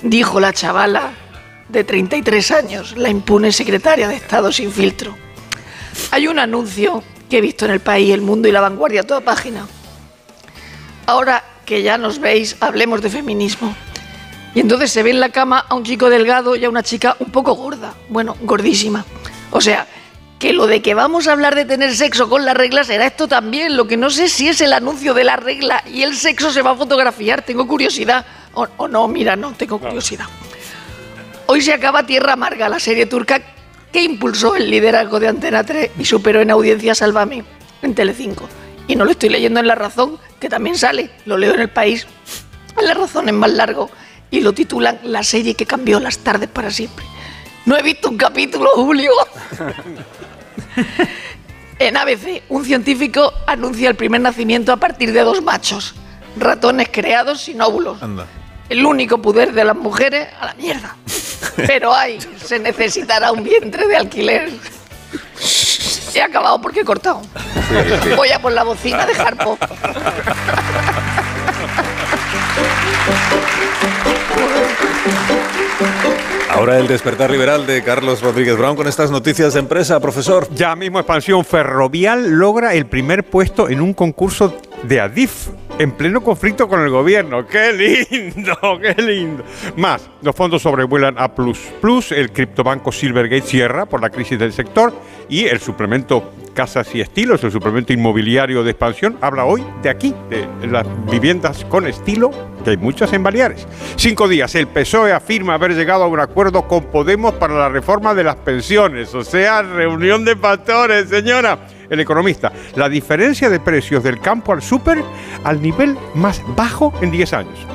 Dijo 0.03 0.41
la 0.41 0.53
chavala 0.53 1.13
de 1.73 1.85
33 1.85 2.51
años, 2.51 2.97
la 2.97 3.09
impune 3.09 3.51
secretaria 3.51 4.07
de 4.07 4.17
Estado 4.17 4.53
sin 4.53 4.71
filtro. 4.71 5.17
Hay 6.11 6.29
un 6.29 6.39
anuncio 6.39 7.03
que 7.29 7.39
he 7.39 7.41
visto 7.41 7.65
en 7.65 7.71
el 7.71 7.81
país, 7.81 8.13
El 8.13 8.21
Mundo 8.21 8.47
y 8.47 8.53
La 8.53 8.61
Vanguardia, 8.61 9.03
toda 9.03 9.23
página. 9.23 9.67
Ahora 11.07 11.43
que 11.65 11.83
ya 11.83 11.97
nos 11.97 12.19
veis, 12.19 12.57
hablemos 12.61 13.01
de 13.01 13.09
feminismo. 13.09 13.75
Y 14.55 14.61
entonces 14.61 14.93
se 14.93 15.03
ve 15.03 15.11
en 15.11 15.21
la 15.21 15.31
cama 15.31 15.65
a 15.67 15.75
un 15.75 15.83
chico 15.83 16.11
delgado 16.11 16.57
y 16.57 16.65
a 16.65 16.69
una 16.69 16.83
chica 16.83 17.17
un 17.19 17.31
poco 17.31 17.55
gorda. 17.55 17.95
Bueno, 18.11 18.37
gordísima. 18.43 19.05
O 19.51 19.63
sea, 19.63 19.87
que 20.39 20.53
lo 20.53 20.67
de 20.67 20.83
que 20.83 20.93
vamos 20.93 21.27
a 21.27 21.33
hablar 21.33 21.55
de 21.55 21.65
tener 21.65 21.97
sexo 21.97 22.29
con 22.29 22.45
la 22.45 22.53
regla 22.53 22.85
será 22.85 23.07
esto 23.07 23.29
también. 23.29 23.77
Lo 23.79 23.87
que 23.87 23.97
no 23.97 24.11
sé 24.11 24.29
si 24.29 24.49
es 24.49 24.61
el 24.61 24.75
anuncio 24.75 25.15
de 25.15 25.25
la 25.25 25.37
regla 25.37 25.83
y 25.91 26.03
el 26.03 26.15
sexo 26.17 26.53
se 26.53 26.61
va 26.61 26.73
a 26.73 26.77
fotografiar. 26.77 27.43
Tengo 27.43 27.67
curiosidad. 27.67 28.27
O, 28.53 28.67
o 28.77 28.89
no, 28.89 29.09
mira, 29.09 29.37
no, 29.37 29.53
tengo 29.53 29.79
curiosidad. 29.79 30.27
Hoy 31.47 31.61
se 31.61 31.73
acaba 31.73 32.07
Tierra 32.07 32.35
Amarga, 32.35 32.69
la 32.69 32.79
serie 32.79 33.07
turca 33.07 33.41
que 33.93 34.03
impulsó 34.03 34.57
el 34.57 34.71
liderazgo 34.71 35.21
de 35.21 35.29
Antena 35.29 35.65
3 35.65 35.91
y 35.99 36.05
superó 36.05 36.41
en 36.41 36.51
audiencia 36.51 36.95
Sálvame 36.95 37.45
en 37.83 37.95
Telecinco. 37.95 38.49
Y 38.89 38.97
no 38.97 39.05
lo 39.05 39.11
estoy 39.11 39.29
leyendo 39.29 39.61
en 39.61 39.67
La 39.67 39.75
Razón, 39.75 40.19
que 40.41 40.49
también 40.49 40.77
sale, 40.77 41.11
lo 41.27 41.37
leo 41.37 41.55
en 41.55 41.61
El 41.61 41.69
País. 41.69 42.07
En 42.79 42.87
La 42.87 42.95
Razón 42.95 43.29
es 43.29 43.35
más 43.35 43.53
largo 43.53 43.91
y 44.31 44.41
lo 44.41 44.53
titulan 44.53 44.99
La 45.03 45.23
serie 45.23 45.55
que 45.55 45.67
cambió 45.67 46.01
las 46.01 46.19
tardes 46.19 46.49
para 46.49 46.71
siempre. 46.71 47.05
No 47.67 47.77
he 47.77 47.83
visto 47.83 48.09
un 48.09 48.17
capítulo, 48.17 48.71
Julio. 48.75 49.13
En 51.79 51.97
ABC, 51.97 52.45
un 52.49 52.65
científico 52.65 53.33
anuncia 53.45 53.89
el 53.89 53.97
primer 53.97 54.21
nacimiento 54.21 54.71
a 54.71 54.77
partir 54.77 55.13
de 55.13 55.23
dos 55.23 55.43
machos, 55.43 55.97
ratones 56.37 56.89
creados 56.93 57.41
sin 57.41 57.61
óvulos. 57.61 57.99
El 58.69 58.87
único 58.87 59.21
poder 59.21 59.53
de 59.53 59.65
las 59.65 59.75
mujeres 59.75 60.29
a 60.39 60.47
la 60.47 60.55
mierda. 60.55 60.97
Pero 61.57 61.95
ay, 61.95 62.19
se 62.45 62.59
necesitará 62.59 63.33
un 63.33 63.43
vientre 63.43 63.87
de 63.87 63.97
alquiler. 63.97 64.51
He 66.15 66.23
acabado 66.23 66.61
porque 66.61 66.81
he 66.81 66.85
cortado. 66.85 67.23
sí. 68.03 68.11
Voy 68.17 68.31
a 68.31 68.41
por 68.41 68.53
la 68.53 68.65
bocina 68.65 69.07
de 69.07 69.15
Harpo. 69.15 69.59
Ahora 76.51 76.79
el 76.79 76.87
despertar 76.87 77.31
liberal 77.31 77.67
de 77.67 77.83
Carlos 77.83 78.21
Rodríguez 78.21 78.57
Brown 78.57 78.77
con 78.77 78.87
estas 78.87 79.11
noticias 79.11 79.55
de 79.55 79.61
empresa, 79.61 79.99
profesor. 80.01 80.47
Ya 80.55 80.77
mismo 80.77 80.99
Expansión 80.99 81.45
Ferrovial 81.45 82.31
logra 82.31 82.75
el 82.75 82.87
primer 82.87 83.25
puesto 83.25 83.69
en 83.69 83.81
un 83.81 83.95
concurso 83.95 84.55
de 84.83 85.01
Adif 85.01 85.49
en 85.79 85.93
pleno 85.93 86.23
conflicto 86.23 86.69
con 86.69 86.81
el 86.81 86.91
gobierno. 86.91 87.47
¡Qué 87.47 87.73
lindo! 87.73 88.57
¡Qué 88.81 89.01
lindo! 89.03 89.45
Más, 89.77 90.09
los 90.23 90.35
fondos 90.35 90.63
sobrevuelan 90.63 91.17
a 91.19 91.35
Plus 91.35 91.59
Plus, 91.81 92.13
el 92.13 92.33
criptobanco 92.33 92.93
Silvergate 92.93 93.43
cierra 93.43 93.87
por 93.87 94.01
la 94.01 94.11
crisis 94.11 94.39
del 94.39 94.53
sector 94.53 94.93
y 95.29 95.45
el 95.45 95.61
suplemento 95.61 96.33
Casas 96.55 96.95
y 96.95 97.01
Estilos, 97.01 97.43
el 97.45 97.51
suplemento 97.51 97.93
inmobiliario 97.93 98.63
de 98.63 98.73
expansión, 98.73 99.17
habla 99.21 99.45
hoy 99.45 99.65
de 99.83 99.89
aquí, 99.89 100.15
de 100.29 100.47
las 100.67 100.87
viviendas 101.11 101.65
con 101.65 101.87
estilo, 101.87 102.31
que 102.63 102.71
hay 102.71 102.77
muchas 102.77 103.13
en 103.13 103.23
Baleares. 103.23 103.67
Cinco 103.97 104.29
días, 104.29 104.55
el 104.55 104.67
PSOE 104.67 105.13
afirma 105.13 105.55
haber 105.55 105.75
llegado 105.75 106.05
a 106.05 106.09
un 106.09 106.21
acuerdo 106.21 106.69
con 106.69 106.85
Podemos 106.85 107.35
para 107.35 107.55
la 107.55 107.69
reforma 107.69 108.15
de 108.15 108.25
las 108.25 108.37
pensiones, 108.37 109.15
o 109.15 109.25
sea, 109.25 109.63
reunión 109.63 110.25
de 110.25 110.37
pastores, 110.37 111.09
señora. 111.09 111.59
El 111.93 112.01
economista, 112.01 112.51
la 112.75 112.89
diferencia 112.89 113.51
de 113.51 113.61
precios 113.61 114.03
del 114.03 114.19
campo 114.19 114.55
al 114.55 114.63
súper 114.63 115.05
al 115.45 115.61
nivel 115.61 115.99
más 116.15 116.43
bajo 116.57 116.91
en 117.03 117.11
10 117.11 117.33
años. 117.35 117.67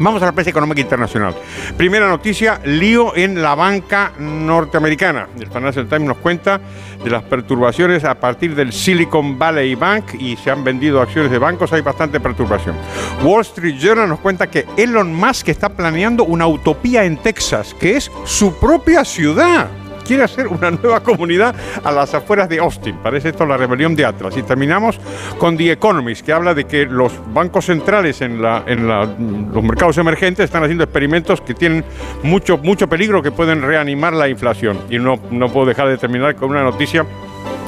Vamos 0.00 0.20
a 0.22 0.26
la 0.26 0.32
prensa 0.32 0.50
económica 0.50 0.80
internacional. 0.80 1.36
Primera 1.76 2.08
noticia, 2.08 2.60
lío 2.64 3.14
en 3.14 3.40
la 3.40 3.54
banca 3.54 4.12
norteamericana. 4.18 5.28
El 5.38 5.46
Financial 5.46 5.86
Times 5.86 6.08
nos 6.08 6.16
cuenta 6.16 6.60
de 7.02 7.10
las 7.10 7.22
perturbaciones 7.22 8.02
a 8.02 8.18
partir 8.18 8.56
del 8.56 8.72
Silicon 8.72 9.38
Valley 9.38 9.76
Bank 9.76 10.14
y 10.18 10.36
se 10.36 10.50
han 10.50 10.64
vendido 10.64 11.00
acciones 11.00 11.30
de 11.30 11.38
bancos, 11.38 11.72
hay 11.72 11.82
bastante 11.82 12.18
perturbación. 12.18 12.74
Wall 13.22 13.42
Street 13.42 13.76
Journal 13.78 14.08
nos 14.08 14.18
cuenta 14.18 14.48
que 14.48 14.66
Elon 14.76 15.14
Musk 15.14 15.48
está 15.48 15.68
planeando 15.68 16.24
una 16.24 16.48
utopía 16.48 17.04
en 17.04 17.16
Texas, 17.18 17.72
que 17.78 17.96
es 17.96 18.10
su 18.24 18.58
propia 18.58 19.04
ciudad 19.04 19.68
quiere 20.04 20.22
hacer 20.22 20.46
una 20.46 20.70
nueva 20.70 21.00
comunidad 21.00 21.54
a 21.82 21.92
las 21.92 22.14
afueras 22.14 22.48
de 22.48 22.58
Austin. 22.58 22.96
Parece 23.02 23.30
esto 23.30 23.46
la 23.46 23.56
rebelión 23.56 23.96
de 23.96 24.04
Atlas. 24.04 24.36
Y 24.36 24.42
terminamos 24.42 24.98
con 25.38 25.56
The 25.56 25.72
Economist, 25.72 26.24
que 26.24 26.32
habla 26.32 26.54
de 26.54 26.64
que 26.64 26.86
los 26.86 27.12
bancos 27.32 27.66
centrales 27.66 28.20
en, 28.20 28.40
los 28.40 29.62
mercados 29.62 29.98
emergentes 29.98 30.44
están 30.44 30.62
haciendo 30.62 30.84
experimentos 30.84 31.40
que 31.40 31.54
tienen 31.54 31.84
mucho, 32.22 32.58
mucho 32.58 32.88
peligro, 32.88 33.22
que 33.22 33.32
pueden 33.32 33.62
reanimar 33.62 34.12
la 34.12 34.28
inflación. 34.28 34.78
Y 34.90 34.98
no, 34.98 35.18
no 35.30 35.48
puedo 35.48 35.66
dejar 35.66 35.88
de 35.88 35.98
terminar 35.98 36.36
con 36.36 36.50
una 36.50 36.62
noticia 36.62 37.04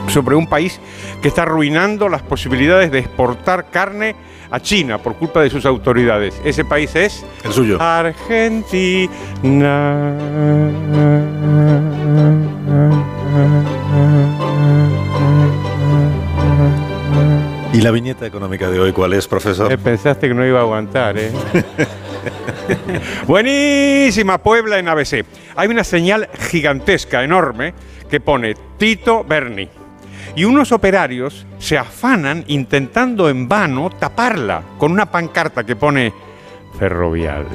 sobre 0.09 0.37
un 0.37 0.47
país 0.47 0.81
que 1.21 1.29
está 1.29 1.43
arruinando 1.43 2.09
las 2.09 2.23
posibilidades 2.23 2.91
de 2.91 3.01
exportar 3.01 3.71
carne 3.71 4.15
a 4.51 4.61
China 4.61 4.99
por 4.99 5.17
culpa 5.17 5.43
de 5.43 5.51
sus 5.51 5.67
autoridades. 5.67 6.41
Ese 6.45 6.65
país 6.65 6.95
es 6.95 7.25
el 7.45 7.53
suyo. 7.53 7.81
Argentina. 7.81 9.11
¿Y 17.73 17.81
la 17.83 17.91
viñeta 17.91 18.25
económica 18.27 18.71
de 18.71 18.81
hoy 18.81 18.93
cuál 18.93 19.13
es, 19.13 19.29
profesor? 19.29 19.77
pensaste 19.79 20.29
que 20.29 20.35
no 20.35 20.47
iba 20.47 20.61
a 20.61 20.63
aguantar, 20.63 21.19
¿eh? 21.19 21.31
Buenísima 23.27 24.39
Puebla 24.39 24.79
en 24.79 24.89
ABC. 24.89 25.25
Hay 25.55 25.69
una 25.69 25.85
señal 25.85 26.29
gigantesca, 26.51 27.23
enorme, 27.23 27.75
que 28.09 28.19
pone 28.21 28.55
Tito 28.79 29.25
Berni. 29.25 29.69
Y 30.37 30.45
unos 30.45 30.71
operarios 30.71 31.47
se 31.59 31.79
afanan 31.79 32.45
intentando 32.47 33.31
en 33.31 33.49
vano 33.49 33.89
taparla 33.89 34.63
con 34.77 34.93
una 34.93 35.11
pancarta 35.11 35.65
que 35.65 35.77
pone 35.77 36.13
Ferrovial. 36.79 37.47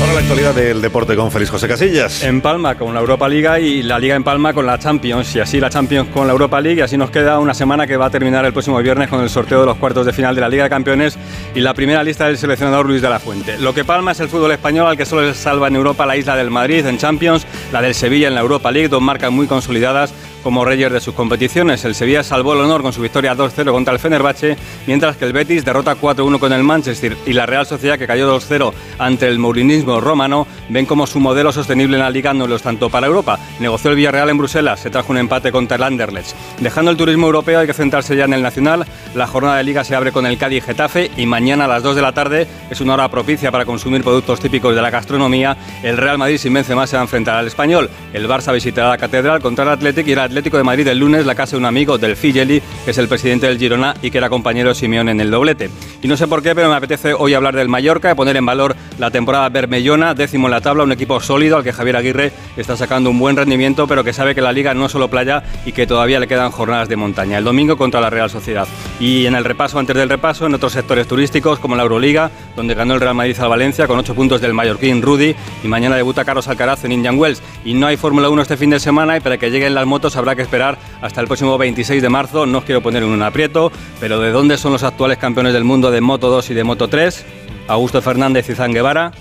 Ahora 0.00 0.14
la 0.14 0.20
actualidad 0.20 0.54
del 0.54 0.80
deporte 0.80 1.14
con 1.14 1.30
Félix 1.30 1.50
José 1.50 1.68
Casillas. 1.68 2.24
En 2.24 2.40
Palma 2.40 2.76
con 2.76 2.94
la 2.94 3.00
Europa 3.00 3.28
Liga 3.28 3.60
y 3.60 3.82
la 3.82 3.98
Liga 3.98 4.16
en 4.16 4.24
Palma 4.24 4.54
con 4.54 4.64
la 4.64 4.78
Champions 4.78 5.36
y 5.36 5.40
así 5.40 5.60
la 5.60 5.68
Champions 5.68 6.08
con 6.08 6.26
la 6.26 6.32
Europa 6.32 6.62
League 6.62 6.80
y 6.80 6.82
así 6.82 6.96
nos 6.96 7.10
queda 7.10 7.38
una 7.38 7.52
semana 7.52 7.86
que 7.86 7.98
va 7.98 8.06
a 8.06 8.10
terminar 8.10 8.46
el 8.46 8.54
próximo 8.54 8.78
viernes 8.82 9.10
con 9.10 9.20
el 9.20 9.28
sorteo 9.28 9.60
de 9.60 9.66
los 9.66 9.76
cuartos 9.76 10.06
de 10.06 10.14
final 10.14 10.34
de 10.34 10.40
la 10.40 10.48
Liga 10.48 10.64
de 10.64 10.70
Campeones 10.70 11.18
y 11.54 11.60
la 11.60 11.74
primera 11.74 12.02
lista 12.02 12.26
del 12.26 12.38
seleccionador 12.38 12.86
Luis 12.86 13.02
de 13.02 13.10
la 13.10 13.20
Fuente. 13.20 13.58
Lo 13.58 13.74
que 13.74 13.84
Palma 13.84 14.12
es 14.12 14.20
el 14.20 14.28
fútbol 14.28 14.50
español 14.50 14.86
al 14.86 14.96
que 14.96 15.04
solo 15.04 15.30
se 15.30 15.38
salva 15.38 15.68
en 15.68 15.76
Europa 15.76 16.06
la 16.06 16.16
isla 16.16 16.36
del 16.36 16.50
Madrid 16.50 16.86
en 16.86 16.96
Champions, 16.96 17.46
la 17.70 17.82
del 17.82 17.94
Sevilla 17.94 18.28
en 18.28 18.34
la 18.34 18.40
Europa 18.40 18.72
League, 18.72 18.88
dos 18.88 19.02
marcas 19.02 19.30
muy 19.30 19.46
consolidadas 19.46 20.14
como 20.42 20.64
reyes 20.64 20.92
de 20.92 21.00
sus 21.00 21.14
competiciones. 21.14 21.84
El 21.84 21.94
Sevilla 21.94 22.22
salvó 22.22 22.52
el 22.54 22.60
honor 22.60 22.82
con 22.82 22.92
su 22.92 23.02
victoria 23.02 23.34
2-0 23.34 23.70
contra 23.72 23.94
el 23.94 24.00
Fenerbahce, 24.00 24.56
mientras 24.86 25.16
que 25.16 25.24
el 25.24 25.32
Betis 25.32 25.64
derrota 25.64 25.96
4-1 25.96 26.38
con 26.38 26.52
el 26.52 26.62
Manchester 26.62 27.16
y 27.26 27.32
la 27.32 27.46
Real 27.46 27.66
Sociedad, 27.66 27.98
que 27.98 28.06
cayó 28.06 28.38
2-0 28.38 28.72
ante 28.98 29.28
el 29.28 29.38
mourinismo 29.38 30.00
romano, 30.00 30.46
ven 30.68 30.86
como 30.86 31.06
su 31.06 31.20
modelo 31.20 31.52
sostenible 31.52 31.96
en 31.96 32.02
la 32.02 32.10
liga 32.10 32.34
no 32.34 32.46
lo 32.46 32.56
es 32.56 32.62
tanto 32.62 32.90
para 32.90 33.06
Europa. 33.06 33.38
Negoció 33.60 33.90
el 33.90 33.96
Villarreal 33.96 34.30
en 34.30 34.38
Bruselas, 34.38 34.80
se 34.80 34.90
trajo 34.90 35.12
un 35.12 35.18
empate 35.18 35.52
contra 35.52 35.76
el 35.76 35.82
Anderlecht. 35.82 36.34
Dejando 36.60 36.90
el 36.90 36.96
turismo 36.96 37.26
europeo 37.26 37.60
hay 37.60 37.66
que 37.66 37.74
centrarse 37.74 38.16
ya 38.16 38.24
en 38.24 38.34
el 38.34 38.42
nacional. 38.42 38.86
La 39.14 39.26
jornada 39.26 39.58
de 39.58 39.64
liga 39.64 39.84
se 39.84 39.94
abre 39.94 40.12
con 40.12 40.26
el 40.26 40.38
Cádiz 40.38 40.64
Getafe 40.64 41.10
y 41.16 41.26
mañana 41.26 41.64
a 41.64 41.68
las 41.68 41.82
2 41.82 41.96
de 41.96 42.02
la 42.02 42.12
tarde 42.12 42.46
es 42.70 42.80
una 42.80 42.94
hora 42.94 43.08
propicia 43.08 43.50
para 43.50 43.64
consumir 43.64 44.02
productos 44.02 44.40
típicos 44.40 44.74
de 44.74 44.82
la 44.82 44.90
gastronomía. 44.90 45.56
El 45.82 45.96
Real 45.96 46.18
Madrid 46.18 46.38
sin 46.38 46.54
Benzema 46.54 46.86
se 46.86 46.96
va 46.96 47.02
a 47.02 47.04
enfrentar 47.04 47.36
al 47.36 47.46
Español. 47.46 47.90
El 48.12 48.28
Barça 48.28 48.52
visitará 48.52 48.88
la 48.90 48.98
Catedral 48.98 49.40
contra 49.40 49.64
el 49.64 49.70
Athletic 49.70 50.06
y 50.06 50.12
el 50.12 50.18
Atlético 50.32 50.56
de 50.56 50.64
Madrid 50.64 50.88
el 50.88 50.98
lunes 50.98 51.26
la 51.26 51.34
casa 51.34 51.52
de 51.52 51.58
un 51.58 51.66
amigo 51.66 51.98
del 51.98 52.16
Figeli, 52.16 52.62
que 52.84 52.90
es 52.90 52.98
el 52.98 53.06
presidente 53.06 53.46
del 53.46 53.58
Girona 53.58 53.94
y 54.00 54.10
que 54.10 54.16
era 54.16 54.30
compañero 54.30 54.70
de 54.70 54.74
Simeón 54.74 55.10
en 55.10 55.20
el 55.20 55.30
doblete. 55.30 55.68
Y 56.02 56.08
no 56.08 56.16
sé 56.16 56.26
por 56.26 56.42
qué, 56.42 56.54
pero 56.54 56.70
me 56.70 56.74
apetece 56.74 57.12
hoy 57.12 57.34
hablar 57.34 57.54
del 57.54 57.68
Mallorca 57.68 58.10
y 58.10 58.14
poner 58.14 58.36
en 58.38 58.46
valor 58.46 58.74
la 58.98 59.10
temporada 59.10 59.50
bermellona, 59.50 60.14
décimo 60.14 60.46
en 60.46 60.52
la 60.52 60.62
tabla, 60.62 60.84
un 60.84 60.92
equipo 60.92 61.20
sólido 61.20 61.58
al 61.58 61.64
que 61.64 61.72
Javier 61.72 61.96
Aguirre 61.96 62.32
está 62.56 62.78
sacando 62.78 63.10
un 63.10 63.18
buen 63.18 63.36
rendimiento, 63.36 63.86
pero 63.86 64.04
que 64.04 64.14
sabe 64.14 64.34
que 64.34 64.40
la 64.40 64.52
liga 64.52 64.72
no 64.72 64.86
es 64.86 64.92
solo 64.92 65.08
playa 65.08 65.42
y 65.66 65.72
que 65.72 65.86
todavía 65.86 66.18
le 66.18 66.26
quedan 66.26 66.50
jornadas 66.50 66.88
de 66.88 66.96
montaña. 66.96 67.36
El 67.36 67.44
domingo 67.44 67.76
contra 67.76 68.00
la 68.00 68.08
Real 68.08 68.30
Sociedad. 68.30 68.66
Y 68.98 69.26
en 69.26 69.34
el 69.34 69.44
repaso, 69.44 69.78
antes 69.78 69.94
del 69.94 70.08
repaso, 70.08 70.46
en 70.46 70.54
otros 70.54 70.72
sectores 70.72 71.06
turísticos 71.06 71.58
como 71.58 71.76
la 71.76 71.82
Euroliga, 71.82 72.30
donde 72.56 72.74
ganó 72.74 72.94
el 72.94 73.00
Real 73.00 73.14
Madrid 73.14 73.38
al 73.38 73.50
Valencia 73.50 73.86
con 73.86 73.98
8 73.98 74.14
puntos 74.14 74.40
del 74.40 74.54
mallorquín 74.54 75.02
Rudy 75.02 75.34
y 75.62 75.68
mañana 75.68 75.96
debuta 75.96 76.24
Carlos 76.24 76.48
Alcaraz 76.48 76.84
en 76.84 76.92
Indian 76.92 77.18
Wells. 77.18 77.42
Y 77.64 77.74
no 77.74 77.86
hay 77.86 77.98
Fórmula 77.98 78.30
1 78.30 78.40
este 78.40 78.56
fin 78.56 78.70
de 78.70 78.80
semana 78.80 79.18
y 79.18 79.20
para 79.20 79.36
que 79.36 79.50
lleguen 79.50 79.74
las 79.74 79.84
motos 79.84 80.16
habrá 80.22 80.36
que 80.36 80.42
esperar 80.42 80.78
hasta 81.00 81.20
el 81.20 81.26
próximo 81.26 81.58
26 81.58 82.00
de 82.00 82.08
marzo. 82.08 82.46
No 82.46 82.58
os 82.58 82.64
quiero 82.64 82.80
poner 82.80 83.02
en 83.02 83.10
un 83.10 83.22
aprieto, 83.22 83.72
pero 84.00 84.20
¿de 84.20 84.30
dónde 84.30 84.56
son 84.56 84.72
los 84.72 84.82
actuales 84.82 85.18
campeones 85.18 85.52
del 85.52 85.64
mundo 85.64 85.90
de 85.90 86.00
Moto 86.00 86.30
2 86.30 86.50
y 86.50 86.54
de 86.54 86.64
Moto 86.64 86.88
3? 86.88 87.26
Augusto 87.68 88.00
Fernández 88.02 88.48
y 88.48 88.54
Zan 88.54 88.72
Guevara, 88.72 89.12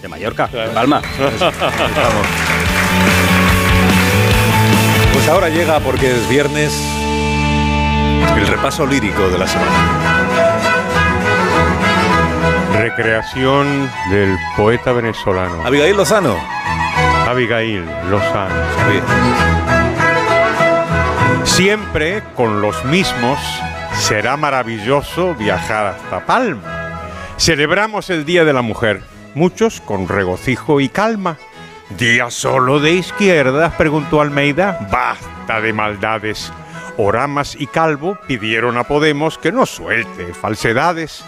de 0.00 0.08
Mallorca, 0.08 0.46
de 0.48 0.68
Palma. 0.68 1.02
Pues 5.12 5.28
ahora 5.28 5.50
llega, 5.50 5.78
porque 5.78 6.10
es 6.10 6.28
viernes, 6.28 6.72
el 8.34 8.46
repaso 8.46 8.86
lírico 8.86 9.28
de 9.28 9.38
la 9.38 9.46
semana. 9.46 9.70
Recreación 12.72 13.90
del 14.10 14.36
poeta 14.56 14.92
venezolano. 14.92 15.64
Abigail 15.64 15.96
Lozano. 15.96 16.34
Abigail 17.28 17.84
Lozano. 18.10 19.71
Siempre 21.52 22.22
con 22.34 22.62
los 22.62 22.82
mismos 22.86 23.38
será 23.92 24.38
maravilloso 24.38 25.34
viajar 25.34 25.84
hasta 25.88 26.24
Palma. 26.24 26.98
Celebramos 27.36 28.08
el 28.08 28.24
Día 28.24 28.46
de 28.46 28.54
la 28.54 28.62
Mujer, 28.62 29.02
muchos 29.34 29.82
con 29.82 30.08
regocijo 30.08 30.80
y 30.80 30.88
calma. 30.88 31.36
¿Día 31.90 32.30
solo 32.30 32.80
de 32.80 32.92
izquierdas? 32.92 33.74
preguntó 33.74 34.22
Almeida. 34.22 34.88
Basta 34.90 35.60
de 35.60 35.74
maldades. 35.74 36.50
Oramas 36.96 37.54
y 37.58 37.66
Calvo 37.66 38.16
pidieron 38.26 38.78
a 38.78 38.84
Podemos 38.84 39.36
que 39.36 39.52
no 39.52 39.66
suelte 39.66 40.32
falsedades. 40.32 41.22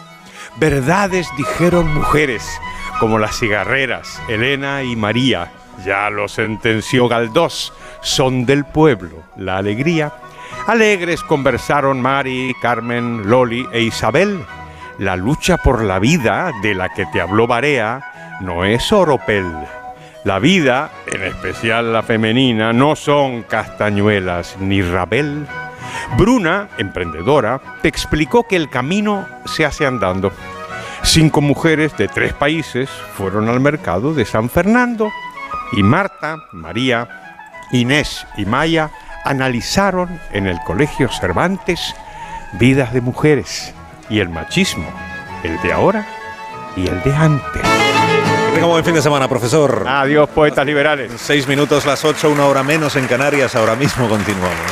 Verdades 0.57 1.29
dijeron 1.37 1.93
mujeres, 1.93 2.49
como 2.99 3.19
las 3.19 3.39
cigarreras, 3.39 4.23
Elena 4.29 4.85
y 4.85 4.97
María. 4.97 5.53
Ya 5.85 6.09
lo 6.09 6.29
sentenció 6.29 7.09
Galdós, 7.09 7.75
son 8.05 8.47
del 8.47 8.65
pueblo 8.65 9.25
la 9.37 9.57
alegría. 9.57 10.13
Alegres 10.67 11.23
conversaron 11.23 12.01
Mari, 12.01 12.55
Carmen, 12.63 13.29
Loli 13.29 13.67
e 13.73 13.83
Isabel. 13.83 14.45
La 14.99 15.17
lucha 15.17 15.57
por 15.57 15.83
la 15.83 15.99
vida 15.99 16.53
de 16.63 16.75
la 16.75 16.89
que 16.91 17.07
te 17.07 17.21
habló 17.21 17.47
Barea 17.47 18.39
no 18.41 18.65
es 18.65 18.93
oropel. 18.93 19.51
La 20.25 20.39
vida, 20.39 20.91
en 21.07 21.23
especial 21.25 21.93
la 21.93 22.03
femenina, 22.03 22.73
no 22.73 22.97
son 22.97 23.43
castañuelas 23.43 24.57
ni 24.61 24.81
rabel. 24.81 25.47
Bruna, 26.17 26.69
emprendedora, 26.79 27.61
te 27.83 27.89
explicó 27.89 28.45
que 28.45 28.57
el 28.57 28.71
camino 28.71 29.27
se 29.45 29.65
hace 29.65 29.87
andando. 29.87 30.33
Cinco 31.03 31.41
mujeres 31.41 31.97
de 31.99 32.09
tres 32.09 32.33
países 32.33 32.89
fueron 32.89 33.49
al 33.49 33.61
mercado 33.61 34.15
de 34.15 34.25
San 34.25 34.49
Fernando 34.49 35.11
y 35.73 35.83
Marta, 35.83 36.39
María, 36.53 37.24
Inés 37.75 38.27
y 38.37 38.45
Maya 38.45 38.91
analizaron 39.25 40.21
en 40.33 40.47
el 40.47 40.61
Colegio 40.61 41.09
Cervantes 41.09 41.95
vidas 42.53 42.93
de 42.93 43.01
mujeres 43.01 43.75
y 44.09 44.21
el 44.21 44.29
machismo, 44.29 44.89
el 45.43 45.61
de 45.61 45.73
ahora 45.73 46.07
y 46.77 46.87
el 46.87 47.03
de 47.03 47.15
antes. 47.15 47.63
Que 47.63 48.55
tenga 48.55 48.67
buen 48.67 48.85
fin 48.85 48.95
de 48.95 49.03
semana, 49.03 49.29
profesor. 49.29 49.85
Adiós, 49.89 50.29
poetas 50.29 50.65
liberales. 50.65 51.13
Seis 51.17 51.49
minutos, 51.49 51.85
las 51.87 52.05
ocho, 52.05 52.31
una 52.31 52.47
hora 52.47 52.63
menos 52.63 52.95
en 52.97 53.07
Canarias. 53.07 53.57
Ahora 53.57 53.75
mismo 53.75 54.09
continuamos. 54.09 54.71